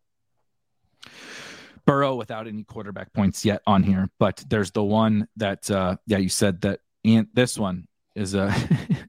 Burrow 1.84 2.16
without 2.16 2.46
any 2.46 2.64
quarterback 2.64 3.12
points 3.14 3.44
yet 3.44 3.62
on 3.66 3.82
here, 3.82 4.08
but 4.18 4.44
there's 4.48 4.70
the 4.72 4.84
one 4.84 5.28
that 5.36 5.70
uh 5.70 5.96
yeah 6.06 6.18
you 6.18 6.28
said 6.28 6.60
that 6.62 6.80
and 7.04 7.28
this 7.34 7.58
one 7.58 7.86
is 8.14 8.34
uh 8.34 8.54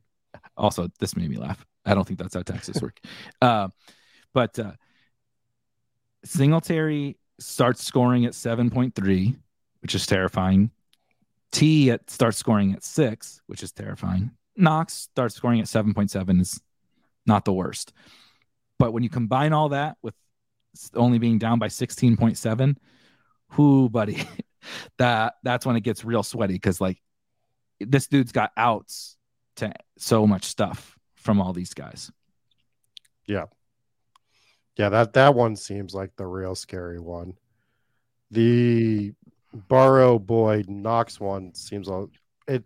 also 0.57 0.89
this 0.99 1.15
made 1.15 1.29
me 1.29 1.37
laugh. 1.37 1.65
I 1.85 1.93
don't 1.93 2.05
think 2.05 2.19
that's 2.19 2.35
how 2.35 2.41
taxes 2.41 2.81
work. 2.81 2.99
Uh, 3.41 3.69
but 4.33 4.57
uh, 4.59 4.73
Singletary 6.23 7.17
starts 7.39 7.83
scoring 7.83 8.25
at 8.25 8.33
7.3, 8.33 9.35
which 9.81 9.95
is 9.95 10.05
terrifying. 10.05 10.71
T 11.51 11.91
at, 11.91 12.09
starts 12.09 12.37
scoring 12.37 12.73
at 12.73 12.83
six, 12.83 13.41
which 13.47 13.63
is 13.63 13.71
terrifying. 13.71 14.31
Knox 14.55 14.93
starts 14.93 15.35
scoring 15.35 15.59
at 15.59 15.65
7.7 15.65 16.41
is 16.41 16.61
not 17.25 17.45
the 17.45 17.53
worst. 17.53 17.93
But 18.77 18.93
when 18.93 19.03
you 19.03 19.09
combine 19.09 19.53
all 19.53 19.69
that 19.69 19.97
with 20.01 20.13
only 20.93 21.17
being 21.17 21.39
down 21.39 21.59
by 21.59 21.67
16.7, 21.67 22.75
who, 23.51 23.89
buddy, 23.89 24.23
that 24.97 25.35
that's 25.43 25.65
when 25.65 25.75
it 25.75 25.81
gets 25.81 26.05
real 26.05 26.23
sweaty 26.23 26.53
because 26.53 26.79
like 26.79 27.01
this 27.79 28.07
dude's 28.07 28.31
got 28.31 28.51
outs 28.57 29.17
to 29.57 29.71
so 29.97 30.27
much 30.27 30.45
stuff 30.45 30.97
from 31.15 31.41
all 31.41 31.53
these 31.53 31.73
guys. 31.73 32.11
Yeah. 33.25 33.45
Yeah, 34.79 34.87
that 34.87 35.11
that 35.11 35.35
one 35.35 35.57
seems 35.57 35.93
like 35.93 36.15
the 36.15 36.25
real 36.25 36.55
scary 36.55 37.01
one. 37.01 37.33
The 38.31 39.11
Burrow 39.53 40.17
Boyd 40.17 40.69
Knox 40.69 41.19
one 41.19 41.53
seems 41.53 41.89
a 41.89 42.07
it 42.47 42.63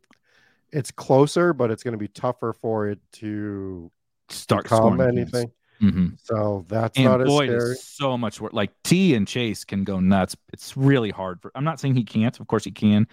it's 0.71 0.91
closer, 0.91 1.53
but 1.53 1.71
it's 1.71 1.81
going 1.81 1.93
to 1.93 1.97
be 1.97 2.07
tougher 2.07 2.53
for 2.53 2.87
it 2.87 2.99
to 3.13 3.91
start 4.29 4.65
come 4.65 5.01
anything. 5.01 5.51
Mm-hmm. 5.81 6.09
So 6.21 6.63
that's 6.69 6.95
and 6.99 7.05
not 7.05 7.25
Boyd 7.25 7.49
as 7.49 7.55
scary. 7.55 7.73
Is 7.73 7.83
so 7.83 8.15
much 8.15 8.39
work. 8.39 8.53
Like 8.53 8.71
T 8.83 9.15
and 9.15 9.27
Chase 9.27 9.63
can 9.63 9.83
go 9.83 9.99
nuts. 9.99 10.35
It's 10.53 10.77
really 10.77 11.09
hard 11.09 11.41
for. 11.41 11.51
I'm 11.55 11.63
not 11.63 11.79
saying 11.79 11.95
he 11.95 12.03
can't. 12.03 12.39
Of 12.39 12.45
course 12.45 12.63
he 12.63 12.69
can, 12.69 13.07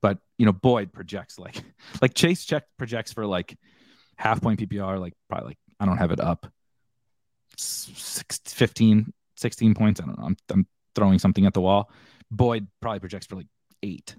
but 0.00 0.16
you 0.38 0.46
know 0.46 0.54
Boyd 0.54 0.90
projects 0.90 1.38
like 1.38 1.62
like 2.00 2.14
Chase 2.14 2.46
check 2.46 2.64
projects 2.78 3.12
for 3.12 3.26
like 3.26 3.58
half 4.16 4.40
point 4.40 4.58
PPR. 4.58 4.98
Like 4.98 5.12
probably 5.28 5.48
like 5.48 5.58
I 5.78 5.84
don't 5.84 5.98
have 5.98 6.12
it 6.12 6.20
up 6.20 6.50
15, 7.58 9.12
16 9.36 9.74
points. 9.74 10.00
I 10.00 10.06
don't 10.06 10.18
know. 10.18 10.26
I'm, 10.26 10.36
I'm 10.50 10.66
throwing 10.94 11.18
something 11.18 11.46
at 11.46 11.54
the 11.54 11.60
wall. 11.60 11.90
Boyd 12.30 12.66
probably 12.80 13.00
projects 13.00 13.26
for 13.26 13.36
like 13.36 13.46
eight. 13.82 14.16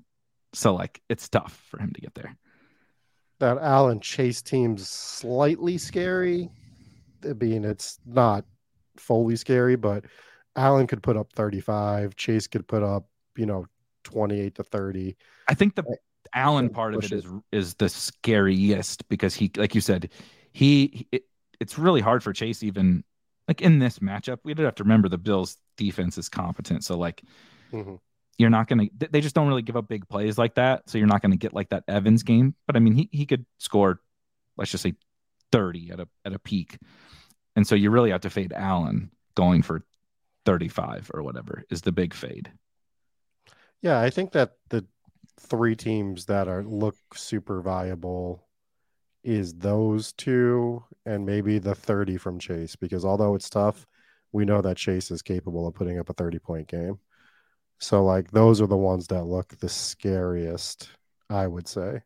So 0.53 0.73
like 0.75 1.01
it's 1.09 1.29
tough 1.29 1.61
for 1.69 1.79
him 1.79 1.91
to 1.93 2.01
get 2.01 2.15
there. 2.15 2.35
That 3.39 3.57
Allen 3.57 4.01
Chase 4.01 4.41
team's 4.41 4.87
slightly 4.87 5.77
scary. 5.77 6.49
I 7.23 7.33
mean, 7.33 7.63
it's 7.63 7.99
not 8.05 8.45
fully 8.97 9.35
scary, 9.35 9.75
but 9.75 10.05
Allen 10.55 10.87
could 10.87 11.03
put 11.03 11.15
up 11.15 11.31
35. 11.33 12.15
Chase 12.15 12.47
could 12.47 12.67
put 12.67 12.83
up, 12.83 13.07
you 13.37 13.45
know, 13.45 13.65
28 14.03 14.55
to 14.55 14.63
30. 14.63 15.15
I 15.47 15.53
think 15.53 15.75
the 15.75 15.83
eh, 15.83 15.95
Allen 16.33 16.65
eh, 16.65 16.69
part 16.69 16.95
of 16.95 17.03
it 17.03 17.11
is 17.11 17.25
is 17.51 17.73
the 17.75 17.89
scariest 17.89 19.07
because 19.09 19.35
he, 19.35 19.51
like 19.55 19.75
you 19.75 19.81
said, 19.81 20.09
he 20.51 21.07
it, 21.11 21.23
it's 21.59 21.77
really 21.77 22.01
hard 22.01 22.23
for 22.23 22.33
Chase 22.33 22.63
even 22.63 23.03
like 23.49 23.61
in 23.61 23.79
this 23.79 23.97
matchup. 23.97 24.37
We 24.43 24.53
did 24.53 24.63
have 24.63 24.75
to 24.75 24.83
remember 24.83 25.09
the 25.09 25.17
Bills 25.17 25.57
defense 25.75 26.19
is 26.19 26.29
competent, 26.29 26.85
so 26.85 26.95
like 26.97 27.23
mm-hmm. 27.73 27.95
you're 28.37 28.51
not 28.51 28.67
gonna. 28.67 28.85
They 28.95 29.21
just 29.21 29.33
don't 29.33 29.47
really 29.47 29.63
give 29.63 29.75
up 29.75 29.89
big 29.89 30.07
plays 30.07 30.37
like 30.37 30.55
that, 30.55 30.87
so 30.87 30.99
you're 30.99 31.07
not 31.07 31.23
gonna 31.23 31.35
get 31.35 31.51
like 31.51 31.69
that 31.69 31.83
Evans 31.87 32.21
game. 32.21 32.53
But 32.67 32.75
I 32.75 32.79
mean, 32.79 32.93
he 32.93 33.09
he 33.11 33.25
could 33.25 33.47
score, 33.57 33.99
let's 34.55 34.69
just 34.69 34.83
say, 34.83 34.93
thirty 35.51 35.89
at 35.89 35.99
a 35.99 36.07
at 36.23 36.33
a 36.33 36.39
peak, 36.39 36.77
and 37.55 37.65
so 37.65 37.73
you 37.73 37.89
really 37.89 38.11
have 38.11 38.21
to 38.21 38.29
fade 38.29 38.53
Allen 38.53 39.09
going 39.35 39.63
for 39.63 39.83
35 40.45 41.11
or 41.13 41.23
whatever 41.23 41.63
is 41.69 41.81
the 41.81 41.91
big 41.91 42.13
fade. 42.13 42.51
Yeah, 43.81 43.99
I 43.99 44.09
think 44.09 44.33
that 44.33 44.53
the 44.69 44.85
three 45.39 45.75
teams 45.75 46.25
that 46.25 46.47
are 46.47 46.63
look 46.63 46.95
super 47.15 47.61
viable 47.61 48.48
is 49.23 49.53
those 49.53 50.13
two 50.13 50.83
and 51.05 51.25
maybe 51.25 51.59
the 51.59 51.75
30 51.75 52.17
from 52.17 52.39
Chase 52.39 52.75
because 52.75 53.05
although 53.05 53.35
it's 53.35 53.49
tough, 53.49 53.85
we 54.31 54.45
know 54.45 54.61
that 54.61 54.77
Chase 54.77 55.11
is 55.11 55.21
capable 55.21 55.67
of 55.67 55.73
putting 55.73 55.99
up 55.99 56.09
a 56.09 56.13
30 56.13 56.39
point 56.39 56.67
game. 56.67 56.99
So 57.79 58.03
like 58.03 58.31
those 58.31 58.61
are 58.61 58.67
the 58.67 58.77
ones 58.77 59.07
that 59.07 59.23
look 59.23 59.57
the 59.59 59.69
scariest, 59.69 60.89
I 61.29 61.47
would 61.47 61.67
say. 61.67 62.01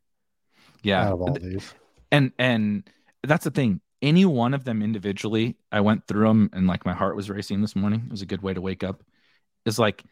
Yeah. 0.84 1.08
Out 1.08 1.14
of 1.14 1.22
all 1.22 1.34
these. 1.34 1.74
And 2.12 2.32
and 2.38 2.90
that's 3.24 3.44
the 3.44 3.52
thing. 3.52 3.82
Any 4.02 4.26
one 4.26 4.54
of 4.54 4.66
them 4.66 4.82
individually, 4.82 5.56
I 5.72 5.82
went 5.82 6.08
through 6.08 6.28
them 6.28 6.50
and 6.54 6.68
like 6.68 6.86
my 6.86 6.94
heart 6.94 7.16
was 7.16 7.30
racing 7.30 7.62
this 7.62 7.76
morning. 7.76 8.04
It 8.06 8.12
was 8.12 8.22
a 8.22 8.28
good 8.28 8.42
way 8.42 8.54
to 8.54 8.62
wake 8.62 8.84
up. 8.84 9.04
Is 9.66 9.80
like 9.80 10.04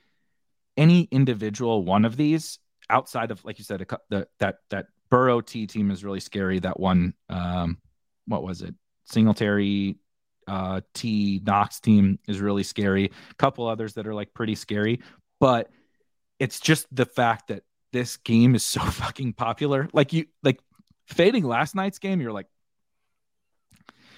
any 0.77 1.07
individual 1.11 1.83
one 1.83 2.05
of 2.05 2.15
these 2.15 2.57
outside 2.89 3.31
of 3.31 3.43
like 3.43 3.59
you 3.59 3.65
said, 3.65 3.81
a, 3.81 3.99
the, 4.09 4.27
that 4.39 4.57
that 4.69 4.87
Burrow 5.11 5.41
T 5.41 5.67
team 5.67 5.91
is 5.91 6.03
really 6.03 6.21
scary. 6.21 6.57
That 6.59 6.79
one, 6.79 7.13
um, 7.29 7.77
what 8.25 8.41
was 8.43 8.63
it? 8.63 8.73
Singletary 9.05 9.97
uh, 10.47 10.81
T 10.95 11.41
Knox 11.45 11.79
team 11.79 12.17
is 12.27 12.39
really 12.39 12.63
scary. 12.63 13.11
A 13.29 13.35
couple 13.35 13.67
others 13.67 13.93
that 13.95 14.07
are 14.07 14.13
like 14.15 14.33
pretty 14.33 14.55
scary, 14.55 15.01
but 15.39 15.69
it's 16.39 16.59
just 16.59 16.87
the 16.95 17.05
fact 17.05 17.49
that 17.49 17.63
this 17.91 18.17
game 18.17 18.55
is 18.55 18.65
so 18.65 18.79
fucking 18.85 19.33
popular. 19.33 19.89
Like 19.93 20.13
you, 20.13 20.25
like 20.41 20.59
fading 21.07 21.43
last 21.43 21.75
night's 21.75 21.99
game, 21.99 22.21
you're 22.21 22.31
like, 22.31 22.47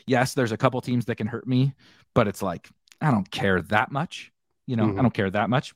yes, 0.05 0.35
there's 0.35 0.51
a 0.51 0.57
couple 0.57 0.79
teams 0.79 1.05
that 1.05 1.15
can 1.15 1.27
hurt 1.27 1.47
me, 1.47 1.73
but 2.13 2.27
it's 2.27 2.43
like 2.43 2.69
I 3.01 3.11
don't 3.11 3.29
care 3.29 3.61
that 3.63 3.91
much. 3.91 4.31
You 4.67 4.75
know, 4.75 4.85
mm-hmm. 4.85 4.99
I 4.99 5.01
don't 5.01 5.13
care 5.13 5.31
that 5.31 5.49
much. 5.49 5.73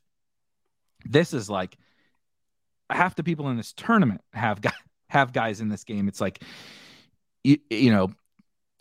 This 1.06 1.34
is 1.34 1.50
like 1.50 1.76
half 2.90 3.16
the 3.16 3.24
people 3.24 3.50
in 3.50 3.58
this 3.58 3.74
tournament 3.74 4.22
have 4.32 4.62
got 4.62 4.76
have 5.10 5.34
guys 5.34 5.62
in 5.62 5.70
this 5.70 5.84
game. 5.84 6.08
It's 6.08 6.22
like 6.22 6.44
you, 7.44 7.58
you 7.70 7.92
know, 7.92 8.10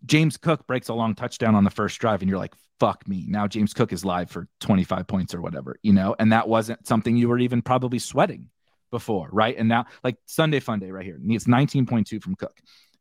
James 0.04 0.36
Cook 0.36 0.66
breaks 0.66 0.88
a 0.88 0.94
long 0.94 1.14
touchdown 1.14 1.54
on 1.54 1.64
the 1.64 1.70
first 1.70 1.98
drive, 2.00 2.22
and 2.22 2.28
you're 2.28 2.38
like, 2.38 2.54
fuck 2.78 3.06
me. 3.08 3.24
Now 3.28 3.46
James 3.46 3.74
Cook 3.74 3.92
is 3.92 4.04
live 4.04 4.30
for 4.30 4.48
25 4.60 5.06
points 5.06 5.34
or 5.34 5.40
whatever, 5.40 5.78
you 5.82 5.92
know, 5.92 6.14
and 6.18 6.32
that 6.32 6.48
wasn't 6.48 6.86
something 6.86 7.16
you 7.16 7.28
were 7.28 7.38
even 7.38 7.62
probably 7.62 7.98
sweating 7.98 8.50
before, 8.90 9.28
right? 9.32 9.56
And 9.56 9.68
now, 9.68 9.86
like 10.04 10.16
Sunday 10.26 10.60
Fun 10.60 10.78
Day 10.78 10.90
right 10.90 11.04
here, 11.04 11.18
needs 11.20 11.46
19.2 11.46 12.22
from 12.22 12.34
Cook. 12.34 12.58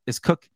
Is 0.07 0.19
Cook 0.19 0.47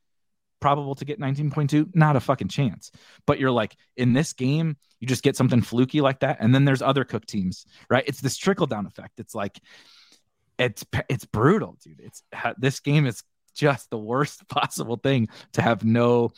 probable 0.59 0.95
to 0.95 1.05
get 1.05 1.19
19.2? 1.19 1.95
Not 1.95 2.15
a 2.15 2.19
fucking 2.19 2.49
chance. 2.49 2.91
But 3.25 3.39
you're 3.39 3.51
like, 3.51 3.75
in 3.95 4.13
this 4.13 4.33
game, 4.33 4.77
you 4.99 5.07
just 5.07 5.23
get 5.23 5.35
something 5.35 5.61
fluky 5.61 6.01
like 6.01 6.19
that. 6.19 6.37
And 6.39 6.53
then 6.53 6.65
there's 6.65 6.81
other 6.81 7.05
Cook 7.05 7.25
teams, 7.25 7.65
right? 7.89 8.03
It's 8.07 8.21
this 8.21 8.37
trickle 8.37 8.67
down 8.67 8.85
effect. 8.85 9.19
It's 9.19 9.35
like, 9.35 9.59
it's 10.59 10.85
it's 11.09 11.25
brutal, 11.25 11.77
dude. 11.81 12.01
It's 12.01 12.21
this 12.57 12.79
game 12.81 13.07
is 13.07 13.23
just 13.55 13.89
the 13.89 13.97
worst 13.97 14.47
possible 14.49 14.97
thing 14.97 15.29
to 15.53 15.61
have 15.61 15.83
no 15.83 16.31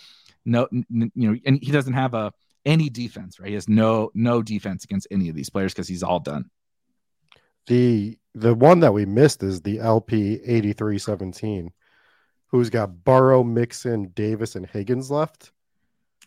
no 0.45 0.67
you 0.71 1.11
know 1.15 1.35
and 1.45 1.59
he 1.61 1.71
doesn't 1.71 1.93
have 1.93 2.13
a 2.13 2.31
any 2.65 2.89
defense 2.89 3.39
right? 3.39 3.49
He 3.49 3.55
has 3.55 3.67
no 3.67 4.11
no 4.13 4.41
defense 4.41 4.83
against 4.83 5.07
any 5.11 5.29
of 5.29 5.35
these 5.35 5.49
players 5.49 5.73
because 5.73 5.87
he's 5.87 6.03
all 6.03 6.19
done. 6.19 6.49
The 7.67 8.17
the 8.33 8.53
one 8.53 8.79
that 8.79 8.93
we 8.93 9.05
missed 9.05 9.43
is 9.43 9.61
the 9.61 9.79
lp 9.79 10.39
8317 10.45 11.71
who's 12.47 12.69
got 12.69 13.03
burrow 13.03 13.43
mixon 13.43 14.09
davis 14.09 14.55
and 14.55 14.65
higgins 14.65 15.11
left. 15.11 15.51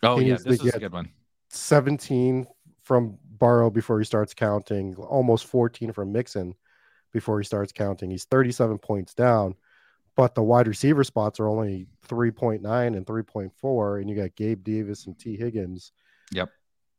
Oh 0.03 0.17
he 0.17 0.27
yeah 0.27 0.37
this 0.43 0.61
is 0.61 0.73
a 0.73 0.79
good 0.79 0.93
one. 0.93 1.09
17 1.49 2.45
from 2.83 3.17
burrow 3.37 3.69
before 3.69 3.99
he 3.99 4.05
starts 4.05 4.33
counting 4.33 4.95
almost 4.95 5.45
14 5.45 5.93
from 5.93 6.11
mixon 6.11 6.53
before 7.15 7.39
he 7.39 7.45
starts 7.45 7.71
counting. 7.71 8.11
He's 8.11 8.25
37 8.25 8.77
points 8.79 9.13
down, 9.13 9.55
but 10.17 10.35
the 10.35 10.43
wide 10.43 10.67
receiver 10.67 11.05
spots 11.05 11.39
are 11.39 11.47
only 11.47 11.87
3.9 12.09 12.59
and 12.61 13.05
3.4, 13.05 14.01
and 14.01 14.09
you 14.09 14.17
got 14.17 14.35
Gabe 14.35 14.61
Davis 14.65 15.05
and 15.05 15.17
T. 15.17 15.37
Higgins. 15.37 15.93
Yep. 16.33 16.49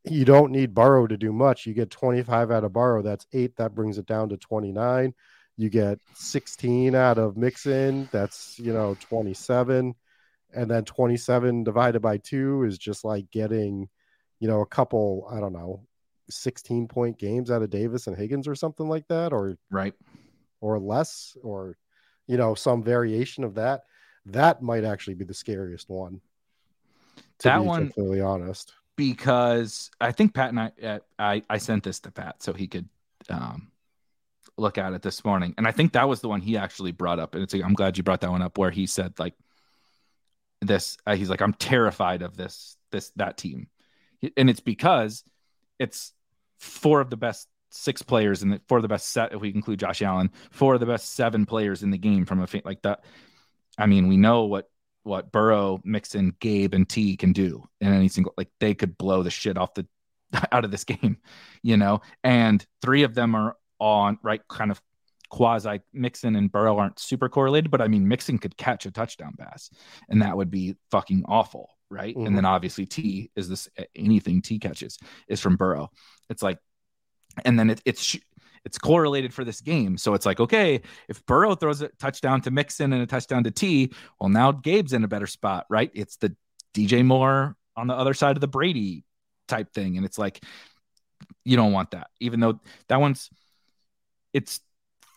You 0.05 0.25
don't 0.25 0.53
need 0.53 0.73
Burrow 0.73 1.07
to 1.07 1.19
do 1.19 1.35
much. 1.35 1.67
You 1.67 1.75
get 1.75 1.91
25 1.91 2.51
out 2.51 2.65
of 2.65 2.73
Burrow. 2.73 3.03
That's 3.03 3.27
eight. 3.35 3.57
That 3.57 3.75
brings 3.75 3.99
it 3.99 4.07
down 4.07 4.31
to 4.31 4.39
29. 4.39 5.13
You 5.59 5.69
get 5.69 5.99
16 6.15 6.95
out 6.95 7.19
of 7.19 7.37
Mixon. 7.37 8.09
That's, 8.11 8.59
you 8.59 8.73
know, 8.73 8.97
27. 8.99 9.95
And 10.55 10.71
then 10.71 10.85
27 10.87 11.63
divided 11.63 12.01
by 12.01 12.17
two 12.17 12.63
is 12.63 12.79
just 12.79 13.05
like 13.05 13.31
getting, 13.31 13.91
you 14.41 14.49
know, 14.49 14.63
a 14.63 14.67
couple, 14.67 15.29
I 15.31 15.41
don't 15.41 15.53
know, 15.53 15.83
16 16.29 16.89
point 16.89 17.19
games 17.19 17.51
out 17.51 17.63
of 17.63 17.71
Davis 17.71 18.07
and 18.07 18.17
Higgins 18.17 18.49
or 18.49 18.55
something 18.55 18.89
like 18.89 19.07
that, 19.09 19.33
or 19.33 19.57
right, 19.71 19.95
or 20.61 20.79
less, 20.79 21.37
or 21.43 21.77
you 22.27 22.37
know, 22.37 22.55
some 22.55 22.83
variation 22.83 23.45
of 23.45 23.55
that. 23.55 23.83
That 24.27 24.63
might 24.63 24.85
actually 24.85 25.15
be 25.15 25.25
the 25.25 25.35
scariest 25.35 25.89
one. 25.89 26.21
that 27.43 27.65
one, 27.65 27.87
completely 27.87 28.21
honest, 28.21 28.73
because 28.97 29.91
I 30.01 30.13
think 30.13 30.35
Pat 30.35 30.51
and 30.51 30.61
I, 30.61 31.01
I, 31.19 31.43
I 31.49 31.59
sent 31.59 31.85
this 31.85 32.01
to 32.01 32.11
Pat 32.11 32.43
so 32.43 32.53
he 32.53 32.67
could 32.67 32.89
um, 33.31 33.71
look 34.57 34.79
at 34.79 34.93
it 34.93 35.03
this 35.03 35.25
morning, 35.25 35.55
and 35.57 35.67
I 35.67 35.71
think 35.71 35.93
that 35.93 36.09
was 36.09 36.21
the 36.21 36.29
one 36.29 36.41
he 36.41 36.57
actually 36.57 36.93
brought 36.93 37.21
up, 37.21 37.35
and 37.35 37.45
it's 37.45 37.55
like, 37.55 37.65
I'm 37.65 37.75
glad 37.75 37.97
you 37.97 38.03
brought 38.03 38.23
that 38.23 38.31
one 38.31 38.43
up 38.43 38.59
where 38.59 38.71
he 38.71 38.87
said 38.87 39.15
like 39.19 39.35
this, 40.61 40.97
uh, 41.07 41.15
he's 41.15 41.31
like, 41.31 41.43
I'm 41.43 41.53
terrified 41.53 42.23
of 42.23 42.37
this, 42.37 42.77
this 42.91 43.11
that 43.17 43.37
team, 43.37 43.69
and 44.37 44.51
it's 44.51 44.61
because 44.61 45.23
it's 45.79 46.13
four 46.59 47.01
of 47.01 47.11
the 47.11 47.17
best 47.17 47.49
six 47.71 48.03
players 48.03 48.43
and 48.43 48.59
four 48.69 48.79
of 48.79 48.83
the 48.83 48.89
best 48.89 49.13
set 49.13 49.33
if 49.33 49.41
we 49.41 49.55
include 49.55 49.81
Josh 49.81 50.03
Allen, 50.03 50.31
four 50.51 50.75
of 50.75 50.81
the 50.81 50.87
best 50.87 51.15
seven 51.15 51.47
players 51.47 51.83
in 51.83 51.91
the 51.91 51.99
game 51.99 52.25
from 52.25 52.41
a 52.41 52.49
like 52.65 52.83
that. 52.83 53.05
I 53.79 53.87
mean, 53.87 54.09
we 54.09 54.17
know 54.17 54.45
what 54.45 54.69
what 55.03 55.31
Burrow, 55.31 55.81
Mixon, 55.85 56.35
Gabe, 56.41 56.75
and 56.75 56.89
T 56.89 57.17
can 57.17 57.33
do 57.33 57.65
in 57.81 57.93
any 57.93 58.09
single 58.09 58.35
like 58.37 58.49
they 58.61 58.75
could 58.75 58.99
blow 58.99 59.23
the 59.23 59.31
shit 59.31 59.57
off 59.57 59.75
the 59.75 59.87
out 60.53 60.65
of 60.65 60.71
this 60.71 60.85
game, 60.85 61.19
you 61.63 61.77
know. 61.77 62.01
And 62.25 62.65
three 62.83 63.03
of 63.03 63.15
them 63.15 63.35
are 63.35 63.57
on 63.79 64.19
right 64.23 64.41
kind 64.49 64.71
of 64.71 64.81
quasi 65.29 65.81
Mixon 65.93 66.37
and 66.37 66.51
Burrow 66.51 66.79
aren't 66.79 66.99
super 66.99 67.29
correlated, 67.29 67.71
but 67.71 67.81
I 67.81 67.89
mean 67.89 68.09
Mixon 68.09 68.39
could 68.39 68.57
catch 68.57 68.87
a 68.87 68.91
touchdown 68.91 69.35
pass, 69.39 69.71
and 70.09 70.23
that 70.23 70.37
would 70.37 70.51
be 70.51 70.77
fucking 70.91 71.25
awful 71.27 71.76
right? 71.91 72.15
Mm-hmm. 72.15 72.27
And 72.27 72.37
then 72.37 72.45
obviously 72.45 72.87
T 72.87 73.31
is 73.37 73.49
this 73.49 73.69
anything 73.95 74.43
T 74.43 74.59
catches 74.59 74.99
is 75.29 75.41
from 75.41 75.57
Burrow. 75.57 75.91
It's 76.29 76.43
like, 76.43 76.59
and 77.45 77.59
then 77.59 77.71
it, 77.71 77.83
it's 77.85 78.17
it's 78.67 78.79
correlated 78.79 79.33
for 79.33 79.45
this 79.45 79.61
game. 79.61 79.97
So 79.97 80.15
it's 80.15 80.27
like, 80.27 80.41
okay, 80.41 80.83
if 81.09 81.25
Burrow 81.25 81.55
throws 81.55 81.83
a 81.83 81.89
touchdown 82.01 82.41
to 82.43 82.51
Mixon 82.51 82.93
and 82.93 83.01
a 83.01 83.07
touchdown 83.07 83.45
to 83.45 83.53
T, 83.53 83.93
well, 84.21 84.29
now 84.29 84.51
Gabe's 84.51 84.93
in 84.93 85.05
a 85.05 85.09
better 85.09 85.29
spot, 85.29 85.67
right? 85.71 85.89
It's 85.95 86.17
the 86.17 86.35
DJ 86.75 87.05
Moore 87.05 87.55
on 87.77 87.87
the 87.87 87.95
other 87.95 88.13
side 88.13 88.37
of 88.37 88.41
the 88.41 88.49
Brady 88.49 89.05
type 89.47 89.73
thing. 89.73 89.97
And 89.97 90.05
it's 90.05 90.19
like, 90.19 90.43
you 91.45 91.57
don't 91.57 91.73
want 91.73 91.93
that, 91.93 92.09
even 92.19 92.41
though 92.41 92.59
that 92.89 93.01
one's, 93.01 93.31
it's 94.33 94.59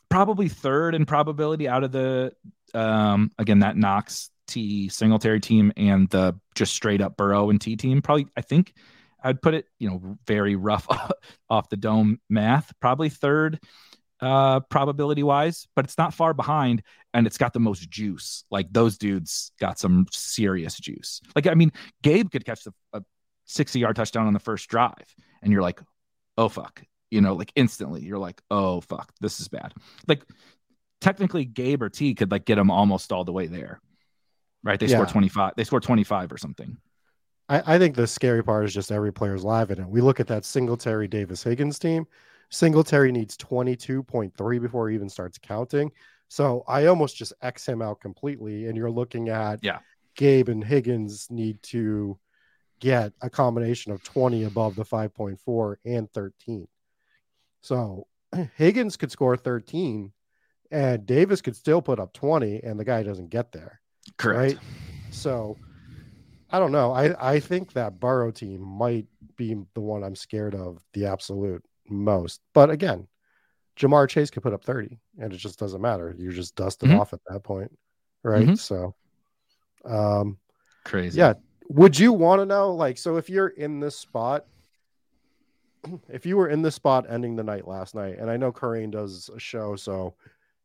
probably 0.09 0.47
third 0.47 0.93
in 0.93 1.07
probability 1.07 1.67
out 1.67 1.83
of 1.83 1.91
the, 1.91 2.33
um, 2.75 3.31
again, 3.39 3.59
that 3.59 3.75
Knox 3.75 4.29
T 4.49 4.89
Singletary 4.89 5.39
team 5.39 5.71
and 5.77 6.09
the 6.09 6.37
just 6.55 6.73
straight 6.73 7.01
up 7.01 7.15
Burrow 7.17 7.49
and 7.49 7.59
T 7.61 7.75
team. 7.75 8.01
Probably, 8.01 8.27
I 8.35 8.41
think 8.41 8.73
I'd 9.23 9.41
put 9.41 9.53
it, 9.53 9.65
you 9.79 9.89
know, 9.89 10.17
very 10.27 10.55
rough 10.55 10.87
off 11.49 11.69
the 11.69 11.77
dome 11.77 12.19
math. 12.29 12.71
Probably 12.79 13.09
third 13.09 13.59
uh 14.21 14.59
probability 14.59 15.23
wise, 15.23 15.65
but 15.77 15.85
it's 15.85 15.97
not 15.97 16.13
far 16.13 16.33
behind 16.33 16.83
and 17.13 17.25
it's 17.25 17.37
got 17.37 17.53
the 17.53 17.59
most 17.59 17.89
juice. 17.89 18.43
Like 18.51 18.67
those 18.71 18.97
dudes 18.97 19.53
got 19.59 19.79
some 19.79 20.07
serious 20.11 20.77
juice. 20.77 21.21
Like 21.35 21.47
I 21.47 21.53
mean, 21.53 21.71
Gabe 22.03 22.29
could 22.29 22.45
catch 22.45 22.63
the, 22.63 22.73
a 22.91 23.01
60 23.45 23.79
yard 23.79 23.95
touchdown 23.95 24.27
on 24.27 24.33
the 24.33 24.39
first 24.39 24.67
drive 24.67 25.15
and 25.41 25.53
you're 25.53 25.61
like, 25.61 25.79
"Oh 26.37 26.49
fuck." 26.49 26.83
you 27.11 27.21
know, 27.21 27.33
like 27.33 27.51
instantly. 27.55 28.01
You're 28.01 28.19
like, 28.19 28.41
oh 28.51 28.81
fuck, 28.81 29.11
this 29.19 29.39
is 29.39 29.47
bad. 29.47 29.73
Like 30.07 30.23
technically 31.01 31.45
Gabe 31.45 31.81
or 31.81 31.89
T 31.89 32.13
could 32.15 32.31
like 32.31 32.45
get 32.45 32.55
them 32.55 32.71
almost 32.71 33.11
all 33.11 33.23
the 33.23 33.33
way 33.33 33.47
there. 33.47 33.81
Right. 34.63 34.79
They 34.79 34.87
yeah. 34.87 34.97
scored 34.97 35.09
25. 35.09 35.53
They 35.55 35.63
scored 35.63 35.83
25 35.83 36.31
or 36.31 36.37
something. 36.37 36.77
I, 37.47 37.75
I 37.75 37.79
think 37.79 37.95
the 37.95 38.07
scary 38.07 38.43
part 38.43 38.65
is 38.65 38.73
just 38.73 38.91
every 38.91 39.11
player's 39.11 39.43
live 39.43 39.71
in 39.71 39.79
it. 39.79 39.87
We 39.87 40.01
look 40.01 40.19
at 40.19 40.27
that 40.27 40.45
Singletary 40.45 41.07
Davis 41.07 41.43
Higgins 41.43 41.79
team. 41.79 42.05
Singletary 42.49 43.11
needs 43.11 43.37
22.3 43.37 44.61
before 44.61 44.89
he 44.89 44.95
even 44.95 45.09
starts 45.09 45.37
counting. 45.37 45.91
So 46.27 46.63
I 46.67 46.85
almost 46.85 47.15
just 47.15 47.33
X 47.41 47.65
him 47.65 47.81
out 47.81 47.99
completely. 47.99 48.67
And 48.67 48.77
you're 48.77 48.91
looking 48.91 49.29
at 49.29 49.59
yeah, 49.63 49.79
Gabe 50.15 50.49
and 50.49 50.63
Higgins 50.63 51.27
need 51.29 51.61
to 51.63 52.17
get 52.79 53.13
a 53.21 53.29
combination 53.29 53.91
of 53.91 54.03
20 54.03 54.43
above 54.45 54.75
the 54.75 54.85
5.4 54.85 55.75
and 55.85 56.11
13. 56.11 56.67
So 57.61 58.07
Higgins 58.55 58.97
could 58.97 59.11
score 59.11 59.35
13 59.35 60.11
and 60.71 61.05
Davis 61.05 61.41
could 61.41 61.55
still 61.55 61.81
put 61.81 61.99
up 61.99 62.13
20 62.13 62.63
and 62.63 62.79
the 62.79 62.85
guy 62.85 63.03
doesn't 63.03 63.29
get 63.29 63.51
there. 63.51 63.81
Correct. 64.17 64.55
Right? 64.55 64.63
So 65.11 65.57
I 66.49 66.59
don't 66.59 66.71
know. 66.71 66.91
I, 66.91 67.33
I 67.33 67.39
think 67.39 67.73
that 67.73 67.99
Burrow 67.99 68.31
team 68.31 68.61
might 68.61 69.07
be 69.35 69.55
the 69.73 69.81
one 69.81 70.03
I'm 70.03 70.15
scared 70.15 70.55
of 70.55 70.83
the 70.93 71.05
absolute 71.05 71.63
most. 71.89 72.41
But 72.53 72.69
again, 72.69 73.07
Ja'Marr 73.77 74.09
Chase 74.09 74.29
could 74.29 74.43
put 74.43 74.53
up 74.53 74.63
30 74.63 74.99
and 75.19 75.33
it 75.33 75.37
just 75.37 75.59
doesn't 75.59 75.81
matter. 75.81 76.15
You're 76.17 76.31
just 76.31 76.55
dusted 76.55 76.89
mm-hmm. 76.89 76.99
off 76.99 77.13
at 77.13 77.21
that 77.27 77.43
point. 77.43 77.71
Right. 78.23 78.45
Mm-hmm. 78.47 78.55
So 78.55 78.95
um 79.85 80.37
crazy. 80.83 81.19
Yeah. 81.19 81.33
Would 81.69 81.97
you 81.97 82.11
want 82.13 82.41
to 82.41 82.45
know 82.45 82.73
like 82.73 82.97
so 82.97 83.17
if 83.17 83.29
you're 83.29 83.47
in 83.47 83.79
this 83.79 83.95
spot 83.95 84.45
if 86.09 86.25
you 86.25 86.37
were 86.37 86.49
in 86.49 86.61
this 86.61 86.75
spot 86.75 87.05
ending 87.09 87.35
the 87.35 87.43
night 87.43 87.67
last 87.67 87.95
night, 87.95 88.17
and 88.17 88.29
I 88.29 88.37
know 88.37 88.51
Kerrane 88.51 88.91
does 88.91 89.29
a 89.33 89.39
show, 89.39 89.75
so 89.75 90.15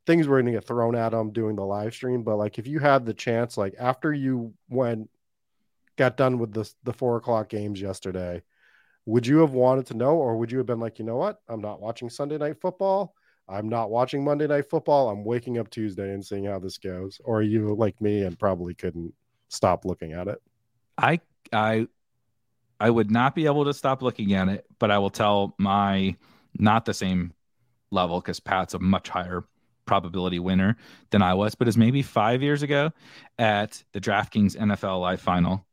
things 0.07 0.27
were 0.27 0.37
going 0.37 0.47
to 0.47 0.59
get 0.59 0.67
thrown 0.67 0.95
at 0.95 1.15
him 1.15 1.33
doing 1.33 1.57
the 1.57 1.65
live 1.65 1.95
stream. 1.95 2.23
But 2.23 2.37
like, 2.37 2.59
if 2.59 2.67
you 2.67 2.79
had 2.79 3.07
the 3.07 3.15
chance, 3.15 3.57
like 3.57 3.75
after 3.79 4.13
you 4.13 4.55
went, 4.69 5.11
got 5.97 6.17
done 6.17 6.39
with 6.39 6.53
the 6.53 6.71
the 6.83 6.93
four 6.93 7.17
o'clock 7.17 7.49
games 7.49 7.81
yesterday, 7.81 8.43
would 9.07 9.27
you 9.27 9.39
have 9.39 9.53
wanted 9.53 9.87
to 9.87 9.95
know, 9.95 10.17
or 10.17 10.37
would 10.37 10.51
you 10.51 10.59
have 10.59 10.67
been 10.67 10.81
like, 10.81 10.99
you 10.99 11.05
know 11.05 11.17
what, 11.17 11.41
I'm 11.49 11.61
not 11.61 11.81
watching 11.81 12.11
Sunday 12.11 12.39
night 12.39 12.61
football. 12.61 13.15
I'm 13.49 13.69
not 13.69 13.91
watching 13.91 14.25
Monday 14.25 14.47
night 14.47 14.71
football. 14.71 15.11
I'm 15.11 15.25
waking 15.25 15.59
up 15.59 15.69
Tuesday 15.69 16.15
and 16.15 16.25
seeing 16.25 16.47
how 16.47 16.59
this 16.59 16.79
goes. 16.79 17.21
Or 17.25 17.43
you 17.43 17.75
like 17.75 18.01
me 18.01 18.23
and 18.23 18.39
probably 18.39 18.75
couldn't 18.75 19.13
stop 19.49 19.85
looking 19.85 20.13
at 20.13 20.29
it? 20.29 20.41
I 20.97 21.21
I 21.53 21.87
I 22.81 22.91
would 22.91 23.11
not 23.11 23.35
be 23.35 23.47
able 23.47 23.67
to 23.67 23.75
stop 23.75 24.03
looking 24.03 24.33
at 24.33 24.49
it, 24.49 24.67
but 24.79 24.91
I 24.91 24.99
will 24.99 25.11
tell 25.11 25.55
my 25.59 26.17
not 26.59 26.87
the 26.87 26.95
same 26.95 27.33
level 27.91 28.21
because 28.21 28.41
Pat's 28.41 28.75
a 28.75 28.79
much 28.79 29.09
higher 29.09 29.45
probability 29.87 30.39
winner 30.39 30.77
than 31.11 31.23
I 31.23 31.35
was, 31.35 31.55
but 31.55 31.69
it's 31.69 31.77
maybe 31.77 32.03
five 32.03 32.43
years 32.43 32.63
ago 32.63 32.91
at 33.39 33.83
the 33.93 34.01
DraftKings 34.01 34.57
NFL 34.57 35.01
Live 35.01 35.21
Final. 35.21 35.67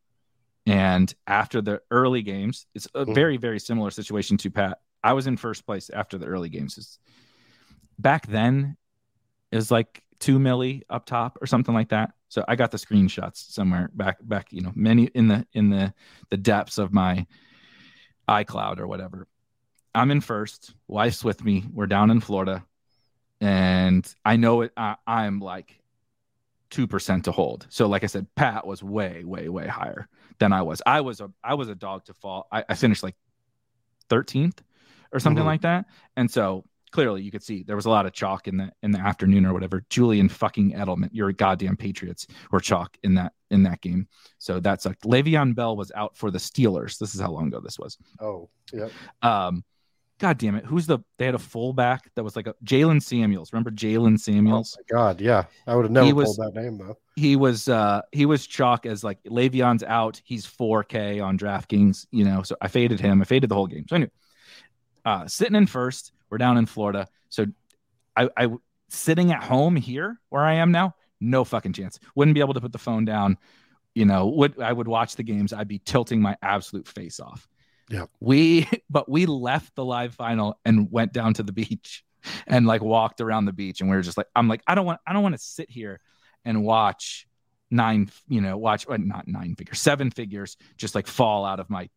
And 0.66 1.14
after 1.28 1.62
the 1.62 1.82
early 1.90 2.22
games, 2.22 2.68
it's 2.76 2.88
a 2.94 3.04
mm-hmm. 3.04 3.14
very, 3.14 3.38
very 3.38 3.60
similar 3.60 3.92
situation 3.92 4.38
to 4.38 4.52
Pat. 4.52 4.80
I 5.04 5.14
was 5.14 5.28
in 5.28 5.38
first 5.38 5.66
place 5.66 5.90
after 5.90 6.18
the 6.18 6.28
early 6.28 6.50
games. 6.50 7.00
Back 7.98 8.28
then, 8.28 8.78
it 9.52 9.56
was 9.56 9.72
like 9.72 10.04
two 10.20 10.38
milli 10.38 10.84
up 10.90 11.06
top 11.06 11.40
or 11.42 11.48
something 11.48 11.74
like 11.74 11.90
that. 11.90 12.14
So 12.30 12.46
I 12.48 12.56
got 12.56 12.72
the 12.72 12.78
screenshots 12.78 13.52
somewhere 13.52 13.90
back, 13.94 14.18
back, 14.22 14.48
you 14.52 14.62
know, 14.62 14.72
many 14.76 15.06
in 15.06 15.28
the 15.28 15.46
in 15.54 15.70
the 15.70 15.94
the 16.30 16.38
depths 16.38 16.78
of 16.78 16.94
my 16.94 17.26
iCloud 18.30 18.80
or 18.80 18.88
whatever. 18.88 19.28
I'm 19.94 20.12
in 20.12 20.22
first. 20.22 20.74
Wife's 20.88 21.24
with 21.24 21.44
me. 21.44 21.66
We're 21.74 21.88
down 21.88 22.12
in 22.12 22.22
Florida 22.22 22.64
and 23.42 24.16
I 24.24 24.38
know 24.38 24.62
it. 24.62 24.72
I, 24.78 24.96
I'm 25.06 25.40
like 25.40 25.82
two 26.70 26.88
percent 26.88 27.26
to 27.26 27.32
hold. 27.32 27.68
So, 27.70 27.88
like 27.88 28.04
I 28.04 28.08
said, 28.08 28.28
Pat 28.36 28.66
was 28.66 28.82
way, 28.82 29.24
way, 29.26 29.50
way 29.50 29.68
higher 29.68 30.08
than 30.40 30.54
I 30.54 30.62
was. 30.62 30.82
I 30.86 31.02
was 31.02 31.20
a 31.20 31.32
I 31.44 31.56
was 31.56 31.68
a 31.68 31.76
dog 31.76 32.06
to 32.06 32.14
fall. 32.14 32.48
I, 32.52 32.64
I 32.70 32.76
finished 32.76 33.04
like 33.04 33.16
thirteenth 34.10 34.62
or 35.12 35.20
something 35.20 35.42
mm-hmm. 35.42 35.48
like 35.48 35.62
that, 35.62 35.86
and 36.16 36.32
so 36.32 36.64
clearly 36.92 37.22
you 37.22 37.32
could 37.32 37.44
see 37.44 37.64
there 37.64 37.76
was 37.76 37.86
a 37.86 37.90
lot 37.90 38.06
of 38.06 38.14
chalk 38.14 38.48
in 38.48 38.58
the 38.58 38.72
in 38.84 38.92
the 38.92 39.00
afternoon 39.00 39.46
or 39.46 39.54
whatever. 39.54 39.84
Julian 39.90 40.30
fucking 40.30 40.74
Edelman, 40.74 41.10
your 41.12 41.32
goddamn 41.32 41.78
Patriots 41.78 42.28
were 42.52 42.60
chalk 42.60 42.98
in 43.04 43.16
that 43.16 43.34
in 43.50 43.64
that 43.64 43.82
game. 43.82 44.08
So 44.38 44.60
that 44.60 44.82
sucked. 44.82 45.04
Le'Veon 45.04 45.56
Bell 45.56 45.76
was 45.76 45.92
out 45.96 46.16
for 46.16 46.32
the 46.32 46.38
Steelers. 46.38 46.98
This 46.98 47.16
is 47.16 47.22
how 47.22 47.32
long 47.32 47.48
ago 47.48 47.60
this 47.60 47.80
was. 47.80 47.98
Oh, 48.20 48.50
yeah. 48.72 48.88
Um, 49.22 49.64
God 50.22 50.38
damn 50.38 50.54
it. 50.54 50.64
Who's 50.66 50.86
the 50.86 51.00
they 51.18 51.26
had 51.26 51.34
a 51.34 51.40
fullback 51.40 52.12
that 52.14 52.24
was 52.24 52.36
like 52.36 52.46
a 52.46 52.54
Jaylen 52.64 53.02
Samuels. 53.02 53.52
Remember 53.52 53.72
Jaylen 53.72 54.20
Samuels? 54.20 54.78
Oh 54.78 54.84
my 54.84 55.00
god, 55.00 55.20
yeah. 55.20 55.46
I 55.66 55.76
would 55.76 55.86
have 55.86 55.92
never 55.92 56.14
was, 56.14 56.38
pulled 56.38 56.54
that 56.54 56.62
name 56.62 56.78
though. 56.78 56.96
He 57.16 57.36
was 57.36 57.68
uh 57.68 58.04
he 58.12 58.28
was 58.28 58.46
chalk 58.46 58.86
as 58.86 59.04
like 59.04 59.18
Le'Veon's 59.24 59.82
out. 59.82 60.22
He's 60.24 60.46
4K 60.46 61.26
on 61.26 61.40
DraftKings, 61.40 62.06
you 62.12 62.24
know. 62.24 62.44
So 62.44 62.56
I 62.62 62.68
faded 62.68 63.00
him. 63.00 63.20
I 63.20 63.26
faded 63.26 63.50
the 63.50 63.56
whole 63.56 63.66
game. 63.66 63.86
So 63.90 63.96
anyway, 63.96 64.12
uh 65.06 65.28
sitting 65.28 65.56
in 65.56 65.66
first, 65.66 66.12
we're 66.30 66.38
down 66.38 66.58
in 66.58 66.68
Florida. 66.68 67.08
So 67.30 67.48
I 68.16 68.30
I 68.38 68.50
sitting 68.90 69.32
at 69.32 69.42
home 69.42 69.76
here 69.76 70.20
where 70.30 70.44
I 70.44 70.54
am 70.54 70.72
now, 70.72 70.94
no 71.20 71.44
fucking 71.44 71.74
chance. 71.74 72.00
Wouldn't 72.14 72.36
be 72.36 72.42
able 72.42 72.54
to 72.54 72.62
put 72.62 72.74
the 72.74 72.78
phone 72.78 73.06
down. 73.06 73.40
You 73.96 74.06
know, 74.06 74.28
would 74.28 74.62
I 74.62 74.72
would 74.72 74.88
watch 74.88 75.16
the 75.16 75.24
games, 75.24 75.52
I'd 75.52 75.68
be 75.68 75.80
tilting 75.80 76.22
my 76.22 76.38
absolute 76.44 76.88
face 76.88 77.20
off. 77.20 77.48
Yeah. 77.92 78.06
We 78.20 78.68
but 78.90 79.10
we 79.10 79.26
left 79.26 79.76
the 79.76 79.86
live 79.86 80.16
final 80.16 80.60
and 80.66 80.92
went 80.92 81.14
down 81.14 81.34
to 81.36 81.44
the 81.44 81.52
beach 81.52 82.04
and 82.48 82.66
like 82.66 82.82
walked 82.82 83.22
around 83.22 83.46
the 83.46 83.54
beach 83.54 83.82
and 83.82 83.90
we 83.90 83.96
were 83.96 84.02
just 84.02 84.18
like 84.18 84.28
I'm 84.36 84.48
like 84.48 84.64
I 84.66 84.76
don't 84.76 84.86
want 84.86 85.00
I 85.06 85.14
don't 85.14 85.24
want 85.24 85.36
to 85.36 85.42
sit 85.42 85.70
here 85.70 86.00
and 86.46 86.64
watch 86.64 87.28
nine 87.70 88.10
you 88.28 88.42
know 88.42 88.58
watch 88.58 88.88
well, 88.88 88.98
not 88.98 89.28
nine 89.28 89.56
figures 89.56 89.80
seven 89.80 90.12
figures 90.12 90.58
just 90.78 90.96
like 90.96 91.08
fall 91.08 91.46
out 91.46 91.60
of 91.60 91.70
my 91.70 91.90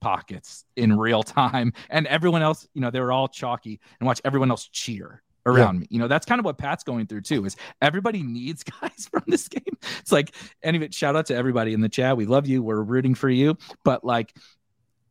pockets 0.00 0.64
in 0.76 0.98
real 0.98 1.22
time 1.22 1.72
and 1.88 2.06
everyone 2.08 2.42
else 2.42 2.66
you 2.74 2.80
know 2.80 2.90
they 2.90 3.00
were 3.00 3.12
all 3.12 3.28
chalky 3.28 3.80
and 4.00 4.06
watch 4.06 4.20
everyone 4.24 4.50
else 4.50 4.68
cheer 4.68 5.22
around 5.46 5.74
yeah. 5.74 5.80
me. 5.80 5.86
You 5.90 5.98
know, 5.98 6.08
that's 6.08 6.26
kind 6.26 6.38
of 6.38 6.44
what 6.44 6.58
Pat's 6.58 6.84
going 6.84 7.06
through 7.06 7.22
too. 7.22 7.44
Is 7.44 7.56
everybody 7.80 8.22
needs 8.22 8.62
guys 8.80 9.08
from 9.10 9.24
this 9.26 9.48
game? 9.48 9.76
It's 10.00 10.12
like 10.12 10.34
anyway, 10.62 10.88
shout 10.90 11.16
out 11.16 11.26
to 11.26 11.34
everybody 11.34 11.72
in 11.72 11.80
the 11.80 11.88
chat. 11.88 12.16
We 12.16 12.26
love 12.26 12.46
you. 12.46 12.62
We're 12.62 12.82
rooting 12.82 13.14
for 13.14 13.28
you. 13.28 13.56
But 13.84 14.04
like 14.04 14.34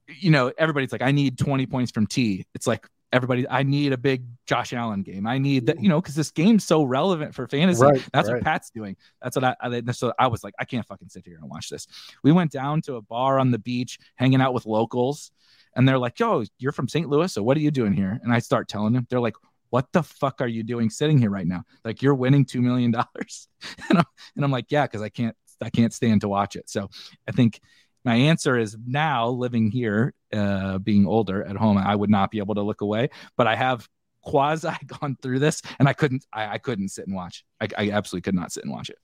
you 0.08 0.32
know, 0.32 0.52
everybody's 0.58 0.92
like, 0.92 1.02
I 1.02 1.12
need 1.12 1.38
20 1.38 1.66
points 1.66 1.92
from 1.92 2.08
T. 2.08 2.46
It's 2.54 2.68
like 2.68 2.88
everybody, 3.14 3.48
I 3.50 3.64
need 3.64 3.94
a 3.94 3.98
big 3.98 4.26
Josh 4.46 4.74
Allen 4.74 5.04
game. 5.04 5.28
I 5.28 5.38
need 5.38 5.68
that, 5.68 5.82
you 5.82 5.90
know, 5.90 6.02
because 6.02 6.16
this 6.16 6.32
game's 6.32 6.64
so 6.64 6.84
relevant 6.84 7.36
for 7.36 7.48
fantasy. 7.48 7.84
Right, 7.84 8.04
That's 8.14 8.28
right. 8.28 8.36
what 8.36 8.44
Pat's 8.44 8.70
doing. 8.70 8.96
That's 9.22 9.36
what 9.36 9.44
I, 9.44 9.56
I 9.62 9.92
so 9.92 10.14
I 10.18 10.28
was 10.28 10.44
like, 10.44 10.54
I 10.60 10.66
can't 10.66 10.86
fucking 10.88 11.10
sit 11.10 11.26
here 11.26 11.38
and 11.42 11.50
watch 11.50 11.70
this. 11.70 11.88
We 12.24 12.32
went 12.32 12.52
down 12.52 12.82
to 12.84 12.96
a 12.96 13.02
bar 13.02 13.40
on 13.40 13.52
the 13.52 13.60
beach, 13.60 14.00
hanging 14.16 14.42
out 14.42 14.54
with 14.54 14.66
locals, 14.66 15.32
and 15.76 15.88
they're 15.88 15.98
like, 15.98 16.20
Yo, 16.20 16.44
you're 16.58 16.72
from 16.72 16.88
St. 16.88 17.10
Louis, 17.10 17.32
so 17.32 17.44
what 17.44 17.58
are 17.58 17.62
you 17.62 17.72
doing 17.72 17.94
here? 17.94 18.20
And 18.24 18.34
I 18.34 18.40
start 18.40 18.68
telling 18.68 18.94
them, 18.94 19.08
they're 19.10 19.20
like, 19.20 19.36
what 19.70 19.88
the 19.94 20.04
fuck 20.04 20.42
are 20.42 20.48
you 20.48 20.64
doing 20.64 20.90
sitting 20.90 21.18
here 21.18 21.30
right 21.30 21.48
now? 21.48 21.64
Like 21.86 22.02
you're 22.02 22.14
winning 22.14 22.46
two 22.46 22.62
million 22.62 22.92
dollars, 22.92 23.48
and, 23.90 24.00
I'm, 24.00 24.06
and 24.36 24.46
I'm 24.46 24.52
like, 24.52 24.66
yeah, 24.70 24.86
because 24.86 25.02
I 25.02 25.10
can't, 25.10 25.36
I 25.62 25.70
can't 25.70 25.94
stand 25.94 26.22
to 26.22 26.30
watch 26.30 26.56
it. 26.56 26.70
So 26.70 26.90
I 27.28 27.32
think 27.32 27.60
my 28.04 28.16
answer 28.16 28.58
is 28.58 28.78
now 28.86 29.30
living 29.30 29.72
here, 29.72 30.14
uh, 30.34 30.78
being 30.80 31.06
older 31.06 31.44
at 31.44 31.56
home, 31.56 31.78
I 31.78 31.96
would 31.96 32.10
not 32.10 32.32
be 32.32 32.40
able 32.40 32.56
to 32.56 32.62
look 32.62 32.82
away, 32.82 33.10
but 33.38 33.48
I 33.48 33.56
have 33.56 33.88
quasi 34.22 34.70
gone 35.00 35.18
through 35.22 35.40
this 35.40 35.62
and 35.80 35.88
I 35.88 35.94
couldn't, 35.94 36.26
I, 36.34 36.54
I 36.54 36.58
couldn't 36.58 36.90
sit 36.90 37.08
and 37.08 37.16
watch. 37.16 37.44
I, 37.60 37.68
I 37.78 37.92
absolutely 37.92 38.22
could 38.22 38.36
not 38.36 38.52
sit 38.52 38.64
and 38.64 38.74
watch 38.74 38.90
it. 38.90 38.98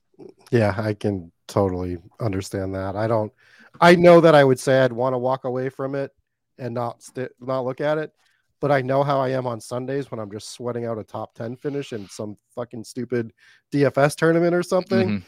Yeah, 0.50 0.74
I 0.76 0.94
can 0.94 1.30
totally 1.46 1.98
understand 2.20 2.74
that. 2.74 2.96
I 2.96 3.06
don't, 3.06 3.32
I 3.80 3.94
know 3.94 4.20
that 4.20 4.34
I 4.34 4.44
would 4.44 4.58
say 4.58 4.80
I'd 4.80 4.92
want 4.92 5.14
to 5.14 5.18
walk 5.18 5.44
away 5.44 5.68
from 5.68 5.94
it 5.94 6.10
and 6.58 6.74
not 6.74 7.02
st- 7.02 7.30
not 7.40 7.64
look 7.64 7.80
at 7.80 7.98
it, 7.98 8.12
but 8.60 8.72
I 8.72 8.82
know 8.82 9.04
how 9.04 9.20
I 9.20 9.30
am 9.30 9.46
on 9.46 9.60
Sundays 9.60 10.10
when 10.10 10.18
I'm 10.18 10.30
just 10.30 10.50
sweating 10.50 10.86
out 10.86 10.98
a 10.98 11.04
top 11.04 11.34
10 11.34 11.56
finish 11.56 11.92
in 11.92 12.08
some 12.08 12.36
fucking 12.54 12.84
stupid 12.84 13.32
DFS 13.72 14.16
tournament 14.16 14.54
or 14.54 14.62
something. 14.62 15.22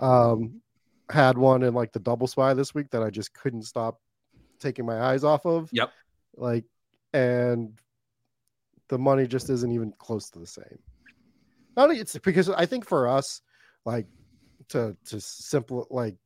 Mm-hmm. 0.00 0.04
Um, 0.04 0.61
had 1.12 1.36
one 1.36 1.62
in 1.62 1.74
like 1.74 1.92
the 1.92 2.00
double 2.00 2.26
spy 2.26 2.54
this 2.54 2.74
week 2.74 2.90
that 2.90 3.02
I 3.02 3.10
just 3.10 3.34
couldn't 3.34 3.62
stop 3.62 4.00
taking 4.58 4.86
my 4.86 5.00
eyes 5.00 5.24
off 5.24 5.44
of. 5.44 5.68
Yep. 5.72 5.92
Like, 6.36 6.64
and 7.12 7.78
the 8.88 8.98
money 8.98 9.26
just 9.26 9.50
isn't 9.50 9.72
even 9.72 9.92
close 9.98 10.30
to 10.30 10.38
the 10.38 10.46
same. 10.46 10.78
Not 11.76 11.84
only 11.84 11.98
it's 11.98 12.16
because 12.18 12.48
I 12.48 12.66
think 12.66 12.86
for 12.86 13.08
us, 13.08 13.42
like 13.84 14.06
to 14.68 14.96
to 15.06 15.20
simple 15.20 15.86
like 15.90 16.16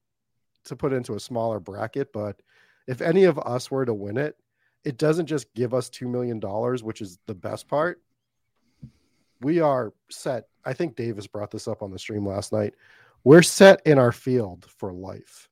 to 0.65 0.77
put 0.77 0.93
into 0.93 1.15
a 1.15 1.21
smaller 1.21 1.61
bracket, 1.61 2.13
but 2.13 2.41
if 2.87 3.01
any 3.01 3.25
of 3.25 3.39
us 3.39 3.71
were 3.71 3.85
to 3.85 3.95
win 3.95 4.17
it, 4.17 4.37
it 4.85 4.99
doesn't 4.99 5.27
just 5.27 5.53
give 5.55 5.75
us 5.75 5.89
two 5.89 6.09
million 6.09 6.41
dollars, 6.41 6.83
which 6.83 7.01
is 7.01 7.19
the 7.27 7.35
best 7.35 7.69
part. 7.69 8.01
We 9.41 9.61
are 9.61 9.93
set. 10.11 10.49
I 10.65 10.73
think 10.73 10.97
Davis 10.97 11.27
brought 11.27 11.51
this 11.51 11.69
up 11.69 11.83
on 11.83 11.91
the 11.91 11.99
stream 11.99 12.27
last 12.27 12.53
night 12.53 12.75
we're 13.27 13.43
set 13.43 13.83
in 13.85 13.99
our 13.99 14.13
field 14.13 14.67
for 14.79 14.93
life. 14.93 15.49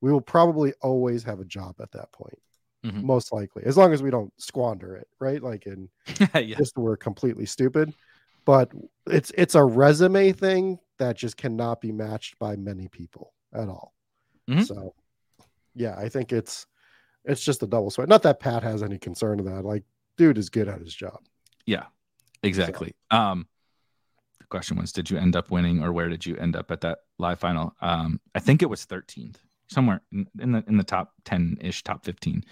We 0.00 0.10
will 0.10 0.22
probably 0.22 0.72
always 0.80 1.22
have 1.24 1.40
a 1.40 1.44
job 1.44 1.76
at 1.78 1.92
that 1.92 2.10
point. 2.10 2.38
mm-hmm. 2.82 3.04
most 3.04 3.34
likely, 3.34 3.64
as 3.66 3.76
long 3.76 3.92
as 3.92 4.02
we 4.02 4.10
don't 4.10 4.32
squander 4.40 4.96
it, 4.96 5.08
right? 5.20 5.42
Like 5.42 5.66
in 5.66 5.90
yeah. 6.34 6.56
just 6.56 6.78
we're 6.78 6.96
completely 6.96 7.44
stupid. 7.44 7.92
But 8.46 8.72
it's 9.06 9.30
it's 9.36 9.54
a 9.56 9.62
resume 9.62 10.32
thing 10.32 10.78
that 10.96 11.18
just 11.18 11.36
cannot 11.36 11.82
be 11.82 11.92
matched 11.92 12.38
by 12.38 12.56
many 12.56 12.88
people 12.88 13.34
at 13.52 13.68
all. 13.68 13.92
Mm-hmm. 14.48 14.62
So 14.62 14.94
yeah, 15.74 15.96
I 15.98 16.08
think 16.08 16.32
it's 16.32 16.66
it's 17.26 17.44
just 17.44 17.62
a 17.62 17.66
double 17.66 17.90
sweat. 17.90 18.08
Not 18.08 18.22
that 18.22 18.40
Pat 18.40 18.62
has 18.62 18.82
any 18.82 18.96
concern 18.96 19.38
of 19.38 19.44
that. 19.44 19.66
Like, 19.66 19.84
dude 20.16 20.38
is 20.38 20.48
good 20.48 20.66
at 20.66 20.80
his 20.80 20.94
job. 20.94 21.18
Yeah, 21.66 21.84
exactly. 22.42 22.94
So. 23.12 23.18
Um, 23.18 23.48
the 24.38 24.46
question 24.46 24.78
was, 24.78 24.92
did 24.92 25.10
you 25.10 25.18
end 25.18 25.36
up 25.36 25.50
winning, 25.50 25.82
or 25.82 25.92
where 25.92 26.08
did 26.08 26.24
you 26.24 26.34
end 26.38 26.56
up 26.56 26.70
at 26.70 26.80
that 26.80 27.00
live 27.18 27.40
final? 27.40 27.74
Um, 27.80 28.20
I 28.34 28.40
think 28.40 28.62
it 28.62 28.70
was 28.70 28.86
13th, 28.86 29.36
somewhere 29.68 30.02
in, 30.12 30.26
in 30.40 30.52
the 30.52 30.64
in 30.66 30.76
the 30.76 30.84
top 30.84 31.12
10 31.24 31.58
ish, 31.60 31.82
top 31.82 32.04
15 32.04 32.44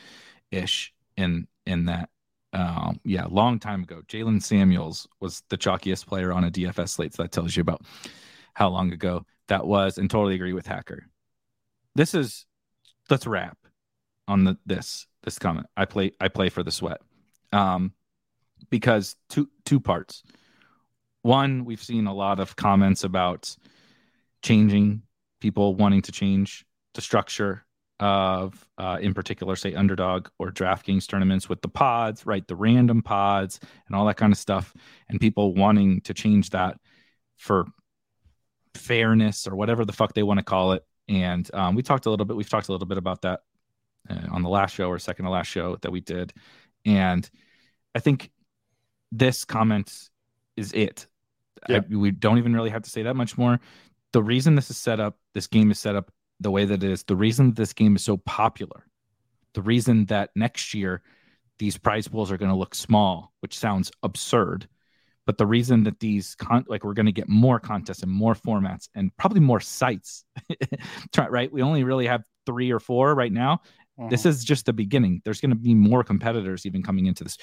ish 0.50 0.92
in 1.16 1.46
in 1.66 1.86
that. 1.86 2.10
Um, 2.52 3.00
yeah, 3.04 3.26
long 3.28 3.58
time 3.58 3.82
ago. 3.82 4.02
Jaylen 4.08 4.42
Samuels 4.42 5.06
was 5.20 5.42
the 5.50 5.58
chalkiest 5.58 6.06
player 6.06 6.32
on 6.32 6.44
a 6.44 6.50
DFS 6.50 6.90
slate, 6.90 7.12
so 7.12 7.22
that 7.22 7.32
tells 7.32 7.54
you 7.54 7.60
about 7.60 7.82
how 8.54 8.68
long 8.68 8.92
ago 8.92 9.26
that 9.48 9.66
was. 9.66 9.98
And 9.98 10.08
totally 10.08 10.36
agree 10.36 10.54
with 10.54 10.66
Hacker. 10.66 11.06
This 11.94 12.14
is 12.14 12.46
let's 13.10 13.26
wrap 13.26 13.58
on 14.28 14.44
the 14.44 14.58
this 14.64 15.06
this 15.22 15.38
comment. 15.38 15.66
I 15.76 15.84
play 15.84 16.12
I 16.20 16.28
play 16.28 16.48
for 16.48 16.62
the 16.62 16.72
sweat. 16.72 17.00
Um 17.52 17.92
because 18.70 19.16
two 19.28 19.48
two 19.64 19.80
parts. 19.80 20.22
One, 21.22 21.64
we've 21.64 21.82
seen 21.82 22.06
a 22.06 22.14
lot 22.14 22.38
of 22.38 22.54
comments 22.56 23.02
about 23.02 23.56
changing 24.46 25.02
people 25.40 25.74
wanting 25.74 26.02
to 26.02 26.12
change 26.12 26.64
the 26.94 27.00
structure 27.00 27.64
of 27.98 28.68
uh, 28.78 28.98
in 29.00 29.14
particular 29.14 29.56
say 29.56 29.74
underdog 29.74 30.28
or 30.38 30.50
draftkings 30.50 31.06
tournaments 31.06 31.48
with 31.48 31.62
the 31.62 31.68
pods 31.68 32.26
right 32.26 32.46
the 32.46 32.54
random 32.54 33.02
pods 33.02 33.58
and 33.86 33.96
all 33.96 34.04
that 34.04 34.18
kind 34.18 34.32
of 34.32 34.38
stuff 34.38 34.74
and 35.08 35.18
people 35.18 35.54
wanting 35.54 36.00
to 36.02 36.12
change 36.12 36.50
that 36.50 36.76
for 37.36 37.66
fairness 38.76 39.46
or 39.46 39.56
whatever 39.56 39.84
the 39.84 39.92
fuck 39.92 40.12
they 40.14 40.22
want 40.22 40.38
to 40.38 40.44
call 40.44 40.72
it. 40.72 40.84
And 41.08 41.48
um, 41.54 41.74
we 41.74 41.82
talked 41.82 42.06
a 42.06 42.10
little 42.10 42.26
bit 42.26 42.36
we've 42.36 42.48
talked 42.48 42.68
a 42.68 42.72
little 42.72 42.86
bit 42.86 42.98
about 42.98 43.22
that 43.22 43.40
uh, 44.08 44.26
on 44.30 44.42
the 44.42 44.48
last 44.48 44.74
show 44.74 44.88
or 44.88 44.98
second 44.98 45.24
to 45.24 45.30
last 45.30 45.48
show 45.48 45.76
that 45.82 45.90
we 45.90 46.00
did. 46.00 46.32
And 46.84 47.28
i 47.94 47.98
think 47.98 48.30
this 49.10 49.44
comment 49.44 50.10
is 50.56 50.72
it. 50.72 51.06
Yeah. 51.68 51.78
I, 51.78 51.94
we 51.94 52.10
don't 52.10 52.38
even 52.38 52.54
really 52.54 52.70
have 52.70 52.82
to 52.82 52.90
say 52.90 53.02
that 53.04 53.16
much 53.16 53.38
more 53.38 53.58
the 54.16 54.22
reason 54.22 54.54
this 54.54 54.70
is 54.70 54.78
set 54.78 54.98
up 54.98 55.18
this 55.34 55.46
game 55.46 55.70
is 55.70 55.78
set 55.78 55.94
up 55.94 56.10
the 56.40 56.50
way 56.50 56.64
that 56.64 56.82
it 56.82 56.90
is 56.90 57.02
the 57.02 57.14
reason 57.14 57.52
this 57.52 57.74
game 57.74 57.94
is 57.96 58.02
so 58.02 58.16
popular 58.16 58.86
the 59.52 59.60
reason 59.60 60.06
that 60.06 60.30
next 60.34 60.72
year 60.72 61.02
these 61.58 61.76
prize 61.76 62.08
pools 62.08 62.32
are 62.32 62.38
going 62.38 62.50
to 62.50 62.56
look 62.56 62.74
small 62.74 63.34
which 63.40 63.58
sounds 63.58 63.92
absurd 64.02 64.66
but 65.26 65.36
the 65.36 65.46
reason 65.46 65.82
that 65.84 66.00
these 66.00 66.34
con- 66.36 66.64
like 66.66 66.82
we're 66.82 66.94
going 66.94 67.06
to 67.06 67.12
get 67.12 67.28
more 67.28 67.60
contests 67.60 68.02
and 68.02 68.10
more 68.10 68.34
formats 68.34 68.88
and 68.94 69.14
probably 69.16 69.40
more 69.40 69.60
sites, 69.60 70.24
right? 71.28 71.52
We 71.52 71.62
only 71.62 71.82
really 71.82 72.06
have 72.06 72.24
three 72.46 72.70
or 72.70 72.78
four 72.78 73.14
right 73.14 73.32
now. 73.32 73.60
Mm-hmm. 73.98 74.08
This 74.08 74.24
is 74.24 74.44
just 74.44 74.66
the 74.66 74.72
beginning. 74.72 75.20
There's 75.24 75.40
going 75.40 75.50
to 75.50 75.56
be 75.56 75.74
more 75.74 76.04
competitors 76.04 76.64
even 76.64 76.82
coming 76.82 77.06
into 77.06 77.24
this. 77.24 77.38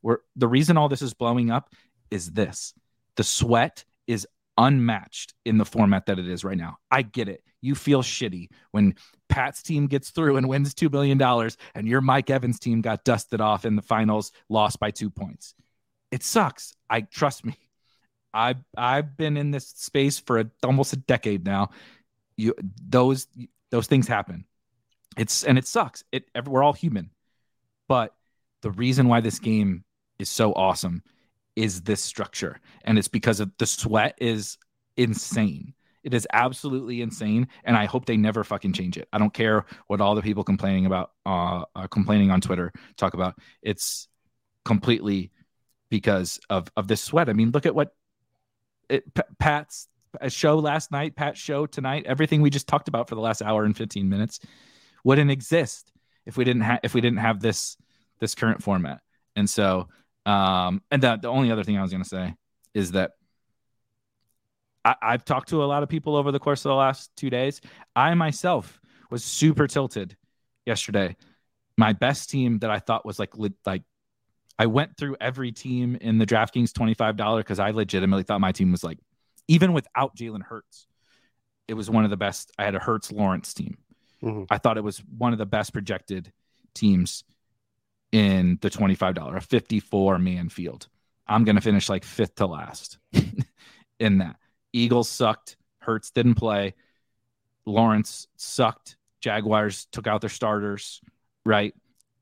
Where 0.00 0.18
the 0.34 0.48
reason 0.48 0.76
all 0.76 0.88
this 0.88 1.00
is 1.00 1.14
blowing 1.14 1.50
up 1.50 1.72
is 2.10 2.32
this: 2.32 2.74
the 3.14 3.24
sweat 3.24 3.84
is 4.08 4.26
unmatched 4.58 5.32
in 5.46 5.56
the 5.56 5.64
format 5.64 6.06
that 6.06 6.18
it 6.18 6.28
is 6.28 6.44
right 6.44 6.58
now. 6.58 6.76
I 6.90 7.02
get 7.02 7.28
it. 7.28 7.42
You 7.62 7.74
feel 7.74 8.02
shitty 8.02 8.48
when 8.72 8.94
Pat's 9.28 9.62
team 9.62 9.86
gets 9.86 10.10
through 10.10 10.36
and 10.36 10.48
wins 10.48 10.74
$2 10.74 10.90
billion 10.90 11.20
and 11.74 11.88
your 11.88 12.00
Mike 12.00 12.28
Evans 12.28 12.58
team 12.58 12.82
got 12.82 13.04
dusted 13.04 13.40
off 13.40 13.64
in 13.64 13.76
the 13.76 13.82
finals, 13.82 14.32
lost 14.48 14.78
by 14.78 14.90
two 14.90 15.08
points 15.08 15.54
it 16.10 16.22
sucks. 16.22 16.74
I 16.88 17.02
trust 17.02 17.44
me. 17.44 17.56
I've 18.32 18.58
I've 18.76 19.16
been 19.16 19.36
in 19.36 19.50
this 19.50 19.68
space 19.68 20.18
for 20.18 20.40
a, 20.40 20.50
almost 20.62 20.92
a 20.92 20.96
decade 20.96 21.44
now. 21.44 21.70
You 22.36 22.54
those 22.88 23.26
those 23.70 23.86
things 23.86 24.06
happen. 24.06 24.44
It's 25.16 25.44
and 25.44 25.58
it 25.58 25.66
sucks. 25.66 26.04
It 26.12 26.24
we're 26.46 26.62
all 26.62 26.72
human, 26.72 27.10
but 27.88 28.14
the 28.62 28.70
reason 28.70 29.08
why 29.08 29.20
this 29.20 29.38
game 29.38 29.84
is 30.18 30.28
so 30.28 30.52
awesome 30.52 31.02
is 31.58 31.80
this 31.80 32.00
structure, 32.00 32.60
and 32.84 32.96
it's 32.98 33.08
because 33.08 33.40
of 33.40 33.50
the 33.58 33.66
sweat 33.66 34.14
is 34.18 34.58
insane. 34.96 35.74
It 36.04 36.14
is 36.14 36.24
absolutely 36.32 37.02
insane, 37.02 37.48
and 37.64 37.76
I 37.76 37.86
hope 37.86 38.06
they 38.06 38.16
never 38.16 38.44
fucking 38.44 38.74
change 38.74 38.96
it. 38.96 39.08
I 39.12 39.18
don't 39.18 39.34
care 39.34 39.66
what 39.88 40.00
all 40.00 40.14
the 40.14 40.22
people 40.22 40.44
complaining 40.44 40.86
about, 40.86 41.10
uh, 41.26 41.64
uh 41.74 41.88
complaining 41.88 42.30
on 42.30 42.40
Twitter 42.40 42.72
talk 42.96 43.14
about. 43.14 43.34
It's 43.60 44.06
completely 44.64 45.32
because 45.90 46.38
of 46.48 46.68
of 46.76 46.86
this 46.86 47.02
sweat. 47.02 47.28
I 47.28 47.32
mean, 47.32 47.50
look 47.50 47.66
at 47.66 47.74
what 47.74 47.92
it, 48.88 49.12
P- 49.12 49.22
Pat's 49.40 49.88
show 50.28 50.60
last 50.60 50.92
night, 50.92 51.16
Pat's 51.16 51.40
show 51.40 51.66
tonight. 51.66 52.06
Everything 52.06 52.40
we 52.40 52.50
just 52.50 52.68
talked 52.68 52.86
about 52.86 53.08
for 53.08 53.16
the 53.16 53.20
last 53.20 53.42
hour 53.42 53.64
and 53.64 53.76
fifteen 53.76 54.08
minutes 54.08 54.38
wouldn't 55.02 55.32
exist 55.32 55.90
if 56.24 56.36
we 56.36 56.44
didn't 56.44 56.62
have 56.62 56.78
if 56.84 56.94
we 56.94 57.00
didn't 57.00 57.18
have 57.18 57.40
this 57.40 57.76
this 58.20 58.36
current 58.36 58.62
format. 58.62 59.00
And 59.34 59.50
so, 59.50 59.88
um, 60.28 60.82
and 60.90 61.02
the 61.02 61.16
the 61.16 61.28
only 61.28 61.50
other 61.50 61.64
thing 61.64 61.78
I 61.78 61.82
was 61.82 61.90
going 61.90 62.02
to 62.02 62.08
say 62.08 62.34
is 62.74 62.92
that 62.92 63.12
I, 64.84 64.94
I've 65.00 65.24
talked 65.24 65.48
to 65.48 65.64
a 65.64 65.66
lot 65.66 65.82
of 65.82 65.88
people 65.88 66.16
over 66.16 66.30
the 66.32 66.38
course 66.38 66.64
of 66.64 66.70
the 66.70 66.74
last 66.74 67.10
two 67.16 67.30
days. 67.30 67.62
I 67.96 68.12
myself 68.14 68.78
was 69.10 69.24
super 69.24 69.66
tilted 69.66 70.16
yesterday. 70.66 71.16
My 71.78 71.94
best 71.94 72.28
team 72.28 72.58
that 72.58 72.70
I 72.70 72.78
thought 72.78 73.06
was 73.06 73.18
like 73.18 73.32
like 73.64 73.82
I 74.58 74.66
went 74.66 74.96
through 74.98 75.16
every 75.20 75.52
team 75.52 75.96
in 76.00 76.18
the 76.18 76.26
DraftKings 76.26 76.72
$25 76.72 77.38
because 77.38 77.58
I 77.58 77.70
legitimately 77.70 78.24
thought 78.24 78.40
my 78.40 78.52
team 78.52 78.72
was 78.72 78.82
like, 78.82 78.98
even 79.46 79.72
without 79.72 80.16
Jalen 80.16 80.42
Hurts, 80.42 80.88
it 81.68 81.74
was 81.74 81.88
one 81.88 82.04
of 82.04 82.10
the 82.10 82.16
best. 82.16 82.50
I 82.58 82.64
had 82.64 82.74
a 82.74 82.80
Hurts 82.80 83.12
Lawrence 83.12 83.54
team. 83.54 83.78
Mm-hmm. 84.22 84.44
I 84.50 84.58
thought 84.58 84.76
it 84.76 84.84
was 84.84 84.98
one 85.16 85.32
of 85.32 85.38
the 85.38 85.46
best 85.46 85.72
projected 85.72 86.32
teams 86.74 87.22
in 88.12 88.58
the 88.60 88.70
$25, 88.70 89.36
a 89.36 89.40
54 89.40 90.18
man 90.18 90.48
field. 90.48 90.88
I'm 91.26 91.44
going 91.44 91.56
to 91.56 91.62
finish 91.62 91.88
like 91.88 92.04
fifth 92.04 92.36
to 92.36 92.46
last 92.46 92.98
in 94.00 94.18
that. 94.18 94.36
Eagles 94.72 95.08
sucked. 95.08 95.56
Hurts 95.80 96.10
didn't 96.10 96.34
play. 96.36 96.74
Lawrence 97.66 98.28
sucked. 98.36 98.96
Jaguars 99.20 99.86
took 99.92 100.06
out 100.06 100.20
their 100.20 100.30
starters, 100.30 101.00
right? 101.44 101.74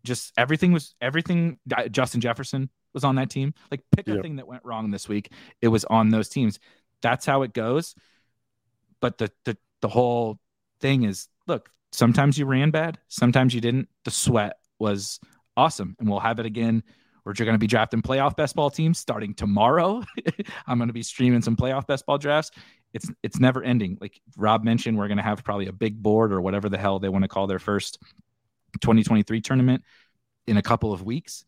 just 0.07 0.33
everything 0.39 0.73
was 0.73 0.95
everything. 1.03 1.59
Uh, 1.77 1.89
Justin 1.89 2.23
Jefferson 2.23 2.71
was 2.95 3.05
on 3.05 3.17
that 3.17 3.29
team. 3.29 3.53
Like 3.71 3.83
pick 3.95 4.09
a 4.09 4.23
thing 4.23 4.37
that 4.37 4.47
went 4.47 4.65
wrong 4.65 4.91
this 4.91 5.09
week. 5.09 5.31
It 5.61 5.69
was 5.69 5.85
on 5.85 6.09
those 6.09 6.31
teams. 6.31 6.59
That's 7.03 7.27
how 7.27 7.43
it 7.43 7.53
goes. 7.53 7.95
But 9.01 9.19
the 9.19 9.31
the 9.45 9.59
the 9.83 9.89
whole 9.89 10.39
thing 10.81 11.03
is 11.03 11.29
look. 11.47 11.69
Sometimes 11.93 12.39
you 12.39 12.47
ran 12.47 12.71
bad. 12.71 12.99
Sometimes 13.09 13.55
you 13.55 13.61
didn't. 13.61 13.89
The 14.05 14.11
sweat 14.11 14.59
was 14.79 15.19
awesome, 15.57 15.97
and 15.99 16.09
we'll 16.09 16.21
have 16.21 16.39
it 16.39 16.47
again. 16.47 16.83
We're 17.27 17.33
going 17.33 17.53
to 17.53 17.59
be 17.59 17.67
drafting 17.67 18.03
playoff 18.03 18.37
best 18.37 18.55
ball 18.55 18.71
teams 18.71 18.99
starting 18.99 19.35
tomorrow. 19.35 20.01
I'm 20.69 20.79
going 20.79 20.89
to 20.89 20.95
be 20.95 21.03
streaming 21.03 21.43
some 21.43 21.57
playoff 21.57 21.87
best 21.87 22.07
ball 22.07 22.19
drafts. 22.19 22.53
It's 22.95 23.11
it's 23.25 23.41
never 23.41 23.65
ending. 23.65 23.99
Like 24.01 24.21
Rob 24.37 24.63
mentioned, 24.63 24.97
we're 24.97 25.09
going 25.09 25.17
to 25.17 25.25
have 25.25 25.43
probably 25.43 25.67
a 25.67 25.73
big 25.73 26.01
board 26.01 26.33
or 26.33 26.41
whatever 26.41 26.69
the 26.69 26.79
hell 26.79 27.01
they 27.01 27.09
want 27.09 27.25
to 27.25 27.29
call 27.29 27.49
their 27.49 27.59
first 27.59 27.99
2023 28.81 29.41
tournament 29.41 29.83
in 30.47 30.57
a 30.57 30.63
couple 30.63 30.93
of 30.93 31.03
weeks. 31.03 31.45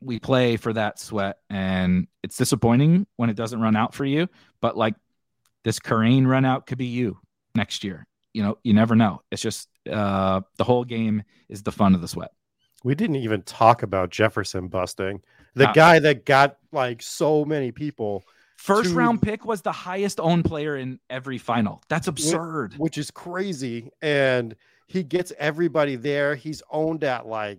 We 0.00 0.18
play 0.18 0.56
for 0.56 0.72
that 0.72 0.98
sweat, 0.98 1.36
and 1.48 2.08
it's 2.24 2.36
disappointing 2.36 3.06
when 3.16 3.30
it 3.30 3.36
doesn't 3.36 3.60
run 3.60 3.76
out 3.76 3.94
for 3.94 4.04
you. 4.04 4.28
But 4.60 4.76
like 4.76 4.96
this 5.62 5.78
Kerrane 5.78 6.26
run 6.26 6.44
out 6.44 6.66
could 6.66 6.78
be 6.78 6.86
you 6.86 7.18
next 7.54 7.84
year. 7.84 8.06
You 8.34 8.42
know, 8.42 8.58
you 8.64 8.72
never 8.72 8.96
know. 8.96 9.22
It's 9.30 9.42
just 9.42 9.68
uh, 9.88 10.40
the 10.56 10.64
whole 10.64 10.84
game 10.84 11.22
is 11.48 11.62
the 11.62 11.70
fun 11.70 11.94
of 11.94 12.00
the 12.00 12.08
sweat. 12.08 12.32
We 12.84 12.94
didn't 12.94 13.16
even 13.16 13.42
talk 13.42 13.82
about 13.82 14.10
Jefferson 14.10 14.68
busting 14.68 15.22
the 15.54 15.72
guy 15.74 15.98
that 15.98 16.24
got 16.24 16.58
like 16.72 17.02
so 17.02 17.44
many 17.44 17.72
people. 17.72 18.24
First 18.56 18.90
to... 18.90 18.96
round 18.96 19.22
pick 19.22 19.44
was 19.44 19.62
the 19.62 19.72
highest 19.72 20.20
owned 20.20 20.44
player 20.44 20.76
in 20.76 20.98
every 21.10 21.38
final. 21.38 21.82
That's 21.88 22.08
absurd. 22.08 22.72
Which, 22.72 22.78
which 22.78 22.98
is 22.98 23.10
crazy. 23.10 23.90
And 24.00 24.54
he 24.86 25.02
gets 25.02 25.32
everybody 25.38 25.96
there. 25.96 26.34
He's 26.34 26.62
owned 26.70 27.04
at 27.04 27.26
like 27.26 27.58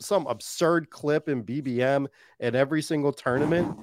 some 0.00 0.26
absurd 0.26 0.90
clip 0.90 1.28
in 1.28 1.44
BBM 1.44 2.06
at 2.40 2.54
every 2.54 2.82
single 2.82 3.12
tournament. 3.12 3.76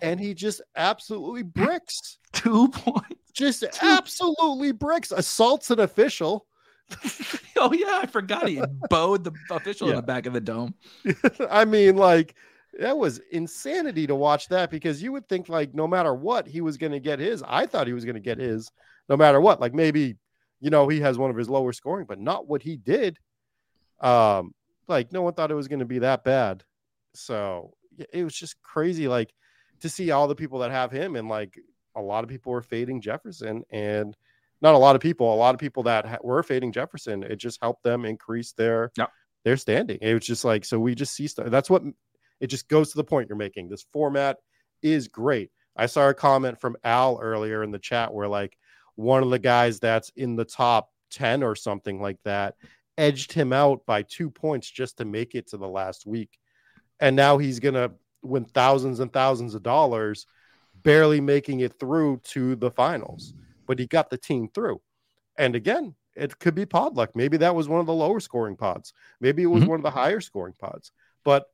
And 0.00 0.20
he 0.20 0.34
just 0.34 0.60
absolutely 0.76 1.42
bricks. 1.42 2.18
Two 2.32 2.68
points. 2.68 3.32
Just 3.32 3.60
Two. 3.60 3.86
absolutely 3.86 4.72
bricks. 4.72 5.12
Assaults 5.12 5.70
an 5.70 5.80
official. 5.80 6.46
oh 7.56 7.72
yeah, 7.72 8.00
I 8.02 8.06
forgot 8.06 8.48
he 8.48 8.62
bowed 8.88 9.24
the 9.24 9.32
official 9.50 9.88
yeah. 9.88 9.94
in 9.94 9.96
the 9.96 10.02
back 10.02 10.26
of 10.26 10.32
the 10.32 10.40
dome. 10.40 10.74
I 11.50 11.64
mean, 11.64 11.96
like 11.96 12.34
that 12.78 12.96
was 12.96 13.20
insanity 13.30 14.06
to 14.06 14.14
watch 14.14 14.48
that 14.48 14.70
because 14.70 15.02
you 15.02 15.12
would 15.12 15.28
think 15.28 15.48
like 15.48 15.74
no 15.74 15.86
matter 15.86 16.14
what 16.14 16.46
he 16.46 16.60
was 16.60 16.76
going 16.76 16.92
to 16.92 17.00
get 17.00 17.18
his. 17.18 17.42
I 17.46 17.66
thought 17.66 17.86
he 17.86 17.92
was 17.92 18.04
going 18.04 18.14
to 18.14 18.20
get 18.20 18.38
his 18.38 18.70
no 19.08 19.16
matter 19.16 19.40
what. 19.40 19.60
Like 19.60 19.74
maybe 19.74 20.16
you 20.60 20.70
know, 20.70 20.88
he 20.88 21.00
has 21.00 21.18
one 21.18 21.30
of 21.30 21.36
his 21.36 21.50
lower 21.50 21.72
scoring, 21.72 22.06
but 22.08 22.18
not 22.18 22.48
what 22.48 22.62
he 22.62 22.76
did. 22.76 23.18
Um, 24.00 24.54
Like 24.88 25.12
no 25.12 25.22
one 25.22 25.34
thought 25.34 25.50
it 25.50 25.54
was 25.54 25.68
going 25.68 25.80
to 25.80 25.84
be 25.84 26.00
that 26.00 26.24
bad. 26.24 26.62
So 27.14 27.74
it 28.12 28.24
was 28.24 28.34
just 28.34 28.60
crazy. 28.62 29.08
Like 29.08 29.32
to 29.80 29.88
see 29.88 30.10
all 30.10 30.28
the 30.28 30.34
people 30.34 30.60
that 30.60 30.70
have 30.70 30.90
him 30.90 31.16
and 31.16 31.28
like 31.28 31.58
a 31.94 32.00
lot 32.00 32.24
of 32.24 32.30
people 32.30 32.52
were 32.52 32.62
fading 32.62 33.00
Jefferson 33.00 33.64
and 33.70 34.16
not 34.62 34.74
a 34.74 34.78
lot 34.78 34.96
of 34.96 35.02
people, 35.02 35.32
a 35.32 35.36
lot 35.36 35.54
of 35.54 35.60
people 35.60 35.82
that 35.84 36.06
ha- 36.06 36.18
were 36.22 36.42
fading 36.42 36.72
Jefferson. 36.72 37.22
It 37.22 37.36
just 37.36 37.58
helped 37.60 37.82
them 37.82 38.04
increase 38.04 38.52
their 38.52 38.90
yep. 38.96 39.10
their 39.44 39.56
standing. 39.56 39.98
It 40.00 40.14
was 40.14 40.26
just 40.26 40.44
like 40.44 40.64
so 40.64 40.78
we 40.78 40.94
just 40.94 41.14
see 41.14 41.26
stuff. 41.26 41.46
That's 41.48 41.70
what 41.70 41.82
it 42.40 42.48
just 42.48 42.68
goes 42.68 42.90
to 42.90 42.96
the 42.96 43.04
point 43.04 43.28
you're 43.28 43.36
making. 43.36 43.68
This 43.68 43.86
format 43.92 44.38
is 44.82 45.08
great. 45.08 45.50
I 45.76 45.86
saw 45.86 46.08
a 46.08 46.14
comment 46.14 46.60
from 46.60 46.76
Al 46.84 47.18
earlier 47.20 47.62
in 47.62 47.70
the 47.70 47.78
chat 47.78 48.12
where 48.12 48.28
like 48.28 48.56
one 48.94 49.22
of 49.22 49.30
the 49.30 49.38
guys 49.38 49.78
that's 49.78 50.10
in 50.16 50.36
the 50.36 50.44
top 50.44 50.90
10 51.10 51.42
or 51.42 51.54
something 51.54 52.00
like 52.00 52.18
that 52.24 52.54
edged 52.98 53.32
him 53.32 53.52
out 53.52 53.84
by 53.86 54.02
two 54.02 54.30
points 54.30 54.70
just 54.70 54.98
to 54.98 55.04
make 55.04 55.34
it 55.34 55.48
to 55.48 55.56
the 55.56 55.68
last 55.68 56.06
week. 56.06 56.38
And 56.98 57.14
now 57.14 57.36
he's 57.36 57.60
going 57.60 57.74
to 57.74 57.92
win 58.22 58.46
thousands 58.46 59.00
and 59.00 59.12
thousands 59.12 59.54
of 59.54 59.62
dollars, 59.62 60.26
barely 60.82 61.20
making 61.20 61.60
it 61.60 61.78
through 61.78 62.20
to 62.24 62.56
the 62.56 62.70
finals. 62.70 63.34
But 63.66 63.78
he 63.78 63.86
got 63.86 64.10
the 64.10 64.18
team 64.18 64.48
through. 64.52 64.80
And 65.38 65.54
again, 65.54 65.94
it 66.14 66.38
could 66.38 66.54
be 66.54 66.66
pod 66.66 66.96
luck. 66.96 67.14
Maybe 67.14 67.36
that 67.38 67.54
was 67.54 67.68
one 67.68 67.80
of 67.80 67.86
the 67.86 67.92
lower 67.92 68.20
scoring 68.20 68.56
pods. 68.56 68.92
Maybe 69.20 69.42
it 69.42 69.46
was 69.46 69.62
mm-hmm. 69.62 69.70
one 69.70 69.80
of 69.80 69.84
the 69.84 69.90
higher 69.90 70.20
scoring 70.20 70.54
pods. 70.58 70.92
But 71.24 71.46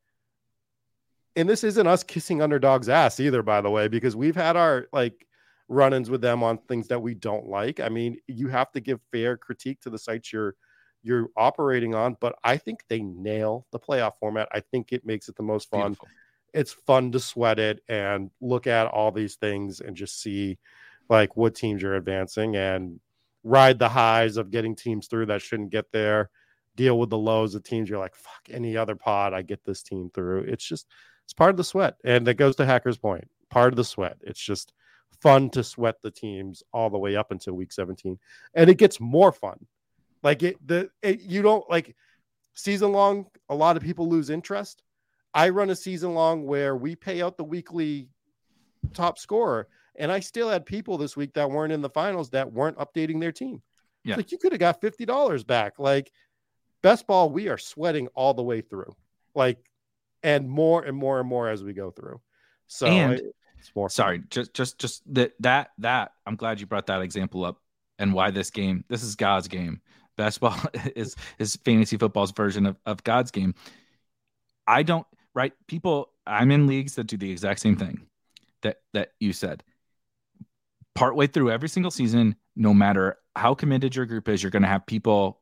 and 1.36 1.48
this 1.48 1.64
isn't 1.64 1.86
us 1.86 2.02
kissing 2.02 2.42
underdogs 2.42 2.88
ass 2.88 3.20
either 3.20 3.42
by 3.42 3.60
the 3.60 3.70
way 3.70 3.88
because 3.88 4.14
we've 4.16 4.36
had 4.36 4.56
our 4.56 4.86
like 4.92 5.26
run-ins 5.68 6.10
with 6.10 6.20
them 6.20 6.42
on 6.42 6.58
things 6.58 6.88
that 6.88 7.00
we 7.00 7.14
don't 7.14 7.46
like 7.46 7.80
i 7.80 7.88
mean 7.88 8.16
you 8.26 8.48
have 8.48 8.70
to 8.72 8.80
give 8.80 9.00
fair 9.10 9.36
critique 9.36 9.80
to 9.80 9.90
the 9.90 9.98
sites 9.98 10.32
you're 10.32 10.54
you're 11.02 11.28
operating 11.36 11.94
on 11.94 12.16
but 12.20 12.34
i 12.44 12.56
think 12.56 12.80
they 12.88 13.00
nail 13.00 13.66
the 13.72 13.78
playoff 13.78 14.12
format 14.20 14.48
i 14.52 14.60
think 14.60 14.92
it 14.92 15.06
makes 15.06 15.28
it 15.28 15.36
the 15.36 15.42
most 15.42 15.70
fun 15.70 15.92
Beautiful. 15.92 16.08
it's 16.52 16.72
fun 16.72 17.10
to 17.12 17.20
sweat 17.20 17.58
it 17.58 17.82
and 17.88 18.30
look 18.40 18.66
at 18.66 18.86
all 18.86 19.10
these 19.10 19.36
things 19.36 19.80
and 19.80 19.96
just 19.96 20.20
see 20.20 20.58
like 21.12 21.36
what 21.36 21.54
teams 21.54 21.82
you're 21.82 21.94
advancing 21.94 22.56
and 22.56 22.98
ride 23.44 23.78
the 23.78 23.88
highs 23.88 24.36
of 24.36 24.50
getting 24.50 24.74
teams 24.74 25.06
through 25.06 25.26
that 25.26 25.42
shouldn't 25.42 25.70
get 25.70 25.92
there 25.92 26.30
deal 26.74 26.98
with 26.98 27.10
the 27.10 27.18
lows 27.18 27.54
of 27.54 27.62
teams 27.62 27.88
you're 27.88 27.98
like 27.98 28.14
fuck 28.14 28.48
any 28.50 28.76
other 28.76 28.96
pod 28.96 29.34
i 29.34 29.42
get 29.42 29.64
this 29.64 29.82
team 29.82 30.10
through 30.14 30.40
it's 30.42 30.64
just 30.64 30.86
it's 31.24 31.34
part 31.34 31.50
of 31.50 31.56
the 31.56 31.64
sweat. 31.64 31.96
And 32.04 32.26
that 32.26 32.34
goes 32.34 32.56
to 32.56 32.66
Hacker's 32.66 32.98
point. 32.98 33.28
Part 33.50 33.72
of 33.72 33.76
the 33.76 33.84
sweat. 33.84 34.18
It's 34.22 34.40
just 34.40 34.72
fun 35.20 35.50
to 35.50 35.62
sweat 35.62 35.96
the 36.02 36.10
teams 36.10 36.62
all 36.72 36.90
the 36.90 36.98
way 36.98 37.16
up 37.16 37.30
until 37.30 37.54
week 37.54 37.72
17. 37.72 38.18
And 38.54 38.70
it 38.70 38.78
gets 38.78 39.00
more 39.00 39.32
fun. 39.32 39.66
Like 40.22 40.42
it 40.42 40.56
the 40.66 40.90
it, 41.02 41.20
you 41.22 41.42
don't 41.42 41.68
like 41.68 41.96
season 42.54 42.92
long, 42.92 43.26
a 43.48 43.54
lot 43.54 43.76
of 43.76 43.82
people 43.82 44.08
lose 44.08 44.30
interest. 44.30 44.82
I 45.34 45.48
run 45.48 45.70
a 45.70 45.76
season 45.76 46.14
long 46.14 46.44
where 46.44 46.76
we 46.76 46.94
pay 46.94 47.22
out 47.22 47.36
the 47.36 47.44
weekly 47.44 48.10
top 48.92 49.18
scorer. 49.18 49.68
And 49.96 50.10
I 50.10 50.20
still 50.20 50.48
had 50.48 50.64
people 50.64 50.98
this 50.98 51.16
week 51.16 51.34
that 51.34 51.50
weren't 51.50 51.72
in 51.72 51.82
the 51.82 51.90
finals 51.90 52.30
that 52.30 52.52
weren't 52.52 52.78
updating 52.78 53.20
their 53.20 53.32
team. 53.32 53.62
Yeah. 54.04 54.16
Like 54.16 54.32
you 54.32 54.38
could 54.38 54.52
have 54.52 54.58
got 54.58 54.80
$50 54.80 55.46
back. 55.46 55.78
Like 55.78 56.10
best 56.82 57.06
ball, 57.06 57.30
we 57.30 57.48
are 57.48 57.58
sweating 57.58 58.08
all 58.14 58.34
the 58.34 58.42
way 58.42 58.60
through. 58.60 58.94
Like 59.34 59.58
and 60.22 60.48
more 60.48 60.82
and 60.82 60.96
more 60.96 61.20
and 61.20 61.28
more 61.28 61.48
as 61.48 61.62
we 61.62 61.72
go 61.72 61.90
through. 61.90 62.20
So 62.66 62.86
and, 62.86 63.20
it's 63.58 63.74
more. 63.74 63.88
Sorry, 63.90 64.18
fun. 64.18 64.26
just 64.30 64.54
just 64.54 64.78
just 64.78 65.14
that 65.14 65.32
that 65.40 65.70
that 65.78 66.12
I'm 66.26 66.36
glad 66.36 66.60
you 66.60 66.66
brought 66.66 66.86
that 66.86 67.02
example 67.02 67.44
up 67.44 67.60
and 67.98 68.12
why 68.12 68.30
this 68.30 68.50
game. 68.50 68.84
This 68.88 69.02
is 69.02 69.14
God's 69.14 69.48
game. 69.48 69.80
Best 70.16 70.40
ball 70.40 70.56
is 70.96 71.16
is 71.38 71.56
fantasy 71.56 71.96
football's 71.96 72.32
version 72.32 72.66
of, 72.66 72.76
of 72.86 73.02
God's 73.04 73.30
game. 73.30 73.54
I 74.66 74.82
don't 74.82 75.06
right 75.34 75.52
people. 75.66 76.10
I'm 76.26 76.50
in 76.50 76.66
leagues 76.66 76.94
that 76.94 77.04
do 77.04 77.16
the 77.16 77.30
exact 77.30 77.60
same 77.60 77.76
thing 77.76 78.06
that 78.62 78.78
that 78.94 79.12
you 79.20 79.32
said. 79.32 79.62
Partway 80.94 81.26
through 81.26 81.50
every 81.50 81.68
single 81.68 81.90
season, 81.90 82.36
no 82.54 82.74
matter 82.74 83.16
how 83.34 83.54
committed 83.54 83.96
your 83.96 84.06
group 84.06 84.28
is, 84.28 84.42
you're 84.42 84.50
going 84.50 84.62
to 84.62 84.68
have 84.68 84.86
people 84.86 85.40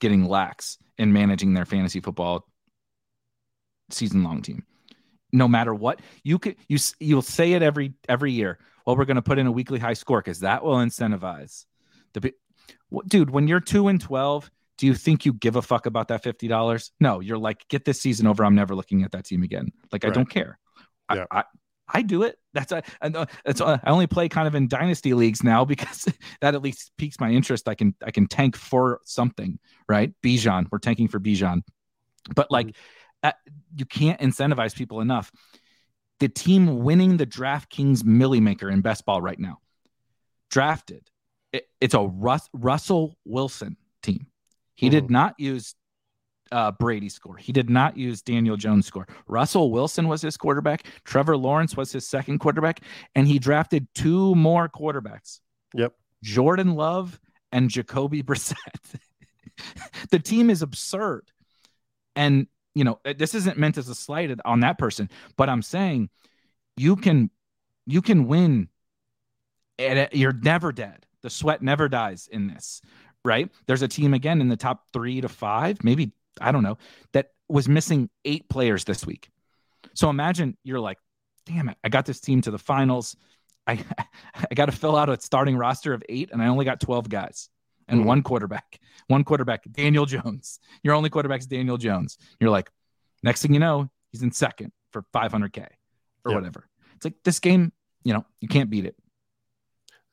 getting 0.00 0.24
lax 0.24 0.78
in 0.98 1.12
managing 1.12 1.54
their 1.54 1.64
fantasy 1.64 2.00
football 2.00 2.46
season 3.90 4.24
long 4.24 4.42
team. 4.42 4.64
No 5.32 5.48
matter 5.48 5.74
what, 5.74 6.00
you 6.22 6.38
could 6.38 6.56
you 6.68 6.78
you'll 6.98 7.22
say 7.22 7.52
it 7.52 7.62
every 7.62 7.94
every 8.08 8.32
year. 8.32 8.58
Well, 8.86 8.96
we're 8.96 9.04
going 9.04 9.16
to 9.16 9.22
put 9.22 9.38
in 9.38 9.46
a 9.46 9.52
weekly 9.52 9.78
high 9.78 9.94
score 9.94 10.20
because 10.20 10.40
that 10.40 10.64
will 10.64 10.76
incentivize 10.76 11.66
the 12.14 12.32
dude. 13.06 13.30
When 13.30 13.48
you're 13.48 13.60
two 13.60 13.88
and 13.88 14.00
twelve, 14.00 14.50
do 14.78 14.86
you 14.86 14.94
think 14.94 15.26
you 15.26 15.32
give 15.32 15.56
a 15.56 15.62
fuck 15.62 15.86
about 15.86 16.08
that 16.08 16.22
fifty 16.22 16.48
dollars? 16.48 16.92
No, 17.00 17.20
you're 17.20 17.38
like, 17.38 17.66
get 17.68 17.84
this 17.84 18.00
season 18.00 18.26
over. 18.26 18.44
I'm 18.44 18.54
never 18.54 18.74
looking 18.74 19.02
at 19.02 19.12
that 19.12 19.24
team 19.24 19.42
again. 19.42 19.72
Like 19.92 20.04
right. 20.04 20.10
I 20.10 20.14
don't 20.14 20.30
care. 20.30 20.58
Yeah. 21.12 21.26
I, 21.30 21.40
I, 21.40 21.44
I 21.88 22.02
do 22.02 22.22
it. 22.24 22.36
That's 22.52 22.72
a, 22.72 22.82
that's 23.44 23.60
a, 23.60 23.80
I 23.84 23.90
only 23.90 24.06
play 24.06 24.28
kind 24.28 24.48
of 24.48 24.54
in 24.54 24.66
dynasty 24.66 25.14
leagues 25.14 25.44
now 25.44 25.64
because 25.66 26.08
that 26.40 26.54
at 26.54 26.62
least 26.62 26.92
piques 26.98 27.20
my 27.20 27.30
interest. 27.30 27.68
I 27.68 27.74
can 27.74 27.94
I 28.04 28.10
can 28.10 28.26
tank 28.26 28.56
for 28.56 29.00
something, 29.04 29.58
right? 29.88 30.12
Bijan, 30.22 30.66
we're 30.70 30.78
tanking 30.78 31.08
for 31.08 31.20
Bijan, 31.20 31.62
but 32.34 32.50
like 32.50 32.68
mm-hmm 32.68 32.80
uh, 33.26 33.32
you 33.74 33.84
can't 33.84 34.20
incentivize 34.20 34.74
people 34.74 35.00
enough. 35.00 35.32
The 36.20 36.28
team 36.28 36.84
winning 36.84 37.16
the 37.16 37.26
DraftKings 37.26 38.04
Milly 38.04 38.40
Maker 38.40 38.70
in 38.70 38.80
best 38.80 39.04
ball 39.04 39.20
right 39.20 39.38
now, 39.38 39.58
drafted. 40.50 41.08
It, 41.52 41.68
it's 41.80 41.94
a 41.94 42.00
Rus, 42.00 42.48
Russell 42.52 43.16
Wilson 43.24 43.76
team. 44.02 44.26
He 44.74 44.88
did 44.88 45.04
mm-hmm. 45.04 45.12
not 45.14 45.34
use 45.38 45.74
uh, 46.52 46.72
Brady 46.72 47.08
score. 47.08 47.36
He 47.36 47.52
did 47.52 47.70
not 47.70 47.96
use 47.96 48.22
Daniel 48.22 48.56
Jones 48.56 48.86
score. 48.86 49.06
Russell 49.26 49.70
Wilson 49.70 50.08
was 50.08 50.22
his 50.22 50.36
quarterback. 50.36 50.86
Trevor 51.04 51.36
Lawrence 51.36 51.76
was 51.76 51.92
his 51.92 52.06
second 52.06 52.38
quarterback, 52.38 52.80
and 53.14 53.26
he 53.26 53.38
drafted 53.38 53.86
two 53.94 54.34
more 54.34 54.68
quarterbacks. 54.68 55.40
Yep, 55.74 55.94
Jordan 56.22 56.74
Love 56.74 57.20
and 57.52 57.70
Jacoby 57.70 58.22
Brissett. 58.22 58.56
the 60.10 60.18
team 60.18 60.50
is 60.50 60.62
absurd, 60.62 61.30
and 62.14 62.46
you 62.74 62.84
know, 62.84 63.00
uh, 63.04 63.14
this 63.16 63.34
isn't 63.34 63.58
meant 63.58 63.78
as 63.78 63.88
a 63.88 63.94
slight 63.94 64.30
on 64.44 64.60
that 64.60 64.78
person, 64.78 65.08
but 65.36 65.48
I'm 65.48 65.62
saying 65.62 66.10
you 66.76 66.96
can 66.96 67.30
you 67.86 68.02
can 68.02 68.26
win 68.26 68.68
and 69.78 70.08
you're 70.12 70.32
never 70.32 70.72
dead. 70.72 71.06
The 71.22 71.30
sweat 71.30 71.62
never 71.62 71.88
dies 71.88 72.28
in 72.30 72.46
this, 72.46 72.80
right? 73.24 73.50
There's 73.66 73.82
a 73.82 73.88
team 73.88 74.14
again 74.14 74.40
in 74.40 74.48
the 74.48 74.56
top 74.56 74.86
3 74.92 75.22
to 75.22 75.28
5, 75.28 75.84
maybe 75.84 76.12
I 76.40 76.52
don't 76.52 76.62
know, 76.62 76.78
that 77.12 77.30
was 77.48 77.68
missing 77.68 78.10
8 78.24 78.48
players 78.48 78.84
this 78.84 79.06
week. 79.06 79.30
So 79.94 80.10
imagine 80.10 80.56
you're 80.64 80.80
like, 80.80 80.98
"Damn 81.46 81.68
it, 81.68 81.78
I 81.84 81.88
got 81.88 82.06
this 82.06 82.20
team 82.20 82.40
to 82.42 82.50
the 82.50 82.58
finals. 82.58 83.16
I 83.66 83.84
I 84.50 84.54
got 84.54 84.66
to 84.66 84.72
fill 84.72 84.96
out 84.96 85.08
a 85.08 85.20
starting 85.20 85.56
roster 85.56 85.92
of 85.92 86.02
8 86.08 86.30
and 86.32 86.42
I 86.42 86.48
only 86.48 86.64
got 86.64 86.80
12 86.80 87.08
guys." 87.08 87.48
and 87.88 88.00
mm-hmm. 88.00 88.08
one 88.08 88.22
quarterback, 88.22 88.78
one 89.08 89.24
quarterback, 89.24 89.64
Daniel 89.70 90.06
Jones. 90.06 90.60
Your 90.82 90.94
only 90.94 91.10
quarterback 91.10 91.40
is 91.40 91.46
Daniel 91.46 91.76
Jones. 91.76 92.18
You're 92.40 92.50
like, 92.50 92.70
next 93.22 93.42
thing 93.42 93.54
you 93.54 93.60
know, 93.60 93.90
he's 94.12 94.22
in 94.22 94.32
second 94.32 94.72
for 94.90 95.04
500K 95.14 95.58
or 96.24 96.32
yep. 96.32 96.34
whatever. 96.34 96.68
It's 96.96 97.04
like 97.04 97.14
this 97.24 97.40
game, 97.40 97.72
you 98.04 98.14
know, 98.14 98.24
you 98.40 98.48
can't 98.48 98.70
beat 98.70 98.86
it. 98.86 98.96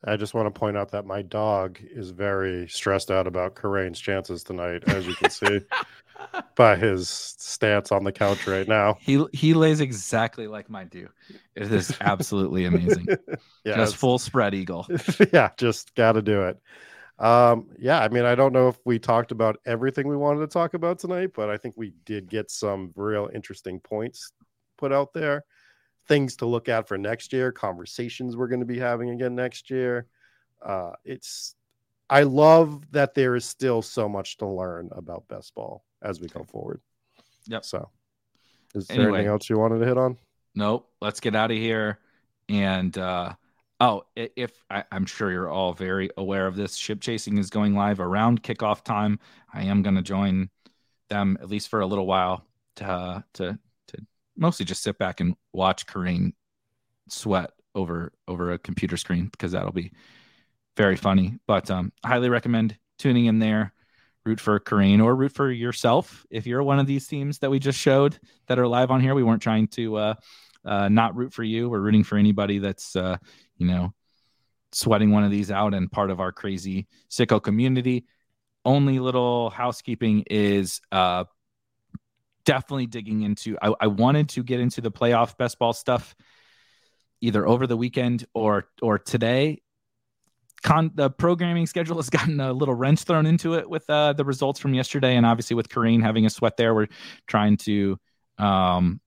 I 0.05 0.17
just 0.17 0.33
want 0.33 0.53
to 0.53 0.59
point 0.59 0.77
out 0.77 0.91
that 0.91 1.05
my 1.05 1.21
dog 1.21 1.79
is 1.81 2.09
very 2.09 2.67
stressed 2.67 3.09
out 3.09 3.25
about 3.25 3.55
Kerrane's 3.55 3.99
chances 3.99 4.43
tonight, 4.43 4.83
as 4.87 5.07
you 5.07 5.15
can 5.15 5.29
see 5.29 5.61
by 6.55 6.75
his 6.75 7.09
stance 7.09 7.91
on 7.91 8.03
the 8.03 8.11
couch 8.11 8.45
right 8.45 8.67
now. 8.67 8.97
He 8.99 9.23
he 9.33 9.53
lays 9.53 9.79
exactly 9.79 10.47
like 10.47 10.69
mine 10.69 10.89
do. 10.89 11.07
It 11.55 11.71
is 11.71 11.95
absolutely 12.01 12.65
amazing. 12.65 13.07
yeah, 13.63 13.75
just 13.77 13.95
full 13.95 14.19
spread 14.19 14.53
eagle. 14.53 14.87
yeah, 15.33 15.51
just 15.57 15.95
got 15.95 16.13
to 16.13 16.21
do 16.21 16.43
it. 16.43 16.59
Um, 17.19 17.69
yeah, 17.79 18.01
I 18.01 18.09
mean, 18.09 18.25
I 18.25 18.35
don't 18.35 18.53
know 18.53 18.67
if 18.67 18.77
we 18.85 18.99
talked 18.99 19.31
about 19.31 19.57
everything 19.65 20.07
we 20.07 20.17
wanted 20.17 20.41
to 20.41 20.47
talk 20.47 20.73
about 20.73 20.99
tonight, 20.99 21.31
but 21.35 21.49
I 21.49 21.57
think 21.57 21.75
we 21.77 21.93
did 22.05 22.29
get 22.29 22.51
some 22.51 22.91
real 22.95 23.29
interesting 23.33 23.79
points 23.79 24.31
put 24.77 24.91
out 24.91 25.13
there. 25.13 25.45
Things 26.07 26.35
to 26.37 26.45
look 26.45 26.69
at 26.69 26.87
for 26.87 26.97
next 26.97 27.33
year, 27.33 27.51
conversations 27.51 28.35
we're 28.35 28.47
going 28.47 28.59
to 28.59 28.65
be 28.65 28.79
having 28.79 29.09
again 29.09 29.35
next 29.35 29.69
year. 29.69 30.07
Uh, 30.61 30.91
it's 31.05 31.55
I 32.09 32.23
love 32.23 32.83
that 32.91 33.13
there 33.13 33.35
is 33.35 33.45
still 33.45 33.81
so 33.81 34.09
much 34.09 34.37
to 34.37 34.45
learn 34.45 34.89
about 34.91 35.27
best 35.27 35.55
ball 35.55 35.83
as 36.01 36.19
we 36.19 36.27
go 36.27 36.43
forward. 36.43 36.81
Yep. 37.47 37.65
So, 37.65 37.89
is 38.75 38.87
there 38.87 39.09
anything 39.09 39.27
else 39.27 39.49
you 39.49 39.57
wanted 39.57 39.79
to 39.79 39.85
hit 39.85 39.97
on? 39.97 40.17
Nope. 40.55 40.89
Let's 41.01 41.19
get 41.19 41.35
out 41.35 41.51
of 41.51 41.57
here. 41.57 41.99
And 42.49 42.97
uh, 42.97 43.33
Oh, 43.83 44.05
if 44.15 44.63
I, 44.69 44.85
am 44.93 45.05
sure 45.05 45.29
you're 45.29 45.49
all 45.49 45.73
very 45.73 46.09
aware 46.15 46.47
of 46.47 46.55
this, 46.55 46.77
ship 46.77 47.01
chasing 47.01 47.37
is 47.37 47.49
going 47.49 47.75
live 47.75 47.99
around 47.99 48.41
kickoff 48.41 48.81
time. 48.81 49.19
I 49.53 49.63
am 49.63 49.81
going 49.81 49.95
to 49.95 50.01
join 50.01 50.49
them 51.09 51.37
at 51.41 51.49
least 51.49 51.67
for 51.67 51.81
a 51.81 51.85
little 51.85 52.05
while 52.05 52.45
to 52.77 52.85
uh, 52.85 53.21
to 53.33 53.43
to 53.43 53.59
mostly 54.37 54.65
just 54.65 54.83
sit 54.83 54.97
back 54.97 55.19
and 55.19 55.35
watch 55.51 55.85
Kerrane 55.85 56.33
sweat 57.09 57.51
over 57.75 58.13
over 58.27 58.51
a 58.51 58.59
computer 58.59 58.97
screen 58.97 59.27
because 59.27 59.51
that'll 59.51 59.71
be 59.71 59.91
very 60.77 60.95
funny. 60.95 61.39
But 61.47 61.69
um, 61.69 61.91
highly 62.05 62.29
recommend 62.29 62.77
tuning 62.97 63.25
in 63.25 63.39
there. 63.39 63.73
root 64.25 64.39
for 64.39 64.59
Kerrane 64.59 65.03
or 65.03 65.15
root 65.15 65.33
for 65.33 65.51
yourself 65.51 66.25
if 66.29 66.47
you're 66.47 66.63
one 66.63 66.79
of 66.79 66.87
these 66.87 67.07
teams 67.07 67.39
that 67.39 67.49
we 67.49 67.59
just 67.59 67.77
showed 67.77 68.17
that 68.47 68.59
are 68.59 68.67
live 68.67 68.89
on 68.89 69.01
here. 69.01 69.15
We 69.15 69.23
weren't 69.23 69.41
trying 69.41 69.67
to 69.69 69.95
uh, 69.97 70.13
uh, 70.65 70.89
not 70.89 71.15
root 71.15 71.33
for 71.33 71.43
you. 71.43 71.69
We're 71.69 71.79
rooting 71.81 72.03
for 72.03 72.17
anybody 72.17 72.59
that's 72.59 72.95
uh, 72.95 73.17
you 73.57 73.67
know 73.67 73.93
sweating 74.71 75.11
one 75.11 75.23
of 75.23 75.31
these 75.31 75.51
out 75.51 75.73
and 75.73 75.91
part 75.91 76.09
of 76.09 76.19
our 76.19 76.31
crazy 76.31 76.87
sicko 77.09 77.41
community. 77.41 78.05
Only 78.65 78.99
little 78.99 79.49
housekeeping 79.49 80.23
is 80.29 80.79
uh, 80.91 81.25
definitely 82.45 82.87
digging 82.87 83.21
into. 83.21 83.57
I, 83.61 83.73
I 83.81 83.87
wanted 83.87 84.29
to 84.29 84.43
get 84.43 84.59
into 84.59 84.81
the 84.81 84.91
playoff 84.91 85.37
best 85.37 85.59
ball 85.59 85.73
stuff 85.73 86.15
either 87.21 87.47
over 87.47 87.67
the 87.67 87.77
weekend 87.77 88.25
or 88.33 88.67
or 88.81 88.99
today. 88.99 89.61
Con, 90.63 90.91
the 90.93 91.09
programming 91.09 91.65
schedule 91.65 91.97
has 91.97 92.09
gotten 92.09 92.39
a 92.39 92.53
little 92.53 92.75
wrench 92.75 93.03
thrown 93.03 93.25
into 93.25 93.55
it 93.55 93.69
with 93.69 93.89
uh, 93.89 94.13
the 94.13 94.25
results 94.25 94.59
from 94.59 94.73
yesterday, 94.73 95.15
and 95.15 95.25
obviously 95.25 95.55
with 95.55 95.69
Kerrane 95.69 96.01
having 96.01 96.25
a 96.25 96.29
sweat 96.29 96.57
there, 96.57 96.73
we're 96.73 96.87
trying 97.27 97.57
to 97.57 97.97
um, 98.37 99.01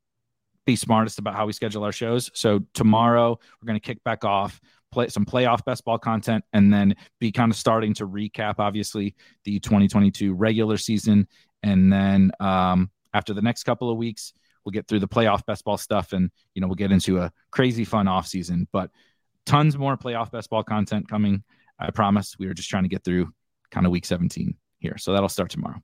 be 0.66 0.76
smartest 0.76 1.18
about 1.18 1.34
how 1.34 1.46
we 1.46 1.52
schedule 1.52 1.84
our 1.84 1.92
shows. 1.92 2.30
So 2.34 2.60
tomorrow 2.74 3.38
we're 3.60 3.66
going 3.66 3.80
to 3.80 3.86
kick 3.86 4.02
back 4.04 4.24
off, 4.24 4.60
play 4.92 5.08
some 5.08 5.24
playoff 5.24 5.64
best 5.64 5.84
ball 5.84 5.98
content, 5.98 6.44
and 6.52 6.72
then 6.72 6.96
be 7.20 7.32
kind 7.32 7.50
of 7.50 7.56
starting 7.56 7.94
to 7.94 8.06
recap, 8.06 8.56
obviously, 8.58 9.14
the 9.44 9.58
2022 9.60 10.34
regular 10.34 10.76
season, 10.76 11.26
and 11.62 11.90
then 11.92 12.32
um, 12.40 12.90
after 13.16 13.32
the 13.32 13.40
next 13.40 13.64
couple 13.64 13.90
of 13.90 13.96
weeks, 13.96 14.34
we'll 14.64 14.72
get 14.72 14.86
through 14.86 15.00
the 15.00 15.08
playoff 15.08 15.46
best 15.46 15.64
ball 15.64 15.78
stuff, 15.78 16.12
and 16.12 16.30
you 16.54 16.60
know 16.60 16.66
we'll 16.66 16.74
get 16.74 16.92
into 16.92 17.18
a 17.18 17.32
crazy 17.50 17.84
fun 17.84 18.06
off 18.06 18.26
season. 18.26 18.68
But 18.72 18.90
tons 19.46 19.78
more 19.78 19.96
playoff 19.96 20.30
best 20.30 20.50
ball 20.50 20.62
content 20.62 21.08
coming. 21.08 21.42
I 21.78 21.90
promise. 21.90 22.36
We 22.38 22.46
were 22.46 22.54
just 22.54 22.68
trying 22.68 22.82
to 22.82 22.88
get 22.90 23.04
through 23.04 23.32
kind 23.70 23.86
of 23.86 23.92
week 23.92 24.04
17 24.04 24.54
here, 24.78 24.98
so 24.98 25.12
that'll 25.12 25.30
start 25.30 25.50
tomorrow. 25.50 25.82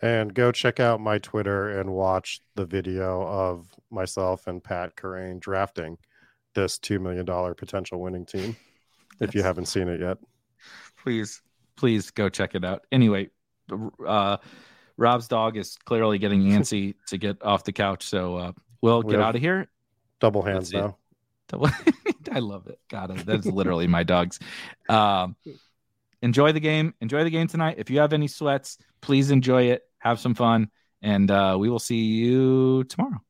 And 0.00 0.32
go 0.32 0.52
check 0.52 0.78
out 0.78 1.00
my 1.00 1.18
Twitter 1.18 1.80
and 1.80 1.90
watch 1.90 2.40
the 2.54 2.64
video 2.64 3.26
of 3.26 3.66
myself 3.90 4.46
and 4.46 4.62
Pat 4.62 4.94
Kerrane 4.94 5.40
drafting 5.40 5.98
this 6.54 6.78
$2 6.78 7.00
million 7.00 7.26
potential 7.54 8.00
winning 8.00 8.24
team 8.24 8.56
if 9.20 9.34
you 9.34 9.42
haven't 9.42 9.66
seen 9.66 9.88
it 9.88 10.00
yet. 10.00 10.18
Please, 11.02 11.42
please 11.76 12.12
go 12.12 12.28
check 12.28 12.54
it 12.54 12.64
out. 12.64 12.86
Anyway, 12.92 13.30
uh, 14.06 14.36
Rob's 14.98 15.28
dog 15.28 15.56
is 15.56 15.76
clearly 15.84 16.18
getting 16.18 16.42
antsy 16.50 16.96
to 17.06 17.16
get 17.16 17.42
off 17.42 17.64
the 17.64 17.72
couch, 17.72 18.04
so 18.04 18.36
uh, 18.36 18.52
we'll 18.82 19.02
we 19.02 19.12
get 19.12 19.20
out 19.22 19.34
of 19.34 19.40
here. 19.40 19.68
Double 20.20 20.42
hands 20.42 20.72
now. 20.72 20.98
Double. 21.48 21.70
I 22.30 22.40
love 22.40 22.66
it. 22.66 22.78
God, 22.90 23.16
that's 23.24 23.46
literally 23.46 23.86
my 23.86 24.02
dog's. 24.02 24.38
Um, 24.90 25.36
enjoy 26.20 26.52
the 26.52 26.60
game. 26.60 26.92
Enjoy 27.00 27.24
the 27.24 27.30
game 27.30 27.46
tonight. 27.46 27.76
If 27.78 27.88
you 27.88 28.00
have 28.00 28.12
any 28.12 28.28
sweats, 28.28 28.76
please 29.00 29.30
enjoy 29.30 29.70
it. 29.70 29.82
Have 29.98 30.20
some 30.20 30.34
fun, 30.34 30.68
and 31.00 31.30
uh, 31.30 31.56
we 31.58 31.70
will 31.70 31.78
see 31.78 31.96
you 31.96 32.84
tomorrow. 32.84 33.22